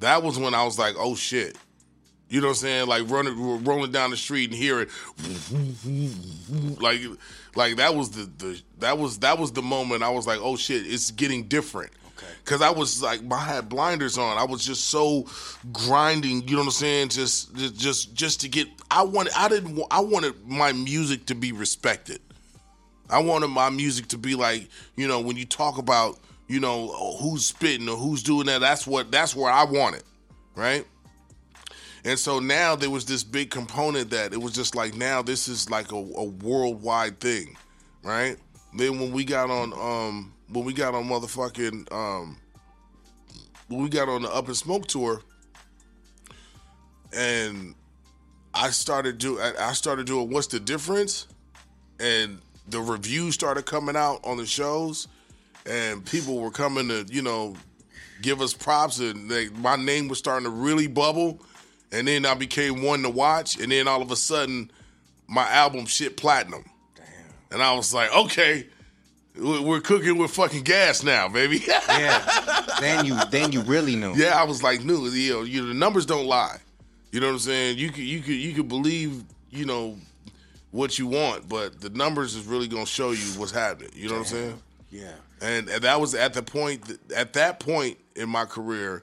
that 0.00 0.22
was 0.22 0.38
when 0.38 0.54
I 0.54 0.64
was 0.64 0.78
like, 0.78 0.94
"Oh 0.98 1.14
shit." 1.14 1.56
You 2.30 2.40
know 2.40 2.46
what 2.46 2.52
I'm 2.52 2.56
saying? 2.56 2.86
Like 2.86 3.10
running, 3.10 3.64
rolling 3.64 3.90
down 3.90 4.10
the 4.10 4.16
street 4.16 4.50
and 4.50 4.58
hearing, 4.58 4.86
like, 6.80 7.00
like 7.56 7.76
that 7.76 7.94
was 7.96 8.10
the, 8.12 8.30
the 8.38 8.62
that 8.78 8.98
was 8.98 9.18
that 9.18 9.36
was 9.36 9.50
the 9.50 9.62
moment 9.62 10.04
I 10.04 10.10
was 10.10 10.28
like, 10.28 10.38
oh 10.40 10.56
shit, 10.56 10.86
it's 10.86 11.10
getting 11.10 11.44
different. 11.48 11.90
Cause 12.44 12.62
I 12.62 12.70
was 12.70 13.02
like, 13.02 13.20
I 13.30 13.38
had 13.38 13.68
blinders 13.68 14.18
on. 14.18 14.36
I 14.36 14.44
was 14.44 14.64
just 14.64 14.88
so 14.88 15.26
grinding. 15.72 16.46
You 16.48 16.54
know 16.54 16.60
what 16.60 16.66
I'm 16.66 16.70
saying? 16.72 17.08
Just, 17.10 17.54
just, 17.54 17.76
just, 17.76 18.14
just 18.14 18.40
to 18.40 18.48
get. 18.48 18.68
I 18.90 19.02
wanted. 19.02 19.32
I 19.36 19.48
didn't. 19.48 19.80
I 19.90 20.00
wanted 20.00 20.34
my 20.46 20.72
music 20.72 21.26
to 21.26 21.34
be 21.34 21.52
respected. 21.52 22.20
I 23.08 23.20
wanted 23.20 23.48
my 23.48 23.70
music 23.70 24.08
to 24.08 24.18
be 24.18 24.34
like, 24.34 24.68
you 24.96 25.08
know, 25.08 25.20
when 25.20 25.36
you 25.36 25.44
talk 25.44 25.78
about, 25.78 26.18
you 26.48 26.60
know, 26.60 26.88
who's 27.20 27.46
spitting 27.46 27.88
or 27.88 27.96
who's 27.96 28.22
doing 28.22 28.46
that. 28.46 28.60
That's 28.60 28.86
what. 28.86 29.10
That's 29.10 29.34
where 29.34 29.50
I 29.50 29.64
want 29.64 29.96
it, 29.96 30.04
right? 30.54 30.84
And 32.04 32.18
so 32.18 32.38
now 32.38 32.76
there 32.76 32.90
was 32.90 33.04
this 33.04 33.22
big 33.22 33.50
component 33.50 34.10
that 34.10 34.32
it 34.32 34.40
was 34.40 34.52
just 34.52 34.74
like 34.74 34.94
now 34.94 35.22
this 35.22 35.48
is 35.48 35.68
like 35.68 35.92
a, 35.92 35.96
a 35.96 36.24
worldwide 36.24 37.20
thing, 37.20 37.56
right? 38.02 38.36
Then 38.74 38.98
when 38.98 39.12
we 39.12 39.24
got 39.24 39.50
on 39.50 39.72
um 39.74 40.32
when 40.48 40.64
we 40.64 40.72
got 40.72 40.94
on 40.94 41.04
motherfucking 41.04 41.92
um 41.92 42.38
when 43.68 43.82
we 43.82 43.88
got 43.88 44.08
on 44.08 44.22
the 44.22 44.34
Up 44.34 44.48
in 44.48 44.54
Smoke 44.54 44.86
tour 44.86 45.22
and 47.16 47.74
I 48.54 48.70
started 48.70 49.18
do 49.18 49.40
I 49.40 49.72
started 49.72 50.06
doing 50.06 50.30
what's 50.30 50.46
the 50.46 50.60
difference 50.60 51.26
and 51.98 52.40
the 52.68 52.80
reviews 52.80 53.34
started 53.34 53.66
coming 53.66 53.96
out 53.96 54.20
on 54.24 54.36
the 54.36 54.46
shows 54.46 55.08
and 55.66 56.04
people 56.04 56.40
were 56.40 56.50
coming 56.50 56.88
to 56.88 57.06
you 57.10 57.22
know 57.22 57.54
give 58.22 58.40
us 58.40 58.52
props 58.52 58.98
and 58.98 59.30
they, 59.30 59.48
my 59.50 59.76
name 59.76 60.08
was 60.08 60.18
starting 60.18 60.44
to 60.44 60.50
really 60.50 60.86
bubble 60.86 61.40
and 61.92 62.06
then 62.08 62.24
I 62.26 62.34
became 62.34 62.82
one 62.82 63.02
to 63.02 63.10
watch 63.10 63.58
and 63.58 63.70
then 63.72 63.88
all 63.88 64.02
of 64.02 64.10
a 64.10 64.16
sudden 64.16 64.70
my 65.28 65.48
album 65.50 65.86
shit 65.86 66.16
platinum 66.16 66.64
Damn. 66.96 67.04
and 67.52 67.62
I 67.62 67.72
was 67.74 67.92
like 67.94 68.14
okay 68.14 68.66
we- 69.36 69.60
we're 69.60 69.80
cooking 69.80 70.18
with 70.18 70.30
fucking 70.32 70.62
gas 70.64 71.02
now 71.02 71.28
baby 71.28 71.62
Yeah. 71.88 72.66
then 72.80 73.04
you 73.06 73.16
then 73.30 73.52
you 73.52 73.62
really 73.62 73.96
knew. 73.96 74.14
yeah 74.14 74.40
I 74.40 74.44
was 74.44 74.62
like 74.62 74.84
new 74.84 75.06
you 75.08 75.32
know 75.32 75.42
you, 75.42 75.66
the 75.66 75.74
numbers 75.74 76.06
don't 76.06 76.26
lie 76.26 76.58
you 77.12 77.20
know 77.20 77.26
what 77.26 77.32
I'm 77.34 77.38
saying 77.40 77.78
you 77.78 77.90
could 77.90 78.04
you 78.04 78.20
could 78.20 78.34
you 78.34 78.54
could 78.54 78.68
believe 78.68 79.24
you 79.50 79.64
know 79.64 79.96
what 80.72 80.98
you 80.98 81.06
want 81.08 81.48
but 81.48 81.80
the 81.80 81.90
numbers 81.90 82.34
is 82.36 82.44
really 82.46 82.68
gonna 82.68 82.86
show 82.86 83.10
you 83.10 83.24
what's 83.38 83.50
happening 83.52 83.90
you 83.94 84.08
know 84.08 84.14
what 84.14 84.20
I'm 84.20 84.26
saying 84.26 84.62
Yeah. 84.90 85.12
and, 85.42 85.68
and 85.68 85.82
that 85.82 86.00
was 86.00 86.14
at 86.14 86.34
the 86.34 86.42
point 86.42 86.98
at 87.16 87.32
that 87.32 87.58
point 87.60 87.98
in 88.14 88.28
my 88.28 88.44
career 88.44 89.02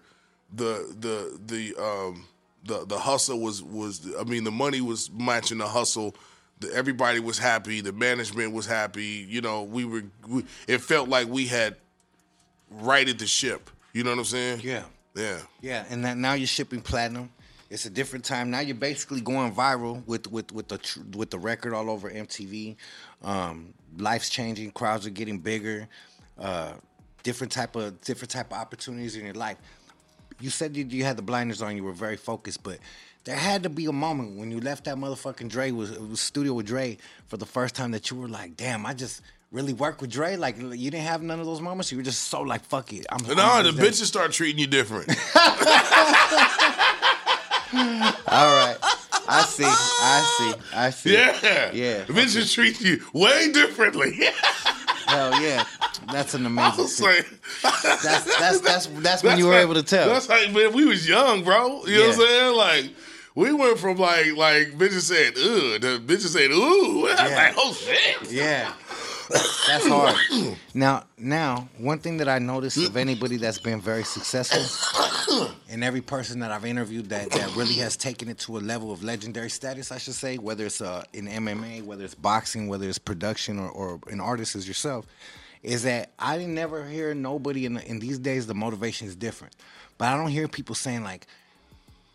the 0.54 0.94
the 1.00 1.38
the 1.46 1.76
um 1.82 2.26
the 2.68 2.86
the 2.86 3.00
hustle 3.00 3.40
was 3.40 3.64
was 3.64 4.08
i 4.20 4.24
mean 4.24 4.44
the 4.44 4.52
money 4.52 4.82
was 4.82 5.10
matching 5.12 5.58
the 5.58 5.68
hustle 5.68 6.16
the, 6.60 6.72
everybody 6.74 7.20
was 7.20 7.38
happy 7.38 7.82
the 7.82 7.92
management 7.94 8.54
was 8.54 8.66
happy 8.66 9.26
you 9.30 9.42
know 9.42 9.64
we 9.64 9.86
were 9.86 10.04
we, 10.28 10.44
it 10.68 10.82
felt 10.82 11.10
like 11.10 11.28
we 11.28 11.48
had 11.48 11.76
righted 12.70 13.20
the 13.20 13.28
ship 13.28 13.70
you 13.94 14.04
know 14.04 14.12
what 14.12 14.20
i'm 14.20 14.26
saying 14.26 14.60
Yeah. 14.64 14.84
yeah 15.16 15.40
Yeah, 15.62 15.86
and 15.90 16.04
that 16.06 16.18
now 16.18 16.34
you're 16.34 16.48
shipping 16.48 16.82
platinum. 16.82 17.30
It's 17.70 17.86
a 17.86 17.90
different 17.90 18.24
time. 18.24 18.50
Now 18.50 18.60
you're 18.62 18.76
basically 18.76 19.20
going 19.20 19.54
viral 19.54 20.06
with 20.08 20.32
with 20.32 20.52
with 20.54 20.68
the 20.70 20.80
with 21.18 21.32
the 21.32 21.40
record 21.40 21.74
all 21.74 21.90
over 21.90 22.10
MTV. 22.10 22.78
Um, 23.24 23.74
life's 23.98 24.30
changing. 24.30 24.72
Crowds 24.72 25.06
are 25.06 25.10
getting 25.12 25.40
bigger. 25.40 25.88
Uh, 26.40 26.74
different 27.24 27.52
type 27.52 27.76
of 27.76 28.00
different 28.02 28.32
type 28.32 28.52
of 28.52 28.58
opportunities 28.58 29.16
in 29.18 29.26
your 29.26 29.34
life. 29.34 29.58
You 30.40 30.50
said 30.50 30.76
you, 30.78 30.86
you 30.86 31.04
had 31.04 31.18
the 31.18 31.22
blinders 31.22 31.62
on. 31.62 31.76
You 31.76 31.84
were 31.84 31.92
very 31.94 32.18
focused, 32.18 32.62
but 32.64 32.78
there 33.24 33.36
had 33.36 33.64
to 33.64 33.70
be 33.70 33.86
a 33.86 33.92
moment 33.92 34.38
when 34.40 34.52
you 34.52 34.60
left 34.60 34.86
that 34.86 34.96
motherfucking 34.98 35.50
Dre 35.50 35.72
was, 35.72 35.92
it 35.92 36.02
was 36.02 36.20
studio 36.22 36.54
with 36.54 36.68
Dre 36.68 36.98
for 37.28 37.38
the 37.38 37.46
first 37.46 37.76
time 37.76 37.92
that 37.92 38.10
you 38.12 38.18
were 38.18 38.28
like, 38.28 38.56
"Damn, 38.58 38.86
I 38.86 38.94
just." 38.94 39.22
Really 39.50 39.72
work 39.72 40.02
with 40.02 40.12
Dre? 40.12 40.36
Like 40.36 40.58
you 40.60 40.92
didn't 40.92 41.06
have 41.06 41.22
none 41.22 41.40
of 41.40 41.46
those 41.46 41.62
moments. 41.62 41.90
You 41.90 41.98
were 41.98 42.04
just 42.04 42.24
so 42.26 42.42
like, 42.42 42.66
"Fuck 42.66 42.92
it." 42.92 43.06
I'm, 43.10 43.24
no 43.34 43.42
I'm 43.42 43.64
the 43.64 43.72
bitches 43.82 44.04
start 44.04 44.34
treating 44.34 44.60
you 44.60 44.68
different 44.68 45.08
All 48.28 48.56
right. 48.56 48.78
I 49.30 49.44
see. 49.48 49.64
I 49.66 50.36
see. 50.38 50.54
I 50.76 50.90
see. 50.90 51.14
yeah 51.14 51.72
Yeah. 51.74 52.04
the 52.04 52.12
bitches 52.14 52.54
treat 52.54 52.82
you 52.82 53.02
way 53.14 53.50
differently 53.54 54.20
Hell 55.08 55.42
yeah. 55.42 55.64
That's 56.12 56.34
an 56.34 56.46
amazing 56.46 56.86
thing. 56.88 57.06
like, 57.08 57.28
That's 58.04 58.38
that's 58.40 58.60
that's 58.62 58.86
that's 58.88 59.24
when 59.24 59.38
you 59.38 59.48
were 59.48 59.54
how- 59.54 59.60
able 59.60 59.74
to 59.76 59.84
tell. 59.84 60.08
That's 60.10 60.28
how 60.28 60.40
man, 60.52 60.74
we 60.74 60.86
was 60.86 61.08
young, 61.08 61.44
bro. 61.44 61.86
You 61.86 61.98
know 61.98 62.08
what 62.08 62.10
I'm 62.10 62.16
saying? 62.26 62.56
Like 62.56 62.92
we 63.36 63.54
went 63.54 63.78
from 63.80 63.98
like 63.98 64.36
like 64.36 64.78
bitches 64.78 65.02
said 65.02 65.34
ugh 65.38 65.82
to 65.82 66.00
bitches 66.00 66.30
said 66.30 66.52
ooh. 66.52 67.08
I 67.08 67.24
was 67.24 67.32
Yeah. 67.32 67.36
like, 67.36 67.54
oh 67.58 67.74
shit. 67.74 68.32
Yeah. 68.32 68.74
That's 69.30 69.88
hard. 69.88 70.16
Now, 70.74 71.06
now, 71.18 71.70
one 71.80 71.98
thing 71.98 72.18
that 72.18 72.30
I 72.30 72.38
noticed 72.38 72.78
of 72.78 72.96
anybody 72.98 73.38
that's 73.38 73.58
been 73.58 73.82
very 73.82 74.04
successful, 74.04 75.50
and 75.70 75.84
every 75.84 76.02
person 76.02 76.40
that 76.42 76.52
I've 76.52 76.66
interviewed 76.66 77.10
that, 77.10 77.32
that 77.32 77.56
really 77.56 77.74
has 77.76 77.98
taken 77.98 78.30
it 78.30 78.38
to 78.40 78.58
a 78.58 78.60
level 78.60 78.92
of 78.92 79.04
legendary 79.04 79.50
status, 79.50 79.92
I 79.92 79.98
should 79.98 80.14
say, 80.14 80.38
whether 80.38 80.68
it's 80.68 80.82
uh, 80.82 81.04
in 81.14 81.26
MMA, 81.26 81.84
whether 81.84 82.06
it's 82.06 82.14
boxing, 82.14 82.68
whether 82.68 82.88
it's 82.88 83.00
production, 83.00 83.58
or, 83.58 83.70
or 83.70 84.00
an 84.12 84.20
artist 84.20 84.56
as 84.56 84.68
yourself, 84.68 85.08
is 85.64 85.84
that 85.84 86.12
I 86.20 86.38
never 86.46 86.86
hear 86.88 87.16
nobody 87.16 87.66
in, 87.66 87.78
in 87.78 88.00
these 88.00 88.20
days. 88.20 88.46
The 88.46 88.54
motivation 88.54 89.08
is 89.08 89.16
different, 89.16 89.56
but 89.98 90.10
I 90.10 90.18
don't 90.18 90.30
hear 90.30 90.48
people 90.48 90.76
saying 90.76 91.04
like, 91.04 91.26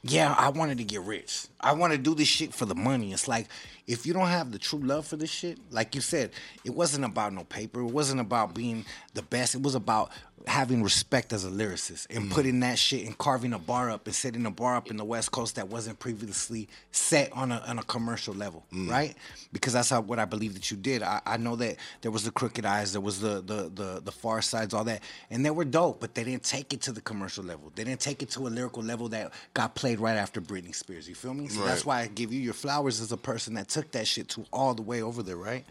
yeah, 0.05 0.35
I 0.37 0.49
wanted 0.49 0.79
to 0.79 0.85
get 0.85 1.03
rich. 1.03 1.47
I 1.61 1.73
want 1.75 1.93
to 1.93 1.99
do 1.99 2.15
this 2.15 2.27
shit 2.27 2.53
for 2.53 2.67
the 2.67 2.75
money. 2.75 3.13
It's 3.13 3.29
like 3.29 3.47
if 3.87 4.07
you 4.07 4.13
don't 4.13 4.29
have 4.29 4.53
the 4.53 4.59
true 4.59 4.79
love 4.79 5.07
for 5.07 5.17
this 5.17 5.31
shit, 5.31 5.59
like 5.71 5.95
you 5.95 6.01
said, 6.01 6.31
it 6.65 6.75
wasn't 6.75 7.05
about 7.05 7.33
no 7.33 7.45
paper. 7.45 7.81
It 7.81 7.93
wasn't 7.93 8.21
about 8.21 8.55
being 8.55 8.85
the 9.15 9.23
best. 9.23 9.55
It 9.55 9.63
was 9.63 9.75
about 9.75 10.11
having 10.47 10.83
respect 10.83 11.33
as 11.33 11.45
a 11.45 11.49
lyricist 11.49 12.07
and 12.11 12.25
mm-hmm. 12.25 12.33
putting 12.33 12.61
that 12.61 12.79
shit 12.79 13.07
and 13.07 13.17
carving 13.17 13.53
a 13.53 13.59
bar 13.59 13.91
up 13.91 14.07
and 14.07 14.15
setting 14.15 14.45
a 14.47 14.51
bar 14.51 14.77
up 14.77 14.91
in 14.91 14.97
the 14.97 15.05
West 15.05 15.31
Coast 15.31 15.57
that 15.57 15.69
wasn't 15.69 15.99
previously 15.99 16.69
set 16.91 17.33
on 17.33 17.53
a 17.53 17.63
on 17.67 17.79
a 17.79 17.83
commercial 17.85 18.35
level, 18.35 18.65
mm. 18.73 18.91
right? 18.91 19.15
Because 19.53 19.73
that's 19.73 19.91
how 19.91 20.01
what 20.01 20.19
I 20.19 20.25
believe 20.25 20.55
that 20.55 20.71
you 20.71 20.77
did. 20.77 21.03
I, 21.03 21.21
I 21.25 21.37
know 21.37 21.57
that 21.57 21.77
there 22.01 22.11
was 22.11 22.25
the 22.25 22.31
Crooked 22.31 22.65
Eyes, 22.65 22.93
there 22.93 23.01
was 23.01 23.21
the 23.21 23.41
the 23.41 23.71
the 23.75 24.01
the 24.03 24.13
Pharcydes, 24.13 24.75
all 24.75 24.85
that, 24.85 25.03
and 25.31 25.45
they 25.45 25.51
were 25.51 25.65
dope, 25.65 26.01
but 26.01 26.15
they 26.15 26.25
didn't 26.25 26.45
take 26.45 26.73
it 26.73 26.81
to 26.83 26.93
the 26.93 27.01
commercial 27.01 27.45
level. 27.45 27.73
They 27.75 27.85
didn't 27.85 28.01
take 28.01 28.23
it 28.23 28.31
to 28.31 28.41
a 28.41 28.49
lyrical 28.49 28.83
level 28.83 29.09
that 29.11 29.33
got 29.55 29.75
played 29.75 30.01
right 30.01 30.17
after 30.17 30.41
Britney 30.41 30.75
Spears. 30.75 31.09
You 31.09 31.15
feel 31.15 31.35
me? 31.35 31.49
So 31.49 31.65
that's 31.65 31.87
why 31.87 32.01
I 32.01 32.07
give 32.07 32.33
you 32.33 32.41
your 32.41 32.55
flowers 32.55 33.01
as 33.01 33.13
a 33.13 33.17
person 33.17 33.55
that 33.55 33.69
took 33.73 33.91
that 33.93 34.07
shit 34.07 34.29
to 34.31 34.45
all 34.53 34.75
the 34.75 34.83
way 34.83 35.03
over 35.03 35.23
there, 35.23 35.37
right? 35.37 35.65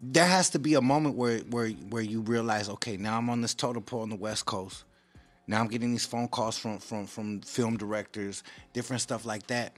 There 0.00 0.26
has 0.26 0.50
to 0.50 0.58
be 0.58 0.74
a 0.74 0.80
moment 0.80 1.16
where 1.16 1.38
where 1.50 1.70
where 1.70 2.02
you 2.02 2.20
realize, 2.20 2.68
okay, 2.68 2.96
now 2.96 3.18
I'm 3.18 3.28
on 3.30 3.40
this 3.40 3.54
total 3.54 3.82
pole 3.82 4.02
on 4.02 4.10
the 4.10 4.16
West 4.16 4.46
Coast. 4.46 4.84
Now 5.46 5.60
I'm 5.60 5.68
getting 5.68 5.90
these 5.90 6.06
phone 6.06 6.28
calls 6.28 6.56
from 6.58 6.78
from 6.78 7.06
from 7.06 7.40
film 7.40 7.76
directors, 7.76 8.42
different 8.72 9.02
stuff 9.02 9.24
like 9.26 9.46
that. 9.48 9.72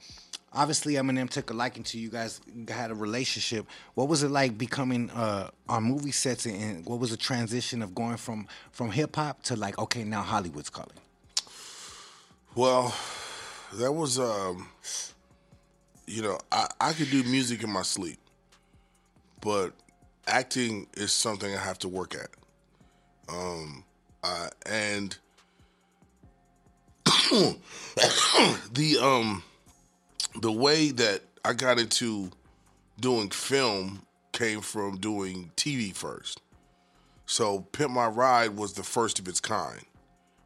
Obviously, 0.53 0.95
Eminem 0.95 1.29
took 1.29 1.49
a 1.49 1.53
liking 1.53 1.83
to 1.83 1.97
you 1.97 2.09
guys. 2.09 2.41
Had 2.67 2.91
a 2.91 2.93
relationship. 2.95 3.65
What 3.95 4.09
was 4.09 4.21
it 4.21 4.29
like 4.29 4.57
becoming 4.57 5.09
uh, 5.11 5.49
on 5.69 5.83
movie 5.83 6.11
sets, 6.11 6.45
and- 6.45 6.85
what 6.85 6.99
was 6.99 7.09
the 7.11 7.17
transition 7.17 7.81
of 7.81 7.95
going 7.95 8.17
from 8.17 8.47
from 8.71 8.91
hip 8.91 9.15
hop 9.15 9.41
to 9.43 9.55
like, 9.55 9.79
okay, 9.79 10.03
now 10.03 10.21
Hollywood's 10.21 10.69
calling? 10.69 10.91
Well, 12.53 12.93
that 13.75 13.93
was 13.93 14.19
um 14.19 14.67
you 16.11 16.21
know, 16.21 16.37
I, 16.51 16.67
I 16.79 16.93
could 16.93 17.09
do 17.09 17.23
music 17.23 17.63
in 17.63 17.71
my 17.71 17.81
sleep. 17.83 18.17
But 19.41 19.73
acting 20.27 20.87
is 20.93 21.11
something 21.13 21.53
I 21.53 21.59
have 21.59 21.79
to 21.79 21.87
work 21.87 22.15
at. 22.15 22.29
Um 23.29 23.83
uh, 24.23 24.49
and 24.65 25.17
the 28.73 28.97
um 29.01 29.43
the 30.39 30.51
way 30.51 30.91
that 30.91 31.21
I 31.43 31.53
got 31.53 31.79
into 31.79 32.29
doing 32.99 33.29
film 33.29 34.03
came 34.31 34.61
from 34.61 34.97
doing 34.97 35.51
TV 35.57 35.93
first. 35.93 36.41
So 37.25 37.61
Pimp 37.71 37.91
My 37.91 38.07
Ride 38.07 38.55
was 38.57 38.73
the 38.73 38.83
first 38.83 39.19
of 39.19 39.27
its 39.27 39.39
kind. 39.39 39.81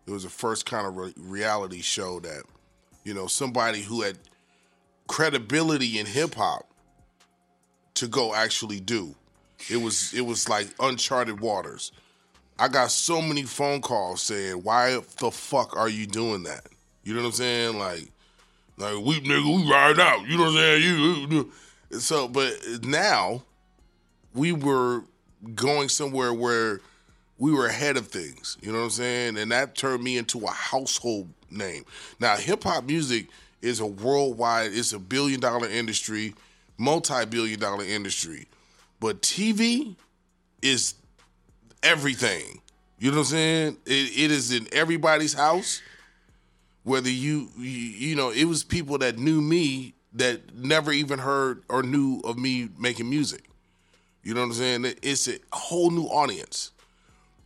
It 0.08 0.12
was 0.12 0.24
the 0.24 0.30
first 0.30 0.66
kind 0.66 0.86
of 0.86 0.96
re- 0.96 1.14
reality 1.18 1.82
show 1.82 2.20
that, 2.22 2.44
you 3.04 3.14
know, 3.14 3.28
somebody 3.28 3.82
who 3.82 4.02
had 4.02 4.20
credibility 5.08 6.00
in 6.00 6.06
hip 6.06 6.36
hop 6.36 6.68
to 7.96 8.08
go 8.08 8.34
actually 8.34 8.80
do. 8.80 9.16
It 9.70 9.78
was 9.78 10.14
it 10.14 10.22
was 10.22 10.50
like 10.50 10.68
uncharted 10.80 11.40
waters. 11.40 11.92
I 12.58 12.68
got 12.68 12.92
so 12.92 13.22
many 13.22 13.44
phone 13.44 13.82
calls 13.82 14.22
saying, 14.22 14.64
"Why 14.64 15.00
the 15.20 15.32
fuck 15.32 15.76
are 15.76 15.90
you 15.90 16.06
doing 16.06 16.44
that?" 16.44 16.68
You 17.04 17.14
know 17.14 17.22
what 17.22 17.28
I'm 17.28 17.34
saying? 17.34 17.80
Like, 17.80 18.12
like 18.78 18.96
we 18.96 19.22
nigga, 19.22 19.64
we 19.64 19.70
ride 19.70 20.00
out. 20.00 20.28
You 20.28 20.38
know 20.38 20.44
what 20.44 20.50
I'm 20.52 20.58
saying? 20.58 20.84
You, 20.84 20.92
you 21.30 22.00
so, 22.00 22.28
but 22.28 22.54
now 22.84 23.44
we 24.34 24.52
were 24.52 25.04
going 25.54 25.90
somewhere 25.90 26.34
where 26.34 26.82
we 27.38 27.52
were 27.52 27.68
ahead 27.68 27.98
of 27.98 28.08
things. 28.08 28.58
You 28.62 28.72
know 28.72 28.80
what 28.80 28.86
I'm 28.86 28.90
saying? 28.92 29.38
And 29.38 29.52
that 29.52 29.76
turned 29.76 30.04
me 30.04 30.18
into 30.18 30.40
a 30.40 30.52
household 30.52 31.30
name. 31.50 31.86
Now, 32.20 32.36
hip 32.36 32.64
hop 32.64 32.86
music 32.86 33.28
is 33.66 33.80
a 33.80 33.86
worldwide, 33.86 34.72
it's 34.74 34.94
a 34.94 35.00
billion 35.00 35.40
dollar 35.40 35.68
industry, 35.68 36.34
multi 36.78 37.26
billion 37.26 37.60
dollar 37.60 37.84
industry. 37.84 38.48
But 39.00 39.22
TV 39.22 39.96
is 40.62 40.96
everything. 41.84 42.62
You 43.00 43.12
know 43.12 43.18
what 43.18 43.24
I'm 43.24 43.32
saying? 43.32 43.78
It, 43.86 44.18
it 44.18 44.32
is 44.32 44.52
in 44.52 44.68
everybody's 44.72 45.34
house. 45.34 45.82
Whether 46.84 47.10
you, 47.10 47.50
you 47.58 47.70
you 47.70 48.16
know, 48.16 48.30
it 48.30 48.46
was 48.46 48.64
people 48.64 49.00
that 49.00 49.18
knew 49.18 49.42
me 49.42 49.96
that 50.14 50.56
never 50.56 50.92
even 50.92 51.20
heard 51.20 51.64
or 51.68 51.84
knew 51.84 52.22
of 52.24 52.38
me 52.38 52.70
making 52.78 53.10
music. 53.10 53.50
You 54.24 54.34
know 54.34 54.42
what 54.42 54.48
I'm 54.48 54.54
saying? 54.54 54.94
It's 55.02 55.28
a 55.28 55.38
whole 55.52 55.92
new 55.92 56.06
audience. 56.06 56.72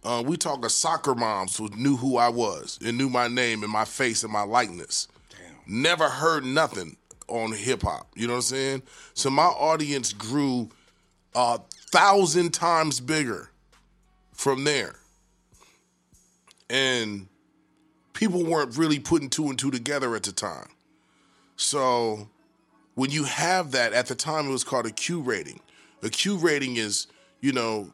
Uh, 0.04 0.24
we 0.26 0.38
talk 0.38 0.64
of 0.64 0.72
soccer 0.72 1.14
moms 1.14 1.58
who 1.58 1.68
knew 1.76 1.98
who 1.98 2.18
I 2.18 2.30
was 2.30 2.80
and 2.86 2.98
knew 2.98 3.10
my 3.10 3.28
name 3.28 3.64
and 3.64 3.72
my 3.72 3.86
face 3.86 4.24
and 4.24 4.32
my 4.32 4.44
likeness. 4.44 5.08
Never 5.72 6.10
heard 6.10 6.44
nothing 6.44 6.98
on 7.28 7.52
hip 7.52 7.84
hop. 7.84 8.08
You 8.16 8.26
know 8.26 8.34
what 8.34 8.38
I'm 8.38 8.42
saying? 8.42 8.84
So 9.14 9.30
my 9.30 9.44
audience 9.44 10.14
grew 10.14 10.70
a 11.36 11.60
thousand 11.92 12.56
times 12.56 13.00
bigger 13.00 13.52
from 14.34 14.64
there. 14.64 14.96
And 16.72 17.28
people 18.14 18.44
weren't 18.44 18.78
really 18.78 19.00
putting 19.00 19.30
two 19.30 19.48
and 19.48 19.60
two 19.60 19.70
together 19.70 20.16
at 20.16 20.24
the 20.24 20.32
time. 20.32 20.70
So 21.56 22.28
when 22.96 23.12
you 23.12 23.26
have 23.26 23.72
that, 23.74 23.94
at 23.94 24.08
the 24.08 24.16
time 24.16 24.48
it 24.48 24.52
was 24.52 24.64
called 24.64 24.88
a 24.88 24.92
Q 24.92 25.22
rating. 25.22 25.60
A 26.02 26.10
Q 26.10 26.38
rating 26.38 26.78
is, 26.78 27.06
you 27.42 27.54
know, 27.54 27.92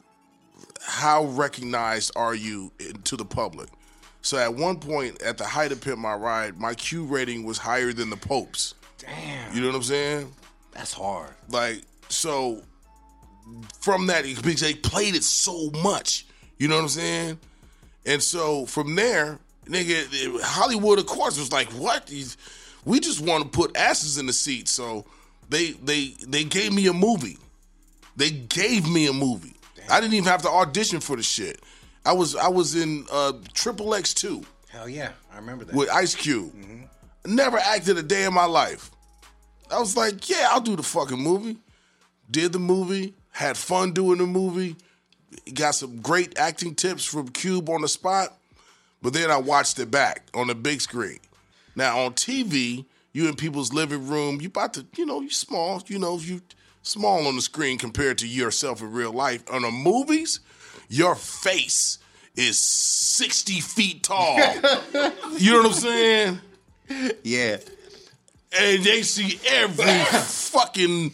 how 0.81 1.25
recognized 1.25 2.13
are 2.15 2.35
you 2.35 2.71
to 3.03 3.17
the 3.17 3.25
public? 3.25 3.67
So 4.25 4.39
at 4.39 4.55
one 4.55 4.79
point, 4.79 5.21
at 5.21 5.37
the 5.37 5.45
height 5.45 5.71
of 5.71 5.81
Pimp 5.81 5.99
My 5.99 6.15
Ride, 6.15 6.59
my 6.59 6.73
Q 6.73 7.03
rating 7.05 7.43
was 7.43 7.59
higher 7.59 7.93
than 7.93 8.09
the 8.09 8.17
Pope's. 8.17 8.73
Damn. 8.97 9.53
You 9.53 9.61
know 9.61 9.67
what 9.67 9.75
I'm 9.75 9.83
saying? 9.83 10.33
That's 10.71 10.91
hard. 10.93 11.29
Like, 11.47 11.83
so 12.09 12.63
from 13.79 14.07
that, 14.07 14.23
because 14.23 14.61
they 14.61 14.73
played 14.73 15.13
it 15.13 15.23
so 15.23 15.69
much. 15.83 16.25
You 16.57 16.67
know 16.67 16.75
what 16.75 16.81
I'm 16.81 16.89
saying? 16.89 17.37
And 18.07 18.19
so 18.23 18.65
from 18.65 18.95
there, 18.95 19.37
nigga, 19.67 20.41
Hollywood, 20.41 20.97
of 20.97 21.05
course, 21.05 21.37
was 21.37 21.51
like, 21.51 21.67
what? 21.73 22.07
These- 22.07 22.35
We 22.83 22.99
just 22.99 23.21
want 23.21 23.43
to 23.43 23.49
put 23.49 23.77
asses 23.77 24.17
in 24.17 24.25
the 24.25 24.33
seat. 24.33 24.67
So 24.67 25.05
they 25.49 25.73
they 25.73 26.15
they 26.27 26.43
gave 26.45 26.73
me 26.73 26.87
a 26.87 26.93
movie. 26.93 27.37
They 28.15 28.31
gave 28.31 28.89
me 28.89 29.05
a 29.05 29.13
movie. 29.13 29.53
I 29.87 30.01
didn't 30.01 30.13
even 30.15 30.27
have 30.29 30.41
to 30.41 30.49
audition 30.49 30.99
for 30.99 31.15
the 31.15 31.21
shit. 31.21 31.59
I 32.05 32.13
was 32.13 32.35
I 32.35 32.47
was 32.47 32.75
in 32.75 33.05
uh 33.11 33.33
Triple 33.53 33.95
X 33.95 34.13
two 34.13 34.43
Hell 34.69 34.89
yeah, 34.89 35.11
I 35.33 35.37
remember 35.37 35.65
that. 35.65 35.75
with 35.75 35.89
Ice 35.89 36.15
Cube. 36.15 36.53
Never 37.25 37.57
acted 37.57 37.97
a 37.97 38.03
day 38.03 38.25
in 38.25 38.33
my 38.33 38.45
life. 38.45 38.91
I 39.71 39.79
was 39.79 39.97
like, 39.97 40.29
yeah, 40.29 40.47
I'll 40.51 40.61
do 40.61 40.75
the 40.75 40.83
fucking 40.83 41.19
movie. 41.19 41.57
Did 42.29 42.51
the 42.53 42.59
movie, 42.59 43.13
had 43.31 43.57
fun 43.57 43.93
doing 43.93 44.17
the 44.19 44.25
movie, 44.27 44.75
got 45.53 45.75
some 45.75 46.01
great 46.01 46.37
acting 46.37 46.75
tips 46.75 47.05
from 47.05 47.29
Cube 47.29 47.69
on 47.69 47.81
the 47.81 47.87
spot, 47.87 48.37
but 49.01 49.13
then 49.13 49.31
I 49.31 49.37
watched 49.37 49.79
it 49.79 49.89
back 49.89 50.27
on 50.33 50.47
the 50.47 50.55
big 50.55 50.81
screen. 50.81 51.19
Now 51.75 51.99
on 52.01 52.13
TV, 52.13 52.85
you 53.13 53.27
in 53.27 53.35
people's 53.35 53.73
living 53.73 54.07
room, 54.07 54.41
you 54.41 54.47
about 54.47 54.73
to, 54.75 54.85
you 54.97 55.05
know, 55.05 55.21
you 55.21 55.29
small, 55.29 55.81
you 55.87 55.97
know, 55.99 56.17
you 56.17 56.41
small 56.83 57.25
on 57.27 57.35
the 57.35 57.41
screen 57.41 57.77
compared 57.77 58.17
to 58.19 58.27
yourself 58.27 58.81
in 58.81 58.91
real 58.91 59.13
life. 59.13 59.43
On 59.51 59.61
the 59.63 59.71
movies, 59.71 60.41
your 60.89 61.15
face 61.15 61.99
is 62.35 62.57
60 62.59 63.59
feet 63.61 64.03
tall. 64.03 64.37
you 65.37 65.51
know 65.51 65.61
what 65.63 65.65
I'm 65.67 65.73
saying? 65.73 66.39
Yeah. 67.23 67.57
and 68.59 68.83
they 68.83 69.01
see 69.01 69.39
every 69.47 69.85
fucking 70.21 71.13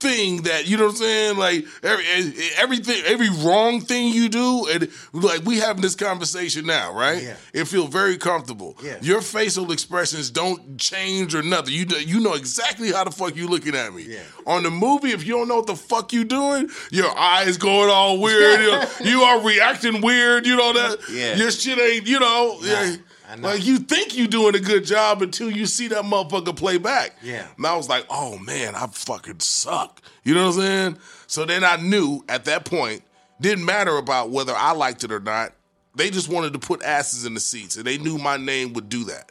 thing 0.00 0.42
that 0.42 0.66
you 0.68 0.76
know 0.76 0.84
what 0.84 0.90
I'm 0.92 0.96
saying, 0.96 1.36
like 1.38 1.64
every, 1.82 2.04
eh, 2.04 2.30
eh, 2.36 2.48
everything, 2.58 3.02
every 3.06 3.30
wrong 3.30 3.80
thing 3.80 4.12
you 4.12 4.28
do, 4.28 4.66
and 4.70 4.88
like 5.12 5.44
we 5.44 5.58
having 5.58 5.82
this 5.82 5.94
conversation 5.94 6.66
now, 6.66 6.92
right? 6.94 7.22
Yeah. 7.22 7.36
It 7.52 7.64
feel 7.66 7.86
very 7.88 8.16
comfortable. 8.16 8.76
Yeah. 8.82 8.98
Your 9.02 9.20
facial 9.22 9.72
expressions 9.72 10.30
don't 10.30 10.78
change 10.78 11.34
or 11.34 11.42
nothing. 11.42 11.74
You 11.74 11.84
know- 11.86 11.98
you 11.98 12.20
know 12.20 12.34
exactly 12.34 12.92
how 12.92 13.04
the 13.04 13.10
fuck 13.10 13.34
you 13.36 13.48
looking 13.48 13.74
at 13.74 13.92
me. 13.92 14.04
Yeah. 14.08 14.20
On 14.46 14.62
the 14.62 14.70
movie, 14.70 15.10
if 15.10 15.26
you 15.26 15.34
don't 15.34 15.48
know 15.48 15.56
what 15.56 15.66
the 15.66 15.76
fuck 15.76 16.12
you 16.12 16.24
doing, 16.24 16.70
your 16.90 17.10
eyes 17.18 17.56
going 17.58 17.90
all 17.90 18.18
weird. 18.20 18.60
you, 18.60 18.70
know, 18.70 18.84
you 19.00 19.20
are 19.22 19.40
reacting 19.42 20.00
weird. 20.00 20.46
You 20.46 20.56
know 20.56 20.72
that. 20.74 20.98
Yeah. 21.10 21.34
Your 21.34 21.50
shit 21.50 21.78
ain't. 21.78 22.06
You 22.06 22.20
know. 22.20 22.58
yeah. 22.62 22.92
Eh. 22.92 22.96
Like 23.36 23.66
you 23.66 23.78
think 23.78 24.16
you're 24.16 24.26
doing 24.26 24.54
a 24.54 24.60
good 24.60 24.84
job 24.84 25.20
until 25.20 25.50
you 25.50 25.66
see 25.66 25.88
that 25.88 26.04
motherfucker 26.04 26.56
play 26.56 26.78
back. 26.78 27.14
Yeah. 27.22 27.46
And 27.56 27.66
I 27.66 27.76
was 27.76 27.88
like, 27.88 28.06
oh 28.08 28.38
man, 28.38 28.74
I 28.74 28.86
fucking 28.86 29.40
suck. 29.40 30.00
You 30.24 30.34
know 30.34 30.46
what 30.46 30.54
I'm 30.56 30.60
saying? 30.60 30.98
So 31.26 31.44
then 31.44 31.62
I 31.62 31.76
knew 31.76 32.24
at 32.28 32.46
that 32.46 32.64
point, 32.64 33.02
didn't 33.40 33.64
matter 33.64 33.96
about 33.96 34.30
whether 34.30 34.54
I 34.54 34.72
liked 34.72 35.04
it 35.04 35.12
or 35.12 35.20
not. 35.20 35.52
They 35.94 36.10
just 36.10 36.28
wanted 36.28 36.54
to 36.54 36.58
put 36.58 36.82
asses 36.82 37.24
in 37.24 37.34
the 37.34 37.40
seats, 37.40 37.76
and 37.76 37.84
they 37.84 37.98
knew 37.98 38.18
my 38.18 38.36
name 38.36 38.72
would 38.72 38.88
do 38.88 39.04
that. 39.04 39.30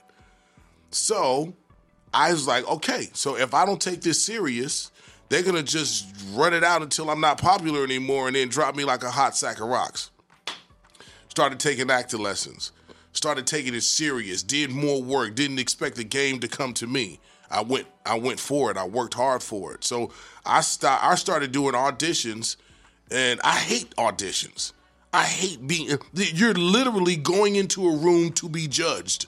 So 0.92 1.54
I 2.14 2.32
was 2.32 2.48
like, 2.48 2.68
okay, 2.68 3.10
so 3.14 3.38
if 3.38 3.54
I 3.54 3.66
don't 3.66 3.82
take 3.82 4.02
this 4.02 4.24
serious, 4.24 4.92
they're 5.30 5.44
gonna 5.44 5.64
just 5.64 6.08
run 6.34 6.54
it 6.54 6.64
out 6.64 6.82
until 6.82 7.10
I'm 7.10 7.22
not 7.22 7.38
popular 7.38 7.84
anymore 7.84 8.28
and 8.28 8.36
then 8.36 8.48
drop 8.50 8.76
me 8.76 8.86
like 8.86 9.04
a 9.04 9.12
hot 9.12 9.36
sack 9.36 9.60
of 9.60 9.68
rocks 9.68 10.12
started 11.38 11.60
taking 11.60 11.92
acting 11.92 12.20
lessons, 12.20 12.72
started 13.18 13.48
taking 13.48 13.74
it 13.74 13.82
serious, 13.82 14.44
did 14.44 14.70
more 14.70 15.02
work, 15.02 15.36
didn't 15.36 15.60
expect 15.60 15.96
the 15.98 16.04
game 16.04 16.40
to 16.40 16.48
come 16.48 16.74
to 16.76 16.88
me. 16.88 17.20
I 17.50 17.62
went 17.62 17.88
I 18.06 18.18
went 18.18 18.40
for 18.40 18.72
it. 18.72 18.78
I 18.78 18.86
worked 18.86 19.14
hard 19.16 19.42
for 19.42 19.74
it. 19.74 19.84
So 19.84 20.12
I 20.46 20.62
st- 20.62 21.04
I 21.04 21.16
started 21.16 21.52
doing 21.52 21.74
auditions 21.74 22.58
and 23.10 23.40
I 23.44 23.56
hate 23.56 23.96
auditions. 23.96 24.74
I 25.14 25.24
hate 25.24 25.66
being 25.66 25.98
you're 26.14 26.54
literally 26.54 27.16
going 27.16 27.56
into 27.56 27.88
a 27.88 27.96
room 27.96 28.32
to 28.34 28.50
be 28.50 28.68
judged. 28.68 29.28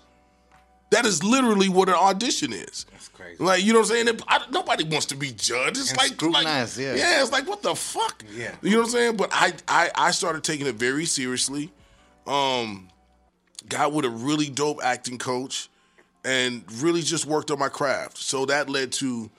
That 0.92 1.06
is 1.06 1.24
literally 1.24 1.70
what 1.70 1.88
an 1.88 1.96
audition 1.96 2.52
is. 2.52 2.86
That's 2.92 3.08
crazy. 3.08 3.42
Like 3.42 3.64
you 3.64 3.72
know 3.74 3.80
what 3.80 3.92
I'm 3.92 4.06
saying? 4.06 4.20
I, 4.28 4.44
nobody 4.52 4.84
wants 4.84 5.06
to 5.08 5.16
be 5.16 5.32
judged. 5.32 5.78
It's 5.78 5.92
And 5.92 5.98
like, 5.98 6.22
like 6.22 6.46
yeah. 6.78 6.96
yeah, 6.96 7.22
it's 7.22 7.32
like 7.32 7.48
what 7.48 7.64
the 7.64 7.74
fuck? 7.74 8.24
Yeah. 8.36 8.54
You 8.62 8.72
know 8.72 8.78
what 8.80 8.86
I'm 8.88 8.92
saying? 8.92 9.18
But 9.18 9.30
I 9.32 9.54
I 9.68 9.92
I 9.96 10.12
started 10.12 10.44
taking 10.44 10.68
it 10.68 10.76
very 10.76 11.06
seriously. 11.06 11.72
Um 12.28 12.89
got 13.70 13.94
with 13.94 14.06
a 14.06 14.10
really 14.10 14.50
dope 14.50 14.80
acting 14.84 15.18
coach 15.18 15.70
and 16.26 16.64
really 16.82 17.02
just 17.02 17.26
worked 17.26 17.52
on 17.52 17.60
my 17.60 17.70
craft. 17.70 18.18
So 18.18 18.46
that 18.48 18.70
led 18.70 18.92
to 18.94 19.30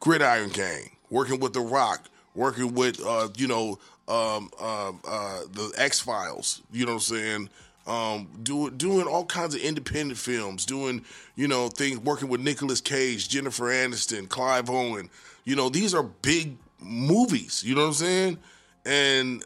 Gridiron 0.00 0.50
Gang, 0.50 0.90
working 1.10 1.40
with 1.40 1.52
The 1.52 1.60
Rock, 1.60 2.08
working 2.34 2.74
with 2.74 3.04
uh, 3.04 3.28
you 3.36 3.48
know, 3.48 3.78
um, 4.08 4.50
um, 4.60 5.00
uh, 5.06 5.42
the 5.52 5.72
X 5.76 6.00
Files. 6.00 6.62
You 6.72 6.86
know 6.86 6.92
what 6.92 7.10
I'm 7.10 7.16
saying? 7.16 7.48
Um, 7.86 8.28
doing 8.42 8.76
doing 8.76 9.06
all 9.06 9.24
kinds 9.24 9.54
of 9.54 9.60
independent 9.60 10.18
films, 10.18 10.64
doing 10.64 11.04
you 11.34 11.48
know 11.48 11.68
things, 11.68 11.98
working 11.98 12.28
with 12.28 12.40
Nicolas 12.40 12.80
Cage, 12.80 13.28
Jennifer 13.28 13.64
Aniston, 13.64 14.28
Clive 14.28 14.70
Owen. 14.70 15.10
You 15.44 15.56
know 15.56 15.68
these 15.68 15.94
are 15.94 16.02
big 16.02 16.56
movies. 16.80 17.62
You 17.64 17.74
know 17.74 17.82
what 17.82 17.88
I'm 17.88 17.94
saying? 17.94 18.38
And 18.84 19.44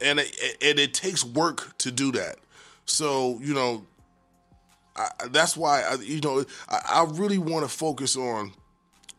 and 0.00 0.20
it, 0.20 0.56
and 0.62 0.78
it 0.78 0.94
takes 0.94 1.24
work 1.24 1.76
to 1.78 1.90
do 1.90 2.12
that. 2.12 2.36
So 2.90 3.38
you 3.40 3.54
know 3.54 3.86
I, 4.96 5.08
that's 5.30 5.56
why 5.56 5.82
I, 5.82 5.94
you 5.94 6.20
know 6.20 6.44
I, 6.68 6.80
I 6.88 7.06
really 7.12 7.38
want 7.38 7.64
to 7.64 7.68
focus 7.68 8.16
on 8.16 8.52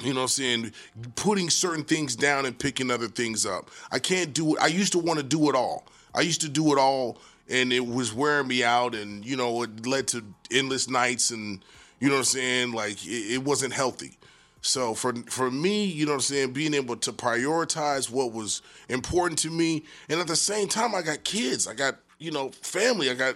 you 0.01 0.13
know 0.13 0.22
what 0.22 0.24
I'm 0.24 0.28
saying 0.30 0.74
putting 1.15 1.49
certain 1.49 1.84
things 1.84 2.15
down 2.15 2.45
and 2.45 2.57
picking 2.57 2.91
other 2.91 3.07
things 3.07 3.45
up. 3.45 3.69
I 3.91 3.99
can't 3.99 4.34
do 4.34 4.55
it. 4.55 4.61
I 4.61 4.67
used 4.67 4.93
to 4.93 4.99
want 4.99 5.19
to 5.19 5.24
do 5.24 5.49
it 5.49 5.55
all. 5.55 5.86
I 6.13 6.22
used 6.22 6.41
to 6.41 6.49
do 6.49 6.74
it 6.74 6.80
all 6.80 7.17
and 7.49 7.72
it 7.72 7.86
was 7.86 8.13
wearing 8.13 8.47
me 8.47 8.63
out 8.63 8.96
and 8.96 9.25
you 9.25 9.36
know 9.36 9.63
it 9.63 9.86
led 9.86 10.08
to 10.09 10.24
endless 10.51 10.89
nights 10.89 11.32
and 11.32 11.63
you 12.00 12.09
know 12.09 12.16
what 12.16 12.20
I'm 12.20 12.25
saying 12.25 12.71
like 12.74 13.05
it, 13.05 13.33
it 13.33 13.43
wasn't 13.43 13.74
healthy. 13.74 14.17
So 14.62 14.93
for 14.93 15.13
for 15.28 15.50
me, 15.50 15.86
you 15.86 16.05
know 16.05 16.12
what 16.12 16.17
I'm 16.17 16.21
saying, 16.21 16.54
being 16.54 16.74
able 16.74 16.96
to 16.97 17.12
prioritize 17.12 18.12
what 18.12 18.32
was 18.32 18.62
important 18.89 19.39
to 19.39 19.50
me 19.50 19.86
and 20.09 20.20
at 20.20 20.28
the 20.28 20.36
same 20.36 20.67
time 20.67 20.93
I 20.93 21.01
got 21.01 21.24
kids. 21.24 21.67
I 21.67 21.74
got, 21.74 21.97
you 22.20 22.32
know, 22.32 22.50
family. 22.62 23.09
I 23.09 23.13
got 23.13 23.36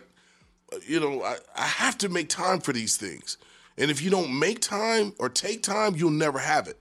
you 0.88 1.00
know, 1.00 1.24
I, 1.24 1.38
I 1.56 1.68
have 1.68 1.98
to 2.00 2.10
make 2.10 2.30
time 2.30 2.60
for 2.60 2.74
these 2.74 2.98
things. 2.98 3.38
And 3.78 3.92
if 3.92 4.02
you 4.02 4.10
don't 4.10 4.38
make 4.38 4.62
time 4.62 5.14
or 5.20 5.30
take 5.30 5.64
time, 5.64 5.96
you'll 5.96 6.12
never 6.12 6.40
have 6.40 6.68
it. 6.68 6.80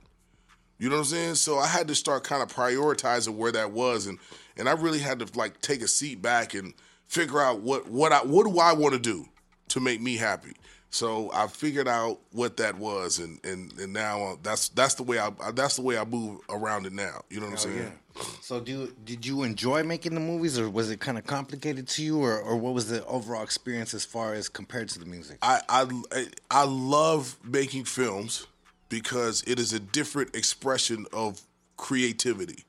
You 0.79 0.89
know 0.89 0.97
what 0.97 1.03
I'm 1.03 1.07
saying? 1.07 1.35
So 1.37 1.59
I 1.59 1.67
had 1.67 1.89
to 1.89 1.95
start 1.95 2.25
kind 2.25 2.43
of 2.43 2.53
prioritizing 2.53 3.37
where 3.37 3.53
that 3.53 3.71
was 3.71 4.07
and 4.07 4.19
and 4.57 4.69
I 4.69 4.73
really 4.73 5.01
had 5.01 5.19
to 5.21 5.39
like 5.39 5.61
take 5.61 5.83
a 5.83 5.89
seat 5.89 6.23
back 6.23 6.55
and 6.55 6.75
figure 7.07 7.41
out 7.41 7.61
what 7.61 7.89
what 7.89 8.13
I 8.13 8.19
what 8.19 8.47
do 8.47 8.59
I 8.59 8.73
want 8.73 8.95
to 8.95 9.01
do 9.01 9.27
to 9.69 9.81
make 9.81 10.01
me 10.01 10.17
happy. 10.17 10.53
So 10.95 11.29
I 11.35 11.49
figured 11.49 11.89
out 11.89 12.21
what 12.31 12.57
that 12.59 12.79
was 12.79 13.19
and 13.19 13.45
and 13.45 13.73
and 13.81 13.93
now 13.93 14.23
uh, 14.23 14.37
that's 14.45 14.69
that's 14.69 14.95
the 14.95 15.03
way 15.03 15.19
I 15.19 15.31
that's 15.53 15.75
the 15.75 15.83
way 15.83 15.99
I 15.99 16.05
move 16.05 16.39
around 16.49 16.87
it 16.87 16.93
now. 16.93 17.25
You 17.31 17.41
know 17.41 17.47
what 17.47 17.53
I'm 17.53 17.59
saying? 17.59 17.93
So 18.41 18.61
do 18.61 18.95
did 19.05 19.27
you 19.27 19.43
enjoy 19.43 19.83
making 19.83 20.15
the 20.15 20.21
movies, 20.21 20.57
or 20.57 20.71
was 20.71 20.93
it 20.93 21.01
kind 21.01 21.19
of 21.19 21.27
complicated 21.27 21.89
to 21.89 22.05
you, 22.05 22.23
or, 22.23 22.39
or 22.39 22.55
what 22.57 22.75
was 22.75 22.89
the 22.91 23.05
overall 23.07 23.43
experience 23.43 23.93
as 23.93 24.05
far 24.05 24.35
as 24.35 24.49
compared 24.49 24.89
to 24.91 25.01
the 25.01 25.05
music? 25.05 25.39
I, 25.43 25.63
I 25.69 26.29
I 26.49 26.65
love 26.65 27.39
making 27.43 27.87
films 27.87 28.47
because 28.89 29.43
it 29.49 29.59
is 29.59 29.73
a 29.73 29.81
different 29.81 30.37
expression 30.37 31.07
of 31.13 31.41
creativity. 31.77 32.63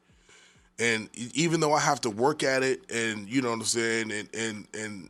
and 0.80 1.10
even 1.36 1.60
though 1.60 1.74
I 1.74 1.80
have 1.80 2.02
to 2.02 2.10
work 2.10 2.42
at 2.42 2.64
it, 2.64 2.90
and 2.92 3.30
you 3.30 3.44
know 3.44 3.50
what 3.50 3.60
I'm 3.60 3.64
saying, 3.66 4.12
and 4.12 4.30
and 4.34 4.68
and 4.74 5.10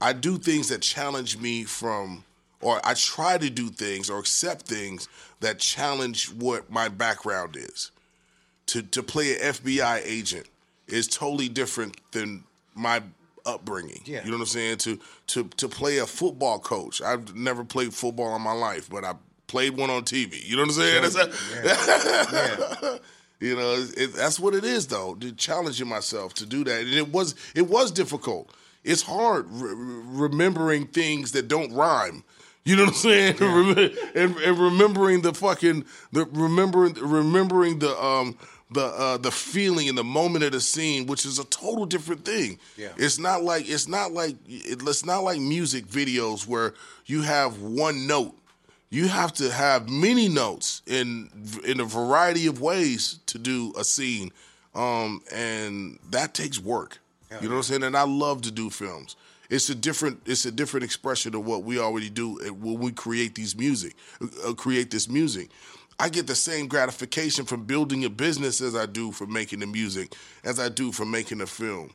I 0.00 0.14
do 0.14 0.38
things 0.38 0.70
that 0.70 0.80
challenge 0.80 1.36
me 1.38 1.64
from, 1.64 2.24
or 2.64 2.80
I 2.84 2.94
try 2.94 3.38
to 3.38 3.50
do 3.50 3.68
things 3.68 4.10
or 4.10 4.18
accept 4.18 4.66
things 4.66 5.08
that 5.40 5.58
challenge 5.58 6.30
what 6.32 6.70
my 6.70 6.88
background 6.88 7.56
is. 7.56 7.90
To 8.66 8.82
to 8.82 9.02
play 9.02 9.32
an 9.34 9.52
FBI 9.54 10.00
agent 10.04 10.46
is 10.88 11.06
totally 11.06 11.48
different 11.48 11.96
than 12.12 12.44
my 12.74 13.02
upbringing. 13.46 14.00
Yeah. 14.06 14.24
You 14.24 14.30
know 14.30 14.38
what 14.38 14.42
I'm 14.44 14.46
saying? 14.46 14.78
To 14.78 14.98
to 15.28 15.44
to 15.56 15.68
play 15.68 15.98
a 15.98 16.06
football 16.06 16.58
coach. 16.58 17.02
I've 17.02 17.34
never 17.36 17.64
played 17.64 17.92
football 17.92 18.34
in 18.36 18.42
my 18.42 18.52
life, 18.52 18.88
but 18.90 19.04
I 19.04 19.14
played 19.46 19.76
one 19.76 19.90
on 19.90 20.02
TV. 20.04 20.42
You 20.46 20.56
know 20.56 20.62
what 20.62 20.70
I'm 20.70 20.74
saying? 20.74 21.02
That's- 21.62 23.00
you 23.40 23.56
know, 23.56 23.72
it, 23.74 23.98
it- 23.98 24.14
that's 24.14 24.40
what 24.40 24.54
it 24.54 24.64
is, 24.64 24.86
though. 24.86 25.14
To 25.16 25.32
challenging 25.32 25.88
myself 25.88 26.34
to 26.34 26.46
do 26.46 26.64
that, 26.64 26.80
and 26.80 26.94
it 26.94 27.08
was 27.12 27.34
it 27.54 27.68
was 27.68 27.90
difficult. 27.90 28.50
It's 28.82 29.02
hard 29.02 29.46
re- 29.50 29.74
remembering 29.76 30.86
things 30.86 31.32
that 31.32 31.48
don't 31.48 31.72
rhyme. 31.72 32.24
You 32.64 32.76
know 32.76 32.84
what 32.84 32.88
I'm 32.90 32.94
saying? 32.94 33.34
Remem- 33.34 33.96
and, 34.14 34.36
and 34.36 34.58
remembering 34.58 35.20
the 35.20 35.34
fucking 35.34 35.84
the 36.12 36.24
remembering 36.32 36.94
remembering 36.94 37.78
the 37.78 37.94
um 38.02 38.38
the 38.70 38.84
uh 38.86 39.16
the 39.18 39.30
feeling 39.30 39.88
and 39.88 39.98
the 39.98 40.04
moment 40.04 40.44
of 40.44 40.52
the 40.52 40.60
scene, 40.60 41.06
which 41.06 41.26
is 41.26 41.38
a 41.38 41.44
total 41.44 41.84
different 41.84 42.24
thing. 42.24 42.58
Yeah. 42.76 42.88
It's 42.96 43.18
not 43.18 43.42
like 43.42 43.68
it's 43.68 43.86
not 43.86 44.12
like 44.12 44.36
it's 44.46 45.04
not 45.04 45.24
like 45.24 45.40
music 45.40 45.86
videos 45.86 46.46
where 46.46 46.72
you 47.04 47.22
have 47.22 47.60
one 47.60 48.06
note. 48.06 48.34
You 48.88 49.08
have 49.08 49.32
to 49.34 49.50
have 49.50 49.90
many 49.90 50.28
notes 50.28 50.80
in 50.86 51.28
in 51.66 51.80
a 51.80 51.84
variety 51.84 52.46
of 52.46 52.62
ways 52.62 53.18
to 53.26 53.38
do 53.38 53.74
a 53.78 53.84
scene. 53.84 54.32
Um 54.74 55.20
and 55.30 55.98
that 56.10 56.32
takes 56.32 56.58
work. 56.58 56.98
You 57.42 57.48
know 57.48 57.56
what 57.56 57.56
i'm 57.56 57.62
saying? 57.64 57.82
And 57.82 57.96
i 57.96 58.04
love 58.04 58.42
to 58.42 58.52
do 58.52 58.70
films 58.70 59.16
it's 59.50 59.68
a 59.68 59.74
different 59.74 60.20
it's 60.26 60.44
a 60.44 60.50
different 60.50 60.84
expression 60.84 61.34
of 61.34 61.44
what 61.44 61.62
we 61.64 61.78
already 61.78 62.10
do 62.10 62.36
when 62.60 62.78
we 62.78 62.92
create 62.92 63.34
these 63.34 63.56
music 63.56 63.94
uh, 64.44 64.52
create 64.52 64.90
this 64.90 65.08
music 65.08 65.50
i 65.98 66.08
get 66.08 66.26
the 66.26 66.34
same 66.34 66.66
gratification 66.66 67.44
from 67.44 67.64
building 67.64 68.04
a 68.04 68.10
business 68.10 68.60
as 68.60 68.74
i 68.74 68.86
do 68.86 69.12
from 69.12 69.32
making 69.32 69.60
the 69.60 69.66
music 69.66 70.14
as 70.44 70.58
i 70.58 70.68
do 70.68 70.92
from 70.92 71.10
making 71.10 71.40
a 71.40 71.46
film 71.46 71.90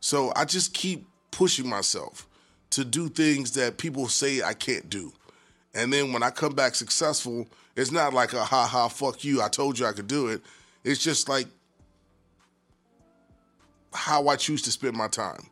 so 0.00 0.32
i 0.36 0.44
just 0.44 0.74
keep 0.74 1.06
pushing 1.30 1.68
myself 1.68 2.28
to 2.70 2.84
do 2.84 3.08
things 3.08 3.52
that 3.52 3.78
people 3.78 4.08
say 4.08 4.42
i 4.42 4.54
can't 4.54 4.88
do 4.88 5.12
and 5.74 5.92
then 5.92 6.12
when 6.12 6.22
I 6.22 6.30
come 6.30 6.54
back 6.54 6.74
successful, 6.74 7.48
it's 7.76 7.90
not 7.90 8.12
like 8.12 8.32
a 8.32 8.44
ha 8.44 8.66
ha 8.66 8.88
fuck 8.88 9.24
you. 9.24 9.40
I 9.42 9.48
told 9.48 9.78
you 9.78 9.86
I 9.86 9.92
could 9.92 10.06
do 10.06 10.28
it. 10.28 10.42
It's 10.84 11.02
just 11.02 11.28
like 11.28 11.46
how 13.92 14.28
I 14.28 14.36
choose 14.36 14.62
to 14.62 14.70
spend 14.70 14.96
my 14.96 15.08
time. 15.08 15.48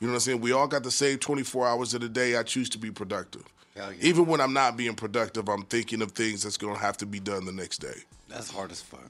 You 0.00 0.06
know 0.06 0.12
what 0.12 0.16
I'm 0.16 0.20
saying? 0.20 0.40
We 0.40 0.52
all 0.52 0.66
got 0.66 0.82
the 0.82 0.90
same 0.90 1.18
24 1.18 1.68
hours 1.68 1.92
of 1.92 2.00
the 2.00 2.08
day. 2.08 2.36
I 2.36 2.42
choose 2.42 2.70
to 2.70 2.78
be 2.78 2.90
productive. 2.90 3.44
Yeah. 3.76 3.92
Even 4.00 4.26
when 4.26 4.40
I'm 4.40 4.54
not 4.54 4.76
being 4.76 4.94
productive, 4.94 5.48
I'm 5.48 5.62
thinking 5.64 6.00
of 6.00 6.12
things 6.12 6.42
that's 6.42 6.56
going 6.56 6.74
to 6.74 6.80
have 6.80 6.96
to 6.98 7.06
be 7.06 7.20
done 7.20 7.44
the 7.44 7.52
next 7.52 7.78
day. 7.78 7.94
That's 8.28 8.50
hard 8.50 8.70
as 8.70 8.80
fuck. 8.80 9.04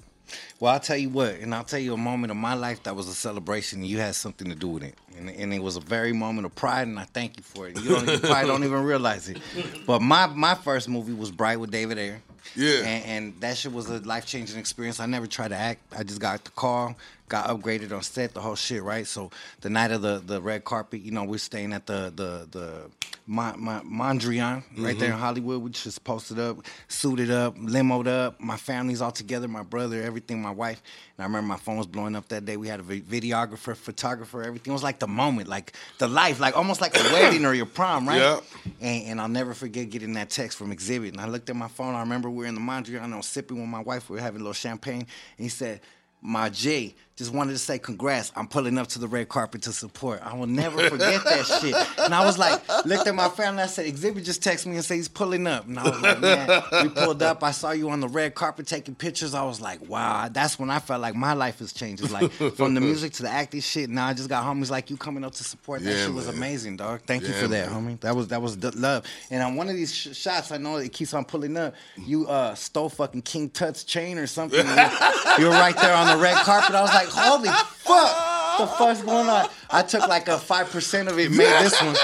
Well, 0.58 0.72
I'll 0.72 0.80
tell 0.80 0.96
you 0.96 1.08
what, 1.08 1.34
and 1.34 1.54
I'll 1.54 1.64
tell 1.64 1.78
you 1.80 1.94
a 1.94 1.96
moment 1.96 2.30
of 2.30 2.36
my 2.36 2.54
life 2.54 2.82
that 2.84 2.94
was 2.94 3.08
a 3.08 3.14
celebration, 3.14 3.80
and 3.80 3.88
you 3.88 3.98
had 3.98 4.14
something 4.14 4.48
to 4.48 4.54
do 4.54 4.68
with 4.68 4.84
it, 4.84 4.94
and, 5.16 5.28
and 5.28 5.52
it 5.52 5.60
was 5.60 5.76
a 5.76 5.80
very 5.80 6.12
moment 6.12 6.46
of 6.46 6.54
pride, 6.54 6.86
and 6.86 6.98
I 7.00 7.04
thank 7.04 7.36
you 7.36 7.42
for 7.42 7.66
it. 7.66 7.80
You, 7.80 7.88
don't, 7.90 8.08
you 8.08 8.18
probably 8.18 8.46
don't 8.46 8.62
even 8.62 8.84
realize 8.84 9.28
it, 9.28 9.38
but 9.86 10.02
my 10.02 10.26
my 10.26 10.54
first 10.54 10.88
movie 10.88 11.14
was 11.14 11.32
Bright 11.32 11.58
with 11.58 11.72
David 11.72 11.98
Ayer. 11.98 12.22
Yeah. 12.56 12.78
and, 12.78 13.04
and 13.04 13.40
that 13.40 13.56
shit 13.56 13.72
was 13.72 13.88
a 13.90 13.98
life 14.00 14.26
changing 14.26 14.58
experience. 14.58 14.98
I 14.98 15.06
never 15.06 15.26
tried 15.26 15.48
to 15.48 15.56
act. 15.56 15.80
I 15.96 16.02
just 16.02 16.20
got 16.20 16.42
the 16.44 16.50
call, 16.50 16.96
got 17.30 17.48
upgraded 17.48 17.92
on 17.92 18.02
set, 18.02 18.34
the 18.34 18.40
whole 18.40 18.56
shit, 18.56 18.82
right? 18.82 19.06
So 19.06 19.30
the 19.62 19.70
night 19.70 19.92
of 19.92 20.02
the 20.02 20.22
the 20.24 20.42
red 20.42 20.64
carpet, 20.64 21.00
you 21.00 21.12
know, 21.12 21.24
we're 21.24 21.38
staying 21.38 21.72
at 21.72 21.86
the 21.86 22.12
the 22.14 22.46
the 22.50 22.90
Mon, 23.26 23.62
Mon, 23.62 23.84
Mondrian 23.88 24.64
right 24.76 24.98
there 24.98 25.08
in 25.08 25.14
mm-hmm. 25.14 25.22
Hollywood. 25.22 25.62
We 25.62 25.70
just 25.70 26.02
posted 26.02 26.40
up, 26.40 26.58
suited 26.88 27.30
up, 27.30 27.56
limoed 27.56 28.08
up. 28.08 28.40
My 28.40 28.56
family's 28.56 29.00
all 29.00 29.12
together, 29.12 29.46
my 29.46 29.62
brother, 29.62 30.02
everything, 30.02 30.42
my 30.42 30.50
wife. 30.50 30.82
And 31.16 31.22
I 31.22 31.26
remember 31.26 31.46
my 31.46 31.56
phone 31.56 31.76
was 31.76 31.86
blowing 31.86 32.16
up 32.16 32.28
that 32.28 32.44
day. 32.44 32.56
We 32.56 32.66
had 32.66 32.80
a 32.80 32.82
videographer, 32.82 33.76
photographer, 33.76 34.42
everything. 34.42 34.72
It 34.72 34.74
was 34.74 34.82
like 34.82 34.98
the 34.98 35.06
moment, 35.06 35.46
like 35.46 35.74
the 35.98 36.08
life, 36.08 36.40
like 36.40 36.56
almost 36.56 36.80
like 36.80 36.98
a 36.98 37.02
wedding 37.12 37.46
or 37.46 37.54
your 37.54 37.66
prom, 37.66 38.08
right? 38.08 38.18
Yeah. 38.18 38.40
And, 38.80 39.06
and 39.06 39.20
I'll 39.20 39.28
never 39.28 39.54
forget 39.54 39.90
getting 39.90 40.14
that 40.14 40.30
text 40.30 40.58
from 40.58 40.74
Xzibit. 40.74 41.10
And 41.10 41.20
I 41.20 41.26
looked 41.26 41.48
at 41.48 41.56
my 41.56 41.68
phone. 41.68 41.94
I 41.94 42.00
remember 42.00 42.28
we 42.28 42.38
were 42.38 42.46
in 42.46 42.56
the 42.56 42.60
Mondrian. 42.60 43.12
I 43.12 43.16
was 43.16 43.26
sipping 43.26 43.60
with 43.60 43.68
my 43.68 43.80
wife. 43.80 44.10
We 44.10 44.16
were 44.16 44.22
having 44.22 44.40
a 44.40 44.42
little 44.42 44.54
champagne. 44.54 45.02
And 45.02 45.08
he 45.38 45.48
said, 45.48 45.80
my 46.22 46.50
J 46.50 46.94
just 47.20 47.34
wanted 47.34 47.52
to 47.52 47.58
say 47.58 47.78
congrats. 47.78 48.32
I'm 48.34 48.48
pulling 48.48 48.78
up 48.78 48.86
to 48.88 48.98
the 48.98 49.06
red 49.06 49.28
carpet 49.28 49.60
to 49.62 49.72
support. 49.74 50.20
I 50.24 50.34
will 50.34 50.46
never 50.46 50.88
forget 50.88 51.22
that 51.22 51.44
shit. 51.60 51.74
And 51.98 52.14
I 52.14 52.24
was 52.24 52.38
like, 52.38 52.66
looked 52.86 53.06
at 53.06 53.14
my 53.14 53.28
family. 53.28 53.62
I 53.62 53.66
said, 53.66 53.84
Xzibit 53.94 54.24
just 54.24 54.42
texted 54.42 54.66
me 54.68 54.76
and 54.76 54.84
said 54.84 54.94
he's 54.94 55.08
pulling 55.08 55.46
up. 55.46 55.66
And 55.66 55.78
I 55.78 55.82
was 55.90 56.00
like, 56.00 56.18
man, 56.20 56.62
we 56.82 56.88
pulled 56.88 57.22
up. 57.22 57.44
I 57.44 57.50
saw 57.50 57.72
you 57.72 57.90
on 57.90 58.00
the 58.00 58.08
red 58.08 58.34
carpet 58.34 58.66
taking 58.66 58.94
pictures. 58.94 59.34
I 59.34 59.44
was 59.44 59.60
like, 59.60 59.86
wow. 59.86 60.30
That's 60.32 60.58
when 60.58 60.70
I 60.70 60.78
felt 60.78 61.02
like 61.02 61.14
my 61.14 61.34
life 61.34 61.58
has 61.58 61.74
changed. 61.74 62.02
It's 62.02 62.10
like 62.12 62.32
from 62.32 62.72
the 62.72 62.80
music 62.80 63.12
to 63.14 63.22
the 63.24 63.28
acting 63.28 63.60
shit. 63.60 63.90
Now 63.90 64.06
I 64.06 64.14
just 64.14 64.30
got 64.30 64.42
homies 64.44 64.70
like 64.70 64.88
you 64.88 64.96
coming 64.96 65.22
up 65.22 65.32
to 65.34 65.44
support. 65.44 65.82
That 65.84 65.90
Yeah, 65.94 66.06
shit 66.06 66.14
was 66.14 66.24
man. 66.28 66.36
amazing, 66.36 66.76
dog. 66.78 67.02
Thank 67.06 67.24
you 67.24 67.34
for 67.34 67.48
that, 67.48 67.70
man. 67.70 67.96
homie. 67.98 68.00
That 68.00 68.16
was 68.16 68.28
that 68.28 68.40
was 68.40 68.56
the 68.56 68.74
love. 68.78 69.04
And 69.30 69.42
on 69.42 69.56
one 69.56 69.68
of 69.68 69.76
these 69.76 69.94
sh- 69.94 70.16
shots, 70.16 70.52
I 70.52 70.56
know 70.56 70.76
it 70.76 70.90
keeps 70.94 71.12
on 71.12 71.26
pulling 71.26 71.54
up. 71.58 71.74
You 71.98 72.26
uh, 72.28 72.54
stole 72.54 72.88
fucking 72.88 73.22
King 73.22 73.50
Tut's 73.50 73.84
chain 73.84 74.16
or 74.16 74.26
something. 74.26 74.58
you 75.38 75.44
were 75.44 75.50
right 75.50 75.76
there 75.76 75.94
on 75.94 76.06
the 76.16 76.22
red 76.22 76.36
carpet. 76.38 76.74
I 76.74 76.80
was 76.80 76.94
like, 76.94 77.09
holy 77.12 77.48
fuck, 77.48 78.58
the 78.58 78.66
fuck's 78.66 79.02
going 79.02 79.28
on? 79.28 79.48
I 79.70 79.82
took 79.82 80.06
like 80.08 80.28
a 80.28 80.38
five 80.38 80.70
percent 80.70 81.08
of 81.08 81.18
it, 81.18 81.30
made 81.30 81.46
this 81.62 81.80
one. 81.82 81.94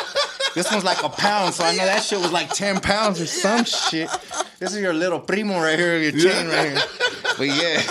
This 0.55 0.70
one's 0.73 0.85
like 0.85 1.03
a 1.03 1.11
pound, 1.11 1.53
so 1.53 1.65
I 1.65 1.73
know 1.77 1.85
that 1.85 2.03
shit 2.03 2.19
was 2.19 2.33
like 2.33 2.49
ten 2.51 2.81
pounds 2.81 3.20
or 3.20 3.27
some 3.27 3.65
shit. 3.65 4.09
This 4.59 4.74
is 4.74 4.81
your 4.81 4.95
little 4.95 5.20
primo 5.20 5.61
right 5.61 5.78
here, 5.78 5.99
your 5.99 6.12
chain 6.12 6.49
right 6.49 6.70
here. 6.70 6.83
But 7.37 7.49
yeah, 7.49 7.83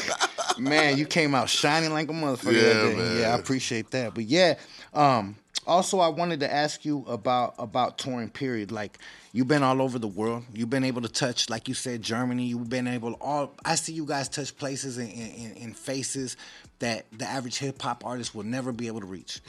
man, 0.58 0.98
you 0.98 1.06
came 1.06 1.36
out 1.36 1.48
shining 1.50 1.94
like 1.94 2.10
a 2.10 2.14
motherfucker. 2.14 2.54
Yeah, 2.54 2.62
that 2.62 2.90
day. 2.90 2.96
man. 2.96 3.20
Yeah, 3.20 3.36
I 3.36 3.38
appreciate 3.38 3.92
that. 3.92 4.16
But 4.16 4.24
yeah, 4.24 4.56
um, 4.94 5.36
also 5.68 6.00
I 6.00 6.08
wanted 6.08 6.40
to 6.40 6.52
ask 6.52 6.84
you 6.86 7.06
about 7.08 7.54
about 7.60 8.00
touring. 8.00 8.30
Period. 8.30 8.72
Like 8.72 8.98
you've 9.36 9.50
been 9.50 9.64
all 9.64 9.82
over 9.82 10.00
the 10.00 10.08
world. 10.08 10.46
You've 10.54 10.70
been 10.70 10.86
able 10.86 11.02
to 11.02 11.10
touch, 11.10 11.50
like 11.50 11.68
you 11.68 11.74
said, 11.74 12.02
Germany. 12.02 12.46
You've 12.46 12.70
been 12.70 12.88
able 12.88 13.14
to 13.14 13.22
all. 13.22 13.54
I 13.66 13.76
see 13.76 13.92
you 13.92 14.06
guys 14.06 14.30
touch 14.30 14.56
places 14.56 14.98
and 14.98 15.12
in, 15.12 15.32
in, 15.32 15.52
in 15.58 15.74
faces 15.74 16.38
that 16.80 17.06
the 17.12 17.26
average 17.26 17.58
hip 17.58 17.82
hop 17.82 18.06
artist 18.06 18.34
will 18.34 18.46
never 18.46 18.72
be 18.72 18.88
able 18.88 19.02
to 19.02 19.06
reach. 19.06 19.42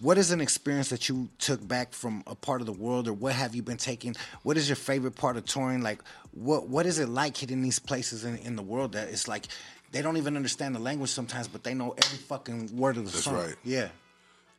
What 0.00 0.18
is 0.18 0.32
an 0.32 0.40
experience 0.40 0.88
that 0.88 1.08
you 1.08 1.28
took 1.38 1.66
back 1.66 1.92
from 1.92 2.24
a 2.26 2.34
part 2.34 2.60
of 2.60 2.66
the 2.66 2.72
world, 2.72 3.06
or 3.06 3.12
what 3.12 3.34
have 3.34 3.54
you 3.54 3.62
been 3.62 3.76
taking? 3.76 4.16
What 4.42 4.56
is 4.56 4.68
your 4.68 4.74
favorite 4.74 5.14
part 5.14 5.36
of 5.36 5.44
touring? 5.44 5.82
Like, 5.82 6.02
what 6.32 6.68
what 6.68 6.84
is 6.86 6.98
it 6.98 7.08
like 7.08 7.36
hitting 7.36 7.62
these 7.62 7.78
places 7.78 8.24
in, 8.24 8.36
in 8.38 8.56
the 8.56 8.62
world 8.62 8.92
that 8.92 9.08
it's 9.08 9.28
like 9.28 9.46
they 9.92 10.02
don't 10.02 10.16
even 10.16 10.36
understand 10.36 10.74
the 10.74 10.80
language 10.80 11.10
sometimes, 11.10 11.46
but 11.46 11.62
they 11.62 11.74
know 11.74 11.94
every 11.96 12.18
fucking 12.18 12.76
word 12.76 12.96
of 12.96 13.04
the 13.04 13.12
That's 13.12 13.24
song. 13.24 13.34
right. 13.34 13.54
Yeah. 13.62 13.88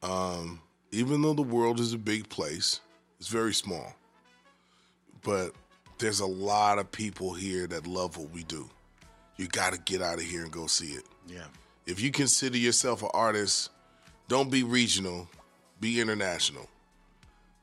Um, 0.02 0.62
even 0.92 1.22
though 1.22 1.34
the 1.34 1.42
world 1.42 1.82
is 1.82 1.92
a 1.92 1.98
big 1.98 2.30
place, 2.30 2.80
it's 3.20 3.28
very 3.28 3.54
small. 3.54 3.94
But 5.24 5.52
there's 6.00 6.20
a 6.20 6.26
lot 6.26 6.80
of 6.80 6.92
people 6.92 7.34
here 7.34 7.68
that 7.68 7.88
love 7.88 8.18
what 8.18 8.32
we 8.32 8.44
do. 8.44 8.70
You 9.38 9.48
got 9.48 9.74
to 9.74 9.80
get 9.80 10.02
out 10.02 10.16
of 10.16 10.22
here 10.24 10.44
and 10.44 10.52
go 10.52 10.68
see 10.68 10.94
it. 10.94 11.04
Yeah. 11.28 11.46
If 11.86 12.02
you 12.02 12.12
consider 12.12 12.58
yourself 12.58 13.04
an 13.04 13.10
artist, 13.14 13.70
don't 14.28 14.52
be 14.52 14.64
regional, 14.64 15.28
be 15.80 16.00
international. 16.00 16.68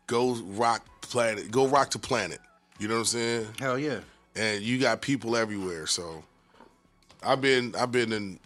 Go 0.06 0.34
rock 0.34 0.84
planet, 1.02 1.50
go 1.50 1.66
rock 1.66 1.90
the 1.90 1.98
planet. 1.98 2.40
You 2.78 2.88
know 2.88 2.94
what 2.94 3.00
I'm 3.00 3.06
saying? 3.06 3.46
Hell 3.58 3.78
yeah. 3.78 4.00
and 4.34 4.62
you 4.62 4.78
got 4.78 5.00
people 5.02 5.36
everywhere. 5.36 5.86
So 5.86 6.22
I've 7.22 7.40
been 7.40 7.74
I've 7.78 7.92
been 7.92 8.12
in 8.12 8.38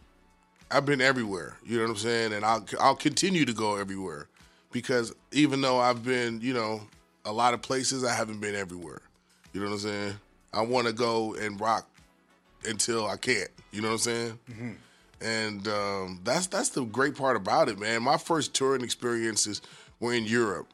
I've 0.71 0.85
been 0.87 1.01
everywhere. 1.01 1.57
You 1.65 1.77
know 1.79 1.85
what 1.85 1.91
I'm 1.91 1.97
saying? 1.97 2.33
And 2.33 2.45
I'll 2.45 2.65
I'll 2.81 2.97
continue 2.97 3.45
to 3.45 3.53
go 3.53 3.77
everywhere 3.77 4.29
because 4.73 5.15
even 5.33 5.61
though 5.61 5.79
I've 5.79 6.05
been 6.05 6.41
you 6.41 6.53
know 6.53 6.83
a 7.25 7.33
lot 7.33 7.55
of 7.55 7.63
places, 7.63 8.05
I 8.05 8.15
haven't 8.15 8.41
been 8.41 8.55
everywhere. 8.55 9.01
You 9.53 9.61
know 9.61 9.67
what 9.67 9.75
I'm 9.75 9.81
saying? 9.81 10.15
I 10.53 10.63
want 10.63 10.87
to 10.87 10.93
go 10.93 11.35
and 11.35 11.61
rock 11.61 11.89
until 12.65 13.07
I 13.07 13.17
can't. 13.17 13.49
You 13.73 13.83
know 13.83 13.89
what 13.89 13.95
I'm 13.95 13.99
saying? 13.99 14.39
And 15.21 15.69
um, 15.69 16.21
that's 16.25 16.47
that's 16.49 16.71
the 16.71 16.85
great 16.85 17.17
part 17.17 17.37
about 17.37 17.69
it, 17.69 17.79
man. 17.79 18.03
My 18.03 18.17
first 18.19 18.55
touring 18.55 18.83
experiences 18.83 19.63
were 20.01 20.13
in 20.13 20.25
Europe, 20.25 20.67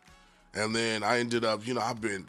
and 0.55 0.75
then 0.75 1.03
I 1.03 1.19
ended 1.19 1.45
up, 1.45 1.67
you 1.67 1.75
know, 1.75 1.81
I've 1.81 2.01
been 2.01 2.27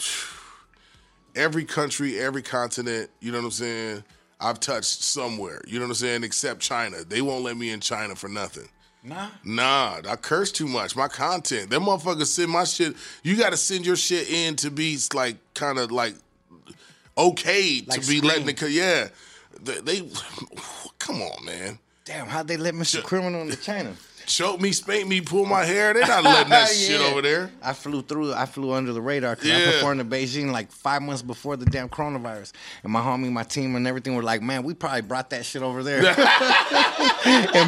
every 1.35 1.65
country, 1.65 2.19
every 2.19 2.41
continent. 2.41 3.10
You 3.22 3.31
know 3.31 3.39
what 3.39 3.45
I'm 3.45 3.52
saying? 3.52 4.03
I've 4.39 4.60
touched 4.60 5.03
somewhere. 5.03 5.61
You 5.68 5.80
know 5.80 5.85
what 5.85 5.91
I'm 5.91 5.95
saying? 5.95 6.23
Except 6.23 6.60
China, 6.61 7.03
they 7.03 7.22
won't 7.22 7.43
let 7.43 7.57
me 7.57 7.72
in 7.72 7.80
China 7.80 8.15
for 8.15 8.27
nothing. 8.27 8.68
Nah. 9.03 9.30
Nah, 9.44 10.02
I 10.07 10.15
curse 10.15 10.52
too 10.52 10.68
much. 10.68 10.95
My 10.95 11.07
content, 11.07 11.69
them 11.72 11.84
motherfuckers 11.86 12.28
send 12.28 12.52
my 12.52 12.64
shit. 12.65 12.95
You 13.23 13.36
got 13.36 13.49
to 13.49 13.57
send 13.57 13.86
your 13.86 13.95
shit 13.95 14.30
in 14.30 14.56
to 14.57 14.69
be 14.69 14.98
like 15.14 15.38
kind 15.56 15.80
of 15.80 15.91
like 15.91 16.14
okay 17.18 17.82
Like 17.88 18.02
to 18.02 18.07
be 18.07 18.22
letting 18.22 18.44
screen. 18.44 18.49
it. 18.49 18.57
co- 18.57 18.65
Yeah, 18.68 19.07
they, 19.61 19.80
they 19.82 20.10
come 20.99 21.22
on, 21.22 21.45
man. 21.45 21.80
Damn, 22.06 22.28
how'd 22.28 22.48
they 22.48 22.57
let 22.57 22.73
Mr. 22.73 23.02
Criminal 23.03 23.41
into 23.41 23.56
China? 23.57 23.94
Choke 24.26 24.61
me, 24.61 24.72
spank 24.72 25.07
me, 25.07 25.22
pull 25.22 25.45
my 25.45 25.64
hair. 25.64 25.93
They're 25.93 26.07
not 26.07 26.23
letting 26.23 26.49
that 26.49 26.69
shit 26.69 27.02
over 27.02 27.22
there. 27.22 27.52
I 27.61 27.73
flew 27.73 28.02
through. 28.02 28.34
I 28.34 28.45
flew 28.45 28.72
under 28.73 28.93
the 28.93 29.02
radar 29.02 29.35
because 29.35 29.52
I 29.52 29.72
performed 29.72 30.02
in 30.02 30.10
Beijing 30.10 30.52
like 30.52 30.72
five 30.72 31.02
months 31.02 31.22
before 31.22 31.57
the 31.57 31.65
damn 31.65 31.89
coronavirus, 31.89 32.53
and 32.84 32.91
my 32.91 33.02
homie, 33.02 33.31
my 33.31 33.43
team, 33.43 33.76
and 33.76 33.88
everything 33.88 34.15
were 34.15 34.23
like, 34.23 34.41
"Man, 34.41 34.64
we 34.64 34.73
probably 34.73 35.02
brought 35.02 35.30
that 35.31 35.45
shit 35.45 35.61
over 35.61 35.84
there 35.84 35.98
and 36.06 36.15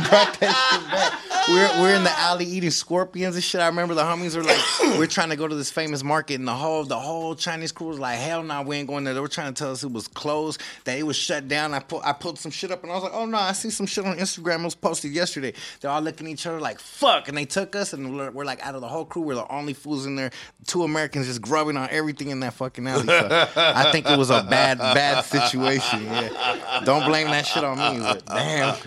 brought 0.10 0.40
that 0.40 0.70
shit 0.72 0.92
back." 0.92 1.20
We're 1.50 1.82
we're 1.82 1.96
in 1.96 2.04
the 2.06 2.20
alley 2.20 2.46
eating 2.46 2.70
scorpions 2.70 3.36
and 3.36 3.44
shit. 3.44 3.60
I 3.60 3.68
remember 3.68 3.96
the 3.96 4.04
homies 4.04 4.36
were 4.36 4.44
like, 4.44 4.62
"We're 5.00 5.08
trying 5.08 5.30
to 5.30 5.36
go 5.36 5.48
to 5.48 5.56
this 5.56 5.70
famous 5.70 6.02
market," 6.04 6.36
and 6.36 6.48
the 6.48 6.54
whole 6.54 6.86
the 6.86 7.00
whole 7.00 7.36
Chinese 7.36 7.72
crew 7.72 7.88
was 7.88 8.00
like, 8.00 8.18
"Hell 8.18 8.44
no, 8.44 8.62
we 8.62 8.78
ain't 8.78 8.88
going 8.88 9.04
there." 9.04 9.14
They 9.14 9.20
were 9.20 9.28
trying 9.28 9.54
to 9.54 9.58
tell 9.58 9.72
us 9.72 9.84
it 9.84 9.92
was 9.92 10.08
closed, 10.08 10.62
that 10.86 10.98
it 10.98 11.04
was 11.04 11.18
shut 11.18 11.50
down. 11.50 11.74
I 11.74 11.80
put 11.80 12.04
I 12.06 12.14
pulled 12.14 12.40
some 12.40 12.52
shit 12.52 12.72
up, 12.72 12.84
and 12.84 12.92
I 12.92 12.96
was 12.96 13.04
like, 13.04 13.14
"Oh 13.14 13.26
no, 13.26 13.38
I 13.38 13.52
see 13.52 13.70
some 13.72 13.86
shit 13.86 14.06
on 14.06 14.18
Instagram. 14.18 14.62
It 14.62 14.66
was 14.66 14.76
posted 14.76 15.12
yesterday." 15.12 15.54
They're 15.82 15.92
all 15.92 16.02
looking 16.02 16.28
at 16.28 16.34
each 16.34 16.43
other 16.46 16.60
like, 16.60 16.80
"Fuck," 16.80 17.28
and 17.28 17.38
they 17.38 17.46
took 17.46 17.76
us, 17.76 17.94
and 17.94 18.16
we're, 18.16 18.32
we're 18.32 18.46
like, 18.46 18.66
out 18.66 18.76
of 18.76 18.82
the 18.82 18.88
whole 18.88 19.06
crew, 19.06 19.22
we're 19.22 19.36
the 19.36 19.52
only 19.52 19.74
fools 19.74 20.06
in 20.06 20.16
there. 20.16 20.32
Two 20.68 20.84
Americans 20.84 21.28
just 21.28 21.42
grubbing 21.42 21.78
on 21.78 21.90
everything 21.92 22.30
in 22.30 22.40
that 22.42 22.54
fucking 22.54 22.88
alley. 22.88 23.08
So 23.08 23.48
I 23.56 23.92
think 23.92 24.10
it 24.10 24.18
was 24.18 24.30
a 24.30 24.44
bad 24.44 24.78
bad 24.78 25.24
situation. 25.26 26.04
Yeah, 26.04 26.82
don't 26.86 27.06
blame 27.06 27.28
that 27.28 27.46
shit 27.46 27.64
on 27.64 27.78
me. 27.78 28.00
But 28.00 28.26
damn, 28.26 28.78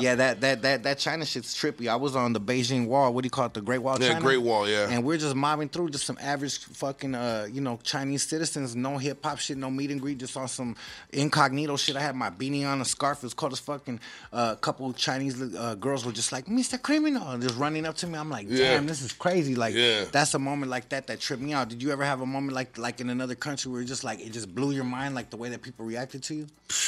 yeah, 0.00 0.14
that 0.14 0.40
that 0.40 0.62
that 0.62 0.82
that 0.82 0.98
China 0.98 1.24
shit's 1.24 1.54
trippy. 1.54 1.88
I 1.88 1.96
was 1.96 2.16
on 2.16 2.32
the 2.32 2.40
Beijing 2.40 2.86
Wall. 2.86 3.12
What 3.12 3.22
do 3.22 3.26
you 3.26 3.30
call 3.30 3.46
it? 3.46 3.54
The 3.54 3.60
Great 3.60 3.78
Wall. 3.78 3.96
of 3.96 4.02
Yeah, 4.02 4.08
China? 4.08 4.20
Great 4.20 4.42
Wall, 4.42 4.68
yeah. 4.68 4.88
And 4.88 5.04
we're 5.04 5.16
just 5.16 5.34
mobbing 5.34 5.68
through, 5.68 5.90
just 5.90 6.06
some 6.06 6.18
average 6.20 6.58
fucking, 6.58 7.14
uh, 7.14 7.48
you 7.50 7.60
know, 7.60 7.78
Chinese 7.82 8.24
citizens. 8.24 8.76
No 8.76 8.98
hip 8.98 9.24
hop 9.24 9.38
shit, 9.38 9.56
no 9.56 9.70
meet 9.70 9.90
and 9.90 10.00
greet, 10.00 10.18
just 10.18 10.36
on 10.36 10.48
some 10.48 10.76
incognito 11.12 11.76
shit. 11.76 11.96
I 11.96 12.00
had 12.00 12.16
my 12.16 12.30
beanie 12.30 12.66
on, 12.66 12.80
a 12.80 12.84
scarf. 12.84 13.18
It 13.18 13.24
was 13.24 13.34
cold 13.34 13.52
as 13.52 13.58
fucking. 13.60 14.00
A 14.32 14.36
uh, 14.36 14.54
couple 14.56 14.92
Chinese 14.92 15.40
uh, 15.40 15.74
girls 15.76 16.04
were 16.04 16.12
just 16.12 16.32
like, 16.32 16.46
"Mr. 16.46 16.80
Criminal," 16.86 17.28
and 17.32 17.42
just 17.42 17.56
running 17.58 17.84
up 17.84 17.96
to 17.96 18.06
me. 18.06 18.16
I'm 18.16 18.30
like, 18.30 18.48
"Damn, 18.48 18.58
Yeah. 18.58 18.80
this 18.90 19.02
is 19.02 19.12
crazy!" 19.12 19.54
Like, 19.56 19.74
Yeah. 19.74 20.04
that's 20.12 20.34
a 20.34 20.38
moment 20.38 20.70
like 20.70 20.88
that 20.90 21.08
that 21.08 21.18
tripped 21.20 21.42
me 21.42 21.52
out. 21.52 21.68
Did 21.68 21.82
you 21.82 21.90
ever 21.90 22.04
have 22.04 22.20
a 22.20 22.26
moment 22.26 22.54
like 22.54 22.78
like 22.78 23.00
in 23.00 23.10
another 23.10 23.34
country 23.34 23.72
where 23.72 23.82
it 23.82 23.86
just 23.86 24.04
like 24.04 24.20
it 24.20 24.30
just 24.32 24.54
blew 24.54 24.70
your 24.70 24.84
mind, 24.84 25.14
like 25.14 25.28
the 25.30 25.36
way 25.36 25.48
that 25.50 25.62
people 25.62 25.84
reacted 25.84 26.22
to 26.28 26.34
you? 26.34 26.46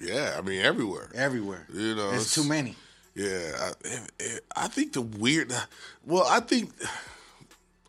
Yeah, 0.00 0.34
I 0.36 0.40
mean 0.42 0.60
everywhere. 0.62 1.08
Everywhere. 1.14 1.64
You 1.72 1.94
know, 1.94 2.10
There's 2.10 2.32
too 2.34 2.44
many. 2.44 2.74
Yeah, 3.14 3.70
I, 3.86 4.38
I 4.64 4.68
think 4.68 4.94
the 4.94 5.02
weird. 5.02 5.52
Well, 6.04 6.26
I 6.26 6.40
think, 6.40 6.72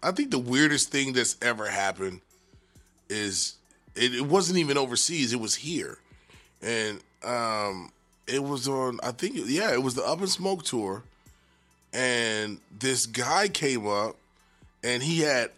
I 0.04 0.12
think 0.12 0.30
the 0.30 0.38
weirdest 0.38 0.92
thing 0.92 1.14
that's 1.14 1.38
ever 1.42 1.66
happened 1.68 2.20
is 3.10 3.56
it, 3.96 4.14
it 4.14 4.26
wasn't 4.28 4.60
even 4.60 4.78
overseas. 4.78 5.34
It 5.34 5.40
was 5.40 5.56
here, 5.56 5.98
and 6.62 7.00
um, 7.24 7.92
it 8.28 8.44
was 8.44 8.68
on. 8.68 9.00
I 9.02 9.12
think 9.12 9.36
yeah, 9.46 9.72
it 9.74 9.82
was 9.82 9.96
the 9.96 10.04
Up 10.06 10.20
in 10.22 10.28
Smoke 10.28 10.64
tour, 10.64 11.04
and 11.94 12.60
this 12.80 13.06
guy 13.06 13.48
came 13.48 13.88
up, 13.88 14.16
and 14.84 15.02
he 15.04 15.20
had 15.20 15.52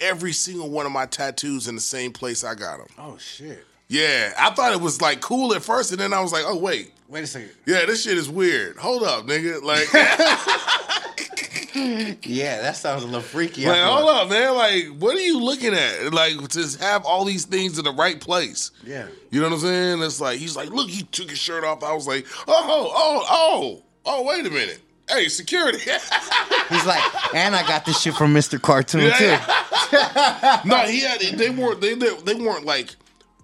every 0.00 0.32
single 0.32 0.68
one 0.70 0.86
of 0.86 0.92
my 0.92 1.06
tattoos 1.06 1.66
in 1.68 1.74
the 1.74 1.80
same 1.80 2.12
place 2.12 2.44
I 2.44 2.54
got 2.54 2.78
them. 2.78 2.88
Oh 2.98 3.16
shit. 3.18 3.64
Yeah, 3.88 4.34
I 4.38 4.50
thought 4.50 4.72
it 4.74 4.80
was 4.80 5.00
like 5.00 5.20
cool 5.20 5.54
at 5.54 5.62
first, 5.62 5.92
and 5.92 6.00
then 6.00 6.12
I 6.12 6.20
was 6.20 6.32
like, 6.32 6.44
oh 6.46 6.56
wait, 6.58 6.92
Wait 7.08 7.24
a 7.24 7.26
second. 7.26 7.50
yeah, 7.66 7.86
this 7.86 8.02
shit 8.04 8.18
is 8.18 8.28
weird. 8.28 8.76
Hold 8.76 9.02
up, 9.02 9.26
nigga. 9.26 9.62
Like, 9.62 9.88
Yeah, 12.22 12.60
that 12.62 12.76
sounds 12.76 13.02
a 13.02 13.06
little 13.06 13.20
freaky. 13.20 13.64
like 13.66 13.80
hold 13.80 14.08
up, 14.08 14.28
man. 14.28 14.54
Like, 14.54 14.86
what 15.00 15.16
are 15.16 15.20
you 15.20 15.40
looking 15.40 15.74
at? 15.74 16.12
Like, 16.12 16.36
to 16.48 16.76
have 16.80 17.04
all 17.04 17.24
these 17.24 17.44
things 17.44 17.78
in 17.78 17.84
the 17.84 17.92
right 17.92 18.20
place. 18.20 18.70
Yeah. 18.84 19.06
You 19.30 19.40
know 19.40 19.46
what 19.48 19.54
I'm 19.54 19.60
saying? 19.60 20.02
It's 20.02 20.20
like 20.20 20.38
he's 20.38 20.56
like, 20.56 20.70
look, 20.70 20.88
he 20.88 21.02
took 21.04 21.30
his 21.30 21.38
shirt 21.38 21.64
off. 21.64 21.82
I 21.82 21.92
was 21.92 22.06
like, 22.06 22.26
oh, 22.46 22.92
oh, 22.94 23.24
oh, 23.30 23.82
oh, 24.06 24.22
wait 24.24 24.44
a 24.46 24.50
minute. 24.50 24.80
Hey, 25.08 25.28
security. 25.28 25.78
He's 26.68 26.86
like, 26.86 27.34
and 27.34 27.56
I 27.56 27.66
got 27.66 27.84
this 27.86 28.00
shit 28.00 28.14
from 28.14 28.34
Mr. 28.34 28.60
Cartoon 28.60 29.10
too. 29.16 29.26
no, 30.68 30.78
he 30.86 31.00
had. 31.00 31.22
It. 31.22 31.38
They 31.38 31.50
weren't. 31.50 31.80
They 31.80 31.94
they, 31.94 32.14
they 32.16 32.34
weren't 32.34 32.64
like 32.66 32.94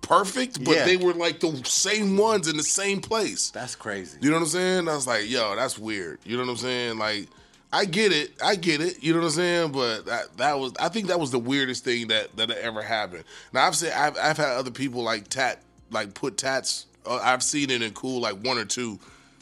perfect, 0.02 0.62
but 0.64 0.76
Yeah. 0.76 0.84
they 0.84 0.96
were 0.96 1.14
like 1.14 1.40
the 1.40 1.62
same 1.64 2.16
ones 2.18 2.48
in 2.48 2.56
the 2.56 2.62
same 2.62 3.00
place. 3.00 3.50
That's 3.50 3.74
crazy. 3.74 4.18
You 4.20 4.30
know 4.30 4.36
what 4.36 4.42
I'm 4.42 4.48
saying? 4.48 4.88
I 4.88 4.94
was 4.94 5.06
like, 5.06 5.28
yo, 5.30 5.56
that's 5.56 5.78
weird. 5.78 6.18
You 6.24 6.36
know 6.36 6.42
what 6.42 6.50
I'm 6.50 6.56
saying? 6.58 6.98
Like, 6.98 7.28
I 7.72 7.86
get 7.86 8.12
it. 8.12 8.32
I 8.44 8.56
get 8.56 8.80
it. 8.80 9.02
You 9.02 9.14
know 9.14 9.20
what 9.20 9.26
I'm 9.26 9.30
saying? 9.32 9.72
But 9.72 10.06
that 10.06 10.36
that 10.36 10.58
was 10.58 10.72
I 10.78 10.88
think 10.90 11.08
that 11.08 11.18
was 11.18 11.30
the 11.30 11.38
weirdest 11.38 11.84
thing 11.84 12.08
that 12.08 12.36
that 12.36 12.50
ever 12.50 12.82
happened. 12.82 13.24
Now 13.52 13.66
I've 13.66 13.74
said 13.76 13.92
I've 13.92 14.16
I've 14.18 14.36
had 14.36 14.50
other 14.56 14.70
people 14.70 15.02
like 15.02 15.28
tat 15.28 15.60
like 15.90 16.14
put 16.14 16.36
tats. 16.36 16.86
Uh, 17.06 17.20
I've 17.22 17.42
seen 17.42 17.70
it 17.70 17.82
in 17.82 17.92
cool 17.92 18.20
like 18.20 18.36
one 18.44 18.58
or 18.58 18.64
two. 18.64 18.98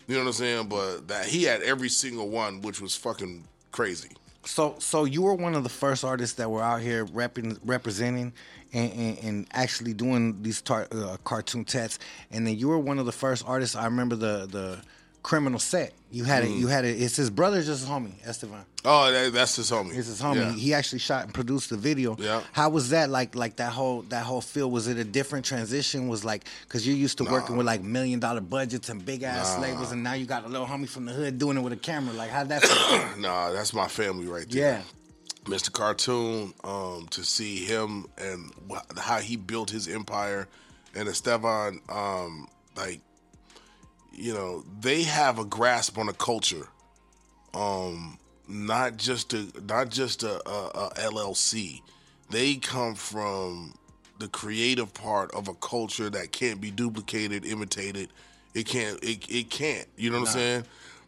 You 0.07 0.15
know 0.17 0.23
what 0.23 0.29
I'm 0.29 0.33
saying? 0.33 0.69
But 0.69 1.09
that 1.09 1.27
he 1.27 1.45
had 1.45 1.63
every 1.63 1.89
single 1.89 2.29
one, 2.29 2.61
which 2.63 2.81
was 2.81 2.97
fucking 2.97 3.45
crazy. 3.71 4.11
So, 4.45 4.75
so 4.79 5.05
you 5.05 5.23
were 5.23 5.35
one 5.35 5.55
of 5.55 5.63
the 5.63 5.69
first 5.69 6.05
artists 6.05 6.37
that 6.37 6.51
were 6.51 6.63
out 6.63 6.81
here 6.81 7.07
repping, 7.07 7.59
representing 7.65 8.33
and, 8.73 8.93
and, 8.93 9.19
and 9.19 9.47
actually 9.53 9.95
doing 9.95 10.43
these 10.43 10.61
tar, 10.61 10.89
uh, 10.91 11.17
cartoon 11.23 11.65
tats, 11.65 11.99
and 12.31 12.47
then 12.47 12.59
you 12.59 12.69
were 12.69 12.79
one 12.79 12.99
of 12.99 13.07
the 13.07 13.13
first 13.13 13.45
artists. 13.47 13.77
I 13.77 13.85
remember 13.85 14.17
the 14.17 14.47
the 14.51 14.81
criminal 15.23 15.59
set. 15.59 15.93
You 16.11 16.25
had 16.25 16.45
it. 16.45 16.51
Mm. 16.51 16.59
You 16.59 16.67
had 16.67 16.85
it. 16.85 17.01
It's 17.01 17.17
his 17.17 17.31
brother, 17.31 17.63
just 17.63 17.81
his 17.81 17.89
homie, 17.89 18.13
Estevan. 18.27 18.65
Oh, 18.85 19.11
that, 19.11 19.33
that's 19.33 19.57
his 19.57 19.71
homie. 19.71 19.97
It's 19.97 20.09
his 20.09 20.21
homie. 20.21 20.37
Yeah. 20.37 20.53
He 20.53 20.75
actually 20.75 20.99
shot 20.99 21.25
and 21.25 21.33
produced 21.33 21.71
the 21.71 21.77
video. 21.79 22.17
Yeah. 22.19 22.43
How 22.53 22.69
was 22.69 22.91
that 22.91 23.09
like? 23.09 23.35
Like 23.35 23.57
that 23.57 23.73
whole 23.73 24.03
that 24.11 24.25
whole 24.25 24.41
feel? 24.43 24.71
Was 24.71 24.89
it 24.89 24.99
a 24.99 25.05
different 25.05 25.45
transition? 25.47 26.09
Was 26.09 26.25
like 26.25 26.45
because 26.65 26.87
you're 26.87 26.97
used 26.97 27.17
to 27.19 27.25
working 27.25 27.57
with 27.57 27.67
like 27.67 27.83
million 27.83 28.21
dollar 28.21 28.41
budgets 28.43 28.89
and 28.91 29.03
big 29.05 29.23
ass 29.23 29.55
Nah. 29.57 29.63
labels, 29.63 29.93
and 29.93 30.03
now 30.05 30.13
you 30.13 30.27
got 30.27 30.45
a 30.45 30.49
little 30.49 30.67
homie 30.67 30.89
from 30.89 31.07
the 31.07 31.13
hood 31.13 31.39
doing 31.39 31.57
it 31.57 31.61
with 31.63 31.73
a 31.73 31.77
camera. 31.77 32.15
Like 32.15 32.31
how'd 32.31 32.49
that 32.51 32.63
feel? 32.63 33.17
nah, 33.23 33.53
that's 33.53 33.73
my 33.73 33.89
family 33.89 34.27
right 34.27 34.49
there. 34.51 34.63
yeah. 34.75 34.83
Mr. 35.45 35.73
Cartoon, 35.73 36.53
um, 36.63 37.07
to 37.11 37.25
see 37.25 37.65
him 37.65 38.07
and 38.19 38.53
wh- 38.71 38.99
how 38.99 39.19
he 39.19 39.35
built 39.37 39.71
his 39.71 39.89
empire, 39.89 40.47
and 40.95 41.09
Estevan, 41.09 41.81
um, 41.89 42.47
like, 42.77 43.01
you 44.13 44.33
know, 44.33 44.65
they 44.81 45.03
have 45.03 45.39
a 45.39 45.45
grasp 45.45 45.99
on 45.99 46.07
the 46.07 46.13
culture, 46.13 46.69
um, 47.55 48.19
not 48.49 48.97
just 48.97 49.33
a 49.33 49.47
not 49.67 49.91
just 49.91 50.23
a, 50.23 50.49
a, 50.49 50.67
a 50.87 50.91
LLC. 50.99 51.81
They 52.31 52.57
come 52.57 52.95
from 52.95 53.75
the 54.19 54.29
creative 54.29 54.95
part 54.95 55.33
of 55.33 55.49
a 55.49 55.55
culture 55.55 56.09
that 56.11 56.33
can't 56.33 56.61
be 56.61 56.71
duplicated, 56.71 57.45
imitated. 57.45 58.09
It 58.55 58.67
can't. 58.67 59.03
It, 59.03 59.29
it 59.31 59.51
can't. 59.51 59.87
You 59.97 60.11
know 60.11 60.21
what 60.21 60.29
I'm 60.29 60.35
saying? 60.35 60.65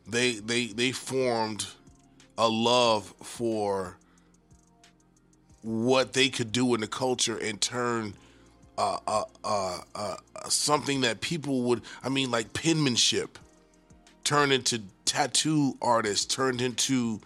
They 0.07 0.33
they 0.33 0.67
they 0.67 0.93
formed 0.93 1.67
a 2.37 2.49
love 2.49 3.13
for 3.23 3.97
what 5.63 6.13
they 6.13 6.29
could 6.29 6.53
do 6.53 6.75
in 6.75 6.81
the 6.81 6.87
culture 6.87 7.39
and 7.39 7.61
turn 7.61 8.15
uh, 8.77 8.99
uh, 9.07 9.25
uh, 9.45 9.79
uh, 9.95 10.17
something 10.49 11.03
that 11.03 11.21
people 11.21 11.63
would, 11.63 11.83
I 12.03 12.09
mean, 12.09 12.31
like 12.31 12.53
penmanship, 12.53 13.39
turned 14.25 14.53
into 14.53 14.83
tattoo 15.05 15.77
artists, 15.81 16.25
turned 16.25 16.61
into 16.61 17.21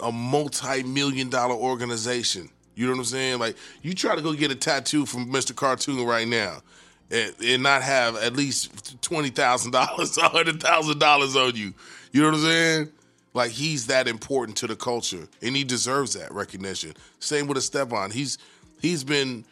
a 0.00 0.12
multi-million 0.12 1.30
dollar 1.30 1.54
organization. 1.54 2.48
You 2.74 2.86
know 2.86 2.92
what 2.92 2.98
I'm 2.98 3.04
saying? 3.04 3.38
Like 3.38 3.56
you 3.82 3.94
try 3.94 4.14
to 4.14 4.22
go 4.22 4.32
get 4.32 4.50
a 4.50 4.54
tattoo 4.54 5.06
from 5.06 5.32
Mr. 5.32 5.54
Cartoon 5.54 6.04
right 6.04 6.28
now. 6.28 6.62
And, 7.10 7.34
and 7.44 7.62
not 7.62 7.82
have 7.82 8.16
at 8.16 8.34
least 8.34 9.02
twenty 9.02 9.28
thousand 9.28 9.72
dollars, 9.72 10.16
hundred 10.20 10.62
thousand 10.62 10.98
dollars 10.98 11.36
on 11.36 11.54
you. 11.54 11.74
You 12.10 12.22
know 12.22 12.28
what 12.28 12.36
I'm 12.36 12.42
saying? 12.42 12.88
Like 13.34 13.50
he's 13.50 13.88
that 13.88 14.08
important 14.08 14.56
to 14.58 14.66
the 14.66 14.76
culture, 14.76 15.28
and 15.42 15.54
he 15.54 15.62
deserves 15.62 16.14
that 16.14 16.32
recognition. 16.32 16.94
Same 17.18 17.48
with 17.48 17.58
Estevan. 17.58 18.12
He's 18.12 18.38
he's 18.80 19.04
been 19.04 19.44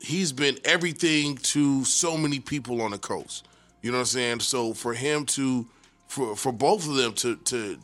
he's 0.00 0.32
been 0.32 0.58
everything 0.64 1.36
to 1.36 1.84
so 1.84 2.16
many 2.16 2.40
people 2.40 2.82
on 2.82 2.90
the 2.90 2.98
coast. 2.98 3.46
You 3.82 3.90
know 3.90 3.98
what 3.98 4.02
I'm 4.02 4.06
saying? 4.06 4.40
So 4.40 4.74
for 4.74 4.94
him 4.94 5.24
to 5.26 5.66
for 6.06 6.36
for 6.36 6.52
both 6.52 6.88
of 6.88 6.94
them 6.94 7.12
to 7.14 7.36
to 7.36 7.78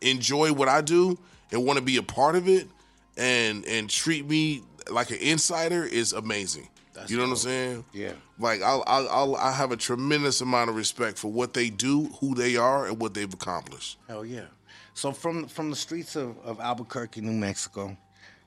enjoy 0.00 0.52
what 0.52 0.68
I 0.68 0.80
do 0.80 1.18
and 1.50 1.64
want 1.64 1.78
to 1.78 1.84
be 1.84 1.96
a 1.96 2.02
part 2.02 2.36
of 2.36 2.48
it 2.48 2.68
and 3.16 3.64
and 3.66 3.88
treat 3.88 4.28
me 4.28 4.62
like 4.90 5.10
an 5.10 5.18
insider 5.18 5.84
is 5.84 6.12
amazing. 6.12 6.68
you 7.06 7.16
know 7.16 7.24
what 7.24 7.30
I'm 7.30 7.36
saying? 7.36 7.84
Yeah. 7.92 8.12
Like 8.38 8.62
I'll, 8.62 8.82
I'll, 8.86 9.08
I'll 9.08 9.36
I 9.36 9.52
have 9.52 9.72
a 9.72 9.76
tremendous 9.76 10.40
amount 10.40 10.70
of 10.70 10.76
respect 10.76 11.18
for 11.18 11.30
what 11.30 11.54
they 11.54 11.70
do, 11.70 12.06
who 12.20 12.34
they 12.34 12.56
are, 12.56 12.86
and 12.86 13.00
what 13.00 13.14
they've 13.14 13.32
accomplished. 13.32 13.98
Hell 14.08 14.24
yeah. 14.24 14.46
So 14.94 15.12
from 15.12 15.46
from 15.46 15.70
the 15.70 15.76
streets 15.76 16.16
of, 16.16 16.36
of 16.44 16.60
Albuquerque, 16.60 17.20
New 17.20 17.32
Mexico, 17.32 17.96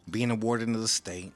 being 0.09 0.31
awarded 0.31 0.67
to 0.73 0.79
the 0.79 0.87
state, 0.87 1.31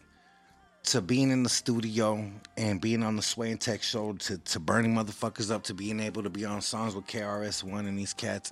to 0.85 1.01
being 1.01 1.31
in 1.31 1.43
the 1.43 1.49
studio 1.49 2.31
and 2.57 2.79
being 2.79 3.03
on 3.03 3.15
the 3.15 3.21
Sway 3.21 3.51
and 3.51 3.59
Tech 3.59 3.81
show, 3.81 4.13
to, 4.13 4.37
to 4.37 4.59
burning 4.59 4.93
motherfuckers 4.93 5.51
up, 5.51 5.63
to 5.63 5.73
being 5.73 5.99
able 5.99 6.23
to 6.23 6.29
be 6.29 6.45
on 6.45 6.61
songs 6.61 6.95
with 6.95 7.07
KRS 7.07 7.63
One 7.63 7.85
and 7.85 7.97
these 7.97 8.13
cats, 8.13 8.51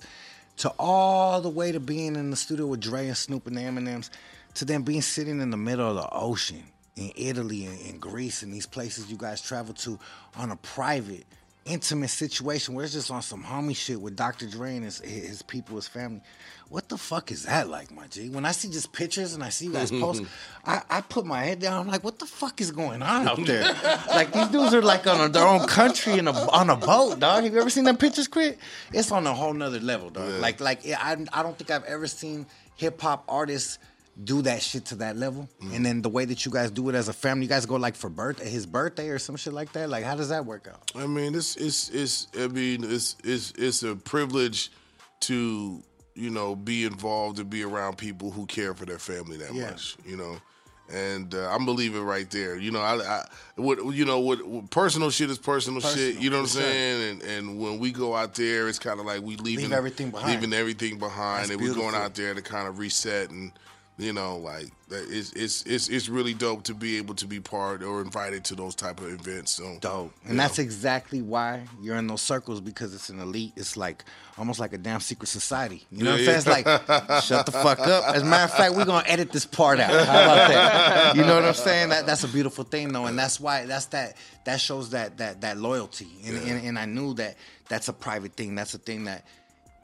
to 0.58 0.72
all 0.78 1.40
the 1.40 1.48
way 1.48 1.72
to 1.72 1.80
being 1.80 2.16
in 2.16 2.30
the 2.30 2.36
studio 2.36 2.66
with 2.66 2.80
Dre 2.80 3.06
and 3.06 3.16
Snoop 3.16 3.46
and 3.46 3.56
the 3.56 3.62
Eminems, 3.62 4.10
to 4.54 4.64
then 4.64 4.82
being 4.82 5.02
sitting 5.02 5.40
in 5.40 5.50
the 5.50 5.56
middle 5.56 5.88
of 5.88 5.96
the 5.96 6.08
ocean 6.10 6.62
in 6.96 7.12
Italy 7.16 7.66
and 7.66 7.80
in 7.80 7.98
Greece 7.98 8.42
and 8.42 8.52
these 8.52 8.66
places 8.66 9.10
you 9.10 9.16
guys 9.16 9.40
travel 9.40 9.74
to 9.74 9.98
on 10.36 10.50
a 10.50 10.56
private 10.56 11.26
intimate 11.64 12.10
situation 12.10 12.74
where 12.74 12.84
it's 12.84 12.94
just 12.94 13.10
on 13.10 13.22
some 13.22 13.42
homie 13.42 13.76
shit 13.76 14.00
with 14.00 14.16
Dr. 14.16 14.46
Dre 14.46 14.76
and 14.76 14.84
his, 14.84 15.00
his 15.00 15.42
people, 15.42 15.76
his 15.76 15.88
family. 15.88 16.20
What 16.68 16.88
the 16.88 16.98
fuck 16.98 17.30
is 17.30 17.44
that 17.44 17.68
like, 17.68 17.90
my 17.90 18.06
G? 18.06 18.28
When 18.28 18.44
I 18.44 18.52
see 18.52 18.68
just 18.68 18.92
pictures 18.92 19.34
and 19.34 19.42
I 19.42 19.48
see 19.48 19.66
you 19.66 19.72
guys 19.72 19.90
post, 20.00 20.24
I, 20.64 20.82
I 20.90 21.00
put 21.00 21.24
my 21.24 21.42
head 21.42 21.60
down. 21.60 21.80
I'm 21.80 21.88
like, 21.88 22.04
what 22.04 22.18
the 22.18 22.26
fuck 22.26 22.60
is 22.60 22.70
going 22.70 23.02
on 23.02 23.28
out 23.28 23.44
there? 23.44 23.62
like 24.08 24.32
these 24.32 24.48
dudes 24.48 24.74
are 24.74 24.82
like 24.82 25.06
on 25.06 25.30
their 25.32 25.46
own 25.46 25.66
country 25.66 26.18
in 26.18 26.28
a, 26.28 26.32
on 26.32 26.70
a 26.70 26.76
boat, 26.76 27.20
dog. 27.20 27.44
Have 27.44 27.52
you 27.52 27.60
ever 27.60 27.70
seen 27.70 27.84
them 27.84 27.96
pictures, 27.96 28.28
Crit? 28.28 28.58
It's 28.92 29.12
on 29.12 29.26
a 29.26 29.34
whole 29.34 29.54
nother 29.54 29.80
level, 29.80 30.10
dog. 30.10 30.40
Like 30.40 30.60
like 30.60 30.86
I 30.86 31.16
I 31.32 31.42
don't 31.42 31.56
think 31.56 31.70
I've 31.70 31.84
ever 31.84 32.06
seen 32.06 32.46
hip 32.76 33.00
hop 33.00 33.24
artists 33.28 33.78
do 34.22 34.42
that 34.42 34.62
shit 34.62 34.84
to 34.86 34.94
that 34.96 35.16
level. 35.16 35.48
And 35.72 35.84
then 35.84 36.00
the 36.02 36.08
way 36.08 36.24
that 36.24 36.44
you 36.46 36.52
guys 36.52 36.70
do 36.70 36.88
it 36.88 36.94
as 36.94 37.08
a 37.08 37.12
family, 37.12 37.46
you 37.46 37.48
guys 37.48 37.66
go 37.66 37.74
like 37.76 37.96
for 37.96 38.08
birthday, 38.08 38.48
his 38.48 38.64
birthday 38.66 39.08
or 39.08 39.18
some 39.18 39.34
shit 39.36 39.52
like 39.52 39.72
that. 39.72 39.88
Like, 39.90 40.04
how 40.04 40.14
does 40.14 40.28
that 40.28 40.46
work 40.46 40.68
out? 40.70 40.90
I 40.94 41.06
mean, 41.06 41.34
it's 41.34 41.56
it's 41.56 41.88
it's. 41.90 42.28
I 42.38 42.46
mean, 42.46 42.84
it's 42.84 43.16
it's 43.24 43.52
it's 43.58 43.82
a 43.82 43.96
privilege 43.96 44.70
to 45.20 45.82
you 46.14 46.30
know 46.30 46.54
be 46.54 46.84
involved 46.84 47.38
and 47.40 47.50
be 47.50 47.64
around 47.64 47.98
people 47.98 48.30
who 48.30 48.46
care 48.46 48.72
for 48.74 48.84
their 48.86 48.98
family 49.00 49.36
that 49.38 49.52
Yeah. 49.52 49.70
much. 49.70 49.96
You 50.06 50.16
know, 50.16 50.36
and 50.92 51.34
uh, 51.34 51.48
I'm 51.50 51.64
believing 51.64 52.02
right 52.04 52.30
there. 52.30 52.56
You 52.56 52.70
know, 52.70 52.80
I, 52.80 52.94
I 53.02 53.24
what 53.56 53.84
you 53.94 54.04
know 54.04 54.20
what, 54.20 54.46
what 54.46 54.70
personal 54.70 55.10
shit 55.10 55.28
is 55.28 55.38
personal, 55.38 55.80
shit. 55.80 56.20
You 56.20 56.30
know 56.30 56.36
what 56.36 56.42
I'm 56.42 56.48
sure. 56.50 56.62
saying? 56.62 57.10
And 57.10 57.22
and 57.22 57.58
when 57.58 57.80
we 57.80 57.90
go 57.90 58.14
out 58.14 58.34
there, 58.36 58.68
it's 58.68 58.78
kind 58.78 59.00
of 59.00 59.06
like 59.06 59.22
we 59.22 59.34
leaving 59.36 59.72
everything 59.72 60.10
behind. 60.10 60.30
leaving 60.32 60.52
everything 60.52 60.98
behind, 61.00 61.48
That's 61.48 61.50
and 61.52 61.60
we're 61.60 61.74
going 61.74 61.96
out 61.96 62.14
there 62.14 62.32
to 62.34 62.42
kind 62.42 62.68
of 62.68 62.78
reset 62.78 63.30
and. 63.30 63.50
You 63.96 64.12
know, 64.12 64.38
like 64.38 64.66
that 64.88 65.06
it's 65.08 65.32
it's 65.34 65.62
it's 65.66 65.88
it's 65.88 66.08
really 66.08 66.34
dope 66.34 66.64
to 66.64 66.74
be 66.74 66.96
able 66.96 67.14
to 67.14 67.26
be 67.28 67.38
part 67.38 67.84
or 67.84 68.00
invited 68.00 68.44
to 68.46 68.56
those 68.56 68.74
type 68.74 69.00
of 69.00 69.06
events. 69.06 69.52
So 69.52 69.76
Dope. 69.80 70.12
And 70.26 70.36
that's 70.36 70.58
exactly 70.58 71.22
why 71.22 71.62
you're 71.80 71.94
in 71.94 72.08
those 72.08 72.20
circles 72.20 72.60
because 72.60 72.92
it's 72.92 73.08
an 73.08 73.20
elite. 73.20 73.52
It's 73.54 73.76
like 73.76 74.04
almost 74.36 74.58
like 74.58 74.72
a 74.72 74.78
damn 74.78 74.98
secret 74.98 75.28
society. 75.28 75.86
You 75.92 76.02
know 76.02 76.10
what 76.10 76.20
I'm 76.20 76.26
Yeah, 76.26 76.38
saying? 76.40 76.58
It's 76.58 76.66
like, 76.66 77.22
shut 77.22 77.46
the 77.46 77.52
fuck 77.52 77.78
up. 77.86 78.12
As 78.12 78.22
a 78.22 78.24
matter 78.24 78.42
of 78.42 78.50
fact, 78.58 78.74
we're 78.74 78.84
gonna 78.84 79.06
edit 79.06 79.30
this 79.30 79.46
part 79.46 79.78
out. 79.78 79.90
How 79.92 80.22
about 80.24 80.48
that? 80.48 81.14
You 81.14 81.22
know 81.22 81.36
what 81.36 81.44
I'm 81.44 81.54
saying? 81.54 81.90
That 81.90 82.04
that's 82.04 82.24
a 82.24 82.28
beautiful 82.28 82.64
thing 82.64 82.92
though, 82.92 83.06
and 83.06 83.16
that's 83.16 83.38
why 83.38 83.64
that's 83.64 83.86
that 83.86 84.16
that 84.44 84.60
shows 84.60 84.90
that 84.90 85.18
that 85.18 85.42
that 85.42 85.56
loyalty. 85.56 86.08
And 86.26 86.36
and, 86.38 86.66
and 86.66 86.78
I 86.80 86.86
knew 86.86 87.14
that 87.14 87.36
that's 87.68 87.86
a 87.86 87.92
private 87.92 88.32
thing. 88.32 88.56
That's 88.56 88.74
a 88.74 88.78
thing 88.78 89.04
that 89.04 89.24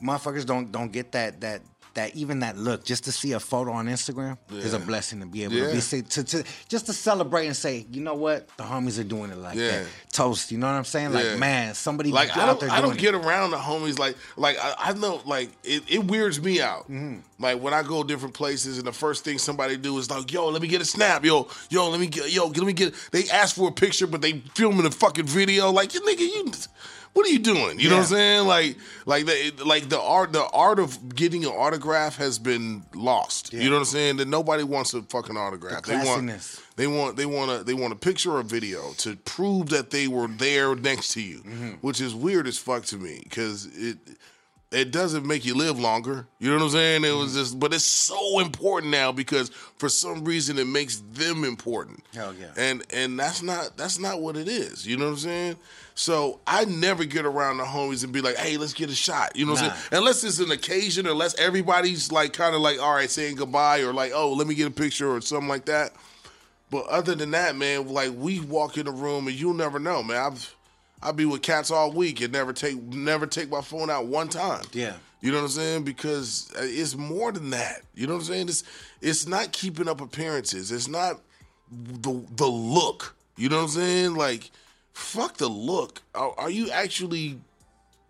motherfuckers 0.02 0.44
don't 0.44 0.72
don't 0.72 0.90
get 0.90 1.12
that 1.12 1.42
that. 1.42 1.62
That 1.94 2.14
even 2.14 2.40
that 2.40 2.56
look, 2.56 2.84
just 2.84 3.04
to 3.04 3.12
see 3.12 3.32
a 3.32 3.40
photo 3.40 3.72
on 3.72 3.86
Instagram 3.86 4.38
is 4.52 4.74
a 4.74 4.78
blessing 4.78 5.18
to 5.20 5.26
be 5.26 5.42
able 5.42 5.56
to 5.56 5.72
be 5.72 5.80
say, 5.80 6.02
to, 6.02 6.22
to 6.22 6.44
just 6.68 6.86
to 6.86 6.92
celebrate 6.92 7.46
and 7.46 7.56
say, 7.56 7.84
you 7.90 8.00
know 8.00 8.14
what, 8.14 8.48
the 8.56 8.62
homies 8.62 9.00
are 9.00 9.04
doing 9.04 9.30
it 9.32 9.38
like 9.38 9.56
Yeah. 9.56 9.70
that. 9.80 9.86
Toast, 10.12 10.52
you 10.52 10.58
know 10.58 10.66
what 10.68 10.74
I'm 10.74 10.84
saying? 10.84 11.12
Like, 11.12 11.38
man, 11.38 11.74
somebody 11.74 12.12
like 12.12 12.36
I 12.36 12.42
out 12.42 12.46
don't, 12.46 12.60
there 12.60 12.70
I 12.70 12.80
don't 12.80 12.94
it. 12.94 12.98
get 13.00 13.14
around 13.14 13.50
the 13.50 13.56
homies 13.56 13.98
like 13.98 14.16
like 14.36 14.56
I, 14.60 14.74
I 14.78 14.92
know 14.92 15.20
like 15.26 15.50
it, 15.64 15.82
it 15.88 16.04
weirds 16.04 16.40
me 16.40 16.60
out. 16.60 16.84
Mm-hmm. 16.84 17.20
Like 17.40 17.60
when 17.60 17.74
I 17.74 17.82
go 17.82 18.04
different 18.04 18.34
places 18.34 18.78
and 18.78 18.86
the 18.86 18.92
first 18.92 19.24
thing 19.24 19.38
somebody 19.38 19.76
do 19.76 19.96
is 19.98 20.10
like, 20.10 20.32
yo, 20.32 20.48
let 20.48 20.62
me 20.62 20.68
get 20.68 20.80
a 20.80 20.84
snap, 20.84 21.24
yo, 21.24 21.48
yo, 21.70 21.88
let 21.90 21.98
me 21.98 22.06
get, 22.06 22.30
yo, 22.32 22.46
let 22.46 22.62
me 22.62 22.72
get. 22.72 22.94
They 23.10 23.28
ask 23.30 23.56
for 23.56 23.68
a 23.68 23.72
picture, 23.72 24.06
but 24.06 24.20
they 24.20 24.40
filming 24.54 24.86
a 24.86 24.90
fucking 24.90 25.26
video. 25.26 25.70
Like 25.72 25.94
you 25.94 26.00
nigga, 26.02 26.20
you. 26.20 26.52
What 27.12 27.26
are 27.26 27.30
you 27.30 27.40
doing? 27.40 27.80
You 27.80 27.88
know 27.88 27.96
what 27.96 28.02
I'm 28.02 28.08
saying? 28.08 28.46
Like, 28.46 28.76
like 29.04 29.26
the 29.26 29.52
like 29.66 29.88
the 29.88 30.00
art 30.00 30.32
the 30.32 30.44
art 30.46 30.78
of 30.78 31.14
getting 31.14 31.44
an 31.44 31.50
autograph 31.50 32.16
has 32.16 32.38
been 32.38 32.84
lost. 32.94 33.52
Yeah. 33.52 33.60
You 33.62 33.68
know 33.70 33.76
what 33.76 33.80
I'm 33.80 33.84
saying? 33.86 34.16
That 34.18 34.28
nobody 34.28 34.62
wants 34.62 34.94
a 34.94 35.02
fucking 35.02 35.36
autograph. 35.36 35.82
The 35.82 35.90
they 35.92 35.96
want 36.06 36.40
they 36.76 36.86
want 36.86 37.16
they 37.16 37.26
want 37.26 37.50
a 37.50 37.64
they 37.64 37.74
want 37.74 37.92
a 37.92 37.96
picture 37.96 38.32
or 38.32 38.40
a 38.40 38.44
video 38.44 38.92
to 38.98 39.16
prove 39.16 39.70
that 39.70 39.90
they 39.90 40.06
were 40.06 40.28
there 40.28 40.74
next 40.76 41.12
to 41.14 41.20
you, 41.22 41.38
Mm-hmm. 41.40 41.68
which 41.80 42.00
is 42.00 42.14
weird 42.14 42.46
as 42.46 42.58
fuck 42.58 42.84
to 42.86 42.96
me 42.96 43.20
because 43.24 43.66
it 43.76 43.98
it 44.70 44.92
doesn't 44.92 45.26
make 45.26 45.44
you 45.44 45.54
live 45.56 45.80
longer. 45.80 46.28
You 46.38 46.50
know 46.50 46.58
what 46.58 46.62
I'm 46.66 46.70
saying? 46.70 47.04
It 47.04 47.08
Mm-hmm. 47.08 47.18
was 47.22 47.34
just, 47.34 47.58
but 47.58 47.74
it's 47.74 47.82
so 47.82 48.38
important 48.38 48.92
now 48.92 49.10
because 49.10 49.48
for 49.78 49.88
some 49.88 50.24
reason 50.24 50.58
it 50.60 50.68
makes 50.68 51.02
them 51.12 51.42
important. 51.42 52.04
Hell 52.14 52.34
yeah. 52.40 52.52
And 52.56 52.84
and 52.94 53.18
that's 53.18 53.42
not 53.42 53.76
that's 53.76 53.98
not 53.98 54.20
what 54.22 54.36
it 54.36 54.46
is. 54.46 54.86
You 54.86 54.96
know 54.96 55.06
what 55.06 55.10
I'm 55.12 55.18
saying? 55.18 55.56
So 55.94 56.40
I 56.46 56.64
never 56.64 57.04
get 57.04 57.26
around 57.26 57.58
the 57.58 57.64
homies 57.64 58.04
and 58.04 58.12
be 58.12 58.20
like, 58.20 58.36
hey, 58.36 58.56
let's 58.56 58.72
get 58.72 58.90
a 58.90 58.94
shot. 58.94 59.36
You 59.36 59.46
know 59.46 59.52
what 59.52 59.62
I'm 59.62 59.70
saying? 59.70 59.82
Unless 59.92 60.24
it's 60.24 60.38
an 60.38 60.50
occasion, 60.50 61.06
unless 61.06 61.34
everybody's 61.38 62.10
like 62.10 62.32
kind 62.32 62.54
of 62.54 62.60
like, 62.60 62.80
all 62.80 62.94
right, 62.94 63.10
saying 63.10 63.36
goodbye 63.36 63.80
or 63.80 63.92
like, 63.92 64.12
oh, 64.14 64.32
let 64.32 64.46
me 64.46 64.54
get 64.54 64.66
a 64.66 64.70
picture 64.70 65.10
or 65.10 65.20
something 65.20 65.48
like 65.48 65.66
that. 65.66 65.92
But 66.70 66.86
other 66.86 67.14
than 67.14 67.32
that, 67.32 67.56
man, 67.56 67.88
like 67.88 68.12
we 68.16 68.40
walk 68.40 68.78
in 68.78 68.86
the 68.86 68.92
room 68.92 69.26
and 69.26 69.38
you'll 69.38 69.54
never 69.54 69.78
know, 69.78 70.02
man. 70.02 70.16
I've 70.16 70.54
I 71.02 71.12
be 71.12 71.24
with 71.24 71.42
cats 71.42 71.70
all 71.70 71.90
week 71.92 72.20
and 72.20 72.32
never 72.32 72.52
take 72.52 72.80
never 72.82 73.26
take 73.26 73.50
my 73.50 73.60
phone 73.62 73.90
out 73.90 74.06
one 74.06 74.28
time. 74.28 74.64
Yeah. 74.72 74.94
You 75.20 75.32
know 75.32 75.38
what 75.38 75.44
I'm 75.44 75.50
saying? 75.50 75.84
Because 75.84 76.50
uh, 76.56 76.62
it's 76.62 76.96
more 76.96 77.32
than 77.32 77.50
that. 77.50 77.82
You 77.94 78.06
know 78.06 78.14
what 78.14 78.20
I'm 78.20 78.26
saying? 78.26 78.48
It's 78.48 78.64
it's 79.00 79.26
not 79.26 79.52
keeping 79.52 79.88
up 79.88 80.00
appearances. 80.00 80.70
It's 80.72 80.88
not 80.88 81.20
the 81.70 82.24
the 82.36 82.46
look. 82.46 83.16
You 83.36 83.48
know 83.48 83.56
what 83.56 83.62
I'm 83.64 83.68
saying? 83.68 84.14
Like, 84.14 84.50
fuck 84.92 85.36
the 85.36 85.48
look. 85.48 86.02
Are, 86.14 86.34
are 86.38 86.50
you 86.50 86.70
actually 86.70 87.40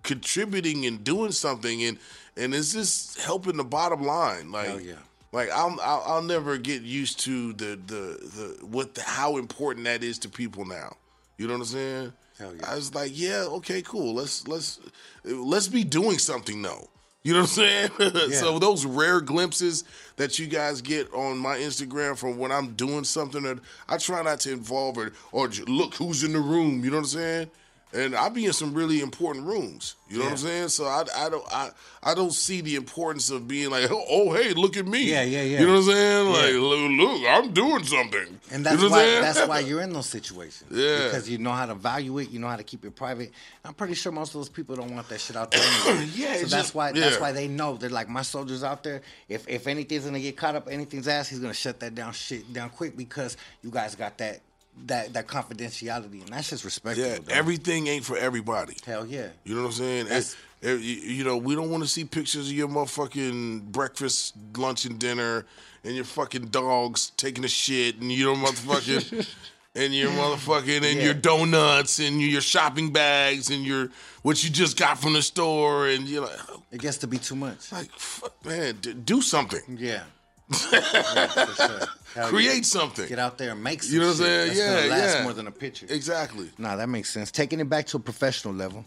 contributing 0.03 0.87
and 0.87 1.03
doing 1.05 1.33
something? 1.33 1.83
And 1.85 1.99
and 2.37 2.55
is 2.55 2.73
this 2.73 3.17
helping 3.23 3.57
the 3.57 3.65
bottom 3.65 4.03
line? 4.05 4.51
Like, 4.53 4.69
Hell 4.69 4.81
yeah. 4.81 4.95
like 5.33 5.51
I'll, 5.51 5.79
I'll 5.83 6.03
I'll 6.07 6.23
never 6.23 6.59
get 6.59 6.83
used 6.83 7.21
to 7.21 7.53
the 7.55 7.79
the 7.87 8.19
the 8.61 8.67
what 8.67 8.95
the, 8.95 9.03
how 9.03 9.37
important 9.37 9.85
that 9.85 10.03
is 10.03 10.19
to 10.21 10.29
people 10.29 10.65
now. 10.65 10.97
You 11.39 11.47
know 11.47 11.55
what 11.55 11.61
I'm 11.61 11.67
saying? 11.67 12.13
Hell 12.39 12.55
yeah. 12.55 12.71
I 12.71 12.75
was 12.75 12.95
like, 12.95 13.13
yeah, 13.15 13.45
okay, 13.49 13.83
cool. 13.83 14.15
Let's 14.15 14.47
let's 14.49 14.81
let's 15.25 15.69
be 15.69 15.85
doing 15.85 16.19
something 16.19 16.63
though. 16.63 16.89
You 17.23 17.35
know 17.35 17.41
what 17.41 17.59
I'm 17.59 17.91
saying? 17.99 18.33
so 18.33 18.59
those 18.59 18.87
rare 18.87 19.21
glimpses 19.21 19.85
that 20.17 20.39
you 20.39 20.47
guys 20.47 20.81
get 20.81 21.13
on 21.13 21.37
my 21.37 21.57
Instagram 21.57 22.17
from 22.17 22.39
when 22.39 22.51
I'm 22.51 22.73
doing 22.75 23.05
something 23.05 23.43
that 23.43 23.59
I 23.89 23.99
try 23.99 24.23
not 24.23 24.41
to 24.41 24.53
involve 24.53 24.97
or 24.97 25.13
or 25.31 25.49
look 25.67 25.95
who's 25.95 26.25
in 26.25 26.33
the 26.33 26.41
room. 26.41 26.83
You 26.83 26.91
know 26.91 26.97
what 26.97 27.03
I'm 27.03 27.09
saying? 27.09 27.51
And 27.93 28.15
I 28.15 28.29
be 28.29 28.47
in 28.47 28.53
some 28.53 28.73
really 28.73 29.01
important 29.01 29.47
rooms. 29.47 29.97
You 30.09 30.19
know 30.19 30.25
what 30.25 30.31
I'm 30.33 30.37
saying? 30.39 30.69
So 30.69 30.85
I, 30.85 31.05
I 31.17 31.29
don't 31.29 31.45
I, 31.53 31.71
I 32.05 32.15
don't 32.15 32.33
see 32.33 32.61
the 32.61 32.77
importance 32.77 33.31
of 33.31 33.49
being 33.49 33.71
like, 33.71 33.91
oh, 33.91 34.05
oh, 34.11 34.33
hey, 34.33 34.53
look 34.55 34.77
at 34.77 34.87
me. 34.87 35.11
Yeah, 35.11 35.23
yeah, 35.23 35.43
yeah. 35.43 35.61
You 35.61 35.67
know 35.67 35.73
what 35.75 35.79
I'm 35.81 35.85
saying? 35.87 36.27
Yeah. 36.27 36.33
Like, 36.33 36.53
look, 36.55 36.91
look, 37.21 37.29
I'm 37.29 37.53
doing 37.53 37.83
something. 37.85 38.41
And 38.53 38.65
that's 38.65 38.81
you 38.81 38.89
know 38.89 38.95
why 38.95 39.05
that's 39.21 39.47
why 39.47 39.59
you're 39.69 39.83
in 39.83 39.93
those 39.93 40.07
situations. 40.07 40.71
Yeah. 40.71 41.05
Because 41.07 41.29
you 41.29 41.39
know 41.39 41.51
how 41.51 41.67
to 41.67 41.75
value 41.75 42.19
it, 42.19 42.31
you 42.31 42.39
know 42.39 42.47
how 42.49 42.57
to 42.57 42.63
keep 42.65 42.85
it 42.85 42.95
private. 42.95 43.33
I'm 43.65 43.75
pretty 43.75 43.95
sure 43.95 44.13
most 44.13 44.29
of 44.29 44.35
those 44.35 44.49
people 44.49 44.77
don't 44.77 44.95
want 44.95 45.09
that 45.09 45.21
shit 45.21 45.35
out 45.37 45.51
there 45.51 45.61
anyway. 45.87 46.09
Yeah, 46.15 46.35
So 46.35 46.41
that's 46.43 46.51
just- 46.51 46.75
why 46.77 46.93
that's 46.93 47.19
why 47.19 47.33
they 47.33 47.49
know. 47.49 47.77
They're 47.77 47.91
like, 47.91 48.09
my 48.09 48.23
soldiers 48.23 48.63
out 48.63 48.85
there, 48.85 49.03
if 49.29 49.49
if 49.49 49.67
anything's 49.67 50.05
gonna 50.05 50.21
get 50.21 50.37
caught 50.37 50.55
up 50.55 50.69
anything's 50.71 51.09
ass, 51.09 51.29
he's 51.29 51.41
gonna 51.41 51.53
shut 51.55 51.81
that 51.81 51.95
down 51.97 52.13
shit 52.13 52.53
down 52.53 52.71
quick 52.71 52.97
because 52.97 53.37
you 53.63 53.71
guys 53.71 53.97
got 53.97 54.17
that 54.19 54.41
that 54.87 55.13
that 55.13 55.27
confidentiality 55.27 56.21
and 56.23 56.29
that's 56.29 56.51
just 56.51 56.65
respectable. 56.65 57.09
Yeah, 57.09 57.17
dog. 57.17 57.31
everything 57.31 57.87
ain't 57.87 58.05
for 58.05 58.17
everybody. 58.17 58.77
Hell 58.87 59.07
yeah. 59.07 59.29
You 59.45 59.55
know 59.55 59.63
what 59.63 59.69
I'm 59.69 59.73
saying? 59.75 60.05
That's- 60.07 60.35
It- 60.63 60.69
it- 60.69 60.81
you 60.81 60.95
you 61.17 61.25
know, 61.25 61.37
we 61.37 61.55
don't 61.55 61.71
want 61.71 61.83
to 61.85 61.89
see 61.89 62.05
pictures 62.05 62.47
of 62.49 62.53
your 62.53 62.69
motherfucking 62.69 63.63
breakfast, 63.73 64.35
lunch, 64.57 64.85
and 64.85 64.99
dinner, 64.99 65.47
and 65.85 65.95
your 65.95 66.05
fucking 66.05 66.47
dogs 66.49 67.13
taking 67.17 67.45
a 67.45 67.49
shit, 67.49 67.97
and 68.01 68.13
you 68.13 68.27
know, 68.27 68.35
motherfucking, 68.35 69.27
and 69.75 69.95
your 69.95 70.11
motherfucking, 70.11 70.83
and 70.85 70.99
Yeah. 70.99 71.05
your 71.05 71.15
donuts, 71.15 71.99
and 71.99 72.21
your 72.21 72.43
shopping 72.43 72.93
bags, 72.93 73.49
and 73.51 73.65
your 73.65 73.89
what 74.23 74.45
you 74.45 74.51
just 74.51 74.77
got 74.77 75.01
from 75.01 75.15
the 75.15 75.23
store, 75.23 75.89
and 75.89 76.07
you're 76.07 76.23
like, 76.27 76.39
oh, 76.51 76.63
It 76.71 76.81
gets 76.83 76.99
to 76.99 77.07
be 77.07 77.17
too 77.19 77.37
much. 77.37 77.73
like 77.73 77.91
fuck, 77.99 78.35
man, 78.45 78.77
d- 78.83 78.93
do 78.93 79.23
something, 79.23 79.79
Yeah. 79.81 80.03
yeah. 80.73 81.85
Hell 82.15 82.29
create 82.29 82.57
yeah. 82.57 82.63
something. 82.63 83.09
Get 83.09 83.19
out 83.19 83.39
there 83.39 83.53
and 83.53 83.63
make 83.63 83.83
some 83.83 83.95
You 83.95 84.01
know 84.01 84.07
what 84.09 84.17
I'm 84.17 84.25
saying? 84.25 84.47
that's 84.49 84.59
Yeah, 84.59 84.75
gonna 84.81 84.89
last 84.89 85.17
yeah. 85.17 85.23
more 85.23 85.33
than 85.33 85.47
a 85.47 85.53
picture. 85.53 85.87
Exactly. 85.89 86.51
Nah, 86.59 86.77
that 86.77 86.89
makes 86.89 87.11
sense. 87.11 87.31
Taking 87.31 87.61
it 87.61 87.69
back 87.69 87.87
to 87.89 87.97
a 87.97 88.01
professional 88.01 88.55
level, 88.55 88.85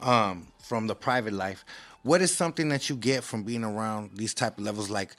um, 0.00 0.46
from 0.62 0.86
the 0.86 0.94
private 0.94 1.32
life, 1.32 1.64
what 2.02 2.22
is 2.22 2.32
something 2.34 2.68
that 2.68 2.88
you 2.88 2.96
get 2.96 3.24
from 3.24 3.42
being 3.42 3.64
around 3.64 4.10
these 4.14 4.34
type 4.34 4.56
of 4.58 4.64
levels? 4.64 4.88
Like 4.88 5.16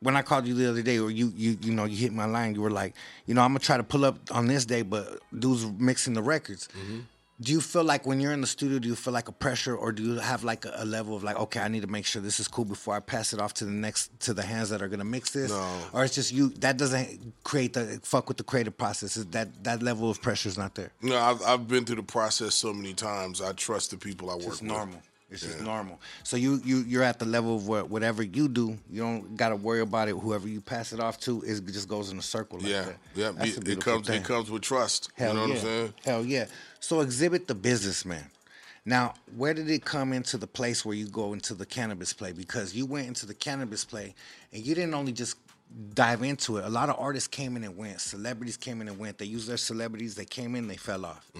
when 0.00 0.16
I 0.16 0.22
called 0.22 0.46
you 0.46 0.54
the 0.54 0.68
other 0.68 0.82
day, 0.82 0.98
or 0.98 1.10
you 1.10 1.32
you 1.36 1.56
you 1.60 1.72
know 1.72 1.84
you 1.84 1.96
hit 1.96 2.12
my 2.12 2.24
line, 2.24 2.54
you 2.54 2.62
were 2.62 2.70
like, 2.70 2.94
you 3.26 3.34
know, 3.34 3.42
I'm 3.42 3.50
gonna 3.50 3.60
try 3.60 3.76
to 3.76 3.82
pull 3.84 4.04
up 4.04 4.18
on 4.32 4.46
this 4.46 4.64
day, 4.64 4.82
but 4.82 5.20
dudes 5.38 5.64
mixing 5.78 6.14
the 6.14 6.22
records. 6.22 6.68
Do 7.42 7.52
you 7.52 7.60
feel 7.62 7.84
like 7.84 8.06
when 8.06 8.20
you're 8.20 8.32
in 8.32 8.42
the 8.42 8.46
studio, 8.46 8.78
do 8.78 8.86
you 8.88 8.94
feel 8.94 9.14
like 9.14 9.28
a 9.28 9.32
pressure, 9.32 9.74
or 9.74 9.92
do 9.92 10.02
you 10.02 10.18
have 10.18 10.44
like 10.44 10.66
a, 10.66 10.72
a 10.76 10.84
level 10.84 11.16
of 11.16 11.22
like, 11.22 11.36
okay, 11.36 11.60
I 11.60 11.68
need 11.68 11.80
to 11.80 11.86
make 11.86 12.04
sure 12.04 12.20
this 12.20 12.38
is 12.38 12.46
cool 12.48 12.66
before 12.66 12.94
I 12.94 13.00
pass 13.00 13.32
it 13.32 13.40
off 13.40 13.54
to 13.54 13.64
the 13.64 13.70
next 13.70 14.18
to 14.20 14.34
the 14.34 14.42
hands 14.42 14.68
that 14.70 14.82
are 14.82 14.88
gonna 14.88 15.04
mix 15.04 15.30
this, 15.30 15.50
No. 15.50 15.78
or 15.94 16.04
it's 16.04 16.14
just 16.14 16.32
you 16.32 16.50
that 16.60 16.76
doesn't 16.76 17.32
create 17.44 17.72
the 17.72 17.98
fuck 18.02 18.28
with 18.28 18.36
the 18.36 18.44
creative 18.44 18.76
process. 18.76 19.16
Is 19.16 19.24
that 19.26 19.64
that 19.64 19.82
level 19.82 20.10
of 20.10 20.20
pressure 20.20 20.48
is 20.50 20.58
not 20.58 20.74
there. 20.74 20.92
No, 21.00 21.16
I've, 21.18 21.42
I've 21.42 21.66
been 21.66 21.84
through 21.86 21.96
the 21.96 22.02
process 22.02 22.54
so 22.54 22.74
many 22.74 22.92
times. 22.92 23.40
I 23.40 23.52
trust 23.52 23.90
the 23.92 23.96
people 23.96 24.28
I 24.30 24.34
work 24.34 24.46
with. 24.50 24.62
normal. 24.62 25.00
It's 25.30 25.42
just 25.42 25.60
normal. 25.60 26.00
So 26.24 26.36
you 26.36 26.60
you 26.64 26.78
you're 26.78 27.04
at 27.04 27.18
the 27.18 27.24
level 27.24 27.54
of 27.56 27.68
where 27.68 27.84
whatever 27.84 28.22
you 28.22 28.48
do, 28.48 28.76
you 28.90 29.00
don't 29.00 29.36
got 29.36 29.50
to 29.50 29.56
worry 29.56 29.80
about 29.80 30.08
it. 30.08 30.16
Whoever 30.16 30.48
you 30.48 30.60
pass 30.60 30.92
it 30.92 30.98
off 30.98 31.20
to, 31.20 31.42
it 31.42 31.64
just 31.66 31.88
goes 31.88 32.10
in 32.10 32.18
a 32.18 32.22
circle. 32.22 32.58
Like 32.58 32.68
yeah, 32.68 32.82
that. 32.82 32.96
yeah. 33.14 33.30
That's 33.32 33.56
It, 33.56 33.68
it 33.68 33.80
comes. 33.80 34.06
thing. 34.06 34.22
It 34.22 34.24
comes 34.24 34.50
with 34.50 34.62
trust. 34.62 35.10
Hell 35.14 35.28
you 35.28 35.34
know 35.34 35.40
yeah. 35.42 35.48
what 35.48 35.56
I'm 35.56 35.62
saying? 35.62 35.94
Hell 36.04 36.24
yeah. 36.24 36.46
So 36.80 37.04
Xzibit 37.04 37.46
the 37.46 37.54
businessman. 37.54 38.26
Now, 38.84 39.14
where 39.36 39.52
did 39.54 39.68
it 39.70 39.84
come 39.84 40.12
into 40.12 40.38
the 40.38 40.46
place 40.46 40.84
where 40.84 40.96
you 40.96 41.06
go 41.06 41.32
into 41.34 41.54
the 41.54 41.66
cannabis 41.66 42.12
play? 42.12 42.32
Because 42.32 42.74
you 42.74 42.86
went 42.86 43.06
into 43.08 43.26
the 43.26 43.34
cannabis 43.34 43.84
play 43.84 44.14
and 44.52 44.66
you 44.66 44.74
didn't 44.74 44.94
only 44.94 45.12
just 45.12 45.36
dive 45.94 46.22
into 46.22 46.56
it. 46.56 46.64
A 46.64 46.68
lot 46.68 46.88
of 46.88 46.96
artists 46.98 47.28
came 47.28 47.56
in 47.56 47.62
and 47.64 47.76
went. 47.76 48.00
Celebrities 48.00 48.56
came 48.56 48.80
in 48.80 48.88
and 48.88 48.98
went. 48.98 49.18
They 49.18 49.24
used 49.24 49.48
their 49.48 49.56
celebrities. 49.56 50.14
They 50.14 50.24
came 50.24 50.54
in, 50.54 50.66
they 50.66 50.76
fell 50.76 51.04
off. 51.04 51.30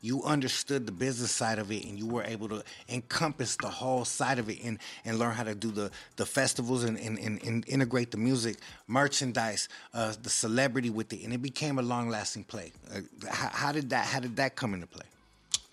You 0.00 0.22
understood 0.24 0.86
the 0.86 0.92
business 0.92 1.30
side 1.30 1.58
of 1.58 1.72
it 1.72 1.84
and 1.84 1.98
you 1.98 2.06
were 2.06 2.22
able 2.22 2.48
to 2.50 2.62
encompass 2.88 3.56
the 3.56 3.68
whole 3.68 4.04
side 4.04 4.38
of 4.38 4.48
it 4.48 4.58
and, 4.62 4.78
and 5.04 5.18
learn 5.18 5.32
how 5.32 5.42
to 5.44 5.54
do 5.54 5.70
the, 5.70 5.90
the 6.16 6.26
festivals 6.26 6.84
and, 6.84 6.98
and, 6.98 7.18
and, 7.18 7.42
and 7.42 7.68
integrate 7.68 8.10
the 8.10 8.16
music, 8.16 8.58
merchandise, 8.86 9.68
uh, 9.92 10.14
the 10.22 10.30
celebrity 10.30 10.90
with 10.90 11.12
it. 11.12 11.24
And 11.24 11.32
it 11.32 11.42
became 11.42 11.78
a 11.78 11.82
long 11.82 12.08
lasting 12.08 12.44
play. 12.44 12.72
Uh, 12.94 13.00
how, 13.28 13.48
how 13.48 13.72
did 13.72 13.90
that 13.90 14.06
how 14.06 14.20
did 14.20 14.36
that 14.36 14.56
come 14.56 14.74
into 14.74 14.86
play? 14.86 15.06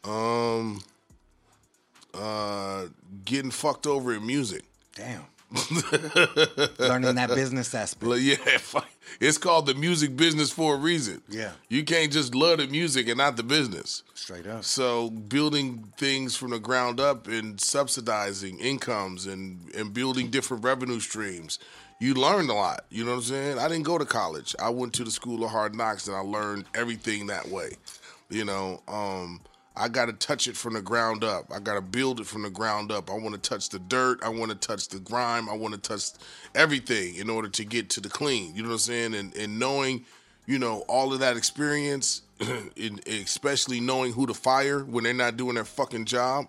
Um, 0.04 0.82
uh, 2.14 2.88
getting 3.26 3.52
fucked 3.52 3.86
over 3.86 4.14
in 4.14 4.26
music. 4.26 4.64
Damn. 4.96 5.26
Learning 6.80 7.16
that 7.16 7.32
business 7.34 7.74
aspect. 7.74 8.20
Yeah, 8.20 8.36
it's 9.22 9.38
called 9.38 9.66
the 9.66 9.76
music 9.76 10.18
business 10.18 10.52
for 10.52 10.76
a 10.76 10.78
reason. 10.78 11.22
Yeah. 11.30 11.52
You 11.70 11.86
can't 11.86 12.12
just 12.12 12.36
love 12.36 12.58
the 12.58 12.68
music 12.68 13.08
and 13.08 13.18
not 13.18 13.38
the 13.38 13.44
business. 13.44 14.04
Straight 14.14 14.46
up. 14.46 14.66
So 14.66 15.10
building 15.10 15.94
things 15.98 16.36
from 16.36 16.52
the 16.52 16.60
ground 16.60 17.00
up 17.00 17.28
and 17.28 17.60
subsidizing 17.62 18.60
incomes 18.60 19.26
and, 19.26 19.74
and 19.74 19.94
building 19.94 20.30
different 20.30 20.66
revenue 20.66 21.00
streams. 21.00 21.60
You 22.00 22.14
learned 22.14 22.50
a 22.50 22.54
lot. 22.54 22.82
You 22.90 23.06
know 23.06 23.12
what 23.12 23.18
I'm 23.18 23.24
saying? 23.24 23.58
I 23.58 23.70
didn't 23.70 23.86
go 23.86 23.98
to 23.98 24.06
college. 24.06 24.54
I 24.60 24.70
went 24.70 24.94
to 24.96 25.04
the 25.06 25.12
school 25.12 25.46
of 25.46 25.52
hard 25.52 25.76
knocks 25.76 26.08
and 26.08 26.16
I 26.16 26.20
learned 26.20 26.66
everything 26.76 27.28
that 27.28 27.48
way. 27.48 27.72
You 28.30 28.44
know, 28.44 28.82
um, 28.90 29.40
I 29.78 29.88
got 29.88 30.08
to 30.08 30.14
touch 30.14 30.48
it 30.48 30.58
from 30.58 30.74
the 30.74 30.82
ground 30.82 31.24
up. 31.24 31.46
I 31.54 31.60
got 31.60 31.76
to 31.76 31.82
build 31.82 32.20
it 32.20 32.26
from 32.26 32.42
the 32.42 32.50
ground 32.50 32.92
up. 32.92 33.10
I 33.10 33.14
want 33.14 33.36
to 33.36 33.50
touch 33.50 33.70
the 33.70 33.80
dirt. 33.80 34.20
I 34.24 34.30
want 34.30 34.50
to 34.50 34.58
touch 34.58 34.88
the 34.88 35.00
grime. 35.00 35.48
I 35.50 35.54
want 35.54 35.74
to 35.76 35.80
touch 35.80 36.12
everything 36.56 37.16
in 37.16 37.30
order 37.30 37.48
to 37.50 37.64
get 37.64 37.90
to 37.92 38.02
the 38.02 38.10
clean. 38.10 38.56
You 38.56 38.64
know 38.64 38.70
what 38.70 38.76
I'm 38.76 38.80
saying? 38.80 39.14
And, 39.14 39.36
and 39.36 39.60
knowing, 39.60 40.06
you 40.48 40.58
know, 40.58 40.80
all 40.88 41.14
of 41.14 41.20
that 41.20 41.38
experience, 41.38 42.24
in, 42.76 43.00
especially 43.06 43.80
knowing 43.80 44.14
who 44.14 44.26
to 44.26 44.34
fire 44.34 44.84
when 44.84 45.04
they're 45.04 45.14
not 45.14 45.38
doing 45.38 45.56
their 45.56 45.66
fucking 45.66 46.06
job, 46.06 46.48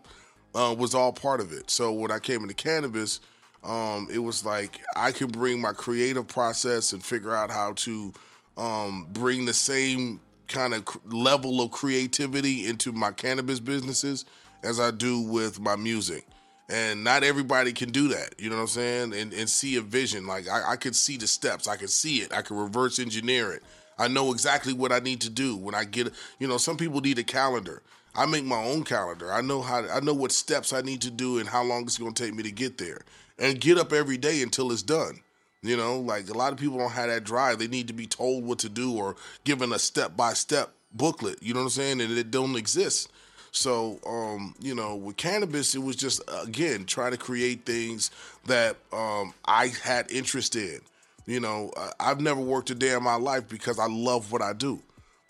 uh, 0.55 0.75
was 0.77 0.95
all 0.95 1.13
part 1.13 1.41
of 1.41 1.53
it. 1.53 1.71
So 1.71 1.93
when 1.93 2.11
I 2.11 2.19
came 2.19 2.43
into 2.43 2.55
cannabis, 2.55 3.21
um, 3.63 4.09
it 4.11 4.19
was 4.19 4.45
like 4.45 4.81
I 4.97 5.13
could 5.13 5.33
bring 5.33 5.61
my 5.61 5.73
creative 5.73 6.27
process 6.27 6.93
and 6.93 7.05
figure 7.05 7.35
out 7.35 7.51
how 7.51 7.73
to 7.75 8.13
um, 8.57 9.07
bring 9.13 9.45
the 9.45 9.55
same 9.55 10.21
kind 10.49 10.75
of 10.75 10.85
level 11.13 11.61
of 11.61 11.71
creativity 11.71 12.67
into 12.67 12.93
my 12.93 13.13
cannabis 13.13 13.61
businesses 13.61 14.25
as 14.63 14.81
I 14.81 14.91
do 14.91 15.21
with 15.21 15.61
my 15.61 15.77
music. 15.77 16.27
And 16.71 17.03
not 17.03 17.25
everybody 17.25 17.73
can 17.73 17.91
do 17.91 18.09
that, 18.09 18.35
you 18.39 18.51
know 18.51 18.57
what 18.57 18.63
I'm 18.63 18.69
saying? 18.69 19.15
And, 19.15 19.33
and 19.33 19.49
see 19.49 19.77
a 19.77 19.81
vision. 19.81 20.27
Like 20.27 20.49
I, 20.49 20.73
I 20.73 20.77
could 20.77 20.95
see 20.95 21.17
the 21.17 21.27
steps, 21.27 21.67
I 21.67 21.77
could 21.77 21.91
see 21.91 22.19
it, 22.19 22.33
I 22.33 22.43
could 22.43 22.59
reverse 22.59 22.99
engineer 22.99 23.53
it. 23.53 23.63
I 23.99 24.09
know 24.09 24.33
exactly 24.33 24.73
what 24.73 24.93
I 24.93 25.01
need 25.01 25.21
to 25.23 25.31
do 25.31 25.57
when 25.57 25.75
I 25.75 25.85
get, 25.85 26.13
you 26.39 26.47
know, 26.47 26.59
some 26.59 26.77
people 26.77 27.01
need 27.01 27.19
a 27.19 27.25
calendar. 27.25 27.83
I 28.15 28.27
make 28.27 28.45
my 28.45 28.63
own 28.63 28.85
calendar. 28.85 29.33
I 29.33 29.41
know 29.41 29.63
how, 29.63 29.87
I 29.89 30.01
know 30.01 30.15
what 30.15 30.33
steps 30.33 30.73
I 30.73 30.83
need 30.83 31.01
to 31.03 31.11
do 31.11 31.39
and 31.39 31.49
how 31.49 31.63
long 31.63 31.83
it's 31.83 31.99
going 31.99 32.15
to 32.15 32.25
take 32.25 32.35
me 32.35 32.43
to 32.43 32.51
get 32.53 32.79
there. 32.79 33.01
And 33.39 33.61
get 33.61 33.79
up 33.79 33.93
every 33.93 34.17
day 34.17 34.43
until 34.43 34.73
it's 34.73 34.83
done. 34.83 35.21
You 35.63 35.77
know, 35.77 35.99
like 35.99 36.29
a 36.29 36.35
lot 36.35 36.53
of 36.53 36.59
people 36.59 36.79
don't 36.79 36.93
have 36.93 37.09
that 37.09 37.25
drive. 37.25 37.59
They 37.59 37.67
need 37.67 37.89
to 37.89 37.93
be 37.93 38.07
told 38.07 38.45
what 38.45 38.61
to 38.61 38.69
do 38.69 38.97
or 38.97 39.17
given 39.45 39.73
a 39.73 39.79
step 39.79 40.17
by 40.17 40.35
step 40.35 40.71
booklet. 40.93 41.43
You 41.43 41.53
know 41.55 41.61
what 41.61 41.65
I'm 41.67 41.71
saying? 41.71 42.01
And 42.01 42.17
it 42.17 42.31
don't 42.31 42.57
exist. 42.57 43.11
So, 43.51 43.99
um, 44.07 44.55
you 44.61 44.75
know, 44.75 44.95
with 44.95 45.17
cannabis, 45.17 45.75
it 45.75 45.83
was 45.83 45.97
just 45.97 46.23
again 46.45 46.85
trying 46.85 47.13
to 47.13 47.17
create 47.17 47.65
things 47.65 48.11
that 48.47 48.77
um, 48.93 49.35
I 49.45 49.73
had 49.83 50.11
interest 50.13 50.55
in. 50.55 50.81
You 51.27 51.41
know, 51.41 51.73
I've 52.01 52.21
never 52.21 52.41
worked 52.41 52.71
a 52.71 52.75
day 52.75 52.95
in 52.95 53.03
my 53.03 53.17
life 53.17 53.49
because 53.49 53.79
I 53.79 53.87
love 53.87 54.33
what 54.33 54.43
I 54.43 54.53
do. 54.53 54.81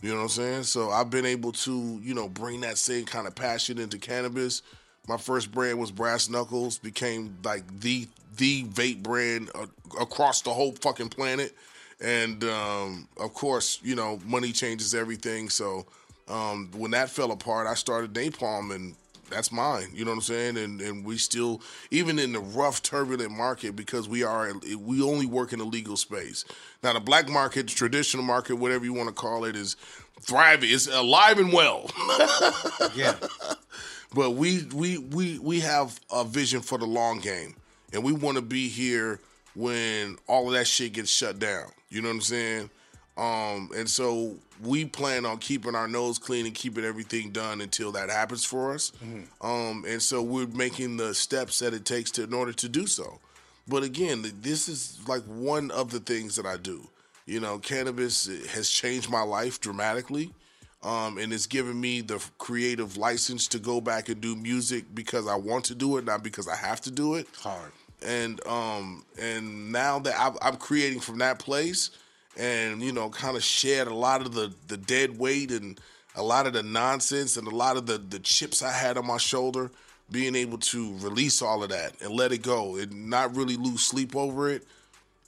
You 0.01 0.11
know 0.11 0.17
what 0.17 0.23
I'm 0.23 0.29
saying? 0.29 0.63
So 0.65 0.91
I've 0.91 1.11
been 1.11 1.27
able 1.27 1.51
to, 1.53 2.01
you 2.03 2.15
know, 2.15 2.29
bring 2.29 2.61
that 2.61 2.79
same 2.79 3.05
kind 3.05 3.27
of 3.27 3.35
passion 3.35 3.79
into 3.79 3.99
cannabis. 3.99 4.63
My 5.09 5.16
first 5.16 5.51
brand 5.51 5.78
was 5.78 5.90
Brass 5.90 6.28
Knuckles, 6.28 6.78
became 6.78 7.36
like 7.43 7.80
the 7.80 8.06
the 8.36 8.64
vape 8.64 9.02
brand 9.02 9.51
uh, 9.55 9.66
across 10.01 10.43
the 10.43 10.51
whole 10.51 10.72
fucking 10.72 11.09
planet. 11.09 11.56
And 12.01 12.44
um, 12.44 13.09
of 13.16 13.35
course, 13.35 13.80
you 13.82 13.97
know, 13.97 14.20
money 14.24 14.52
changes 14.52 14.94
everything. 14.94 15.48
So 15.48 15.86
um, 16.28 16.70
when 16.76 16.93
that 16.93 17.10
fell 17.10 17.32
apart, 17.32 17.66
I 17.66 17.74
started 17.74 18.12
Napalm, 18.12 18.72
and 18.72 18.94
that's 19.30 19.51
mine. 19.51 19.89
You 19.94 20.05
know 20.05 20.10
what 20.12 20.18
I'm 20.18 20.22
saying? 20.22 20.56
And 20.59 20.80
and 20.80 21.05
we 21.05 21.16
still, 21.16 21.60
even 21.90 22.18
in 22.18 22.32
the 22.32 22.40
rough, 22.40 22.82
turbulent 22.82 23.30
market, 23.30 23.76
because 23.76 24.09
we 24.09 24.22
are 24.22 24.52
we 24.78 25.02
only 25.02 25.26
work 25.26 25.52
in 25.52 25.59
the 25.59 25.64
legal 25.64 25.97
space. 25.97 26.44
Now 26.82 26.93
the 26.93 27.01
black 27.01 27.28
market, 27.28 27.68
the 27.68 27.74
traditional 27.74 28.24
market, 28.24 28.56
whatever 28.56 28.85
you 28.85 28.93
want 28.93 29.09
to 29.09 29.14
call 29.14 29.44
it, 29.44 29.56
is 29.56 29.76
thriving. 30.20 30.70
It's 30.70 30.86
alive 30.86 31.39
and 31.39 31.52
well. 31.52 31.90
yeah. 32.94 33.14
But 34.14 34.30
we 34.30 34.64
we 34.74 34.98
we 34.98 35.39
we 35.39 35.60
have 35.60 35.98
a 36.10 36.24
vision 36.24 36.60
for 36.60 36.78
the 36.78 36.86
long 36.86 37.20
game, 37.20 37.55
and 37.93 38.02
we 38.02 38.12
want 38.12 38.36
to 38.36 38.43
be 38.43 38.68
here 38.68 39.20
when 39.55 40.16
all 40.26 40.47
of 40.47 40.55
that 40.55 40.66
shit 40.66 40.94
gets 40.94 41.10
shut 41.10 41.39
down. 41.39 41.66
You 41.90 42.01
know 42.02 42.09
what 42.09 42.14
I'm 42.14 42.20
saying? 42.22 42.70
Um, 43.16 43.70
and 43.76 43.90
so 43.90 44.36
we 44.62 44.85
plan 44.85 45.26
on 45.26 45.39
keeping 45.39 45.74
our 45.74 45.89
nose 45.89 46.18
clean 46.18 46.47
and 46.47 46.55
keeping 46.55 46.85
everything 46.85 47.30
done 47.32 47.60
until 47.60 47.90
that 47.93 48.10
happens 48.10 48.44
for 48.44 48.72
us. 48.72 48.93
Um, 49.43 49.85
and 49.89 50.01
so 50.01 50.22
we're 50.22 50.47
making 50.47 50.97
the 50.98 51.14
steps 51.14 51.59
that 51.59 51.74
it 51.74 51.85
takes 51.85 52.12
to 52.12 52.22
in 52.22 52.32
order 52.32 52.52
to 52.52 52.68
do 52.68 52.86
so. 52.86 53.18
But 53.66 53.82
again, 53.82 54.24
this 54.40 54.68
is 54.68 55.01
like 55.09 55.22
one 55.24 55.70
of 55.72 55.90
the 55.90 55.98
things 56.01 56.36
that 56.36 56.47
I 56.47 56.56
do. 56.56 56.89
You 57.26 57.40
know, 57.40 57.59
cannabis 57.59 58.26
has 58.52 58.70
changed 58.70 59.10
my 59.10 59.22
life 59.22 59.60
dramatically. 59.60 60.32
Um, 60.83 61.19
and 61.19 61.33
it's 61.33 61.47
given 61.47 61.81
me 61.81 62.03
the 62.03 62.25
creative 62.39 62.97
license 62.97 63.49
to 63.49 63.59
go 63.59 63.81
back 63.81 64.09
and 64.09 64.21
do 64.21 64.37
music 64.37 64.85
because 64.95 65.27
I 65.27 65.35
want 65.35 65.65
to 65.67 65.75
do 65.75 65.97
it, 65.97 66.05
not 66.05 66.23
because 66.23 66.47
I 66.47 66.55
have 66.55 66.81
to 66.83 66.91
do 66.91 67.15
it. 67.15 67.27
Hard. 67.41 67.73
And 68.07 68.47
um, 68.47 69.05
and 69.21 69.73
now 69.73 69.99
that 69.99 70.15
I'm, 70.17 70.37
I'm 70.41 70.57
creating 70.57 71.01
from 71.01 71.19
that 71.19 71.41
place, 71.41 71.91
and 72.37 72.81
you 72.81 72.93
know, 72.93 73.11
kind 73.11 73.37
of 73.37 73.43
shed 73.43 73.89
a 73.89 73.95
lot 73.95 74.21
of 74.21 74.35
the 74.35 74.53
the 74.69 74.77
dead 74.77 75.19
weight 75.19 75.51
and 75.51 75.81
a 76.15 76.23
lot 76.23 76.47
of 76.47 76.53
the 76.53 76.63
nonsense 76.63 77.37
and 77.37 77.49
a 77.49 77.55
lot 77.55 77.77
of 77.77 77.87
the 77.87 77.99
the 77.99 78.21
chips 78.21 78.63
I 78.63 78.71
had 78.71 78.97
on 78.97 79.07
my 79.07 79.17
shoulder, 79.17 79.73
being 80.13 80.37
able 80.37 80.59
to 80.59 80.97
release 80.99 81.43
all 81.43 81.65
of 81.65 81.71
that 81.71 82.01
and 82.01 82.13
let 82.13 82.31
it 82.31 82.43
go 82.43 82.77
and 82.77 83.11
not 83.11 83.35
really 83.35 83.57
lose 83.57 83.83
sleep 83.83 84.15
over 84.15 84.49
it. 84.49 84.65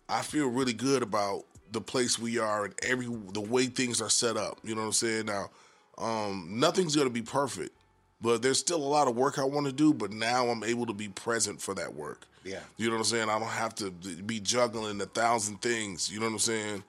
I 0.08 0.22
feel 0.22 0.46
really 0.46 0.72
good 0.72 1.02
about 1.02 1.44
the 1.72 1.80
place 1.80 2.18
we 2.18 2.38
are 2.38 2.66
and 2.66 2.74
every 2.82 3.06
the 3.06 3.40
way 3.40 3.66
things 3.66 4.00
are 4.00 4.10
set 4.10 4.36
up. 4.36 4.58
You 4.62 4.74
know 4.74 4.82
what 4.82 4.88
I'm 4.88 4.92
saying? 4.92 5.26
Now, 5.26 5.50
um, 5.98 6.46
nothing's 6.50 6.96
gonna 6.96 7.10
be 7.10 7.22
perfect, 7.22 7.76
but 8.20 8.42
there's 8.42 8.58
still 8.58 8.78
a 8.78 8.86
lot 8.88 9.08
of 9.08 9.16
work 9.16 9.38
I 9.38 9.44
want 9.44 9.66
to 9.66 9.72
do. 9.72 9.92
But 9.92 10.12
now 10.12 10.48
I'm 10.48 10.64
able 10.64 10.86
to 10.86 10.92
be 10.94 11.08
present 11.08 11.60
for 11.60 11.74
that 11.74 11.94
work. 11.94 12.26
Yeah. 12.44 12.60
You 12.76 12.86
know 12.86 12.94
what 12.94 13.00
I'm 13.00 13.04
saying? 13.04 13.28
I 13.28 13.38
don't 13.38 13.48
have 13.48 13.74
to 13.76 13.90
be 13.90 14.40
juggling 14.40 15.00
a 15.00 15.06
thousand 15.06 15.60
things. 15.60 16.10
You 16.10 16.20
know 16.20 16.26
what 16.26 16.32
I'm 16.32 16.38
saying? 16.38 16.84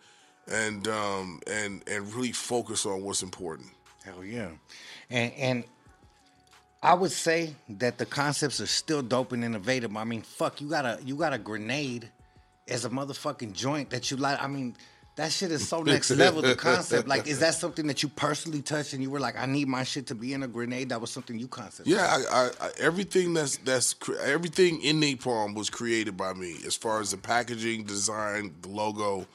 And 0.52 0.88
um 0.88 1.42
and 1.48 1.84
and 1.88 2.14
really 2.14 2.32
focus 2.32 2.86
on 2.86 3.04
what's 3.04 3.24
important. 3.24 3.70
Hell 4.04 4.24
yeah. 4.24 4.50
And 5.10 5.34
and 5.34 5.64
I 6.84 6.96
would 6.96 7.12
say 7.12 7.56
that 7.70 7.98
the 8.00 8.06
concepts 8.06 8.60
are 8.60 8.68
still 8.68 9.04
dope 9.04 9.34
and 9.34 9.44
innovative. 9.44 9.96
I 9.96 10.04
mean, 10.04 10.22
fuck, 10.22 10.62
you 10.62 10.70
got 10.70 10.86
a 10.86 11.00
you 11.06 11.16
got 11.16 11.34
a 11.34 11.38
grenade 11.38 12.10
as 12.72 12.86
a 12.86 12.90
motherfucking 12.90 13.54
joint 13.54 13.90
that 13.92 14.10
you 14.10 14.18
like. 14.18 14.42
I 14.42 14.48
mean, 14.48 14.76
that 15.16 15.32
shit 15.32 15.52
is 15.52 15.68
so 15.68 15.84
next 15.84 16.10
level. 16.12 16.42
The 16.42 16.56
concept, 16.56 17.08
like, 17.08 17.28
is 17.28 17.40
that 17.40 17.54
something 17.54 17.88
that 17.88 18.02
you 18.02 18.10
personally 18.10 18.62
touched 18.62 18.94
and 18.94 19.04
you 19.04 19.10
were 19.10 19.20
like, 19.20 19.38
I 19.38 19.46
need 19.46 19.68
my 19.68 19.84
shit 19.84 20.08
to 20.08 20.16
be 20.16 20.34
in 20.34 20.44
a 20.44 20.48
grenade? 20.48 20.90
That 20.90 21.02
was 21.02 21.12
something 21.12 21.38
you 21.38 21.48
concept. 21.48 21.88
Yeah, 21.88 22.06
I, 22.06 22.46
I, 22.46 22.50
I, 22.60 22.70
everything 22.80 23.34
that's 23.34 23.58
that's 23.58 23.94
cre- 23.94 24.16
everything 24.24 24.82
in 24.82 25.00
Napalm 25.02 25.54
was 25.54 25.70
created 25.70 26.18
by 26.18 26.34
me. 26.34 26.58
As 26.66 26.76
far 26.76 27.02
as 27.02 27.12
the 27.12 27.18
packaging, 27.18 27.84
design, 27.84 28.56
the 28.62 28.70
logo, 28.70 29.28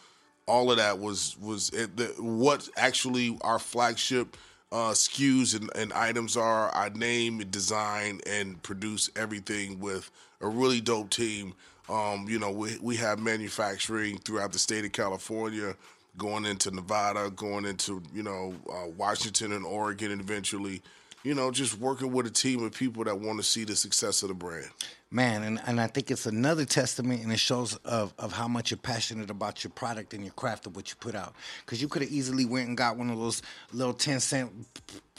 all 0.46 0.70
of 0.70 0.78
that 0.78 0.98
was 0.98 1.36
was 1.40 1.70
it, 1.70 1.96
the, 1.96 2.06
what 2.18 2.68
actually 2.76 3.38
our 3.42 3.58
flagship 3.58 4.36
uh, 4.72 4.90
SKUs 4.90 5.58
and, 5.58 5.70
and 5.76 5.92
items 5.92 6.36
are. 6.36 6.74
I 6.74 6.88
name, 6.88 7.38
design, 7.50 8.20
and 8.26 8.62
produce 8.62 9.10
everything 9.14 9.78
with 9.78 10.10
a 10.40 10.48
really 10.48 10.80
dope 10.80 11.10
team. 11.10 11.54
Um, 11.88 12.26
you 12.28 12.38
know, 12.38 12.50
we 12.50 12.76
we 12.80 12.96
have 12.96 13.18
manufacturing 13.18 14.18
throughout 14.18 14.52
the 14.52 14.58
state 14.58 14.84
of 14.84 14.92
California, 14.92 15.74
going 16.18 16.44
into 16.44 16.70
Nevada, 16.70 17.30
going 17.30 17.64
into 17.64 18.02
you 18.12 18.22
know 18.22 18.54
uh, 18.70 18.88
Washington 18.96 19.52
and 19.52 19.64
Oregon, 19.64 20.10
and 20.10 20.20
eventually, 20.20 20.82
you 21.22 21.34
know, 21.34 21.50
just 21.50 21.78
working 21.78 22.12
with 22.12 22.26
a 22.26 22.30
team 22.30 22.64
of 22.64 22.72
people 22.72 23.04
that 23.04 23.20
want 23.20 23.38
to 23.38 23.44
see 23.44 23.64
the 23.64 23.76
success 23.76 24.22
of 24.22 24.28
the 24.28 24.34
brand. 24.34 24.68
Man, 25.08 25.44
and, 25.44 25.60
and 25.66 25.80
I 25.80 25.86
think 25.86 26.10
it's 26.10 26.26
another 26.26 26.64
testament 26.64 27.22
and 27.22 27.32
it 27.32 27.38
shows 27.38 27.76
of, 27.84 28.12
of 28.18 28.32
how 28.32 28.48
much 28.48 28.72
you're 28.72 28.78
passionate 28.78 29.30
about 29.30 29.62
your 29.62 29.70
product 29.70 30.14
and 30.14 30.24
your 30.24 30.32
craft 30.32 30.66
of 30.66 30.74
what 30.74 30.90
you 30.90 30.96
put 30.98 31.14
out. 31.14 31.32
Because 31.64 31.80
you 31.80 31.86
could 31.86 32.02
have 32.02 32.10
easily 32.10 32.44
went 32.44 32.66
and 32.66 32.76
got 32.76 32.96
one 32.96 33.10
of 33.10 33.18
those 33.18 33.40
little 33.72 33.94
10 33.94 34.18
cent 34.18 34.50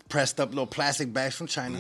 pressed 0.10 0.41
up 0.41 0.49
little 0.49 0.68
plastic 0.68 1.14
bags 1.14 1.35
from 1.35 1.48
China 1.48 1.80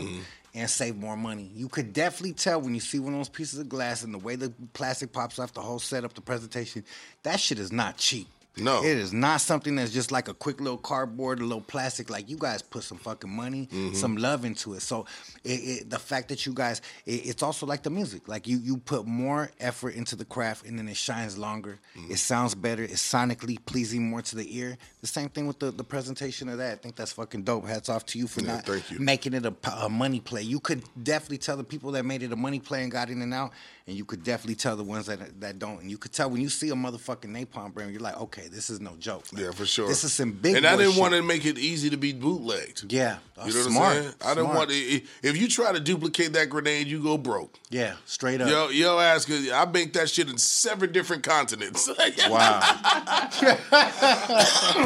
and 0.57 0.69
save 0.69 0.95
more 0.95 1.15
money. 1.15 1.51
You 1.53 1.69
could 1.69 1.93
definitely 1.93 2.33
tell 2.33 2.59
when 2.61 2.73
you 2.73 2.79
see 2.79 2.99
one 2.99 3.13
of 3.13 3.19
those 3.19 3.29
pieces 3.29 3.59
of 3.59 3.69
glass 3.69 4.03
and 4.03 4.13
the 4.13 4.17
way 4.17 4.35
the 4.35 4.51
plastic 4.73 5.11
pops 5.11 5.39
off 5.39 5.53
the 5.53 5.61
whole 5.61 5.79
setup, 5.79 6.13
the 6.13 6.21
presentation, 6.21 6.83
that 7.23 7.39
shit 7.39 7.59
is 7.59 7.71
not 7.71 7.97
cheap. 7.97 8.27
No. 8.59 8.83
It 8.83 8.97
is 8.97 9.13
not 9.13 9.41
something 9.41 9.75
that's 9.75 9.91
just 9.91 10.11
like 10.11 10.27
a 10.27 10.33
quick 10.33 10.59
little 10.59 10.77
cardboard, 10.77 11.39
a 11.39 11.43
little 11.43 11.61
plastic. 11.61 12.09
Like 12.09 12.29
you 12.29 12.37
guys 12.37 12.61
put 12.61 12.83
some 12.83 12.97
fucking 12.97 13.29
money, 13.29 13.67
mm-hmm. 13.67 13.93
some 13.93 14.17
love 14.17 14.45
into 14.45 14.73
it. 14.73 14.81
So 14.81 15.05
it, 15.43 15.49
it, 15.49 15.89
the 15.89 15.99
fact 15.99 16.29
that 16.29 16.45
you 16.45 16.53
guys, 16.53 16.81
it, 17.05 17.27
it's 17.27 17.43
also 17.43 17.65
like 17.65 17.83
the 17.83 17.89
music. 17.89 18.27
Like 18.27 18.47
you, 18.47 18.57
you 18.57 18.77
put 18.77 19.05
more 19.05 19.51
effort 19.59 19.95
into 19.95 20.15
the 20.15 20.25
craft, 20.25 20.65
and 20.65 20.77
then 20.77 20.87
it 20.87 20.97
shines 20.97 21.37
longer. 21.37 21.79
Mm-hmm. 21.97 22.11
It 22.11 22.17
sounds 22.19 22.55
better. 22.55 22.83
It's 22.83 23.07
sonically 23.07 23.57
pleasing 23.65 24.09
more 24.09 24.21
to 24.21 24.35
the 24.35 24.57
ear. 24.57 24.77
The 25.01 25.07
same 25.07 25.29
thing 25.29 25.47
with 25.47 25.59
the, 25.59 25.71
the 25.71 25.83
presentation 25.83 26.49
of 26.49 26.57
that. 26.57 26.73
I 26.73 26.75
think 26.75 26.95
that's 26.95 27.13
fucking 27.13 27.43
dope. 27.43 27.67
Hats 27.67 27.89
off 27.89 28.05
to 28.07 28.19
you 28.19 28.27
for 28.27 28.41
Yeah, 28.41 28.61
not 28.67 28.91
you. 28.91 28.99
making 28.99 29.33
it 29.33 29.45
a 29.45 29.89
money 29.89 30.19
play. 30.19 30.41
You 30.41 30.59
could 30.59 30.83
definitely 31.01 31.37
tell 31.37 31.57
the 31.57 31.63
people 31.63 31.91
that 31.91 32.03
made 32.05 32.23
it 32.23 32.31
a 32.31 32.35
money 32.35 32.59
play 32.59 32.83
and 32.83 32.91
got 32.91 33.09
in 33.09 33.21
and 33.21 33.33
out, 33.33 33.51
and 33.85 33.95
you 33.95 34.05
could 34.05 34.23
definitely 34.23 34.55
tell 34.55 34.75
the 34.75 34.83
ones 34.83 35.05
that 35.05 35.39
that 35.41 35.59
don't. 35.59 35.81
And 35.81 35.91
you 35.91 35.97
could 35.97 36.11
tell 36.11 36.29
when 36.29 36.41
you 36.41 36.49
see 36.49 36.69
a 36.69 36.73
motherfucking 36.73 37.25
napalm 37.25 37.73
brand, 37.73 37.91
you're 37.91 38.01
like, 38.01 38.19
okay, 38.19 38.46
this 38.47 38.69
is 38.69 38.79
no 38.81 38.95
joke. 38.99 39.25
Yeah, 39.35 39.51
for 39.51 39.65
sure. 39.65 39.87
This 39.87 40.03
is 40.03 40.13
some 40.13 40.31
big. 40.31 40.55
And 40.55 40.65
I 40.65 40.75
didn't 40.75 40.93
shit. 40.93 41.01
want 41.01 41.13
to 41.13 41.21
make 41.21 41.45
it 41.45 41.57
easy 41.57 41.89
to 41.89 41.97
be 41.97 42.13
bootlegged. 42.13 42.91
Yeah, 42.91 43.17
You 43.45 43.53
know 43.53 43.79
what. 43.79 43.87
I'm 43.97 44.01
saying? 44.03 44.13
I 44.21 44.29
didn't 44.29 44.43
smart. 44.45 44.57
want 44.57 44.69
to, 44.69 45.01
if 45.23 45.37
you 45.37 45.47
try 45.47 45.71
to 45.71 45.79
duplicate 45.79 46.33
that 46.33 46.49
grenade, 46.49 46.87
you 46.87 47.01
go 47.01 47.17
broke. 47.17 47.57
Yeah, 47.69 47.93
straight 48.05 48.41
up. 48.41 48.49
Yo, 48.49 48.69
yo, 48.69 48.99
ask 48.99 49.29
I 49.31 49.65
make 49.65 49.93
that 49.93 50.09
shit 50.09 50.29
in 50.29 50.37
seven 50.37 50.91
different 50.91 51.23
continents. 51.23 51.89
Wow. 52.29 52.59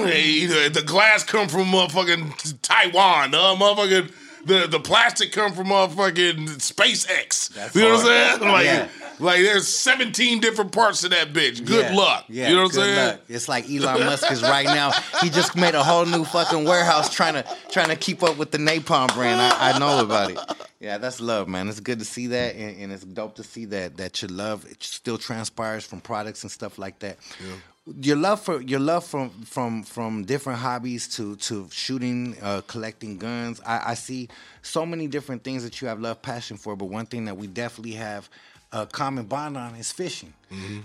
Hey, 0.06 0.46
the 0.70 0.84
glass 0.86 1.24
come 1.24 1.48
from 1.48 1.66
motherfucking 1.66 2.62
Taiwan. 2.62 3.32
The 3.32 3.38
motherfucking 3.38 4.12
the, 4.46 4.68
the 4.68 4.80
plastic 4.80 5.32
come 5.32 5.54
from 5.54 5.68
motherfucking 5.68 6.48
SpaceX. 6.58 7.50
That's 7.54 7.76
you 7.76 7.82
know 7.82 7.90
what 7.96 8.00
I'm 8.12 8.40
saying? 8.40 8.52
Like, 8.52 8.66
Yeah. 8.66 8.88
Like 9.22 9.42
there's 9.42 9.68
17 9.68 10.40
different 10.40 10.72
parts 10.72 11.04
of 11.04 11.12
that 11.12 11.34
bitch. 11.34 11.66
Good 11.66 11.86
Yeah, 11.92 11.96
luck. 11.96 12.26
Yeah, 12.28 12.50
you 12.50 12.56
know 12.56 12.64
what 12.64 12.76
I'm 12.76 12.82
saying? 12.82 13.08
luck. 13.08 13.22
It's 13.30 13.48
like 13.48 13.70
Elon 13.70 14.06
Musk 14.06 14.32
is 14.32 14.42
right 14.42 14.66
now. 14.66 14.92
He 15.22 15.30
just 15.30 15.56
made 15.56 15.76
a 15.76 15.84
whole 15.84 16.06
new 16.06 16.24
fucking 16.26 16.64
warehouse 16.66 17.14
trying 17.14 17.34
to 17.36 17.46
trying 17.70 17.90
to 17.90 17.96
keep 17.96 18.24
up 18.24 18.38
with 18.38 18.52
the 18.52 18.58
Napalm 18.58 19.14
brand. 19.14 19.40
I, 19.42 19.72
I 19.72 19.80
know 19.80 20.04
about 20.04 20.32
it. 20.32 20.40
Yeah, 20.80 20.98
that's 20.98 21.22
love, 21.22 21.48
man. 21.48 21.70
It's 21.70 21.80
good 21.80 22.00
to 22.00 22.06
see 22.06 22.28
that, 22.28 22.56
and, 22.56 22.82
and 22.82 22.92
it's 22.92 23.04
dope 23.04 23.36
to 23.36 23.44
see 23.44 23.66
that 23.66 23.98
that 23.98 24.22
your 24.22 24.30
love 24.32 24.66
it 24.70 24.82
still 24.84 25.18
transpires 25.18 25.86
from 25.86 26.02
products 26.02 26.42
and 26.44 26.52
stuff 26.52 26.78
like 26.80 27.00
that. 27.00 27.18
Your 28.00 28.16
love 28.16 28.40
for 28.40 28.62
your 28.62 28.80
love 28.80 29.04
from 29.06 29.32
from 29.44 29.82
from 29.84 30.24
different 30.24 30.60
hobbies 30.60 31.08
to 31.16 31.36
to 31.38 31.68
shooting, 31.72 32.36
uh, 32.42 32.62
collecting 32.68 33.18
guns. 33.18 33.60
I, 33.66 33.92
I 33.92 33.94
see 33.96 34.30
so 34.62 34.86
many 34.86 35.08
different 35.08 35.44
things 35.44 35.64
that 35.64 35.82
you 35.82 35.88
have 35.88 36.00
love, 36.00 36.22
passion 36.22 36.58
for. 36.58 36.76
But 36.76 36.86
one 36.86 37.08
thing 37.08 37.26
that 37.26 37.38
we 37.38 37.48
definitely 37.48 37.94
have 37.94 38.30
a 38.74 38.86
common 38.86 39.26
bond 39.26 39.58
on 39.58 39.76
is 39.76 39.92
fishing. 39.92 40.34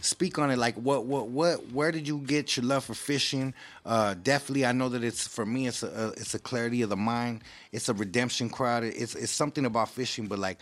Speak 0.00 0.38
on 0.38 0.50
it. 0.50 0.58
Like 0.58 0.74
what 0.76 1.06
what 1.06 1.28
what? 1.28 1.72
Where 1.72 1.92
did 1.92 2.06
you 2.08 2.18
get 2.18 2.56
your 2.56 2.66
love 2.66 2.84
for 2.84 2.94
fishing? 2.94 3.54
Uh, 3.84 4.14
definitely, 4.14 4.64
I 4.66 4.72
know 4.72 4.88
that 4.88 5.04
it's 5.04 5.26
for 5.26 5.46
me. 5.46 5.66
It's 5.66 5.82
a, 5.82 6.12
it's 6.16 6.34
a 6.34 6.38
clarity 6.38 6.82
of 6.82 6.90
the 6.90 6.96
mind. 6.96 7.42
It's 7.72 7.88
a 7.88 7.94
redemption 7.94 8.48
crowd. 8.50 8.84
It's 8.84 9.14
it's 9.14 9.32
something 9.32 9.64
about 9.66 9.88
fishing. 9.90 10.26
But 10.26 10.38
like, 10.38 10.58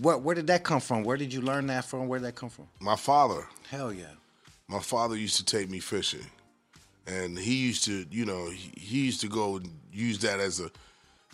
what 0.00 0.22
where 0.22 0.34
did 0.34 0.46
that 0.48 0.64
come 0.64 0.80
from? 0.80 1.04
Where 1.04 1.16
did 1.16 1.32
you 1.32 1.40
learn 1.40 1.66
that 1.68 1.84
from? 1.84 2.08
Where 2.08 2.18
did 2.18 2.26
that 2.26 2.34
come 2.34 2.50
from? 2.50 2.68
My 2.80 2.96
father. 2.96 3.46
Hell 3.70 3.92
yeah. 3.92 4.06
my 4.68 4.80
father 4.80 5.16
used 5.16 5.36
to 5.36 5.44
take 5.44 5.70
me 5.70 5.78
fishing, 5.78 6.26
and 7.06 7.38
he 7.38 7.54
used 7.54 7.84
to, 7.84 8.06
you 8.10 8.24
know, 8.24 8.50
he, 8.50 8.72
he 8.76 9.04
used 9.06 9.20
to 9.22 9.28
go 9.28 9.56
and 9.56 9.70
use 9.92 10.18
that 10.20 10.40
as 10.40 10.60
a 10.60 10.70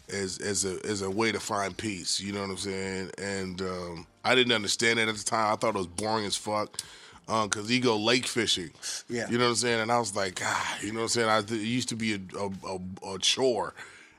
as 0.08 0.38
as 0.38 0.64
a 0.64 0.78
as 0.86 1.02
a 1.02 1.10
way 1.10 1.32
to 1.32 1.40
find 1.40 1.76
peace. 1.76 2.20
You 2.20 2.32
know 2.32 2.40
what 2.42 2.50
I'm 2.50 2.56
saying? 2.56 3.10
And 3.18 3.60
um, 3.62 4.06
I 4.24 4.34
didn't 4.34 4.52
understand 4.52 4.98
it 4.98 5.08
at 5.08 5.16
the 5.16 5.24
time. 5.24 5.52
I 5.52 5.56
thought 5.56 5.74
it 5.74 5.78
was 5.78 5.86
boring 5.86 6.24
as 6.26 6.36
fuck. 6.36 6.78
Because 7.26 7.68
he 7.68 7.78
go 7.78 7.96
lake 7.96 8.26
fishing, 8.26 8.72
Yeah. 9.08 9.30
you 9.30 9.38
know 9.38 9.44
what 9.44 9.50
I'm 9.50 9.56
saying, 9.56 9.80
and 9.80 9.92
I 9.92 9.98
was 10.00 10.14
like, 10.14 10.40
God, 10.40 10.66
you 10.82 10.92
know 10.92 10.98
what 10.98 11.02
I'm 11.04 11.08
saying. 11.08 11.28
I, 11.28 11.38
it 11.38 11.50
used 11.50 11.88
to 11.90 11.96
be 11.96 12.14
a, 12.14 12.18
a, 12.36 12.50
a, 12.66 13.14
a 13.14 13.18
chore, 13.20 13.74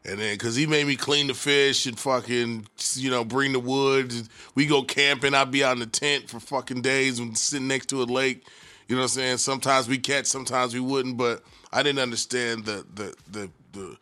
and 0.05 0.18
then 0.18 0.34
because 0.34 0.55
he 0.55 0.65
made 0.65 0.88
me 0.88 0.95
clean 0.95 1.27
the 1.27 1.34
fish 1.35 1.85
and 1.85 1.99
fucking, 1.99 2.65
you 2.95 3.11
know, 3.11 3.23
bring 3.26 3.51
the 3.51 3.60
wood. 3.60 4.14
We 4.55 4.65
go 4.65 4.84
camping. 4.84 5.35
I'd 5.35 5.51
be 5.51 5.64
out 5.65 5.73
in 5.73 5.80
the 5.80 5.85
tent 5.85 6.30
for 6.30 6.39
fucking 6.39 6.81
days 6.81 7.19
and 7.19 7.38
sitting 7.38 7.68
next 7.68 7.88
to 7.88 8.01
a 8.01 8.05
lake. 8.05 8.47
You 8.88 8.95
know 8.95 9.01
what 9.01 9.11
I'm 9.11 9.15
saying? 9.15 9.38
Sometimes 9.38 9.88
we 9.88 9.97
catch, 9.99 10.26
sometimes 10.26 10.73
we 10.73 10.80
wouldn't. 10.80 11.18
But 11.18 11.43
I 11.73 11.84
didn't 11.84 11.99
understand 11.99 12.65
the 12.65 12.85
the 12.95 13.14
the, 13.30 13.49
the 13.73 13.97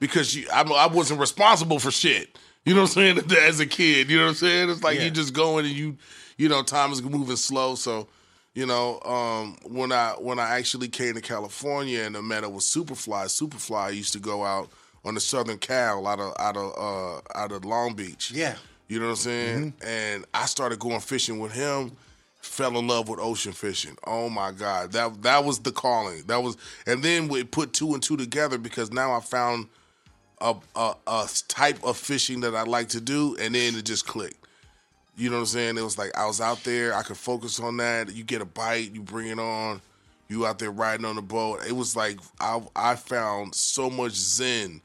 because 0.00 0.34
you, 0.34 0.48
I, 0.52 0.62
I 0.62 0.86
wasn't 0.88 1.20
responsible 1.20 1.78
for 1.78 1.90
shit. 1.92 2.36
You 2.64 2.74
know 2.74 2.82
what 2.82 2.96
I'm 2.96 3.16
saying? 3.16 3.32
As 3.42 3.60
a 3.60 3.66
kid, 3.66 4.10
you 4.10 4.16
know 4.18 4.24
what 4.24 4.30
I'm 4.30 4.34
saying? 4.36 4.70
It's 4.70 4.82
like 4.82 4.98
Yeah. 4.98 5.04
you 5.04 5.10
just 5.10 5.32
going 5.32 5.64
and 5.66 5.74
you, 5.74 5.96
you 6.36 6.48
know, 6.48 6.62
time 6.62 6.90
is 6.92 7.02
moving 7.02 7.36
slow. 7.36 7.74
So, 7.76 8.08
you 8.54 8.66
know, 8.66 9.00
um, 9.02 9.56
when 9.72 9.92
I 9.92 10.14
when 10.18 10.38
I 10.38 10.58
actually 10.58 10.88
came 10.88 11.14
to 11.14 11.20
California 11.20 12.02
and 12.02 12.16
I 12.16 12.20
met 12.20 12.42
up 12.44 12.52
with 12.52 12.64
Superfly, 12.64 13.26
Superfly 13.26 13.94
used 13.94 14.12
to 14.14 14.18
go 14.18 14.44
out 14.44 14.70
on 15.04 15.14
the 15.14 15.20
Southern 15.20 15.58
Cal 15.58 16.06
out 16.06 16.18
of 16.20 16.34
out 16.38 16.56
of 16.56 16.72
uh, 16.76 17.20
out 17.38 17.52
of 17.52 17.64
Long 17.64 17.94
Beach. 17.94 18.32
Yeah. 18.32 18.56
You 18.88 18.98
know 18.98 19.06
what 19.06 19.10
I'm 19.12 19.16
saying? 19.16 19.74
And 19.86 20.24
I 20.34 20.46
started 20.46 20.80
going 20.80 20.98
fishing 21.00 21.38
with 21.38 21.52
him. 21.52 21.92
Fell 22.40 22.76
in 22.78 22.86
love 22.88 23.08
with 23.08 23.20
ocean 23.20 23.52
fishing. 23.52 23.96
Oh 24.06 24.28
my 24.28 24.50
God, 24.50 24.92
that 24.92 25.22
that 25.22 25.44
was 25.44 25.60
the 25.60 25.70
calling. 25.72 26.22
That 26.26 26.42
was, 26.42 26.56
and 26.86 27.02
then 27.02 27.28
we 27.28 27.44
put 27.44 27.72
two 27.72 27.94
and 27.94 28.02
two 28.02 28.16
together 28.16 28.58
because 28.58 28.90
now 28.90 29.12
I 29.12 29.20
found 29.20 29.68
a 30.40 30.56
a, 30.74 30.94
a 31.06 31.28
type 31.48 31.82
of 31.84 31.96
fishing 31.96 32.40
that 32.40 32.54
I 32.54 32.62
like 32.62 32.88
to 32.90 33.00
do, 33.00 33.36
and 33.40 33.54
then 33.54 33.74
it 33.76 33.84
just 33.84 34.06
clicked. 34.06 34.36
You 35.16 35.28
know 35.28 35.36
what 35.36 35.40
I'm 35.40 35.46
saying? 35.46 35.78
It 35.78 35.82
was 35.82 35.98
like 35.98 36.16
I 36.16 36.26
was 36.26 36.40
out 36.40 36.64
there, 36.64 36.94
I 36.94 37.02
could 37.02 37.16
focus 37.16 37.60
on 37.60 37.76
that. 37.78 38.14
You 38.14 38.24
get 38.24 38.40
a 38.40 38.46
bite, 38.46 38.92
you 38.92 39.02
bring 39.02 39.28
it 39.28 39.38
on, 39.38 39.80
you 40.28 40.46
out 40.46 40.58
there 40.58 40.70
riding 40.70 41.04
on 41.04 41.16
the 41.16 41.22
boat. 41.22 41.60
It 41.68 41.72
was 41.72 41.94
like 41.94 42.18
I 42.40 42.62
I 42.74 42.96
found 42.96 43.54
so 43.54 43.90
much 43.90 44.12
zen 44.12 44.80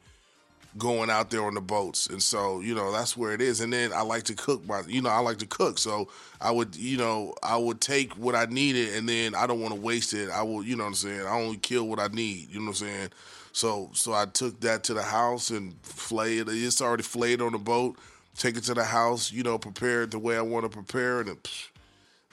going 0.78 1.08
out 1.08 1.30
there 1.30 1.44
on 1.44 1.54
the 1.54 1.60
boats. 1.60 2.06
And 2.08 2.22
so, 2.22 2.60
you 2.60 2.74
know, 2.74 2.92
that's 2.92 3.16
where 3.16 3.32
it 3.32 3.40
is. 3.40 3.60
And 3.60 3.72
then 3.72 3.92
I 3.92 4.02
like 4.02 4.24
to 4.24 4.34
cook 4.34 4.66
my 4.66 4.82
you 4.86 5.00
know, 5.00 5.08
I 5.08 5.20
like 5.20 5.38
to 5.38 5.46
cook. 5.46 5.78
So 5.78 6.08
I 6.40 6.50
would, 6.50 6.76
you 6.76 6.98
know, 6.98 7.34
I 7.42 7.56
would 7.56 7.80
take 7.80 8.12
what 8.14 8.34
I 8.34 8.44
needed 8.46 8.94
and 8.94 9.08
then 9.08 9.34
I 9.34 9.46
don't 9.46 9.60
want 9.60 9.74
to 9.74 9.80
waste 9.80 10.12
it. 10.12 10.30
I 10.30 10.42
will, 10.42 10.62
you 10.62 10.76
know 10.76 10.84
what 10.84 10.88
I'm 10.88 10.94
saying? 10.94 11.22
I 11.22 11.40
only 11.40 11.56
kill 11.56 11.88
what 11.88 11.98
I 11.98 12.08
need, 12.08 12.50
you 12.50 12.58
know 12.58 12.66
what 12.66 12.80
I'm 12.82 12.86
saying? 12.86 13.08
So 13.56 13.88
so 13.94 14.12
I 14.12 14.26
took 14.26 14.60
that 14.60 14.84
to 14.84 14.92
the 14.92 15.02
house 15.02 15.48
and 15.48 15.74
flayed 15.82 16.40
it. 16.40 16.48
It's 16.48 16.82
already 16.82 17.02
flayed 17.02 17.40
on 17.40 17.52
the 17.52 17.58
boat. 17.58 17.96
Take 18.36 18.58
it 18.58 18.64
to 18.64 18.74
the 18.74 18.84
house, 18.84 19.32
you 19.32 19.42
know, 19.42 19.56
prepare 19.56 20.02
it 20.02 20.10
the 20.10 20.18
way 20.18 20.36
I 20.36 20.42
want 20.42 20.64
to 20.64 20.68
prepare 20.68 21.22
it 21.22 21.28
and 21.28 21.38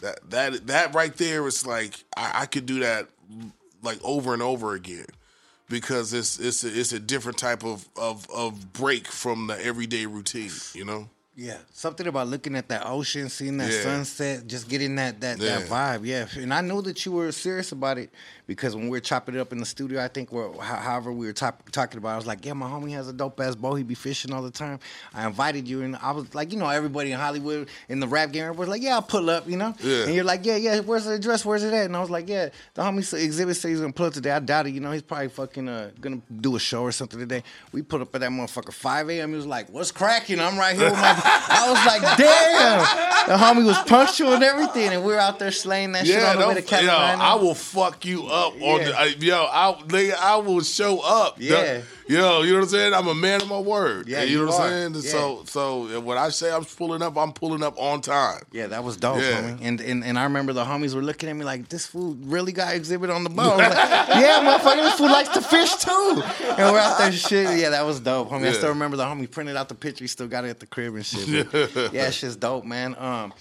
that 0.01 0.29
that 0.31 0.67
that 0.67 0.93
right 0.93 1.15
there 1.15 1.47
is 1.47 1.65
like 1.65 2.03
I, 2.17 2.41
I 2.41 2.45
could 2.45 2.65
do 2.65 2.81
that 2.81 3.07
like 3.81 3.99
over 4.03 4.33
and 4.33 4.41
over 4.41 4.73
again 4.73 5.05
because 5.69 6.13
it's 6.13 6.39
it's 6.39 6.65
a, 6.65 6.79
it's 6.79 6.91
a 6.91 6.99
different 6.99 7.37
type 7.37 7.63
of, 7.63 7.87
of 7.95 8.29
of 8.29 8.73
break 8.73 9.07
from 9.07 9.47
the 9.47 9.65
everyday 9.65 10.05
routine, 10.05 10.51
you 10.73 10.83
know. 10.83 11.07
Yeah, 11.35 11.57
something 11.71 12.05
about 12.05 12.27
looking 12.27 12.55
at 12.55 12.67
that 12.67 12.85
ocean, 12.85 13.27
seeing 13.27 13.57
that 13.57 13.71
Yeah. 13.71 13.81
sunset, 13.81 14.45
just 14.45 14.69
getting 14.69 14.95
that 14.97 15.21
that, 15.21 15.39
that 15.39 15.67
vibe. 15.67 16.05
Yeah, 16.05 16.27
and 16.35 16.53
I 16.53 16.61
know 16.61 16.81
that 16.81 17.05
you 17.05 17.11
were 17.11 17.31
serious 17.31 17.71
about 17.71 17.97
it 17.97 18.11
because 18.45 18.75
when 18.75 18.85
we 18.85 18.91
were 18.91 18.99
chopping 18.99 19.35
it 19.35 19.39
up 19.39 19.51
in 19.51 19.59
the 19.59 19.65
studio, 19.65 20.03
I 20.03 20.07
think 20.07 20.31
we're 20.31 20.51
however 20.61 21.11
we 21.11 21.25
were 21.25 21.33
top, 21.33 21.69
talking 21.71 21.97
about, 21.97 22.09
it, 22.09 22.13
I 22.13 22.15
was 22.17 22.27
like, 22.27 22.45
yeah, 22.45 22.53
my 22.53 22.67
homie 22.67 22.91
has 22.91 23.07
a 23.07 23.13
dope 23.13 23.39
ass 23.39 23.55
boat. 23.55 23.75
He 23.75 23.83
be 23.83 23.95
fishing 23.95 24.33
all 24.33 24.41
the 24.41 24.51
time. 24.51 24.79
I 25.13 25.25
invited 25.25 25.67
you, 25.67 25.81
and 25.81 25.95
I 25.95 26.11
was 26.11 26.33
like, 26.35 26.51
you 26.51 26.59
know, 26.59 26.67
everybody 26.67 27.11
in 27.11 27.19
Hollywood 27.19 27.69
in 27.87 27.99
the 27.99 28.07
rap 28.07 28.31
game 28.31 28.55
was 28.55 28.67
like, 28.67 28.81
yeah, 28.81 28.95
I'll 28.95 29.01
pull 29.01 29.29
up, 29.29 29.47
you 29.47 29.57
know. 29.57 29.73
Yeah. 29.81 30.05
And 30.05 30.15
you're 30.15 30.23
like, 30.23 30.45
yeah, 30.45 30.57
yeah. 30.57 30.79
Where's 30.79 31.05
the 31.05 31.13
address? 31.13 31.45
Where's 31.45 31.63
it 31.63 31.73
at? 31.73 31.85
And 31.85 31.95
I 31.95 32.01
was 32.01 32.09
like, 32.09 32.27
yeah, 32.27 32.49
the 32.73 32.81
homie 32.81 32.99
Xzibit 32.99 33.55
said 33.55 33.69
he's 33.69 33.79
gonna 33.79 33.93
pull 33.93 34.07
up 34.07 34.13
today. 34.13 34.31
I 34.31 34.39
doubt 34.39 34.67
it. 34.67 34.73
You 34.73 34.81
know, 34.81 34.91
he's 34.91 35.01
probably 35.01 35.29
fucking 35.29 35.67
uh, 35.67 35.91
gonna 36.01 36.21
do 36.41 36.55
a 36.55 36.59
show 36.59 36.81
or 36.81 36.91
something 36.91 37.19
today. 37.19 37.43
We 37.71 37.81
put 37.81 38.01
up 38.01 38.13
at 38.13 38.21
that 38.21 38.31
motherfucker 38.31 38.73
5 38.73 39.09
a.m. 39.09 39.29
He 39.29 39.35
was 39.35 39.45
like, 39.45 39.69
what's 39.69 39.91
cracking? 39.91 40.39
I'm 40.39 40.57
right 40.57 40.75
here 40.75 40.89
with 40.89 40.99
my. 40.99 41.21
I 41.23 41.69
was 41.69 41.85
like, 41.85 42.17
damn. 42.17 43.12
The 43.27 43.33
homie 43.37 43.65
was 43.65 43.77
punctual 43.83 44.33
and 44.33 44.43
everything, 44.43 44.89
and 44.89 45.03
we 45.03 45.13
were 45.13 45.19
out 45.19 45.39
there 45.39 45.51
slaying 45.51 45.93
that 45.93 46.05
shit 46.05 46.17
Yeah, 46.19 46.31
on 46.33 46.39
the 46.39 46.47
way 46.47 46.61
to 46.61 46.83
yo, 46.83 46.91
I 46.91 47.35
will 47.35 47.55
fuck 47.55 48.05
you 48.05 48.27
up 48.27 48.53
on 48.55 48.79
Yeah. 48.81 48.83
the, 48.85 48.99
I, 48.99 49.05
yo, 49.19 49.47
I 49.49 49.81
nigga, 49.87 50.15
I 50.15 50.35
will 50.37 50.61
show 50.61 50.99
up. 50.99 51.37
Yeah. 51.39 51.75
Yo, 51.75 51.81
you 52.07 52.17
know 52.17 52.39
what 52.39 52.47
I'm 52.49 52.65
saying? 52.67 52.93
I'm 52.93 53.07
a 53.07 53.15
man 53.15 53.41
of 53.41 53.47
my 53.47 53.59
word. 53.59 54.07
Yeah, 54.07 54.23
you 54.23 54.39
know 54.39 54.51
what. 54.51 54.61
I'm 54.61 54.93
saying? 54.93 55.01
So 55.03 55.43
so 55.45 55.99
when 56.01 56.17
I 56.17 56.29
say 56.29 56.51
I'm 56.51 56.65
pulling 56.65 57.01
up, 57.01 57.17
I'm 57.17 57.31
pulling 57.33 57.63
up 57.63 57.77
on 57.79 58.01
time. 58.01 58.41
Yeah, 58.51 58.67
that 58.67 58.83
was 58.83 58.97
dope, 58.97 59.19
Yeah. 59.19 59.41
homie. 59.41 59.59
And, 59.61 59.81
and 59.81 60.03
and 60.03 60.19
I 60.19 60.23
remember 60.23 60.53
the 60.53 60.65
homies 60.65 60.93
were 60.95 61.01
looking 61.01 61.29
at 61.29 61.35
me 61.35 61.45
like, 61.45 61.69
"This 61.69 61.85
fool 61.87 62.15
really 62.21 62.51
got 62.51 62.73
Xzibit 62.73 63.13
on 63.13 63.23
the 63.23 63.29
boat." 63.29 63.57
Like, 63.57 63.71
yeah, 63.77 64.39
motherfucker, 64.43 64.83
this 64.83 64.93
fool 64.95 65.07
likes 65.07 65.29
to 65.29 65.41
fish 65.41 65.73
too. 65.75 66.21
And 66.57 66.71
we're 66.73 66.79
out 66.79 66.97
there 66.97 67.11
shit. 67.11 67.57
Yeah, 67.59 67.69
that 67.69 67.85
was 67.85 67.99
dope, 67.99 68.29
homie. 68.29 68.47
I 68.47 68.53
still 68.53 68.69
remember 68.69 68.97
the 68.97 69.05
homie 69.05 69.29
printed 69.29 69.55
out 69.55 69.69
the 69.69 69.75
picture. 69.75 70.03
He 70.03 70.07
still 70.07 70.27
got 70.27 70.45
it 70.45 70.49
at 70.49 70.59
the 70.59 70.65
crib 70.67 70.95
and 70.95 71.05
shit. 71.05 71.51
But 71.51 71.75
yeah, 71.93 72.07
it's 72.07 72.19
just 72.19 72.39
dope, 72.39 72.65
man. 72.65 72.95
Um, 72.97 73.33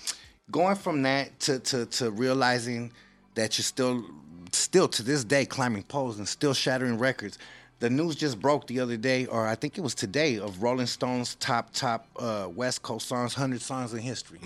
going 0.50 0.76
from 0.76 1.02
that 1.02 1.38
to 1.40 1.58
to 1.60 1.86
to 1.86 2.10
realizing 2.10 2.92
that 3.34 3.58
you're 3.58 3.64
still 3.64 4.04
still 4.52 4.86
to 4.86 5.02
this 5.02 5.24
day 5.24 5.46
climbing 5.46 5.82
poles 5.82 6.18
and 6.18 6.28
still 6.28 6.52
shattering 6.54 6.98
records. 6.98 7.38
The 7.82 7.90
news 7.90 8.14
just 8.14 8.40
broke 8.40 8.68
the 8.68 8.78
other 8.78 8.96
day, 8.96 9.26
or 9.26 9.44
I 9.44 9.56
think 9.56 9.76
it 9.76 9.80
was 9.80 9.92
today, 9.92 10.38
of 10.38 10.62
Rolling 10.62 10.86
Stone's 10.86 11.34
top 11.34 11.72
top 11.72 12.06
uh, 12.16 12.48
West 12.48 12.82
Coast 12.82 13.08
songs, 13.08 13.34
hundred 13.34 13.60
songs 13.60 13.92
in 13.92 13.98
history. 13.98 14.38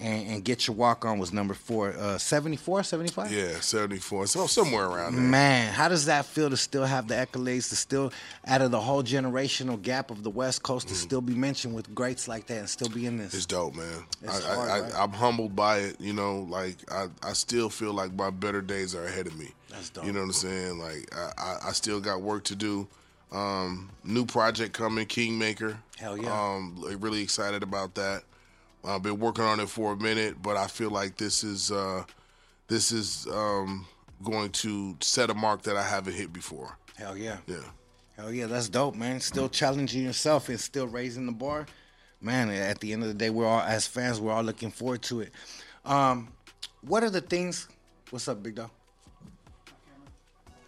And, 0.00 0.28
and 0.28 0.44
Get 0.44 0.66
Your 0.66 0.74
Walk 0.76 1.04
On 1.04 1.18
was 1.18 1.32
number 1.32 1.54
four, 1.54 1.90
uh, 1.92 2.18
74, 2.18 2.82
75? 2.82 3.30
Yeah, 3.30 3.60
74. 3.60 4.26
So 4.26 4.46
somewhere 4.48 4.86
around 4.86 5.14
there. 5.14 5.22
Man, 5.22 5.72
how 5.72 5.88
does 5.88 6.06
that 6.06 6.26
feel 6.26 6.50
to 6.50 6.56
still 6.56 6.84
have 6.84 7.06
the 7.06 7.14
accolades, 7.14 7.68
to 7.68 7.76
still, 7.76 8.12
out 8.46 8.60
of 8.60 8.72
the 8.72 8.80
whole 8.80 9.04
generational 9.04 9.80
gap 9.80 10.10
of 10.10 10.24
the 10.24 10.30
West 10.30 10.64
Coast, 10.64 10.88
to 10.88 10.94
still 10.94 11.20
be 11.20 11.34
mentioned 11.34 11.74
with 11.74 11.94
greats 11.94 12.26
like 12.26 12.46
that 12.46 12.58
and 12.58 12.68
still 12.68 12.88
be 12.88 13.06
in 13.06 13.18
this? 13.18 13.34
It's 13.34 13.46
dope, 13.46 13.76
man. 13.76 14.04
It's 14.22 14.44
I, 14.44 14.54
hard, 14.54 14.70
I, 14.70 14.80
right? 14.80 14.94
I, 14.94 15.02
I'm 15.04 15.12
humbled 15.12 15.54
by 15.54 15.78
it. 15.78 16.00
You 16.00 16.12
know, 16.12 16.40
like 16.50 16.76
I, 16.90 17.06
I 17.22 17.32
still 17.32 17.70
feel 17.70 17.92
like 17.92 18.12
my 18.14 18.30
better 18.30 18.60
days 18.60 18.96
are 18.96 19.04
ahead 19.04 19.28
of 19.28 19.38
me. 19.38 19.52
That's 19.70 19.90
dope. 19.90 20.04
You 20.04 20.12
know 20.12 20.20
what 20.20 20.26
I'm 20.26 20.32
saying? 20.32 20.78
Like 20.78 21.14
I, 21.16 21.30
I, 21.38 21.56
I 21.68 21.72
still 21.72 22.00
got 22.00 22.20
work 22.20 22.44
to 22.44 22.56
do. 22.56 22.88
Um, 23.32 23.90
new 24.04 24.24
project 24.26 24.74
coming, 24.74 25.06
Kingmaker. 25.06 25.78
Hell 25.96 26.16
yeah. 26.16 26.32
Um, 26.32 26.76
really 27.00 27.22
excited 27.22 27.62
about 27.62 27.94
that. 27.94 28.22
I've 28.86 29.02
been 29.02 29.18
working 29.18 29.44
on 29.44 29.60
it 29.60 29.68
for 29.68 29.92
a 29.92 29.96
minute, 29.96 30.42
but 30.42 30.56
I 30.56 30.66
feel 30.66 30.90
like 30.90 31.16
this 31.16 31.42
is 31.42 31.70
uh, 31.70 32.04
this 32.68 32.92
is 32.92 33.26
um, 33.32 33.86
going 34.22 34.50
to 34.50 34.96
set 35.00 35.30
a 35.30 35.34
mark 35.34 35.62
that 35.62 35.76
I 35.76 35.82
haven't 35.82 36.14
hit 36.14 36.32
before. 36.32 36.76
Hell 36.96 37.16
yeah. 37.16 37.38
Yeah. 37.46 37.56
Hell 38.16 38.32
yeah, 38.32 38.46
that's 38.46 38.68
dope, 38.68 38.94
man. 38.94 39.20
Still 39.20 39.48
challenging 39.48 40.04
yourself 40.04 40.48
and 40.48 40.60
still 40.60 40.86
raising 40.86 41.26
the 41.26 41.32
bar. 41.32 41.66
Man, 42.20 42.48
at 42.48 42.78
the 42.80 42.92
end 42.92 43.02
of 43.02 43.08
the 43.08 43.14
day, 43.14 43.28
we're 43.28 43.46
all, 43.46 43.60
as 43.60 43.86
fans, 43.86 44.20
we're 44.20 44.32
all 44.32 44.42
looking 44.42 44.70
forward 44.70 45.02
to 45.02 45.20
it. 45.20 45.32
Um, 45.84 46.28
what 46.82 47.02
are 47.02 47.10
the 47.10 47.20
things? 47.20 47.68
What's 48.10 48.28
up, 48.28 48.42
Big 48.42 48.54
Dog? 48.54 48.70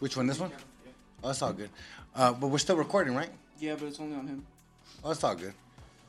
Which 0.01 0.17
one? 0.17 0.27
This 0.27 0.41
one? 0.41 0.51
Oh, 1.23 1.31
it's 1.31 1.41
all 1.41 1.53
good. 1.53 1.71
Uh, 2.15 2.33
but 2.33 2.49
we're 2.49 2.59
still 2.59 2.77
recording, 2.77 3.15
right? 3.15 3.31
Yeah, 3.59 3.77
but 3.79 3.87
it's 3.87 4.01
only 4.01 4.17
on 4.17 4.27
him. 4.27 4.47
Oh, 5.05 5.13
it's 5.13 5.23
all 5.23 5.35
good. 5.35 5.55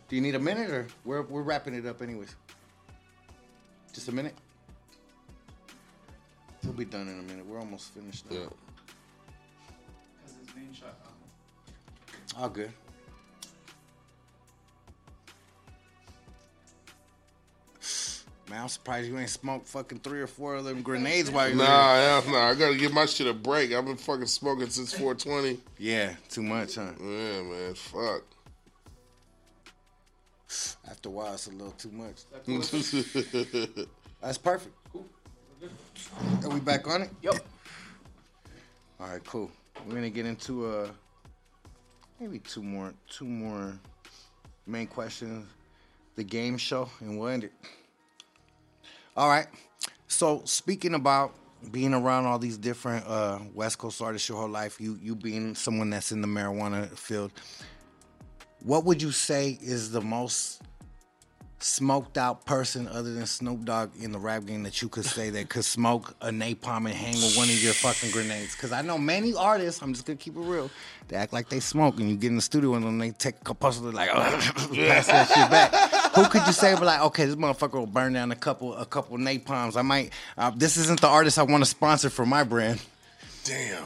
Do 0.08 0.16
you 0.16 0.22
need 0.22 0.36
a 0.36 0.40
minute 0.40 0.70
or 0.70 0.88
we're, 1.04 1.22
we're 1.24 1.42
wrapping 1.42 1.74
it 1.74 1.86
up 1.86 2.02
anyways? 2.02 2.36
Just 3.94 4.08
a 4.08 4.12
minute? 4.12 4.36
We'll 6.64 6.74
be 6.74 6.86
done 6.86 7.08
in 7.08 7.20
a 7.20 7.24
minute. 7.24 7.46
We're 7.46 7.60
almost 7.60 7.94
finished. 7.94 8.30
Though. 8.30 8.36
Yeah. 8.36 8.46
Because 10.24 10.38
his 10.46 10.56
main 10.56 10.74
shot. 10.74 10.98
All 12.38 12.50
good. 12.50 12.72
Man, 18.50 18.62
I'm 18.62 18.70
surprised 18.70 19.10
you 19.10 19.18
ain't 19.18 19.30
smoked 19.30 19.68
fucking 19.68 20.00
three 20.00 20.22
or 20.22 20.28
four 20.28 20.56
of 20.56 20.64
them 20.64 20.82
grenades 20.82 21.30
while 21.30 21.50
you're 21.50 21.58
Nah, 21.58 21.96
hell 21.96 22.24
nah. 22.32 22.50
I 22.50 22.56
gotta 22.56 22.78
give 22.78 22.94
my 22.94 23.06
shit 23.06 23.28
a 23.28 23.34
break. 23.34 23.74
I've 23.74 23.84
been 23.84 23.98
fucking 23.98 24.28
smoking 24.28 24.70
since 24.70 24.94
420. 24.94 25.60
Yeah, 25.78 26.14
too 26.30 26.44
much, 26.44 26.76
huh? 26.76 26.92
Yeah, 27.02 27.42
man. 27.42 27.74
Fuck. 27.74 28.24
After 30.90 31.10
a 31.10 31.12
while, 31.12 31.34
it's 31.34 31.48
a 31.48 31.52
little 31.52 31.72
too 31.72 31.92
much. 31.92 32.24
That's 34.22 34.38
perfect. 34.38 34.76
Cool. 34.92 35.06
Are 36.44 36.50
we 36.50 36.60
back 36.60 36.88
on 36.88 37.04
it? 37.04 37.10
Yep. 37.22 37.36
All 39.00 39.08
right, 39.08 39.24
cool. 39.26 39.52
We're 39.86 39.96
gonna 39.96 40.10
get 40.10 40.26
into 40.26 40.66
uh 40.66 40.90
maybe 42.20 42.40
two 42.40 42.64
more 42.64 42.94
two 43.10 43.26
more 43.26 43.78
main 44.66 44.88
questions. 44.88 45.46
The 46.16 46.24
game 46.24 46.58
show 46.58 46.90
and 47.00 47.20
we'll 47.20 47.30
end 47.30 47.44
it. 47.44 47.54
All 49.16 49.30
right. 49.30 49.48
So 50.08 50.42
speaking 50.46 50.94
about 50.94 51.34
being 51.72 51.94
around 51.94 52.26
all 52.26 52.40
these 52.40 52.58
different 52.58 53.06
uh, 53.08 53.40
West 53.54 53.78
Coast 53.78 54.02
artists 54.02 54.30
your 54.30 54.38
whole 54.38 54.50
life, 54.50 54.80
you 54.80 54.98
you 55.02 55.16
being 55.16 55.56
someone 55.56 55.90
that's 55.90 56.12
in 56.12 56.22
the 56.22 56.28
marijuana 56.28 56.90
field, 56.98 57.32
what 58.64 58.86
would 58.86 59.02
you 59.02 59.12
say 59.12 59.58
is 59.62 59.92
the 59.92 60.02
most 60.02 60.62
smoked 61.60 62.18
out 62.18 62.46
person 62.46 62.88
other 62.88 63.14
than 63.14 63.26
Snoop 63.26 63.66
Dogg 63.66 63.90
in 64.00 64.12
the 64.12 64.20
rap 64.20 64.46
game 64.46 64.64
that 64.64 64.82
you 64.82 64.90
could 64.90 65.06
say 65.06 65.30
that 65.32 65.50
could 65.50 65.66
smoke 65.66 66.16
a 66.22 66.30
napalm 66.30 66.86
and 66.86 66.90
hang 66.90 67.14
with 67.16 67.36
one 67.36 67.50
of 67.50 67.64
your 67.64 67.74
fucking 67.74 68.12
grenades? 68.12 68.54
Because 68.56 68.72
I 68.72 68.82
know 68.84 68.98
many 68.98 69.34
artists, 69.34 69.82
I'm 69.82 69.94
just 69.94 70.06
gonna 70.06 70.18
keep 70.18 70.36
it 70.36 70.42
real, 70.42 70.70
they 71.08 71.16
act 71.18 71.34
like 71.34 71.50
they 71.50 71.60
smoke 71.60 72.00
and 72.00 72.10
you 72.10 72.16
get 72.16 72.28
in 72.28 72.36
the 72.36 72.42
studio 72.42 72.76
and 72.76 72.86
then 72.86 72.98
they 73.00 73.12
take 73.12 73.36
a 73.42 73.44
couple 73.44 73.70
of 73.70 73.94
like, 73.94 74.10
pass 74.12 75.08
that 75.08 75.28
shit 75.28 75.50
back. 75.50 76.14
Who 76.16 76.26
could 76.30 76.46
you 76.46 76.54
say, 76.54 76.74
but 76.76 76.84
like, 76.84 77.02
okay, 77.02 77.26
this 77.26 77.36
motherfucker 77.36 77.74
will 77.74 77.88
burn 77.88 78.14
down 78.14 78.32
a 78.32 78.36
couple, 78.36 78.76
a 78.76 78.86
couple 78.86 79.18
napalms. 79.18 79.78
I 79.78 79.82
might. 79.82 80.12
Uh, 80.38 80.52
this 80.56 80.78
isn't 80.78 81.02
the 81.02 81.08
artist 81.08 81.40
I 81.40 81.44
want 81.44 81.64
to 81.64 81.70
sponsor 81.70 82.10
for 82.10 82.26
my 82.26 82.44
brand. 82.44 82.82
Damn. 83.44 83.86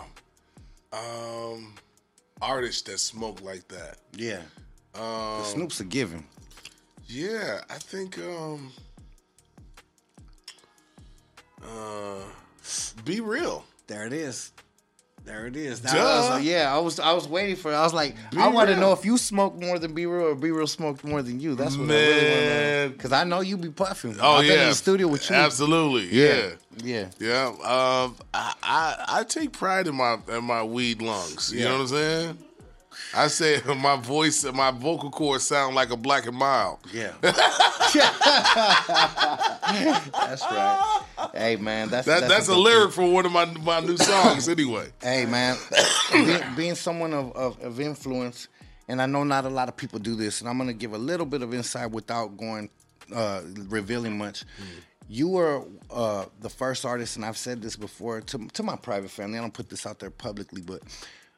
Um, 0.91 1.73
artists 2.41 2.81
that 2.84 2.99
smoke 2.99 3.41
like 3.41 3.68
that. 3.69 3.98
Yeah, 4.15 4.41
Um, 4.95 5.43
Snoop's 5.45 5.80
a 5.80 5.85
given. 5.85 6.26
Yeah, 7.12 7.60
I 7.70 7.74
think 7.76 8.18
um 8.20 8.72
uh 11.64 12.22
B-Real. 13.04 13.66
There 13.88 14.06
it 14.06 14.14
is. 14.14 14.52
There 15.26 15.46
it 15.46 15.56
is. 15.56 15.82
That 15.82 15.94
Duh. 15.94 16.36
was- 16.36 16.44
yeah, 16.44 16.74
I 16.74 16.80
was 16.80 17.00
I 17.00 17.12
was 17.14 17.28
waiting 17.28 17.56
for 17.56 17.72
it. 17.72 17.76
I 17.76 17.84
was 17.84 17.94
like, 17.94 18.16
Be 18.32 18.38
I 18.40 18.48
want 18.48 18.70
to 18.70 18.76
know 18.78 18.92
if 18.94 19.06
you 19.06 19.18
smoke 19.18 19.56
more 19.62 19.78
than 19.78 19.94
B-Real 19.94 20.28
or 20.28 20.36
B-Real 20.36 20.66
smoked 20.68 21.04
more 21.04 21.22
than 21.22 21.40
you. 21.40 21.54
That's 21.54 21.76
what 21.78 21.92
I 21.92 21.94
really 21.94 22.14
want 22.14 22.40
to 22.40 22.88
know. 22.88 22.90
Because 22.94 23.12
I 23.12 23.24
know 23.26 23.42
you 23.42 23.58
be 23.58 23.70
puffing. 23.70 24.16
Oh 24.20 24.38
I've 24.38 24.46
yeah. 24.46 24.54
been 24.54 24.62
in 24.64 24.70
the 24.70 24.76
studio 24.76 25.08
with 25.08 25.30
you. 25.30 25.36
Absolutely. 25.36 26.08
Yeah. 26.18 26.52
Yeah. 26.84 27.10
Yeah. 27.20 27.48
Um 27.48 28.16
I, 28.34 28.54
I 28.64 29.06
I 29.20 29.24
take 29.26 29.52
pride 29.52 29.88
in 29.88 29.96
my 29.96 30.18
in 30.30 30.44
my 30.46 30.64
weed 30.64 31.02
lungs. 31.02 31.52
You 31.54 31.60
Yeah. 31.60 31.66
know 31.66 31.74
what 31.74 31.82
I'm 31.82 31.88
saying? 31.90 32.38
I 33.14 33.28
say 33.28 33.61
my 33.78 33.98
voice 33.98 34.44
my 34.53 34.72
vocal 34.72 35.10
cords 35.10 35.45
sound 35.45 35.76
like 35.76 35.91
a 35.91 35.98
black 35.98 36.26
and 36.28 36.36
mild. 36.36 36.80
Yeah. 36.94 37.14
that's 37.22 37.36
right. 40.44 41.03
Hey 41.34 41.56
man, 41.57 41.90
that's 41.90 42.07
That, 42.07 42.28
that's, 42.28 42.48
a 42.48 42.52
good 42.52 42.60
lyric 42.60 42.91
for 42.91 43.11
one 43.11 43.26
of 43.26 43.32
my 43.32 43.45
my 43.45 43.80
new 43.80 43.98
songs 43.98 44.48
anyway. 44.48 44.88
Hey 45.02 45.26
man, 45.26 45.57
being, 46.14 46.41
being 46.56 46.76
someone 46.76 47.14
of, 47.14 47.32
of, 47.34 47.60
of 47.61 47.80
influence, 47.80 48.48
and 48.88 49.02
I 49.02 49.06
know 49.06 49.23
not 49.23 49.45
a 49.45 49.49
lot 49.49 49.68
of 49.69 49.78
people 49.78 49.99
do 49.99 50.15
this, 50.15 50.41
and 50.41 50.49
I'm 50.49 50.57
gonna 50.57 50.73
give 50.73 50.94
a 50.94 50.98
little 50.98 51.26
bit 51.26 51.41
of 51.41 51.53
insight 51.53 51.91
without 51.91 52.38
going 52.38 52.69
uh, 53.14 53.41
revealing 53.68 54.18
much. 54.18 54.45
You 55.07 55.28
were 55.28 55.65
uh, 55.90 56.26
the 56.40 56.49
first 56.49 56.86
artist, 56.86 57.18
and 57.18 57.26
I've 57.26 57.38
said 57.38 57.61
this 57.61 57.76
before 57.76 58.22
to 58.22 58.48
to 58.48 58.64
my 58.64 58.78
private 58.78 59.11
family. 59.11 59.38
I 59.38 59.41
don't 59.41 59.53
put 59.53 59.69
this 59.69 59.86
out 59.86 59.99
there 59.99 60.10
publicly, 60.11 60.61
but 60.61 60.82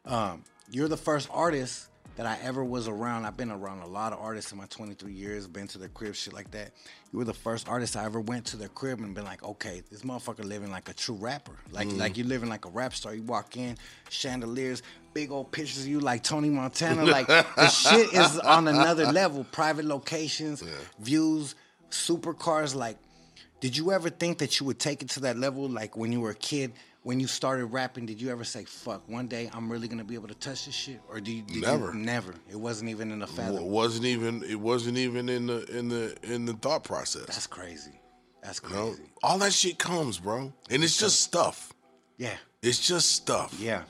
um, 0.06 0.44
you're 0.70 0.88
the 0.88 0.96
first 0.96 1.28
artist 1.32 1.88
that 2.16 2.26
I 2.26 2.38
ever 2.42 2.62
was 2.64 2.86
around. 2.86 3.24
I've 3.24 3.36
been 3.36 3.50
around 3.50 3.80
a 3.82 3.86
lot 3.88 4.12
of 4.12 4.20
artists 4.20 4.52
in 4.52 4.58
my 4.58 4.66
23 4.66 5.12
years, 5.12 5.48
been 5.48 5.66
to 5.68 5.78
their 5.78 5.88
crib, 5.88 6.14
shit 6.14 6.32
like 6.32 6.50
that. 6.52 6.70
You 7.12 7.18
were 7.18 7.24
the 7.24 7.34
first 7.34 7.68
artist 7.68 7.96
I 7.96 8.04
ever 8.04 8.20
went 8.20 8.44
to 8.46 8.56
their 8.56 8.68
crib 8.68 9.00
and 9.00 9.14
been 9.16 9.24
like, 9.24 9.42
okay, 9.42 9.82
this 9.90 10.02
motherfucker 10.02 10.44
living 10.44 10.70
like 10.70 10.88
a 10.88 10.94
true 10.94 11.16
rapper. 11.16 11.56
Like 11.72 11.88
Mhm. 11.88 11.98
like 11.98 12.16
you 12.16 12.22
living 12.24 12.48
like 12.48 12.66
a 12.66 12.68
rap 12.70 12.94
star. 12.94 13.14
You 13.14 13.22
walk 13.22 13.56
in, 13.56 13.76
chandeliers, 14.10 14.82
big 15.12 15.32
old 15.32 15.50
pictures 15.50 15.80
of 15.82 15.88
you 15.88 15.98
like 16.00 16.22
Tony 16.22 16.50
Montana. 16.50 17.04
Like 17.14 17.26
the 17.26 17.68
shit 17.68 18.12
is 18.12 18.38
on 18.38 18.68
another 18.68 19.06
level. 19.10 19.44
Private 19.50 19.84
locations, 19.84 20.62
views, 21.00 21.56
supercars. 21.90 22.74
Like, 22.76 22.96
did 23.60 23.76
you 23.76 23.90
ever 23.92 24.08
think 24.10 24.38
that 24.38 24.60
you 24.60 24.66
would 24.66 24.78
take 24.78 25.02
it 25.02 25.08
to 25.10 25.20
that 25.20 25.36
level? 25.36 25.68
Like 25.68 25.96
when 25.96 26.12
you 26.12 26.20
were 26.20 26.30
a 26.30 26.34
kid, 26.36 26.72
when 27.04 27.20
you 27.20 27.26
started 27.26 27.66
rapping, 27.66 28.06
did 28.06 28.20
you 28.20 28.30
ever 28.30 28.42
say, 28.44 28.64
"Fuck, 28.64 29.08
one 29.08 29.28
day 29.28 29.48
I'm 29.52 29.70
really 29.70 29.86
gonna 29.88 30.04
be 30.04 30.14
able 30.14 30.28
to 30.28 30.34
touch 30.34 30.66
this 30.66 30.74
shit"? 30.74 31.00
Or 31.08 31.20
do 31.20 31.30
you 31.30 31.42
did 31.42 31.56
you- 31.56 31.62
Never. 31.62 31.94
never? 31.94 32.34
It 32.50 32.56
wasn't 32.58 32.90
even 32.90 33.12
in 33.12 33.20
the 33.20 33.26
It 33.26 33.62
wasn't 33.62 34.06
even 34.06 34.42
it 34.42 34.58
wasn't 34.58 34.98
even 34.98 35.28
in 35.28 35.46
the 35.46 35.64
in 35.78 35.88
the 35.88 36.16
in 36.22 36.46
the 36.46 36.54
thought 36.54 36.82
process. 36.82 37.26
That's 37.26 37.46
crazy. 37.46 38.00
That's 38.42 38.60
You 38.62 38.70
know, 38.74 38.86
crazy. 38.94 39.10
all 39.22 39.38
that 39.38 39.52
shit 39.52 39.78
comes, 39.78 40.18
bro, 40.18 40.52
and 40.70 40.82
it's 40.82 40.96
just 40.98 41.20
stuff. 41.20 41.72
Yeah. 42.18 42.36
It's 42.62 42.78
just 42.78 43.12
stuff. 43.12 43.54
Yeah. 43.60 43.84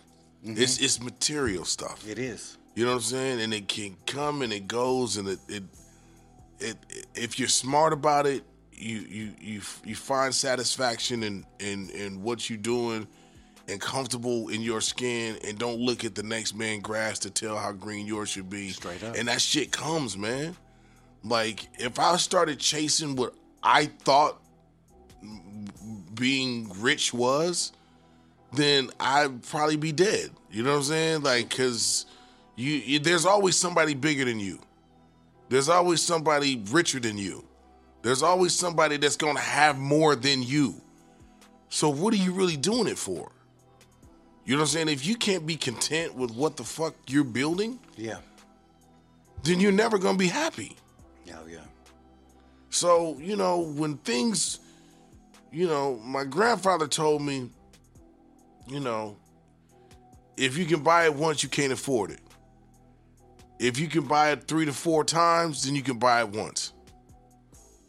Mhm. 0.45 0.59
It's 0.59 0.79
it's 0.79 1.01
material 1.01 1.65
stuff. 1.65 2.07
It 2.07 2.19
is. 2.19 2.59
You 2.75 2.85
know 2.85 2.91
what 2.91 2.97
I'm 2.97 3.03
saying? 3.03 3.41
And 3.41 3.55
it 3.55 3.69
can 3.69 3.97
come 4.07 4.43
and 4.43 4.53
it 4.53 4.67
goes, 4.67 5.17
and 5.17 5.29
it 5.29 5.39
it, 5.49 5.63
it 6.59 6.77
if 7.15 7.39
you're 7.39 7.49
smart 7.49 7.93
about 7.93 8.27
it, 8.27 8.43
you 8.77 8.99
you 8.99 9.33
you 9.41 9.61
you 9.85 9.95
find 9.95 10.35
satisfaction 10.35 11.23
in 11.23 11.47
in 11.61 11.91
in 11.91 12.23
what 12.23 12.49
you're 12.49 12.59
doing, 12.59 13.07
and 13.69 13.81
comfortable 13.81 14.49
in 14.49 14.61
your 14.61 14.81
skin 14.81 15.39
and 15.45 15.59
don't 15.59 15.79
look 15.79 16.05
at 16.05 16.15
the 16.15 16.23
next 16.23 16.55
man 16.55 16.81
grass 16.81 17.19
to 17.21 17.31
tell 17.31 17.57
how 17.57 17.73
green 17.73 18.07
yours 18.07 18.29
should 18.29 18.51
be. 18.51 18.71
Straight 18.71 19.03
up. 19.03 19.17
And 19.17 19.29
that 19.29 19.41
shit 19.41 19.73
comes, 19.73 20.17
man. 20.17 20.57
Like 21.23 21.69
if 21.79 21.99
I 21.99 22.17
started 22.17 22.59
chasing 22.59 23.17
what 23.17 23.35
I 23.63 23.87
thought 23.87 24.41
being 26.15 26.71
rich 26.79 27.15
was, 27.15 27.73
then 28.53 28.91
I'd 29.01 29.43
probably 29.45 29.77
be 29.77 29.93
dead. 29.93 30.31
You 30.51 30.63
know 30.63 30.73
what 30.73 30.77
I'm 30.79 30.83
saying? 30.85 31.23
Like, 31.23 31.51
cause 31.51 32.07
you, 32.57 32.73
you 32.73 32.99
there's 32.99 33.27
always 33.27 33.57
somebody 33.57 33.95
bigger 33.95 34.25
than 34.25 34.39
you. 34.39 34.61
There's 35.49 35.69
always 35.69 36.03
somebody 36.03 36.63
richer 36.71 37.01
than 37.01 37.19
you. 37.19 37.45
There's 38.05 38.23
always 38.23 38.55
somebody 38.55 38.99
that's 38.99 39.17
gonna 39.17 39.41
have 39.41 39.79
more 39.79 40.15
than 40.15 40.43
you. 40.43 40.75
So 41.71 41.89
what 41.89 42.13
are 42.13 42.19
you 42.19 42.33
really 42.33 42.59
doing 42.59 42.87
it 42.87 42.99
for? 42.99 43.33
You 44.45 44.53
know 44.57 44.61
what 44.61 44.65
I'm 44.65 44.67
saying? 44.75 44.89
If 44.91 45.07
you 45.07 45.17
can't 45.17 45.47
be 45.47 45.57
content 45.57 46.15
with 46.15 46.31
what 46.31 46.59
the 46.59 46.65
fuck 46.65 46.95
you're 47.09 47.25
building, 47.25 47.79
Yeah. 47.97 48.19
then 49.43 49.59
you're 49.59 49.73
never 49.73 49.97
gonna 49.97 50.19
be 50.19 50.27
happy. 50.29 50.77
Hell 51.27 51.45
oh, 51.45 51.49
yeah. 51.49 51.65
So, 52.69 53.17
you 53.21 53.37
know, 53.37 53.61
when 53.61 53.97
things, 53.97 54.59
you 55.51 55.67
know, 55.67 55.97
my 56.05 56.25
grandfather 56.25 56.87
told 56.87 57.23
me, 57.23 57.49
you 58.69 58.81
know, 58.81 59.17
if 60.37 60.59
you 60.59 60.67
can 60.67 60.83
buy 60.83 61.07
it 61.07 61.15
once, 61.15 61.43
you 61.43 61.49
can't 61.49 61.73
afford 61.73 62.11
it. 62.11 62.21
If 63.59 63.79
you 63.79 63.89
can 63.89 64.05
buy 64.05 64.33
it 64.33 64.47
three 64.47 64.67
to 64.67 64.75
four 64.75 65.05
times, 65.05 65.65
then 65.65 65.75
you 65.75 65.83
can 65.83 65.99
buy 65.99 66.21
it 66.21 66.29
once. 66.29 66.75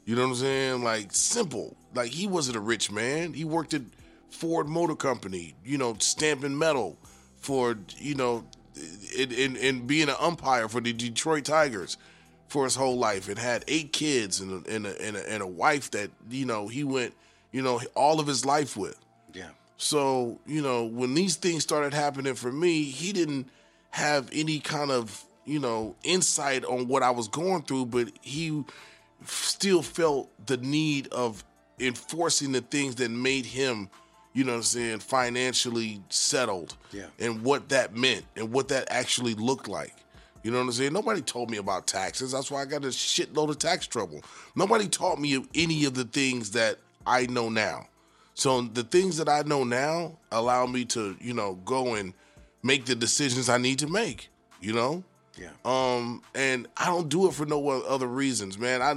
You 0.05 0.15
know 0.15 0.21
what 0.21 0.29
I'm 0.29 0.35
saying? 0.35 0.83
Like, 0.83 1.11
simple. 1.11 1.75
Like, 1.93 2.11
he 2.11 2.27
wasn't 2.27 2.57
a 2.57 2.61
rich 2.61 2.91
man. 2.91 3.33
He 3.33 3.43
worked 3.43 3.73
at 3.73 3.81
Ford 4.29 4.67
Motor 4.67 4.95
Company, 4.95 5.55
you 5.65 5.77
know, 5.77 5.95
stamping 5.99 6.57
metal 6.57 6.97
for, 7.37 7.77
you 7.97 8.15
know, 8.15 8.45
and, 9.17 9.87
being 9.87 10.09
an 10.09 10.15
umpire 10.19 10.67
for 10.67 10.81
the 10.81 10.93
Detroit 10.93 11.45
Tigers 11.45 11.97
for 12.47 12.65
his 12.65 12.75
whole 12.75 12.97
life 12.97 13.29
and 13.29 13.39
had 13.39 13.63
eight 13.67 13.93
kids 13.93 14.39
and 14.39 14.65
a, 14.65 14.69
and 14.69 14.85
a, 14.85 15.01
and 15.01 15.15
a, 15.15 15.31
and 15.31 15.41
a 15.41 15.47
wife 15.47 15.91
that, 15.91 16.11
you 16.29 16.45
know, 16.45 16.67
he 16.67 16.83
went, 16.83 17.13
you 17.51 17.61
know, 17.61 17.81
all 17.95 18.19
of 18.19 18.27
his 18.27 18.45
life 18.45 18.77
with. 18.77 18.99
Yeah. 19.33 19.49
So, 19.77 20.39
you 20.45 20.61
know, 20.61 20.83
when 20.83 21.13
these 21.13 21.35
things 21.35 21.63
started 21.63 21.93
happening 21.93 22.35
for 22.35 22.51
me, 22.51 22.83
he 22.83 23.13
didn't 23.13 23.49
have 23.91 24.29
any 24.33 24.59
kind 24.59 24.91
of, 24.91 25.23
you 25.45 25.59
know, 25.59 25.95
insight 26.03 26.65
on 26.65 26.87
what 26.87 27.01
I 27.01 27.11
was 27.11 27.27
going 27.27 27.63
through, 27.63 27.87
but 27.87 28.11
he 28.21 28.63
still 29.25 29.81
felt 29.81 30.29
the 30.45 30.57
need 30.57 31.07
of 31.09 31.43
enforcing 31.79 32.51
the 32.51 32.61
things 32.61 32.95
that 32.95 33.11
made 33.11 33.45
him, 33.45 33.89
you 34.33 34.43
know 34.43 34.51
what 34.53 34.57
I'm 34.57 34.63
saying, 34.63 34.99
financially 34.99 36.01
settled. 36.09 36.75
Yeah. 36.91 37.07
And 37.19 37.41
what 37.41 37.69
that 37.69 37.95
meant 37.95 38.25
and 38.35 38.51
what 38.51 38.67
that 38.69 38.87
actually 38.89 39.33
looked 39.33 39.67
like. 39.67 39.93
You 40.43 40.51
know 40.51 40.57
what 40.57 40.65
I'm 40.65 40.71
saying? 40.73 40.93
Nobody 40.93 41.21
told 41.21 41.49
me 41.49 41.57
about 41.57 41.87
taxes. 41.87 42.31
That's 42.31 42.51
why 42.51 42.61
I 42.61 42.65
got 42.65 42.83
a 42.83 42.89
shitload 42.89 43.49
of 43.49 43.57
tax 43.57 43.87
trouble. 43.87 44.21
Nobody 44.55 44.87
taught 44.87 45.19
me 45.19 45.43
any 45.55 45.85
of 45.85 45.95
the 45.95 46.03
things 46.03 46.51
that 46.51 46.77
I 47.05 47.25
know 47.25 47.49
now. 47.49 47.87
So 48.35 48.61
the 48.61 48.83
things 48.83 49.17
that 49.17 49.27
I 49.27 49.41
know 49.41 49.63
now 49.63 50.19
allow 50.31 50.67
me 50.67 50.85
to, 50.85 51.15
you 51.19 51.33
know, 51.33 51.55
go 51.65 51.95
and 51.95 52.13
make 52.61 52.85
the 52.85 52.93
decisions 52.93 53.49
I 53.49 53.57
need 53.57 53.79
to 53.79 53.87
make, 53.87 54.29
you 54.61 54.73
know? 54.73 55.03
Yeah. 55.39 55.49
Um, 55.65 56.21
and 56.33 56.67
I 56.77 56.85
don't 56.85 57.09
do 57.09 57.27
it 57.27 57.33
for 57.33 57.45
no 57.45 57.69
other 57.69 58.07
reasons, 58.07 58.57
man. 58.57 58.81
I, 58.81 58.95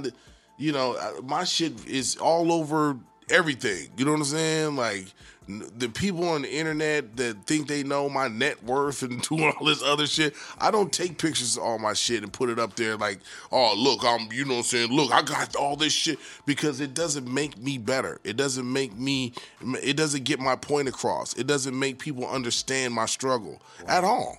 you 0.57 0.71
know, 0.71 0.95
I- 0.97 1.19
my 1.21 1.43
shit 1.43 1.85
is 1.87 2.15
all 2.17 2.51
over 2.51 2.97
everything. 3.29 3.89
You 3.97 4.05
know 4.05 4.11
what 4.11 4.19
I'm 4.19 4.25
saying? 4.25 4.75
Like 4.75 5.07
the 5.47 5.89
people 5.89 6.27
on 6.29 6.43
the 6.43 6.51
internet 6.53 7.17
that 7.17 7.43
think 7.47 7.67
they 7.67 7.81
know 7.81 8.07
my 8.07 8.27
net 8.27 8.63
worth 8.63 9.01
and 9.01 9.19
doing 9.29 9.51
all 9.59 9.65
this 9.65 9.81
other 9.81 10.05
shit. 10.05 10.35
I 10.59 10.69
don't 10.69 10.93
take 10.93 11.17
pictures 11.17 11.57
of 11.57 11.63
all 11.63 11.79
my 11.79 11.93
shit 11.93 12.21
and 12.21 12.31
put 12.31 12.49
it 12.49 12.59
up 12.59 12.75
there 12.75 12.95
like, 12.97 13.19
oh 13.51 13.73
look, 13.75 14.03
I'm, 14.03 14.31
you 14.31 14.45
know 14.45 14.51
what 14.53 14.57
I'm 14.59 14.63
saying? 14.63 14.91
Look, 14.91 15.11
I 15.11 15.23
got 15.23 15.55
all 15.55 15.75
this 15.75 15.91
shit 15.93 16.19
because 16.45 16.79
it 16.81 16.93
doesn't 16.93 17.27
make 17.31 17.57
me 17.57 17.77
better. 17.79 18.19
It 18.23 18.37
doesn't 18.37 18.71
make 18.71 18.95
me. 18.95 19.33
It 19.81 19.97
doesn't 19.97 20.23
get 20.23 20.39
my 20.39 20.55
point 20.55 20.87
across. 20.87 21.33
It 21.33 21.47
doesn't 21.47 21.77
make 21.77 21.97
people 21.99 22.27
understand 22.27 22.93
my 22.93 23.05
struggle 23.07 23.59
at 23.87 24.03
all 24.03 24.37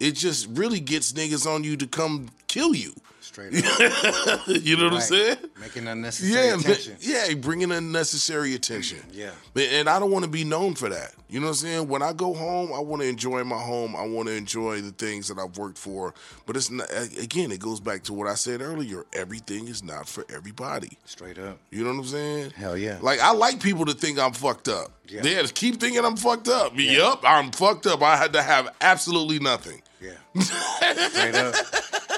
it 0.00 0.12
just 0.12 0.48
really 0.50 0.80
gets 0.80 1.12
niggas 1.12 1.46
on 1.46 1.62
you 1.64 1.76
to 1.76 1.86
come 1.86 2.30
kill 2.48 2.74
you. 2.74 2.92
Straight 3.20 3.64
up. 3.64 4.40
you 4.48 4.76
know 4.76 4.84
what 4.86 4.94
I'm 4.94 5.00
saying? 5.02 5.36
Making 5.60 5.86
unnecessary 5.86 6.48
Yeah, 6.48 6.56
attention. 6.56 6.96
yeah, 6.98 7.34
bringing 7.34 7.70
unnecessary 7.70 8.54
attention. 8.56 8.98
Yeah. 9.12 9.30
And 9.56 9.88
I 9.88 10.00
don't 10.00 10.10
want 10.10 10.24
to 10.24 10.30
be 10.30 10.42
known 10.42 10.74
for 10.74 10.88
that. 10.88 11.12
You 11.28 11.38
know 11.38 11.46
what 11.46 11.50
I'm 11.50 11.56
saying? 11.56 11.88
When 11.88 12.02
I 12.02 12.12
go 12.12 12.34
home, 12.34 12.72
I 12.74 12.80
want 12.80 13.02
to 13.02 13.08
enjoy 13.08 13.44
my 13.44 13.58
home. 13.58 13.94
I 13.94 14.04
want 14.04 14.26
to 14.28 14.34
enjoy 14.34 14.80
the 14.80 14.90
things 14.90 15.28
that 15.28 15.38
I've 15.38 15.56
worked 15.58 15.78
for. 15.78 16.12
But 16.46 16.56
it's 16.56 16.70
not, 16.72 16.90
again, 17.20 17.52
it 17.52 17.60
goes 17.60 17.78
back 17.78 18.02
to 18.04 18.12
what 18.12 18.26
I 18.26 18.34
said 18.34 18.62
earlier. 18.62 19.04
Everything 19.12 19.68
is 19.68 19.84
not 19.84 20.08
for 20.08 20.24
everybody. 20.34 20.98
Straight 21.04 21.38
up. 21.38 21.58
You 21.70 21.84
know 21.84 21.90
what 21.90 21.98
I'm 22.00 22.04
saying? 22.06 22.50
Hell 22.56 22.76
yeah. 22.76 22.98
Like 23.00 23.20
I 23.20 23.32
like 23.32 23.62
people 23.62 23.84
to 23.84 23.92
think 23.94 24.18
I'm 24.18 24.32
fucked 24.32 24.66
up. 24.68 24.90
Yeah. 25.06 25.20
They 25.20 25.34
just 25.34 25.54
keep 25.54 25.78
thinking 25.78 26.04
I'm 26.04 26.16
fucked 26.16 26.48
up. 26.48 26.72
Yup, 26.76 27.22
I'm 27.24 27.52
fucked 27.52 27.86
up. 27.86 28.02
I 28.02 28.16
had 28.16 28.32
to 28.32 28.42
have 28.42 28.74
absolutely 28.80 29.38
nothing. 29.38 29.82
Yeah. 30.00 30.42
Straight 30.42 31.34
up. 31.34 31.54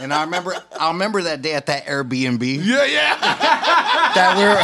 And 0.01 0.13
I 0.13 0.23
remember, 0.25 0.55
I 0.79 0.89
remember 0.89 1.23
that 1.23 1.43
day 1.43 1.55
at 1.55 1.67
that 1.67 1.87
Airbnb 1.87 2.43
Yeah, 2.65 2.85
yeah. 2.85 3.17
that 4.15 4.37
we're 4.37 4.55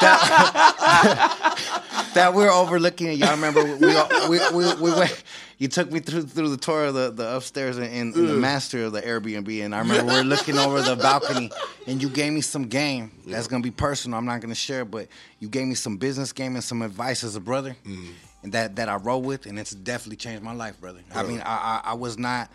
that, 0.00 2.10
that 2.14 2.34
we're 2.34 2.50
overlooking. 2.50 3.08
it. 3.08 3.18
Y'all 3.18 3.34
remember 3.34 3.64
we 3.64 3.94
we 4.28 4.38
we, 4.54 4.74
we 4.74 4.90
went. 4.90 5.22
You 5.58 5.68
took 5.68 5.90
me 5.90 6.00
through 6.00 6.22
through 6.22 6.50
the 6.50 6.58
tour 6.58 6.86
of 6.86 6.94
the, 6.94 7.10
the 7.10 7.36
upstairs 7.36 7.78
and, 7.78 7.86
and 7.86 8.12
the 8.14 8.34
master 8.34 8.84
of 8.84 8.92
the 8.92 9.00
Airbnb, 9.00 9.64
and 9.64 9.74
I 9.74 9.78
remember 9.78 10.12
we 10.12 10.18
are 10.18 10.24
looking 10.24 10.58
over 10.58 10.82
the 10.82 10.96
balcony, 10.96 11.50
and 11.86 12.02
you 12.02 12.10
gave 12.10 12.32
me 12.32 12.42
some 12.42 12.64
game 12.64 13.10
that's 13.26 13.48
gonna 13.48 13.62
be 13.62 13.70
personal. 13.70 14.18
I'm 14.18 14.26
not 14.26 14.40
gonna 14.42 14.54
share, 14.54 14.84
but 14.84 15.08
you 15.40 15.48
gave 15.48 15.66
me 15.66 15.74
some 15.74 15.96
business 15.96 16.32
game 16.32 16.56
and 16.56 16.64
some 16.64 16.82
advice 16.82 17.24
as 17.24 17.36
a 17.36 17.40
brother, 17.40 17.74
and 17.86 18.08
that 18.52 18.76
that 18.76 18.88
I 18.88 18.96
roll 18.96 19.22
with, 19.22 19.46
and 19.46 19.58
it's 19.58 19.72
definitely 19.72 20.16
changed 20.16 20.42
my 20.42 20.52
life, 20.54 20.80
brother. 20.80 21.00
I 21.14 21.22
mean, 21.22 21.40
I, 21.40 21.80
I 21.84 21.90
I 21.90 21.94
was 21.94 22.18
not 22.18 22.50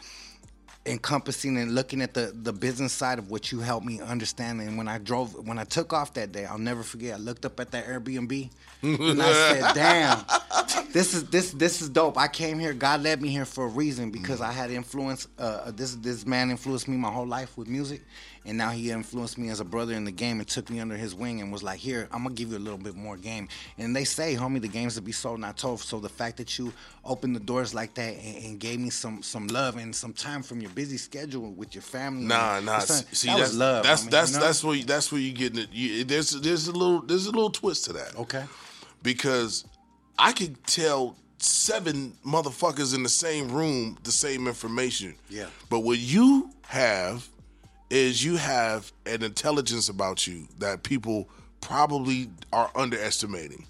encompassing 0.85 1.57
and 1.57 1.75
looking 1.75 2.01
at 2.01 2.13
the 2.13 2.33
the 2.35 2.51
business 2.51 2.91
side 2.91 3.19
of 3.19 3.29
what 3.29 3.51
you 3.51 3.59
helped 3.59 3.85
me 3.85 4.01
understand. 4.01 4.61
And 4.61 4.77
when 4.77 4.87
I 4.87 4.97
drove, 4.97 5.47
when 5.47 5.59
I 5.59 5.63
took 5.63 5.93
off 5.93 6.13
that 6.15 6.31
day, 6.31 6.45
I'll 6.45 6.57
never 6.57 6.83
forget. 6.83 7.15
I 7.15 7.17
looked 7.17 7.45
up 7.45 7.59
at 7.59 7.71
that 7.71 7.85
Airbnb 7.85 8.49
and 8.81 9.21
I 9.21 9.33
said, 9.33 9.73
"Damn, 9.75 10.25
this 10.91 11.13
is 11.13 11.25
this 11.25 11.51
this 11.51 11.81
is 11.81 11.89
dope. 11.89 12.17
I 12.17 12.27
came 12.27 12.59
here. 12.59 12.73
God 12.73 13.01
led 13.01 13.21
me 13.21 13.29
here 13.29 13.45
for 13.45 13.65
a 13.65 13.69
reason 13.69 14.09
because 14.11 14.41
I 14.41 14.51
had 14.51 14.71
influence. 14.71 15.27
Uh, 15.37 15.71
this 15.71 15.95
this 15.95 16.25
man 16.25 16.49
influenced 16.49 16.87
me 16.87 16.97
my 16.97 17.11
whole 17.11 17.27
life 17.27 17.57
with 17.57 17.67
music, 17.67 18.01
and 18.45 18.57
now 18.57 18.71
he 18.71 18.89
influenced 18.91 19.37
me 19.37 19.49
as 19.49 19.59
a 19.59 19.65
brother 19.65 19.93
in 19.93 20.03
the 20.03 20.11
game 20.11 20.39
and 20.39 20.47
took 20.47 20.69
me 20.69 20.79
under 20.79 20.95
his 20.95 21.13
wing 21.13 21.41
and 21.41 21.51
was 21.51 21.61
like, 21.63 21.79
"Here, 21.79 22.07
I'm 22.11 22.23
gonna 22.23 22.33
give 22.35 22.51
you 22.51 22.57
a 22.57 22.59
little 22.59 22.79
bit 22.79 22.95
more 22.95 23.17
game." 23.17 23.47
And 23.77 23.95
they 23.95 24.03
say, 24.03 24.35
"Homie, 24.35 24.61
the 24.61 24.67
game's 24.67 24.95
to 24.95 25.01
be 25.01 25.11
sold, 25.11 25.39
not 25.39 25.57
told." 25.57 25.79
So 25.81 25.99
the 25.99 26.09
fact 26.09 26.37
that 26.37 26.57
you 26.57 26.73
opened 27.05 27.35
the 27.35 27.39
doors 27.39 27.73
like 27.73 27.93
that 27.95 28.15
and, 28.15 28.45
and 28.45 28.59
gave 28.59 28.79
me 28.79 28.89
some 28.89 29.21
some 29.23 29.47
love 29.47 29.77
and 29.77 29.95
some 29.95 30.13
time 30.13 30.41
from 30.43 30.59
your 30.61 30.71
busy 30.71 30.97
schedule 30.97 31.51
with 31.51 31.75
your 31.75 31.81
family, 31.83 32.25
Nah, 32.25 32.59
nah. 32.61 32.79
son, 32.79 33.03
See, 33.11 33.27
that 33.27 33.37
that's 33.37 33.49
was 33.51 33.57
love. 33.57 33.83
that's 33.83 34.03
homie, 34.05 34.09
that's 34.11 34.31
you 34.31 34.37
know? 34.39 34.45
that's 34.45 34.63
where 34.63 34.75
you, 34.75 34.83
that's 34.85 35.11
where 35.11 35.21
you 35.21 35.31
getting 35.33 35.59
it. 35.59 35.69
You, 35.71 36.03
there's 36.03 36.31
there's 36.31 36.67
a 36.67 36.71
little 36.71 37.01
there's 37.01 37.25
a 37.27 37.31
little 37.31 37.51
twist 37.51 37.85
to 37.85 37.93
that. 37.93 38.15
okay. 38.17 38.45
because 39.03 39.65
I 40.19 40.31
could 40.33 40.63
tell 40.67 41.15
seven 41.37 42.13
motherfuckers 42.25 42.93
in 42.95 43.01
the 43.03 43.09
same 43.09 43.51
room 43.51 43.97
the 44.03 44.11
same 44.11 44.47
information. 44.47 45.15
Yeah. 45.29 45.47
But 45.69 45.79
what 45.79 45.97
you 45.97 46.51
have 46.67 47.27
is 47.91 48.23
you 48.23 48.37
have 48.37 48.91
an 49.05 49.21
intelligence 49.21 49.89
about 49.89 50.25
you 50.25 50.47
that 50.59 50.81
people 50.81 51.29
probably 51.59 52.29
are 52.53 52.71
underestimating. 52.73 53.65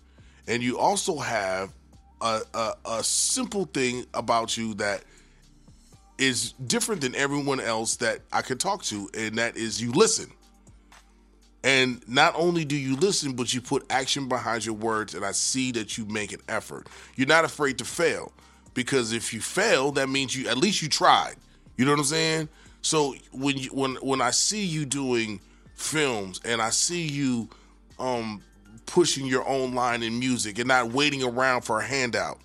And 0.48 0.61
you 0.61 0.77
also 0.77 1.18
have 1.18 1.73
a, 2.22 2.41
a, 2.53 2.73
a 2.85 3.03
simple 3.03 3.65
thing 3.65 4.06
about 4.14 4.56
you 4.57 4.76
that 4.76 5.03
is 6.19 6.52
different 6.68 7.02
than 7.02 7.15
everyone 7.15 7.60
else 7.60 7.95
that 7.95 8.19
I 8.31 8.43
could 8.43 8.60
talk 8.60 8.84
to, 8.84 9.10
and 9.18 9.39
that 9.39 9.57
is 9.57 9.81
you 9.81 9.91
listen. 9.91 10.31
And 11.64 12.07
not 12.07 12.35
only 12.35 12.64
do 12.64 12.76
you 12.76 12.95
listen, 12.95 13.34
but 13.34 13.53
you 13.56 13.61
put 13.61 13.85
action 13.89 14.27
behind 14.27 14.65
your 14.65 14.76
words, 14.76 15.15
and 15.15 15.26
I 15.26 15.31
see 15.31 15.72
that 15.72 15.98
you 15.98 16.06
make 16.06 16.31
an 16.31 16.41
effort. 16.48 16.88
You're 17.15 17.27
not 17.27 17.43
afraid 17.43 17.80
to 17.80 17.85
fail 17.85 18.31
because 18.76 19.14
if 19.14 19.34
you 19.34 19.41
fail, 19.41 19.91
that 19.93 20.10
means 20.10 20.35
you 20.35 20.48
at 20.48 20.57
least 20.57 20.84
you 20.84 20.89
tried. 20.89 21.35
You 21.76 21.85
know 21.85 21.91
what 21.91 21.99
I'm 21.99 22.06
saying? 22.06 22.49
So 22.81 23.15
when 23.31 23.57
you 23.57 23.69
when 23.69 23.95
when 23.95 24.21
I 24.21 24.31
see 24.31 24.65
you 24.65 24.85
doing 24.85 25.39
films 25.75 26.41
and 26.43 26.61
I 26.61 26.69
see 26.69 27.07
you 27.07 27.49
um 27.99 28.41
pushing 28.85 29.25
your 29.25 29.47
own 29.47 29.73
line 29.73 30.03
in 30.03 30.19
music 30.19 30.59
and 30.59 30.67
not 30.67 30.91
waiting 30.91 31.23
around 31.23 31.61
for 31.61 31.79
a 31.79 31.83
handout, 31.83 32.39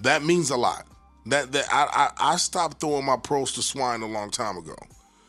that 0.00 0.22
means 0.22 0.50
a 0.50 0.56
lot. 0.56 0.86
That 1.26 1.52
that 1.52 1.66
I 1.72 2.10
I, 2.18 2.32
I 2.34 2.36
stopped 2.36 2.80
throwing 2.80 3.04
my 3.04 3.16
pros 3.16 3.52
to 3.52 3.62
swine 3.62 4.02
a 4.02 4.06
long 4.06 4.30
time 4.30 4.56
ago. 4.56 4.76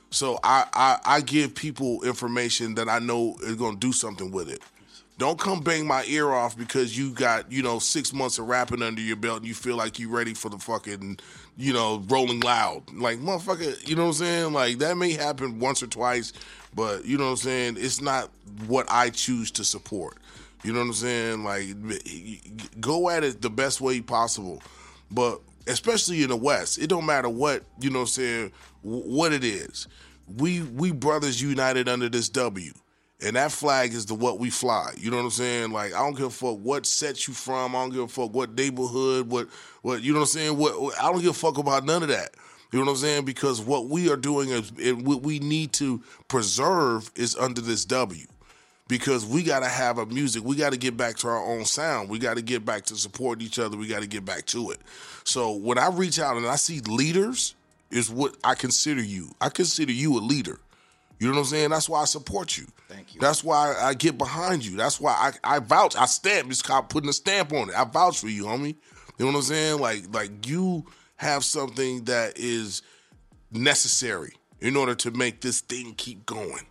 So 0.10 0.40
I, 0.44 0.66
I 0.74 1.00
I 1.04 1.22
give 1.22 1.56
people 1.56 2.04
information 2.04 2.76
that 2.76 2.88
I 2.88 3.00
know 3.00 3.36
is 3.42 3.56
gonna 3.56 3.78
do 3.78 3.92
something 3.92 4.32
with 4.32 4.50
it. 4.50 4.62
Don't 5.18 5.40
come 5.40 5.62
bang 5.62 5.86
my 5.86 6.04
ear 6.08 6.32
off 6.32 6.58
because 6.58 6.98
you 6.98 7.12
got, 7.12 7.52
you 7.52 7.62
know, 7.62 7.78
six 7.80 8.14
months 8.14 8.40
of 8.40 8.48
rapping 8.48 8.82
under 8.82 9.02
your 9.02 9.16
belt 9.16 9.38
and 9.38 9.48
you 9.48 9.54
feel 9.54 9.76
like 9.76 10.00
you 10.00 10.10
ready 10.10 10.34
for 10.34 10.50
the 10.50 10.58
fucking, 10.58 11.20
you 11.56 11.72
know, 11.72 12.04
rolling 12.08 12.40
loud. 12.40 12.92
Like, 12.92 13.20
motherfucker, 13.20 13.88
you 13.88 13.96
know 13.96 14.04
what 14.04 14.08
I'm 14.10 14.14
saying? 14.14 14.54
Like, 14.54 14.80
that 14.80 14.98
may 14.98 15.14
happen 15.14 15.60
once 15.60 15.84
or 15.84 15.88
twice, 15.88 16.34
but, 16.74 17.06
you 17.06 17.18
know 17.18 17.26
what 17.26 17.32
I'm 17.32 17.38
saying? 17.38 17.78
It's 17.78 18.02
not 18.02 18.32
what 18.68 18.88
I 18.90 19.12
choose 19.12 19.52
to 19.52 19.64
support. 19.64 20.18
You 20.64 20.74
know 20.74 20.80
what 20.80 20.88
I'm 20.88 20.94
saying? 20.94 21.44
Like, 21.44 22.82
go 22.82 23.10
at 23.10 23.24
it 23.24 23.42
the 23.42 23.50
best 23.50 23.82
way 23.82 24.02
possible. 24.02 24.64
But 25.12 25.42
especially 25.68 26.24
in 26.24 26.30
the 26.30 26.36
West, 26.36 26.80
it 26.80 26.88
don't 26.88 27.06
matter 27.06 27.30
what, 27.30 27.64
you 27.80 27.90
know 27.90 28.00
what 28.00 28.04
I'm 28.04 28.08
saying, 28.08 28.52
what 28.82 29.32
it 29.32 29.44
is. 29.44 29.88
We 30.38 30.62
we 30.62 30.92
brothers 30.92 31.42
united 31.42 31.90
under 31.90 32.08
this 32.08 32.30
W. 32.30 32.72
And 33.24 33.36
that 33.36 33.52
flag 33.52 33.94
is 33.94 34.06
the 34.06 34.16
what 34.16 34.40
we 34.40 34.50
fly. 34.50 34.94
You 34.98 35.10
know 35.12 35.18
what 35.18 35.24
I'm 35.24 35.32
saying? 35.32 35.72
Like 35.72 35.94
I 35.94 36.00
don't 36.00 36.16
give 36.16 36.26
a 36.26 36.30
fuck 36.30 36.58
what 36.58 36.86
set 36.86 37.28
you 37.28 37.34
from. 37.34 37.76
I 37.76 37.80
don't 37.80 37.92
give 37.92 38.02
a 38.02 38.08
fuck 38.08 38.34
what 38.34 38.54
neighborhood, 38.54 39.30
what 39.30 39.48
what 39.82 40.02
you 40.02 40.14
know 40.14 40.20
what 40.20 40.24
I'm 40.26 40.30
saying? 40.30 40.58
What, 40.58 40.82
what- 40.82 41.00
I 41.02 41.12
don't 41.12 41.22
give 41.22 41.32
a 41.32 41.34
fuck 41.34 41.58
about 41.58 41.86
none 41.86 42.04
of 42.04 42.10
that. 42.10 42.36
You 42.72 42.80
know 42.80 42.86
what 42.86 42.92
I'm 42.94 42.98
saying? 42.98 43.26
Because 43.26 43.62
what 43.62 43.88
we 43.88 44.10
are 44.12 44.18
doing 44.18 44.50
is 44.50 44.72
and 44.84 45.06
what 45.06 45.22
we 45.22 45.40
need 45.40 45.74
to 45.74 46.02
preserve 46.28 47.12
is 47.16 47.36
under 47.36 47.62
this 47.62 47.86
W 47.86 48.26
because 48.88 49.26
we 49.26 49.44
got 49.44 49.60
to 49.60 49.70
have 49.70 50.00
a 50.00 50.06
music. 50.08 50.44
We 50.44 50.56
got 50.56 50.72
to 50.72 50.78
get 50.78 50.98
back 50.98 51.18
to 51.18 51.28
our 51.28 51.44
own 51.44 51.66
sound. 51.66 52.10
We 52.10 52.20
got 52.20 52.36
to 52.38 52.42
get 52.42 52.66
back 52.66 52.86
to 52.86 52.96
support 52.96 53.42
each 53.42 53.60
other. 53.60 53.78
We 53.78 53.88
got 53.88 54.02
to 54.02 54.08
get 54.08 54.26
back 54.26 54.46
to 54.48 54.72
it. 54.72 54.80
So 55.24 55.52
when 55.52 55.78
I 55.78 55.90
reach 55.90 56.20
out 56.20 56.36
and 56.36 56.48
I 56.48 56.56
see 56.56 56.80
leaders, 56.82 57.56
is 57.94 58.10
what 58.10 58.36
I 58.44 58.56
consider 58.56 59.02
you. 59.02 59.30
I 59.40 59.50
consider 59.50 59.92
you 59.92 60.18
a 60.18 60.20
leader. 60.20 60.60
You 61.24 61.30
know 61.30 61.36
what 61.36 61.44
I'm 61.44 61.46
saying? 61.46 61.70
That's 61.70 61.88
why 61.88 62.02
I 62.02 62.04
support 62.04 62.58
you. 62.58 62.66
Thank 62.90 63.16
you. 63.16 63.22
That's 63.22 63.46
why 63.46 63.74
I 63.80 63.94
get 63.94 64.18
behind 64.18 64.66
you. 64.66 64.76
That's 64.76 65.00
why 65.00 65.32
I, 65.44 65.56
I 65.56 65.60
vouch. 65.60 65.96
I 65.96 66.06
stamp. 66.06 66.52
It's 66.52 66.62
called 66.62 66.90
putting 66.90 67.10
a 67.10 67.14
stamp 67.14 67.54
on 67.54 67.70
it. 67.70 67.76
I 67.78 67.86
vouch 67.86 68.20
for 68.20 68.28
you, 68.28 68.44
homie. 68.44 68.76
You 69.18 69.26
know 69.26 69.28
what 69.28 69.36
I'm 69.36 69.42
saying? 69.44 69.80
Like 69.80 70.14
like 70.14 70.46
you 70.50 70.86
have 71.16 71.46
something 71.46 72.04
that 72.04 72.38
is 72.38 72.82
necessary 73.54 74.34
in 74.60 74.76
order 74.76 74.96
to 74.96 75.12
make 75.12 75.40
this 75.40 75.62
thing 75.62 75.94
keep 75.96 76.26
going. 76.26 76.66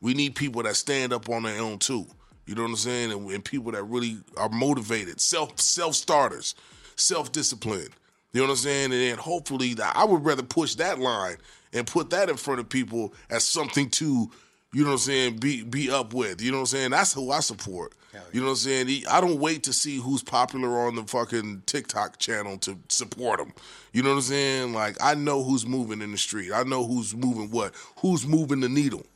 We 0.00 0.14
need 0.14 0.36
people 0.36 0.62
that 0.62 0.76
stand 0.76 1.12
up 1.12 1.28
on 1.28 1.42
their 1.42 1.60
own 1.60 1.80
too. 1.80 2.06
You 2.46 2.54
know 2.54 2.62
what 2.62 2.68
I'm 2.68 2.76
saying? 2.76 3.10
And, 3.10 3.28
and 3.32 3.44
people 3.44 3.72
that 3.72 3.82
really 3.82 4.18
are 4.36 4.48
motivated, 4.48 5.20
self 5.20 5.58
self 5.60 5.96
starters, 5.96 6.54
self 6.94 7.32
disciplined. 7.32 7.90
You 8.32 8.42
know 8.42 8.46
what 8.46 8.52
I'm 8.52 8.56
saying? 8.58 8.92
And 8.92 9.00
then 9.02 9.18
hopefully, 9.18 9.74
that 9.74 9.96
I 9.96 10.04
would 10.04 10.24
rather 10.24 10.44
push 10.44 10.76
that 10.76 11.00
line 11.00 11.38
and 11.72 11.86
put 11.86 12.10
that 12.10 12.28
in 12.28 12.36
front 12.36 12.60
of 12.60 12.68
people 12.68 13.14
as 13.30 13.44
something 13.44 13.90
to, 13.90 14.30
you 14.72 14.82
know 14.82 14.88
what 14.88 14.92
I'm 14.92 14.98
saying, 14.98 15.36
be 15.38 15.62
be 15.62 15.90
up 15.90 16.14
with. 16.14 16.40
You 16.40 16.50
know 16.50 16.58
what 16.58 16.62
I'm 16.62 16.66
saying? 16.66 16.90
That's 16.90 17.12
who 17.12 17.30
I 17.30 17.40
support. 17.40 17.94
You 18.32 18.40
know 18.40 18.48
what 18.48 18.52
I'm 18.52 18.56
saying? 18.58 19.04
I 19.10 19.20
don't 19.20 19.40
wait 19.40 19.62
to 19.64 19.72
see 19.72 19.96
who's 19.96 20.22
popular 20.22 20.86
on 20.86 20.96
the 20.96 21.04
fucking 21.04 21.62
TikTok 21.66 22.18
channel 22.18 22.58
to 22.58 22.78
support 22.88 23.38
them. 23.38 23.54
You 23.92 24.02
know 24.02 24.10
what 24.10 24.16
I'm 24.16 24.22
saying? 24.22 24.72
Like 24.74 24.96
I 25.02 25.14
know 25.14 25.42
who's 25.42 25.66
moving 25.66 26.02
in 26.02 26.12
the 26.12 26.18
street. 26.18 26.52
I 26.52 26.62
know 26.62 26.86
who's 26.86 27.14
moving 27.14 27.50
what. 27.50 27.74
Who's 28.00 28.26
moving 28.26 28.60
the 28.60 28.68
needle. 28.68 29.06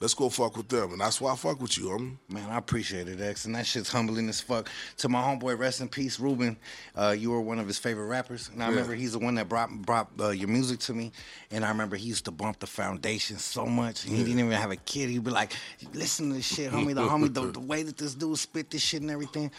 Let's 0.00 0.14
go 0.14 0.30
fuck 0.30 0.56
with 0.56 0.66
them, 0.68 0.92
and 0.92 1.00
that's 1.02 1.20
why 1.20 1.30
I 1.32 1.36
fuck 1.36 1.60
with 1.60 1.76
you, 1.76 1.84
homie. 1.90 2.16
Man, 2.30 2.48
I 2.48 2.56
appreciate 2.56 3.06
it, 3.06 3.20
X, 3.20 3.44
and 3.44 3.54
that 3.54 3.66
shit's 3.66 3.90
humbling 3.90 4.30
as 4.30 4.40
fuck. 4.40 4.70
To 4.96 5.10
my 5.10 5.20
homeboy, 5.20 5.58
rest 5.58 5.82
in 5.82 5.88
peace, 5.90 6.18
Ruben. 6.18 6.56
Uh, 6.96 7.14
you 7.18 7.30
were 7.30 7.42
one 7.42 7.58
of 7.58 7.66
his 7.66 7.76
favorite 7.76 8.06
rappers, 8.06 8.48
and 8.50 8.62
I 8.62 8.66
Yeah. 8.68 8.70
remember 8.76 8.94
he's 8.94 9.12
the 9.12 9.18
one 9.18 9.34
that 9.34 9.50
brought 9.50 9.68
brought 9.82 10.08
uh, 10.18 10.30
your 10.30 10.48
music 10.48 10.80
to 10.80 10.94
me. 10.94 11.12
And 11.50 11.66
I 11.66 11.68
remember 11.68 11.96
he 11.96 12.06
used 12.08 12.24
to 12.24 12.30
bump 12.30 12.60
the 12.60 12.66
foundation 12.66 13.36
so 13.36 13.66
much, 13.66 14.06
and 14.06 14.16
he 14.16 14.24
didn't 14.24 14.38
even 14.38 14.52
have 14.52 14.70
a 14.70 14.76
kid. 14.76 15.10
He'd 15.10 15.22
be 15.22 15.30
like, 15.32 15.52
"Listen 15.92 16.30
to 16.30 16.36
this 16.36 16.46
shit, 16.46 16.72
homie. 16.72 16.94
The 16.94 17.02
homie, 17.02 17.32
the, 17.34 17.52
the 17.52 17.60
way 17.72 17.82
that 17.82 17.98
this 17.98 18.14
dude 18.14 18.38
spit 18.38 18.70
this 18.70 18.80
shit 18.80 19.02
and 19.02 19.10
everything." 19.10 19.50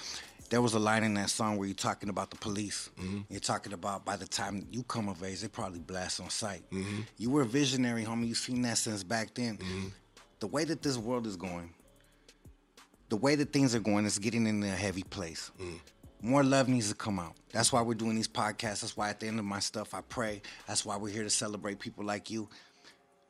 There 0.50 0.62
was 0.64 0.74
a 0.74 0.80
line 0.80 1.04
in 1.04 1.14
that 1.14 1.30
song 1.30 1.58
where 1.58 1.68
you're 1.68 1.76
talking 1.76 2.10
about 2.10 2.32
the 2.32 2.36
police. 2.38 2.90
You're 3.30 3.40
talking 3.40 3.74
about 3.74 4.06
by 4.06 4.16
the 4.16 4.28
time 4.28 4.66
you 4.72 4.82
come 4.84 5.08
of 5.08 5.24
age, 5.24 5.42
they 5.42 5.48
probably 5.50 5.80
blast 5.80 6.20
on 6.20 6.32
sight. 6.32 6.64
You 7.18 7.30
were 7.30 7.44
a 7.44 7.46
visionary, 7.46 8.04
homie. 8.04 8.28
You've 8.28 8.38
seen 8.40 8.64
that 8.64 8.80
since 8.80 9.04
back 9.04 9.36
then. 9.36 9.60
The 10.42 10.48
way 10.48 10.66
that 10.66 10.82
this 10.82 10.98
world 10.98 11.26
is 11.26 11.38
going, 11.38 11.74
the 13.08 13.16
way 13.16 13.36
that 13.36 13.54
things 13.54 13.74
are 13.74 13.80
going 13.80 14.06
is 14.06 14.20
getting 14.20 14.48
in 14.48 14.62
a 14.64 14.68
heavy 14.68 15.04
place. 15.04 15.52
Mm. 15.62 15.80
More 16.22 16.44
love 16.44 16.68
needs 16.68 16.90
to 16.90 16.96
come 16.96 17.20
out. 17.20 17.36
That's 17.52 17.72
why 17.72 17.82
we're 17.82 17.94
doing 17.94 18.16
these 18.16 18.28
podcasts. 18.28 18.82
That's 18.82 18.98
why 18.98 19.10
at 19.10 19.20
the 19.20 19.28
end 19.28 19.40
of 19.40 19.46
my 19.46 19.60
stuff 19.60 19.94
I 19.94 20.02
pray. 20.02 20.42
That's 20.68 20.86
why 20.86 20.98
we're 20.98 21.14
here 21.14 21.24
to 21.24 21.30
celebrate 21.30 21.80
people 21.80 22.04
like 22.04 22.30
you. 22.30 22.50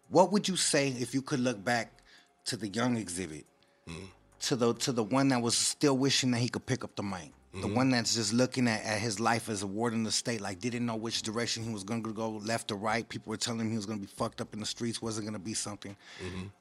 What 0.10 0.32
would 0.32 0.48
you 0.48 0.56
say 0.56 0.88
if 0.88 1.14
you 1.14 1.22
could 1.22 1.40
look 1.40 1.64
back 1.64 2.02
to 2.46 2.58
the 2.58 2.68
young 2.68 2.98
Xzibit, 2.98 3.46
mm. 3.88 4.08
to 4.42 4.56
the 4.56 4.74
to 4.74 4.92
the 4.92 5.04
one 5.04 5.28
that 5.30 5.42
was 5.42 5.56
still 5.58 5.98
wishing 5.98 6.32
that 6.32 6.40
he 6.40 6.50
could 6.50 6.66
pick 6.66 6.84
up 6.84 6.96
the 6.96 7.04
mic, 7.04 7.32
the 7.54 7.68
Mhm. 7.68 7.74
one 7.76 7.90
that's 7.90 8.16
just 8.16 8.32
looking 8.34 8.68
at, 8.68 8.84
at 8.86 9.00
his 9.02 9.20
life 9.20 9.50
as 9.50 9.62
a 9.62 9.68
ward 9.68 9.94
in 9.94 10.04
the 10.04 10.12
state, 10.12 10.40
like 10.40 10.60
didn't 10.60 10.86
know 10.86 10.96
which 10.96 11.22
direction 11.22 11.64
he 11.64 11.74
was 11.74 11.84
going 11.84 12.02
to 12.04 12.12
go, 12.14 12.30
left 12.46 12.72
or 12.72 12.76
right. 12.78 13.08
People 13.10 13.32
were 13.32 13.38
telling 13.38 13.60
him 13.62 13.70
he 13.72 13.76
was 13.76 13.86
going 13.86 14.00
to 14.00 14.06
be 14.06 14.12
fucked 14.16 14.40
up 14.40 14.54
in 14.54 14.60
the 14.62 14.66
streets, 14.66 15.02
wasn't 15.02 15.26
going 15.26 15.34
to 15.34 15.40
be 15.40 15.54
something. 15.54 15.96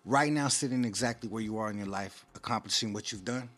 Right 0.04 0.32
now, 0.32 0.48
sitting 0.48 0.84
exactly 0.84 1.28
where 1.28 1.42
you 1.42 1.58
are 1.58 1.70
in 1.70 1.78
your 1.78 1.86
life, 1.86 2.24
accomplishing 2.34 2.92
what 2.92 3.12
you've 3.12 3.24
done, 3.24 3.48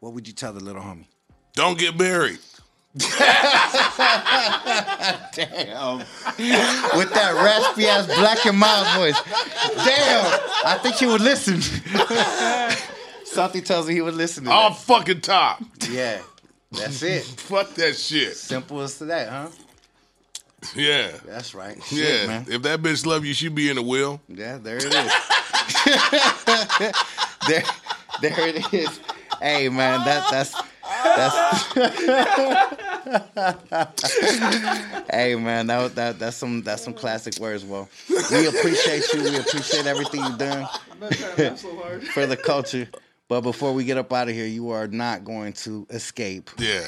what 0.00 0.12
would 0.12 0.26
you 0.26 0.34
tell 0.34 0.52
the 0.52 0.60
little 0.62 0.82
homie? 0.82 1.06
Don't 1.54 1.78
get 1.78 1.98
married. 1.98 2.38
Damn. 2.98 3.18
With 6.98 7.12
that 7.14 7.32
raspy 7.34 7.86
ass 7.86 8.06
black 8.06 8.44
and 8.46 8.58
mild 8.58 8.86
voice. 8.96 9.20
Damn. 9.84 10.40
I 10.66 10.78
think 10.82 10.96
he 10.96 11.06
would 11.06 11.20
listen. 11.22 11.60
Something 13.24 13.62
tells 13.64 13.88
me 13.88 13.94
he 13.94 14.02
would 14.02 14.14
listen 14.14 14.44
to 14.44 14.50
Off 14.50 14.84
fucking 14.84 15.22
top. 15.22 15.62
Yeah. 15.90 16.20
That's 16.72 17.02
it. 17.02 17.22
Fuck 17.24 17.74
that 17.74 17.96
shit. 17.96 18.36
Simple 18.36 18.80
as 18.80 18.98
to 18.98 19.04
that, 19.06 19.28
huh? 19.28 19.48
Yeah. 20.74 21.10
That's 21.26 21.54
right. 21.54 21.78
Yeah. 21.90 22.26
Man. 22.26 22.46
If 22.48 22.62
that 22.62 22.80
bitch 22.80 23.04
love 23.04 23.24
you, 23.24 23.34
she 23.34 23.48
be 23.48 23.68
in 23.68 23.76
the 23.76 23.82
will. 23.82 24.20
Yeah, 24.28 24.58
there 24.58 24.76
it 24.76 24.84
is. 24.84 24.92
there, 27.48 27.64
there 28.20 28.48
it 28.48 28.72
is. 28.72 29.00
Hey 29.40 29.68
man, 29.68 30.04
that 30.04 30.28
that's 30.30 30.54
that's. 31.04 31.72
hey 35.10 35.34
man, 35.34 35.66
that, 35.66 35.94
that 35.96 36.18
that's 36.18 36.36
some 36.36 36.62
that's 36.62 36.82
some 36.82 36.94
classic 36.94 37.38
words. 37.40 37.64
Well, 37.64 37.88
we 38.08 38.46
appreciate 38.46 39.12
you. 39.12 39.24
We 39.24 39.36
appreciate 39.36 39.86
everything 39.86 40.20
you've 40.20 40.38
done 40.38 40.68
for 42.14 42.26
the 42.26 42.36
culture. 42.36 42.86
But 43.32 43.40
before 43.40 43.72
we 43.72 43.84
get 43.84 43.96
up 43.96 44.12
out 44.12 44.28
of 44.28 44.34
here, 44.34 44.44
you 44.44 44.72
are 44.72 44.86
not 44.86 45.24
going 45.24 45.54
to 45.64 45.86
escape 45.88 46.50
Yeah. 46.58 46.82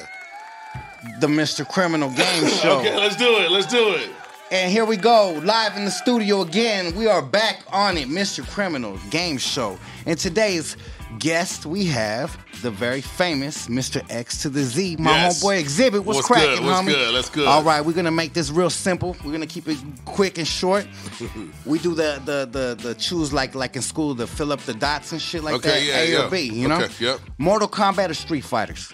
the 1.19 1.27
Mr. 1.27 1.67
Criminal 1.67 2.11
Game 2.11 2.47
Show. 2.61 2.81
Okay, 2.81 2.95
let's 2.95 3.17
do 3.17 3.39
it. 3.39 3.51
Let's 3.51 3.65
do 3.65 3.95
it. 3.95 4.11
And 4.51 4.71
here 4.71 4.85
we 4.85 4.99
go, 4.99 5.41
live 5.43 5.75
in 5.79 5.87
the 5.87 5.91
studio 5.91 6.43
again. 6.43 6.95
We 6.97 7.07
are 7.07 7.23
back 7.23 7.61
on 7.73 7.97
it, 7.97 8.09
Mr. 8.09 8.47
Criminal 8.47 8.99
Game 9.09 9.39
Show. 9.39 9.79
And 10.05 10.19
today's 10.19 10.77
guest, 11.19 11.65
we 11.65 11.87
have 11.87 12.37
the 12.65 12.71
very 12.71 13.01
famous 13.03 13.69
Mr. 13.69 14.03
X 14.11 14.43
to 14.43 14.49
the 14.49 14.63
Z. 14.65 14.97
My 14.99 15.11
Yes. 15.11 15.43
homeboy 15.45 15.63
Xzibit. 15.65 16.01
What's, 16.05 16.17
What's 16.17 16.27
cracking, 16.27 16.57
good? 16.57 16.65
What's 16.65 16.81
homie? 16.81 16.87
good? 16.95 17.15
That's 17.15 17.29
good. 17.31 17.47
All 17.47 17.63
right, 17.63 17.85
we're 17.85 17.93
gonna 17.93 18.11
make 18.11 18.33
this 18.33 18.51
real 18.51 18.71
simple. 18.71 19.15
We're 19.25 19.33
gonna 19.33 19.47
keep 19.47 19.69
it 19.69 19.79
quick 20.07 20.39
and 20.39 20.49
short. 20.49 20.87
we 21.67 21.79
do 21.79 21.95
the 21.95 22.21
the 22.25 22.49
the 22.51 22.75
the 22.83 22.95
choose 22.95 23.33
like 23.33 23.55
like 23.55 23.77
in 23.77 23.83
school 23.83 24.17
to 24.17 24.27
fill 24.27 24.51
up 24.53 24.61
the 24.61 24.75
dots 24.75 25.13
and 25.13 25.21
shit 25.23 25.45
like 25.45 25.55
Okay, 25.57 25.69
that. 25.69 25.83
yeah, 25.85 25.99
A 26.01 26.11
yeah. 26.13 26.27
or 26.27 26.31
B, 26.31 26.41
you 26.41 26.67
know? 26.69 26.81
Okay, 26.81 27.05
yep. 27.05 27.21
Mortal 27.39 27.69
Kombat 27.69 28.09
or 28.11 28.15
Street 28.15 28.45
Fighters? 28.45 28.91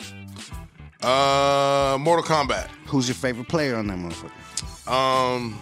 Uh, 1.02 1.97
Mortal 2.01 2.24
Kombat. 2.24 2.68
Who's 2.86 3.09
your 3.09 3.14
favorite 3.14 3.48
player 3.48 3.76
on 3.76 3.86
that 3.86 3.97
motherfucker? 3.98 4.90
Um, 4.90 5.59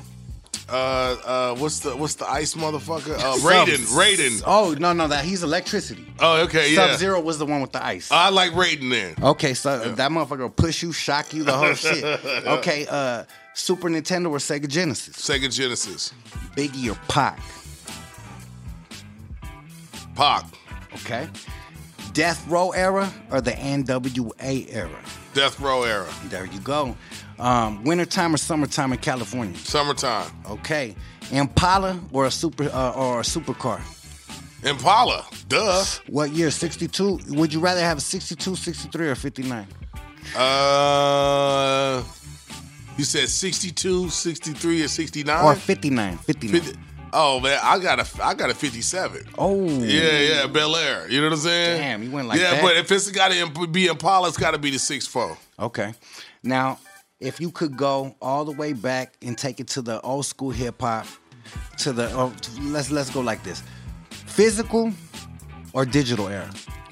uh, 0.69 0.73
uh, 0.73 1.55
what's 1.57 1.81
the 1.81 1.97
what's 1.97 2.15
the 2.15 2.29
ice 2.29 2.55
motherfucker? 2.55 3.15
Uh, 3.19 3.37
Raiden. 3.39 3.87
Raiden. 3.97 4.43
Oh 4.47 4.75
no, 4.79 4.93
no, 4.93 5.09
that 5.09 5.25
he's 5.25 5.43
electricity. 5.43 6.07
Oh, 6.21 6.43
okay, 6.43 6.73
yeah. 6.75 6.89
Sub 6.91 6.99
Zero 6.99 7.21
was 7.21 7.39
the 7.39 7.47
one 7.47 7.61
with 7.61 7.73
the 7.73 7.85
ice. 7.85 8.11
I 8.11 8.29
like 8.31 8.53
Raiden 8.53 8.91
then. 8.91 9.15
Okay, 9.23 9.55
so 9.55 9.79
that 9.79 10.11
motherfucker 10.11 10.39
will 10.41 10.51
push 10.51 10.83
you, 10.83 10.93
shock 10.93 11.33
you, 11.33 11.45
the 11.45 11.53
whole 11.53 11.75
shit. 11.75 12.05
Okay, 12.05 12.87
uh, 12.91 13.25
Super 13.55 13.89
Nintendo 13.89 14.31
or 14.31 14.39
Sega 14.39 14.69
Genesis? 14.69 15.17
Sega 15.17 15.53
Genesis. 15.53 16.13
Biggie 16.57 16.93
or 16.93 16.99
Pac? 17.09 17.41
Pac. 20.15 20.45
Okay. 20.95 21.29
Death 22.13 22.47
Row 22.49 22.71
era 22.71 23.13
or 23.31 23.41
the 23.41 23.53
NWA 23.53 24.67
era? 24.73 25.01
Death 25.39 25.61
Row 25.61 25.85
era. 25.85 26.09
There 26.25 26.47
you 26.47 26.59
go. 26.59 26.97
Um, 27.39 27.85
wintertime 27.85 28.35
or 28.35 28.39
summertime 28.39 28.93
in 28.93 28.99
California? 28.99 29.57
Summertime. 29.59 30.29
Okay. 30.51 30.97
Impala 31.31 32.01
or 32.11 32.27
a 32.27 32.31
super 32.33 32.65
uh, 32.65 32.91
or 32.91 33.21
a 33.21 33.23
supercar? 33.23 33.81
Impala. 34.69 35.25
Duh. 35.47 35.85
What 36.09 36.33
year? 36.33 36.51
62? 36.51 37.21
Would 37.29 37.53
you 37.53 37.61
rather 37.61 37.81
have 37.81 37.99
a 37.99 38.01
62, 38.01 38.57
63, 38.57 39.09
or 39.11 39.15
59? 39.15 39.67
Uh, 40.35 42.03
you 42.97 43.05
said 43.05 43.29
62, 43.29 44.09
63, 44.09 44.83
or 44.83 44.89
69? 44.89 45.45
Or 45.45 45.55
59? 45.55 46.19
59. 46.19 46.61
50 46.61 46.79
Oh 47.13 47.41
man, 47.41 47.59
I 47.63 47.79
got 47.79 48.01
a 48.01 48.25
I 48.25 48.35
got 48.35 48.51
a 48.51 48.55
57. 48.55 49.25
Oh. 49.39 49.67
Yeah, 49.81 50.19
yeah, 50.19 50.47
Bel 50.47 50.77
Air. 50.77 51.09
You 51.09 51.21
know 51.21 51.27
what 51.29 51.35
I'm 51.35 51.39
saying? 51.41 51.81
Damn, 51.81 52.03
you 52.03 52.11
went 52.11 52.29
like 52.29 52.39
that. 52.39 52.45
yeah, 52.45 52.51
that. 52.57 52.63
but 52.63 52.77
if 52.77 52.91
it's 52.93 53.11
got 53.11 53.33
to 53.33 53.67
be 53.69 53.87
Impala, 53.87 54.29
it's 54.29 54.37
got 54.37 54.53
to 54.53 54.59
be 54.59 54.71
the 54.71 54.79
six 54.79 55.07
four. 55.07 55.37
Okay. 55.59 55.95
Now, 56.43 56.79
if 57.21 57.41
you 57.41 57.51
could 57.51 57.77
go 57.77 58.15
all 58.21 58.45
the 58.45 58.53
way 58.53 58.73
back 58.73 59.15
and 59.23 59.37
take 59.37 59.61
it 59.61 59.69
to 59.69 59.83
the 59.83 60.01
old 60.03 60.27
school 60.27 60.51
hip 60.51 60.81
hop, 60.81 61.07
to 61.79 61.93
the 61.93 62.11
oh, 62.13 62.33
to- 62.41 62.61
let's 62.63 62.91
let's 62.91 63.11
go 63.11 63.21
like 63.21 63.43
this: 63.43 63.63
physical 64.11 64.93
or 65.73 65.85
digital 65.85 66.29
era? 66.29 66.51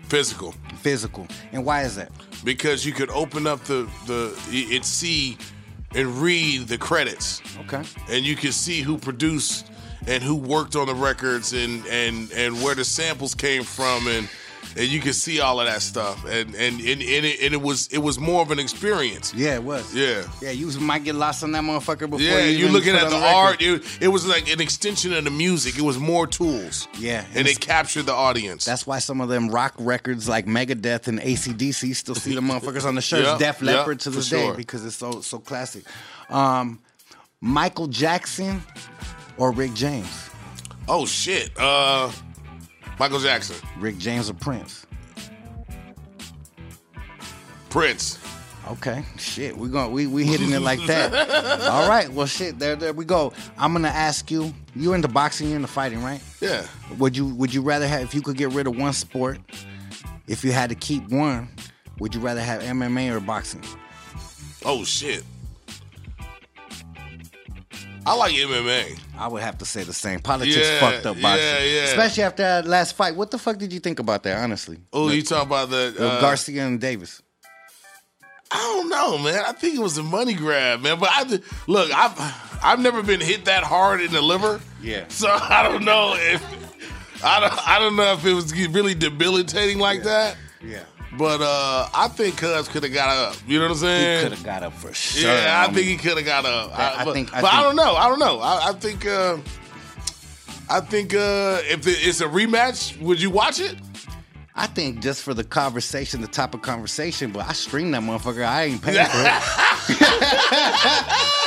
Physical. 0.09 0.55
Physical. 0.81 1.27
And 1.53 1.65
why 1.65 1.83
is 1.83 1.97
that? 1.97 2.13
because 2.47 2.87
you 2.87 2.93
could 2.93 3.11
open 3.11 3.47
up 3.47 3.63
the 3.65 3.89
the 4.07 4.35
it 4.49 4.85
see 4.85 5.37
and 5.95 6.09
read 6.23 6.69
the 6.69 6.79
credits. 6.79 7.43
Okay. 7.61 7.83
And 8.09 8.25
you 8.25 8.37
could 8.37 8.55
see 8.55 8.83
who 8.83 8.99
produced 8.99 9.71
and 10.07 10.23
who 10.23 10.37
worked 10.37 10.77
on 10.77 10.87
the 10.87 10.95
records 10.95 11.53
and 11.53 11.85
and 11.87 12.31
and 12.33 12.63
where 12.63 12.75
the 12.75 12.85
samples 12.85 13.35
came 13.35 13.63
from 13.65 14.07
and 14.09 14.29
and 14.77 14.89
you 14.89 15.01
could 15.01 15.15
see 15.15 15.41
all 15.41 15.61
of 15.61 15.67
that 15.67 15.81
stuff 15.81 16.25
and 16.27 16.55
and 16.55 16.81
and, 16.81 16.81
and, 16.81 17.01
it, 17.01 17.41
and 17.41 17.55
it 17.55 17.61
was 17.61 17.89
it 17.89 17.99
was 17.99 18.19
more 18.19 18.43
of 18.43 18.51
an 18.51 18.59
experience. 18.59 19.33
Yeah, 19.35 19.55
it 19.55 19.63
was. 19.63 19.95
Yeah. 19.95 20.27
Yeah, 20.41 20.51
you 20.51 20.69
might 20.81 21.05
get 21.05 21.15
lost 21.15 21.43
on 21.43 21.53
that 21.53 21.63
motherfucker 21.63 22.11
before. 22.11 22.21
Yeah, 22.21 22.45
you 22.45 22.59
you're 22.59 22.71
looking 22.71 22.95
at 22.95 23.05
on 23.05 23.11
the 23.11 23.27
art. 23.27 23.63
It, 23.63 23.83
it 24.01 24.09
was 24.09 24.27
like 24.27 24.51
an 24.53 24.61
extension 24.61 25.13
of 25.15 25.25
the 25.25 25.31
music. 25.31 25.79
It 25.79 25.83
was 25.83 25.99
more 25.99 26.27
tools. 26.27 26.89
Yeah, 26.99 27.25
and 27.35 27.47
it 27.47 27.61
captured 27.61 28.05
the 28.05 28.13
audience. 28.13 28.65
That's 28.65 28.87
why 28.87 28.99
some 28.99 29.21
of 29.21 29.29
them 29.29 29.49
rock 29.49 29.75
records 29.79 30.29
like 30.29 30.47
Megadeth 30.47 31.09
and 31.09 31.21
ACDC 31.21 31.95
still 31.95 32.15
see 32.15 32.35
the 32.35 32.41
motherfuckers 32.43 32.85
on 32.85 32.95
the 32.95 33.03
shirts, 33.03 33.27
Yeah, 33.27 33.39
Def 33.39 33.63
yeah, 33.63 33.77
Leppard 33.77 34.01
to 34.01 34.11
this 34.11 34.29
day 34.29 34.47
sure. 34.47 34.55
because 34.55 34.85
it's 34.85 34.97
so 34.97 35.21
so 35.21 35.39
classic. 35.39 35.85
Um, 36.29 36.81
Michael 37.41 37.87
Jackson 37.87 38.63
or 39.39 39.53
Rick 39.53 39.75
James? 39.75 40.31
Oh 40.89 41.07
shit. 41.07 41.51
Uh, 41.59 42.11
Michael 42.99 43.19
Jackson, 43.19 43.57
Rick 43.79 43.99
James 43.99 44.31
or 44.31 44.35
Prince? 44.35 44.87
Prince. 47.69 48.19
Okay, 48.69 49.05
shit, 49.17 49.57
we're 49.57 49.69
going 49.69 49.93
we 49.93 50.07
we 50.09 50.25
hitting 50.25 50.51
it 50.51 50.61
like 50.61 50.85
that. 50.87 51.13
All 51.71 51.89
right, 51.89 52.09
well, 52.09 52.27
shit, 52.27 52.59
there 52.59 52.75
there 52.75 52.93
we 52.93 53.05
go. 53.05 53.33
I'm 53.57 53.73
gonna 53.73 53.89
ask 53.89 54.31
you. 54.31 54.53
You 54.75 54.93
into 54.93 55.09
boxing? 55.09 55.49
you're 55.49 55.57
into 55.57 55.69
fighting, 55.69 56.03
right? 56.03 56.21
Yeah. 56.41 56.67
Would 56.99 57.17
you 57.17 57.27
Would 57.37 57.55
you 57.55 57.63
rather 57.63 57.87
have 57.87 58.03
if 58.03 58.15
you 58.15 58.23
could 58.23 58.37
get 58.37 58.51
rid 58.53 58.67
of 58.67 58.77
one 58.77 58.93
sport? 58.93 59.39
If 60.27 60.43
you 60.43 60.51
had 60.51 60.71
to 60.71 60.75
keep 60.75 61.09
one, 61.11 61.49
would 62.01 62.15
you 62.15 62.21
rather 62.21 62.41
have 62.41 62.63
MMA 62.63 63.15
or 63.15 63.21
boxing? 63.21 63.63
Oh 64.65 64.83
shit. 64.83 65.23
I 68.07 68.15
like 68.15 68.33
MMA. 68.35 68.99
I 69.19 69.27
would 69.29 69.43
have 69.43 69.59
to 69.59 69.65
say 69.65 69.83
the 69.83 69.93
same. 69.93 70.21
Politics 70.21 70.57
Yeah, 70.57 70.79
fucked 70.81 71.07
up 71.07 71.21
boxing, 71.21 71.45
yeah, 71.45 71.59
yeah. 71.59 71.81
especially 71.83 72.23
after 72.23 72.43
that 72.43 72.67
last 72.67 72.95
fight. 72.95 73.17
What 73.17 73.31
the 73.33 73.39
fuck 73.39 73.59
did 73.59 73.73
you 73.73 73.81
think 73.81 73.99
about 73.99 74.23
that? 74.23 74.43
Honestly, 74.43 74.79
Oh, 74.93 75.09
you 75.11 75.23
talking 75.23 75.49
about 75.49 75.71
the 75.71 75.93
The 75.97 76.09
uh, 76.13 76.21
Garcia 76.21 76.65
and 76.67 76.81
Davis. 76.81 77.21
I 78.51 78.59
don't 78.59 78.89
know, 78.89 79.19
man. 79.19 79.43
I 79.45 79.51
think 79.53 79.75
it 79.75 79.81
was 79.83 79.99
a 79.99 80.05
money 80.05 80.35
grab, 80.35 80.81
man. 80.81 81.01
But 81.01 81.09
I 81.13 81.41
look, 81.67 81.91
I've 81.93 82.61
I've 82.63 82.79
never 82.81 83.03
been 83.03 83.21
hit 83.21 83.47
that 83.47 83.65
hard 83.65 84.01
in 84.01 84.13
the 84.13 84.23
liver. 84.23 84.61
Yeah. 84.81 85.05
So 85.09 85.29
I 85.33 85.65
don't 85.65 85.85
know 85.85 86.15
if 86.17 87.25
I 87.25 87.41
don't 87.41 87.69
I 87.69 87.79
don't 87.81 87.97
know 87.97 88.13
if 88.13 88.25
it 88.25 88.35
was 88.35 88.55
really 88.69 88.95
debilitating 88.95 89.79
like 89.81 90.05
that. 90.05 90.37
Yeah. 90.65 90.85
But 91.19 91.41
uh, 91.41 91.89
I 91.95 92.09
think 92.09 92.37
Cuz 92.37 92.69
could 92.69 92.83
have 92.83 92.93
got 92.93 93.09
up. 93.09 93.37
You 93.47 93.59
know 93.59 93.65
what 93.67 93.73
I'm 93.73 93.79
saying? 93.79 94.17
He 94.19 94.23
could 94.25 94.33
have 94.33 94.45
got 94.45 94.63
up 94.63 94.73
for 94.75 94.93
sure. 94.93 95.31
Yeah, 95.31 95.63
I 95.65 95.71
homie. 95.71 95.75
think 95.75 95.87
he 95.89 95.97
could 95.97 96.17
have 96.19 96.27
got 96.27 96.45
up. 96.45 96.79
I- 96.79 97.01
I 97.01 97.05
but, 97.05 97.15
think- 97.15 97.33
I 97.35 97.41
but 97.41 97.53
I 97.53 97.63
don't 97.63 97.77
know. 97.77 97.95
I 97.97 98.09
don't 98.09 98.19
know. 98.19 98.41
I, 98.41 98.69
I 98.69 98.73
think. 98.73 99.07
Uh, 99.07 99.39
I 100.69 100.81
think 100.81 101.15
uh, 101.15 101.61
if 101.71 101.87
it's 101.87 102.21
a 102.21 102.27
rematch, 102.27 103.01
would 103.01 103.23
you 103.23 103.31
watch 103.31 103.61
it? 103.61 103.77
I 104.59 104.67
think 104.67 105.01
just 105.01 105.23
for 105.23 105.35
the 105.35 105.45
conversation, 105.45 106.23
the 106.23 106.27
type 106.29 106.55
of 106.55 106.63
conversation, 106.63 107.31
but 107.31 107.47
I 107.47 107.53
streamed 107.53 107.93
that 107.95 108.01
motherfucker. 108.03 108.43
I 108.45 108.65
ain't 108.65 108.81
paying 108.83 109.05
for 109.05 109.19
it. 109.21 110.01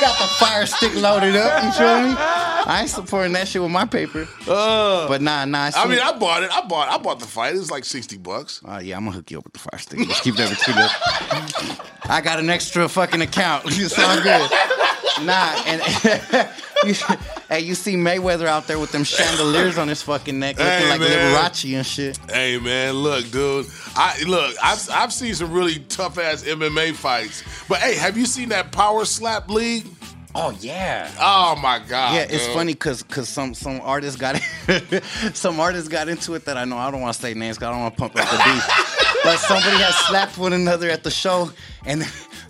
Got 0.00 0.18
the 0.18 0.26
fire 0.38 0.64
stick 0.64 0.94
loaded 0.94 1.34
up. 1.36 1.62
You 1.64 1.72
feel 1.72 2.02
me? 2.02 2.14
I 2.16 2.78
ain't 2.82 2.90
supporting 2.90 3.32
that 3.32 3.48
shit 3.48 3.60
with 3.62 3.70
my 3.72 3.84
paper. 3.84 4.28
Uh, 4.48 5.08
but 5.08 5.20
nah, 5.22 5.44
nah. 5.44 5.64
I 5.64 5.70
seen- 5.70 5.90
mean, 5.90 5.98
I 5.98 6.16
bought 6.16 6.42
it. 6.44 6.50
I 6.52 6.60
bought. 6.66 6.88
I 6.88 6.98
bought 6.98 7.18
the 7.20 7.26
fight. 7.26 7.54
It 7.54 7.58
was 7.58 7.70
like 7.70 7.84
sixty 7.84 8.16
bucks. 8.16 8.60
Oh 8.64 8.78
yeah, 8.78 8.96
I'm 8.96 9.04
gonna 9.04 9.16
hook 9.16 9.30
you 9.30 9.38
up 9.38 9.44
with 9.44 9.52
the 9.54 9.58
fire 9.58 9.78
stick. 9.78 9.98
Let's 10.06 10.20
keep 10.20 10.36
that 10.36 10.48
between 10.50 10.78
us. 10.78 11.80
I 12.04 12.20
got 12.22 12.38
an 12.38 12.48
extra 12.48 12.88
fucking 12.88 13.20
account. 13.22 13.64
It's 13.70 13.98
all 13.98 14.22
good. 14.22 14.50
Nah, 15.26 15.54
and 15.66 15.80
you, 16.84 16.94
hey, 17.48 17.60
you 17.60 17.74
see 17.74 17.94
Mayweather 17.96 18.46
out 18.46 18.66
there 18.66 18.78
with 18.78 18.92
them 18.92 19.04
chandeliers 19.04 19.78
on 19.78 19.88
his 19.88 20.02
fucking 20.02 20.38
neck, 20.38 20.56
looking 20.58 20.70
Hey, 20.72 20.88
like 20.90 21.00
man. 21.00 21.34
Liberace 21.34 21.76
and 21.76 21.86
shit. 21.86 22.18
Hey 22.30 22.58
man, 22.58 22.94
look, 22.94 23.30
dude. 23.30 23.66
I 23.96 24.22
look. 24.26 24.54
I've 24.62 24.88
I've 24.90 25.12
seen 25.12 25.34
some 25.34 25.52
really 25.52 25.78
tough 25.80 26.18
ass 26.18 26.42
MMA 26.44 26.94
fights. 26.94 27.42
But 27.68 27.78
hey, 27.78 27.94
have 27.96 28.16
you 28.16 28.26
seen 28.26 28.48
that 28.50 28.72
Power 28.72 29.04
Slap 29.04 29.48
League? 29.50 29.86
Oh 30.34 30.56
yeah. 30.60 31.10
Oh 31.20 31.56
my 31.60 31.80
god. 31.80 32.14
yeah, 32.14 32.22
it's 32.22 32.46
dude. 32.46 32.54
funny 32.54 32.72
because 32.72 33.02
cause 33.02 33.28
some 33.28 33.52
some 33.52 33.80
artists 33.82 34.18
got 34.18 34.36
some 35.34 35.58
artists 35.58 35.88
got 35.88 36.08
into 36.08 36.34
it 36.34 36.44
that 36.44 36.56
I 36.56 36.64
know. 36.64 36.78
I 36.78 36.90
don't 36.90 37.00
want 37.00 37.14
to 37.16 37.20
say 37.20 37.34
names 37.34 37.56
because 37.56 37.68
I 37.68 37.72
don't 37.72 37.80
want 37.82 37.94
to 37.96 38.00
pump 38.00 38.16
up 38.16 38.30
the 38.30 38.36
beef. 38.44 39.16
but 39.24 39.36
somebody 39.38 39.76
has 39.78 39.94
slapped 40.06 40.38
one 40.38 40.52
another 40.52 40.88
at 40.88 41.02
the 41.02 41.10
show, 41.10 41.50
and 41.84 42.02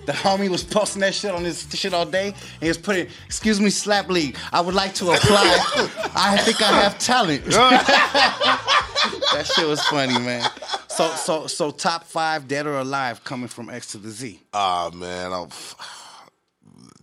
the 0.06 0.12
homie 0.12 0.48
was 0.48 0.64
posting 0.64 1.00
that 1.02 1.14
shit 1.14 1.30
on 1.30 1.44
his 1.44 1.66
shit 1.72 1.92
all 1.94 2.06
day. 2.06 2.28
And 2.28 2.36
he 2.62 2.68
was 2.68 2.78
putting, 2.78 3.06
"Excuse 3.26 3.60
me, 3.60 3.70
slap 3.70 4.08
league. 4.08 4.36
I 4.52 4.60
would 4.60 4.74
like 4.74 4.94
to 4.94 5.10
apply. 5.10 5.58
I 6.16 6.36
think 6.44 6.60
I 6.62 6.80
have 6.82 6.98
talent." 6.98 7.44
that 9.32 9.50
shit 9.54 9.66
was 9.66 9.80
funny, 9.84 10.18
man. 10.18 10.48
So 10.88 11.08
so 11.10 11.46
so 11.46 11.70
top 11.70 12.04
five 12.04 12.48
dead 12.48 12.66
or 12.66 12.78
alive 12.78 13.22
coming 13.24 13.48
from 13.48 13.70
X 13.70 13.88
to 13.92 13.98
the 13.98 14.10
Z. 14.10 14.40
Ah 14.52 14.90
man, 14.92 15.32
I'm 15.32 15.48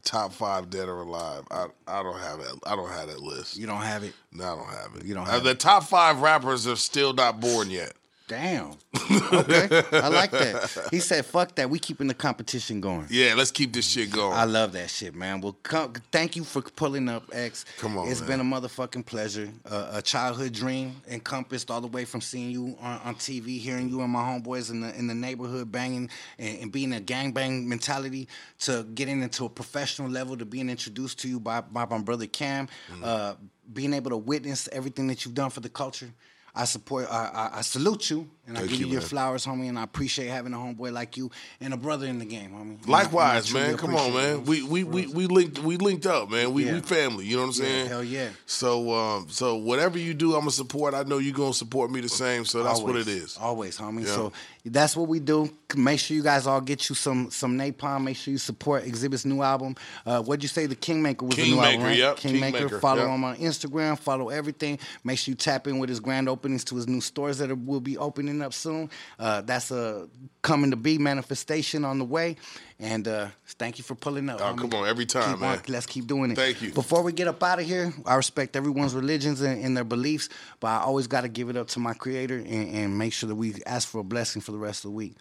top 0.03 0.31
five 0.33 0.69
dead 0.69 0.87
or 0.87 1.01
alive. 1.01 1.43
I 1.51 1.67
I 1.87 2.03
don't 2.03 2.19
have 2.19 2.39
it. 2.39 2.47
I 2.65 2.75
don't 2.75 2.89
have 2.91 3.07
that 3.07 3.21
list. 3.21 3.57
You 3.57 3.67
don't 3.67 3.81
have 3.81 4.03
it. 4.03 4.13
No, 4.31 4.43
I 4.45 4.55
don't 4.55 4.67
have 4.69 4.95
it. 4.97 5.05
You 5.05 5.13
don't 5.15 5.27
Uh, 5.27 5.31
have 5.31 5.43
the 5.43 5.55
top 5.55 5.83
five 5.85 6.21
rappers 6.21 6.67
are 6.67 6.75
still 6.75 7.13
not 7.13 7.39
born 7.39 7.69
yet. 7.69 7.93
Damn. 8.27 8.71
Okay, 9.31 9.69
I 9.93 10.09
like 10.09 10.31
that. 10.31 10.87
He 10.91 10.99
said, 10.99 11.25
"Fuck 11.25 11.55
that. 11.55 11.69
We 11.69 11.79
keeping 11.79 12.07
the 12.07 12.13
competition 12.13 12.81
going." 12.81 13.07
Yeah, 13.09 13.35
let's 13.37 13.51
keep 13.51 13.71
this 13.71 13.87
shit 13.87 14.11
going. 14.11 14.33
I 14.33 14.43
love 14.43 14.73
that 14.73 14.89
shit, 14.89 15.15
man. 15.15 15.39
Well, 15.39 15.55
come, 15.63 15.93
thank 16.11 16.35
you 16.35 16.43
for 16.43 16.61
pulling 16.61 17.07
up, 17.07 17.23
X. 17.31 17.63
Come 17.77 17.97
on, 17.97 18.09
It's 18.09 18.19
man. 18.19 18.27
been 18.27 18.39
a 18.41 18.43
motherfucking 18.43 19.05
pleasure. 19.05 19.49
Uh, 19.65 19.91
a 19.93 20.01
childhood 20.01 20.51
dream 20.51 21.01
encompassed 21.09 21.71
all 21.71 21.79
the 21.79 21.87
way 21.87 22.03
from 22.03 22.19
seeing 22.19 22.51
you 22.51 22.75
on, 22.81 22.99
on 23.05 23.15
TV, 23.15 23.59
hearing 23.59 23.87
you 23.87 24.01
and 24.01 24.11
my 24.11 24.21
homeboys 24.21 24.71
in 24.71 24.81
the 24.81 24.93
in 24.97 25.07
the 25.07 25.15
neighborhood 25.15 25.71
banging 25.71 26.09
and, 26.37 26.59
and 26.63 26.71
being 26.71 26.93
a 26.93 26.99
gangbang 26.99 27.65
mentality 27.65 28.27
to 28.59 28.83
getting 28.93 29.21
into 29.21 29.45
a 29.45 29.49
professional 29.49 30.09
level 30.09 30.35
to 30.35 30.43
being 30.45 30.69
introduced 30.69 31.19
to 31.19 31.29
you 31.29 31.39
by, 31.39 31.61
by 31.61 31.85
my 31.85 31.99
brother 31.99 32.25
Cam, 32.27 32.67
Mm-hmm. 32.91 33.03
uh, 33.05 33.33
being 33.71 33.93
able 33.93 34.09
to 34.11 34.17
witness 34.17 34.67
everything 34.71 35.07
that 35.07 35.23
you've 35.25 35.33
done 35.33 35.49
for 35.49 35.59
the 35.61 35.69
culture. 35.69 36.09
I 36.57 36.65
support. 36.65 37.07
I, 37.09 37.29
I, 37.53 37.59
I 37.59 37.61
salute 37.61 38.09
you, 38.09 38.29
and 38.47 38.57
I 38.57 38.61
Thank 38.61 38.71
give 38.71 38.79
you, 38.81 38.87
you, 38.87 38.91
your 38.93 39.01
flowers, 39.01 39.45
homie. 39.45 39.67
And 39.69 39.77
I 39.77 39.83
appreciate 39.83 40.27
having 40.29 40.53
a 40.53 40.57
homeboy 40.57 40.91
like 40.93 41.17
you 41.17 41.29
and 41.59 41.73
a 41.73 41.77
brother 41.77 42.07
in 42.07 42.19
the 42.19 42.25
game, 42.25 42.51
homie. 42.51 42.77
And 42.81 42.87
Likewise, 42.87 43.53
I 43.53 43.59
man. 43.59 43.77
Come 43.77 43.95
on, 43.95 44.13
man. 44.13 44.45
We 44.45 44.63
we, 44.63 44.83
we 44.83 45.07
we 45.07 45.27
linked 45.27 45.59
we 45.59 45.77
linked 45.77 46.05
up, 46.05 46.29
man. 46.29 46.53
We 46.53 46.65
Yeah. 46.65 46.73
we 46.75 46.79
family. 46.81 47.25
You 47.25 47.37
know 47.37 47.47
what 47.47 47.57
I'm 47.57 47.63
Yeah, 47.63 47.69
saying? 47.69 47.87
hell 47.87 48.03
yeah. 48.03 48.29
So 48.45 48.93
um 48.93 49.27
so 49.29 49.55
whatever 49.55 49.97
you 49.99 50.13
do, 50.13 50.33
I'm 50.33 50.41
gonna 50.41 50.51
support. 50.51 50.93
I 50.93 51.03
know 51.03 51.17
you're 51.17 51.33
gonna 51.35 51.53
support 51.53 51.91
me 51.91 52.01
the 52.01 52.09
same. 52.09 52.45
So 52.45 52.63
that's 52.63 52.79
what 52.79 52.95
it 52.95 53.07
is. 53.07 53.37
Always. 53.37 53.77
homie. 53.77 54.05
Yeah. 54.05 54.15
So 54.15 54.33
that's 54.65 54.97
what 54.97 55.07
we 55.07 55.19
do. 55.19 55.49
Make 55.75 55.99
sure 55.99 56.15
you 56.15 56.23
guys 56.23 56.47
all 56.47 56.61
get 56.61 56.89
you 56.89 56.95
some 56.95 57.29
some 57.31 57.57
napalm. 57.57 58.03
Make 58.05 58.17
sure 58.17 58.31
you 58.31 58.37
support 58.37 58.83
Xzibit's 58.85 59.25
new 59.25 59.41
album. 59.41 59.75
Uh, 60.05 60.21
what'd 60.21 60.41
you 60.43 60.49
say? 60.49 60.65
The 60.65 60.75
Kingmaker 60.75 61.25
was 61.25 61.35
the 61.35 61.43
new 61.43 61.55
album, 61.59 61.63
Kingmaker, 61.71 61.83
right? 61.83 61.97
yep. 61.97 62.15
Kingmaker. 62.17 62.57
Kingmaker, 62.57 62.79
Follow 62.79 63.03
yep. 63.03 63.09
him 63.15 63.23
on 63.23 63.35
Instagram. 63.37 63.99
Follow 63.99 64.29
everything. 64.29 64.79
Make 65.03 65.19
sure 65.19 65.31
you 65.33 65.35
tap 65.35 65.67
in 65.67 65.79
with 65.79 65.89
his 65.89 65.99
grand 65.99 66.29
openings 66.29 66.63
to 66.65 66.75
his 66.75 66.87
new 66.87 67.01
stores 67.01 67.37
that 67.39 67.51
are, 67.51 67.55
will 67.55 67.81
be 67.81 67.97
opening 67.97 68.36
up 68.41 68.53
soon. 68.53 68.89
Uh, 69.19 69.41
that's 69.41 69.71
a 69.71 70.07
coming 70.41 70.71
to 70.71 70.77
be 70.77 70.97
manifestation 70.97 71.83
on 71.83 71.99
the 71.99 72.05
way. 72.05 72.35
And 72.79 73.07
uh, 73.07 73.27
thank 73.57 73.79
you 73.79 73.83
for 73.83 73.95
pulling 73.95 74.29
up. 74.29 74.39
Oh, 74.39 74.43
homie. 74.53 74.57
come 74.59 74.73
on, 74.75 74.87
every 74.87 75.05
time, 75.07 75.31
Keep 75.31 75.39
man. 75.41 75.57
on- 75.57 75.63
let's 75.67 75.85
keep 75.87 76.05
doing 76.05 76.31
it. 76.31 76.35
Thank 76.35 76.61
you. 76.61 76.71
Before 76.71 77.01
we 77.01 77.11
get 77.11 77.27
up 77.27 77.41
out 77.41 77.59
of 77.59 77.65
here, 77.65 77.91
I 78.05 78.15
respect 78.15 78.55
everyone's 78.55 78.93
religions 78.93 79.41
and, 79.41 79.63
and 79.63 79.75
their 79.75 79.83
beliefs, 79.83 80.29
but 80.59 80.67
I 80.67 80.77
always 80.81 81.07
got 81.07 81.21
to 81.21 81.27
give 81.27 81.49
it 81.49 81.57
up 81.57 81.67
to 81.69 81.79
my 81.79 81.93
creator 81.93 82.37
and, 82.37 82.47
and 82.75 82.97
make 82.97 83.13
sure 83.13 83.27
that 83.27 83.35
we 83.35 83.55
ask 83.65 83.87
for 83.87 83.99
a 83.99 84.03
blessing 84.03 84.41
for 84.41 84.51
the 84.51 84.59
rest 84.59 84.85
of 84.85 84.91
the 84.91 84.95
week. 84.95 85.15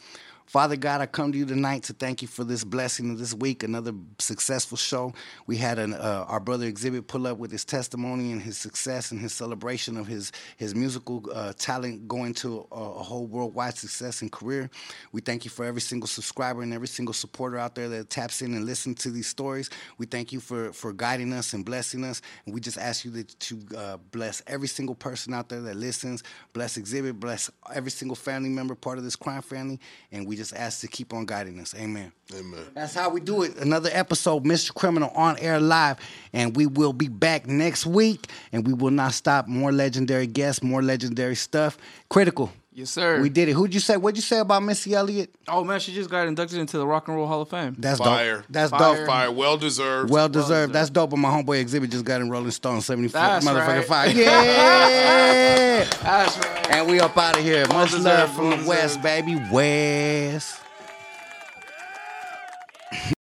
Father 0.47 0.77
God, 0.77 1.01
I 1.01 1.07
come 1.07 1.33
to 1.33 1.39
you 1.39 1.45
tonight 1.45 1.83
to 1.85 1.93
thank 1.93 2.23
you 2.23 2.29
for 2.29 2.45
this 2.45 2.63
blessing 2.63 3.11
of 3.11 3.19
this 3.19 3.35
week, 3.35 3.65
another 3.65 3.93
successful 4.21 4.79
show. 4.79 5.13
We 5.49 5.57
had 5.57 5.81
an, 5.81 5.93
uh, 5.93 6.25
our 6.29 6.39
brother 6.39 6.71
Xzibit 6.71 7.09
pull 7.09 7.27
up 7.27 7.39
with 7.39 7.51
his 7.51 7.65
testimony 7.65 8.31
and 8.31 8.41
his 8.41 8.57
success 8.57 9.11
and 9.11 9.21
his 9.21 9.33
celebration 9.33 9.97
of 9.97 10.07
his 10.07 10.31
his 10.57 10.73
musical 10.77 11.25
uh, 11.35 11.53
talent 11.59 12.07
going 12.07 12.33
to 12.35 12.65
a, 12.71 12.77
a 12.77 13.03
whole 13.03 13.27
worldwide 13.27 13.77
success 13.77 14.23
and 14.23 14.31
career. 14.31 14.71
We 15.11 15.21
thank 15.21 15.45
you 15.45 15.51
for 15.51 15.65
every 15.65 15.81
single 15.81 16.07
subscriber 16.07 16.63
and 16.63 16.73
every 16.73 16.87
single 16.87 17.13
supporter 17.13 17.59
out 17.59 17.75
there 17.75 17.89
that 17.89 18.09
taps 18.09 18.41
in 18.41 18.55
and 18.55 18.65
listens 18.65 19.03
to 19.03 19.11
these 19.11 19.27
stories. 19.27 19.69
We 19.99 20.07
thank 20.07 20.33
you 20.33 20.39
for 20.39 20.73
for 20.73 20.93
guiding 20.93 21.33
us 21.33 21.55
and 21.55 21.65
blessing 21.65 22.05
us, 22.05 22.23
and 22.45 22.55
we 22.55 22.61
just 22.61 22.79
ask 22.79 23.05
you 23.05 23.11
that 23.11 23.29
to 23.41 23.59
uh, 23.77 23.97
bless 24.13 24.43
every 24.47 24.69
single 24.69 24.95
person 24.95 25.35
out 25.35 25.49
there 25.49 25.61
that 25.63 25.75
listens. 25.75 26.23
Bless 26.53 26.79
Xzibit, 26.79 27.19
bless 27.19 27.51
every 27.75 27.91
single 27.91 28.17
family 28.17 28.49
member 28.49 28.77
part 28.77 28.97
of 28.97 29.03
this 29.03 29.17
crime 29.17 29.43
family, 29.43 29.81
and 30.13 30.25
we 30.25 30.36
just 30.37 30.55
ask 30.55 30.81
to 30.81 30.89
keep 30.89 31.13
on 31.13 31.27
guiding 31.27 31.59
us. 31.61 31.75
Amen. 31.75 32.13
Amen. 32.35 32.65
That's 32.75 32.95
how 32.95 33.11
we 33.11 33.21
do 33.21 33.43
it. 33.43 33.57
Another 33.57 33.91
episode, 33.93 34.45
Mr. 34.45 34.75
Criminal 34.75 35.11
on 35.11 35.39
air 35.39 35.61
live, 35.61 35.99
and 36.33 36.57
we 36.57 36.67
will 36.67 36.93
be 36.93 37.09
back 37.09 37.47
next 37.47 37.87
week, 37.87 38.27
and 38.53 38.67
we 38.67 38.73
will 38.73 38.91
not 38.91 39.13
stop. 39.13 39.49
More 39.49 39.73
legendary 39.73 40.27
guests, 40.27 40.63
more 40.63 40.83
legendary 40.83 41.37
stuff. 41.37 41.79
Critical. 42.09 42.53
Yes, 42.77 42.91
sir. 42.91 43.23
We 43.23 43.31
did 43.31 43.49
it. 43.49 43.53
Who'd 43.55 43.73
you 43.73 43.81
say? 43.81 43.97
What'd 43.97 44.19
you 44.19 44.23
say 44.23 44.39
about 44.39 44.63
Missy 44.63 44.93
Elliott? 44.93 45.35
Oh 45.49 45.65
man, 45.65 45.81
she 45.81 45.95
just 45.95 46.11
got 46.11 46.29
inducted 46.29 46.59
into 46.59 46.77
the 46.77 46.87
Rock 46.87 47.09
and 47.09 47.17
Roll 47.17 47.27
Hall 47.27 47.41
of 47.41 47.49
Fame. 47.49 47.75
That's 47.79 47.99
Fire. 47.99 48.37
dope. 48.37 48.45
That's 48.51 48.71
Fire. 48.71 48.97
dope. 48.99 49.07
Fire, 49.07 49.33
well 49.33 49.57
deserved. 49.57 50.11
Well 50.11 50.29
deserved. 50.29 50.75
That's 50.75 50.91
dope. 50.91 51.09
But 51.09 51.17
my 51.17 51.31
homeboy 51.31 51.65
Xzibit 51.65 51.89
just 51.91 52.05
got 52.05 52.21
in 52.21 52.29
Rolling 52.29 52.51
Stone 52.51 52.83
74 52.83 53.19
That's 53.19 53.47
motherfucking 53.47 53.67
right. 53.67 53.85
fire. 53.87 54.09
Yeah. 54.15 55.85
That's 56.03 56.37
right. 56.39 56.71
and 56.73 56.87
we 56.91 57.01
up 57.01 57.17
out 57.17 57.39
of 57.39 57.43
here. 57.43 57.67
Much 57.69 57.93
deserved, 57.93 58.05
love 58.05 58.35
from 58.35 58.51
well 58.51 58.59
the 58.63 58.69
West, 58.69 59.01
baby. 59.03 59.37
West. 59.51 60.61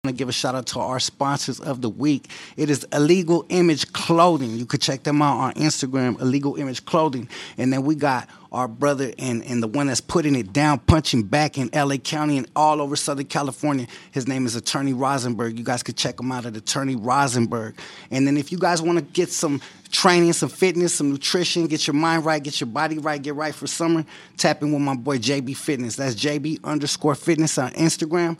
To 0.07 0.13
give 0.13 0.29
a 0.29 0.31
shout 0.31 0.55
out 0.55 0.67
to 0.67 0.79
our 0.79 0.99
sponsors 0.99 1.59
of 1.59 1.81
the 1.81 1.89
week. 1.89 2.29
It 2.57 2.69
is 2.69 2.85
Illegal 2.93 3.45
Image 3.49 3.91
Clothing. 3.93 4.57
You 4.57 4.65
could 4.65 4.81
check 4.81 5.03
them 5.03 5.21
out 5.21 5.37
on 5.37 5.53
Instagram, 5.53 6.19
Illegal 6.21 6.55
Image 6.55 6.85
Clothing. 6.85 7.27
And 7.57 7.71
then 7.71 7.83
we 7.83 7.95
got 7.95 8.29
our 8.55 8.67
brother 8.69 9.11
and, 9.19 9.43
and 9.43 9.61
the 9.61 9.67
one 9.67 9.87
that's 9.87 9.99
putting 9.99 10.33
it 10.33 10.53
down, 10.53 10.79
punching 10.79 11.23
back 11.23 11.57
in 11.57 11.69
LA 11.73 11.97
County 11.97 12.37
and 12.37 12.49
all 12.55 12.81
over 12.81 12.95
Southern 12.95 13.25
California. 13.25 13.85
His 14.11 14.27
name 14.27 14.45
is 14.45 14.55
Attorney 14.55 14.93
Rosenberg. 14.93 15.57
You 15.57 15.65
guys 15.65 15.83
could 15.83 15.97
check 15.97 16.19
him 16.19 16.31
out 16.31 16.45
at 16.45 16.55
Attorney 16.55 16.95
Rosenberg. 16.95 17.77
And 18.11 18.25
then 18.25 18.37
if 18.37 18.53
you 18.53 18.57
guys 18.57 18.81
want 18.81 18.97
to 18.97 19.03
get 19.03 19.29
some 19.29 19.61
training, 19.91 20.31
some 20.33 20.49
fitness, 20.49 20.95
some 20.95 21.11
nutrition, 21.11 21.67
get 21.67 21.85
your 21.85 21.95
mind 21.95 22.25
right, 22.25 22.41
get 22.41 22.61
your 22.61 22.67
body 22.67 22.97
right, 22.97 23.21
get 23.21 23.35
right 23.35 23.53
for 23.53 23.67
summer, 23.67 24.05
tap 24.37 24.61
in 24.61 24.71
with 24.71 24.81
my 24.81 24.95
boy 24.95 25.17
JB 25.17 25.57
Fitness. 25.57 25.97
That's 25.97 26.15
JB 26.15 26.63
underscore 26.63 27.15
fitness 27.15 27.57
on 27.57 27.71
Instagram. 27.71 28.37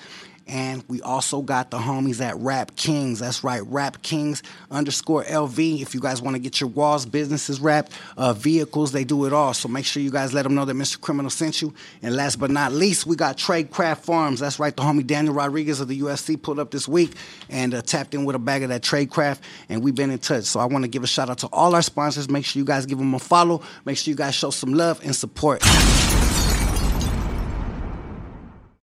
And 0.48 0.84
we 0.88 1.02
also 1.02 1.42
got 1.42 1.72
the 1.72 1.78
homies 1.78 2.22
at 2.22 2.38
Wrap 2.38 2.76
Kings. 2.76 3.20
That's 3.20 3.44
right, 3.44 3.62
Wrap 3.66 4.02
Kings 4.04 4.44
underscore 4.70 5.24
LV. 5.24 5.82
If 5.82 5.96
you 5.96 6.00
guys 6.00 6.22
want 6.22 6.36
to 6.36 6.40
get 6.40 6.62
your 6.62 6.70
walls, 6.70 7.06
businesses 7.06 7.60
wrapped, 7.60 7.92
uh, 8.16 8.34
vehicles, 8.34 8.92
they 8.92 9.04
do 9.04 9.26
it 9.26 9.34
all. 9.34 9.54
So 9.56 9.68
make 9.68 9.86
sure 9.86 10.04
you 10.04 10.12
guys 10.12 10.34
let 10.34 10.44
them 10.44 10.54
know 10.54 10.66
that 10.66 10.76
Mr. 10.76 11.02
Criminal 11.02 11.32
sent 11.32 11.62
you. 11.62 11.74
And 12.04 12.16
last 12.16 12.36
but 12.36 12.52
not 12.52 12.74
least, 12.74 13.08
we 13.08 13.16
got 13.16 13.38
Trade 13.38 13.72
Craft 13.72 14.06
Farms. 14.06 14.40
That's 14.40 14.60
right, 14.60 14.76
the 14.76 14.84
homie 14.84 15.06
Daniel 15.06 15.34
Rodriguez 15.34 15.80
of 15.80 15.88
the 15.88 16.00
UFC 16.00 16.40
pulled 16.40 16.60
up 16.60 16.70
this 16.70 16.88
week 16.88 17.14
and 17.50 17.74
uh, 17.74 17.82
tapped 17.82 18.14
in 18.14 18.26
with 18.26 18.36
a 18.36 18.40
bag 18.40 18.62
of 18.64 18.70
that 18.70 18.84
Trade 18.84 19.10
Craft, 19.10 19.44
And 19.70 19.84
we've 19.84 19.96
been 19.96 20.12
in 20.12 20.20
touch. 20.20 20.44
So 20.44 20.60
I 20.60 20.66
want 20.66 20.84
to 20.84 20.88
give 20.88 21.04
a 21.04 21.08
shout 21.08 21.30
out 21.30 21.40
to 21.40 21.48
all 21.48 21.74
our 21.74 21.82
sponsors. 21.82 22.30
Make 22.30 22.46
sure 22.46 22.60
you 22.60 22.66
guys 22.66 22.86
give 22.86 23.00
them 23.00 23.14
a 23.14 23.20
follow. 23.20 23.62
Make 23.84 23.98
sure 23.98 24.12
you 24.12 24.16
guys 24.16 24.36
show 24.36 24.52
some 24.52 24.74
love 24.74 25.02
and 25.04 25.16
support. 25.16 25.64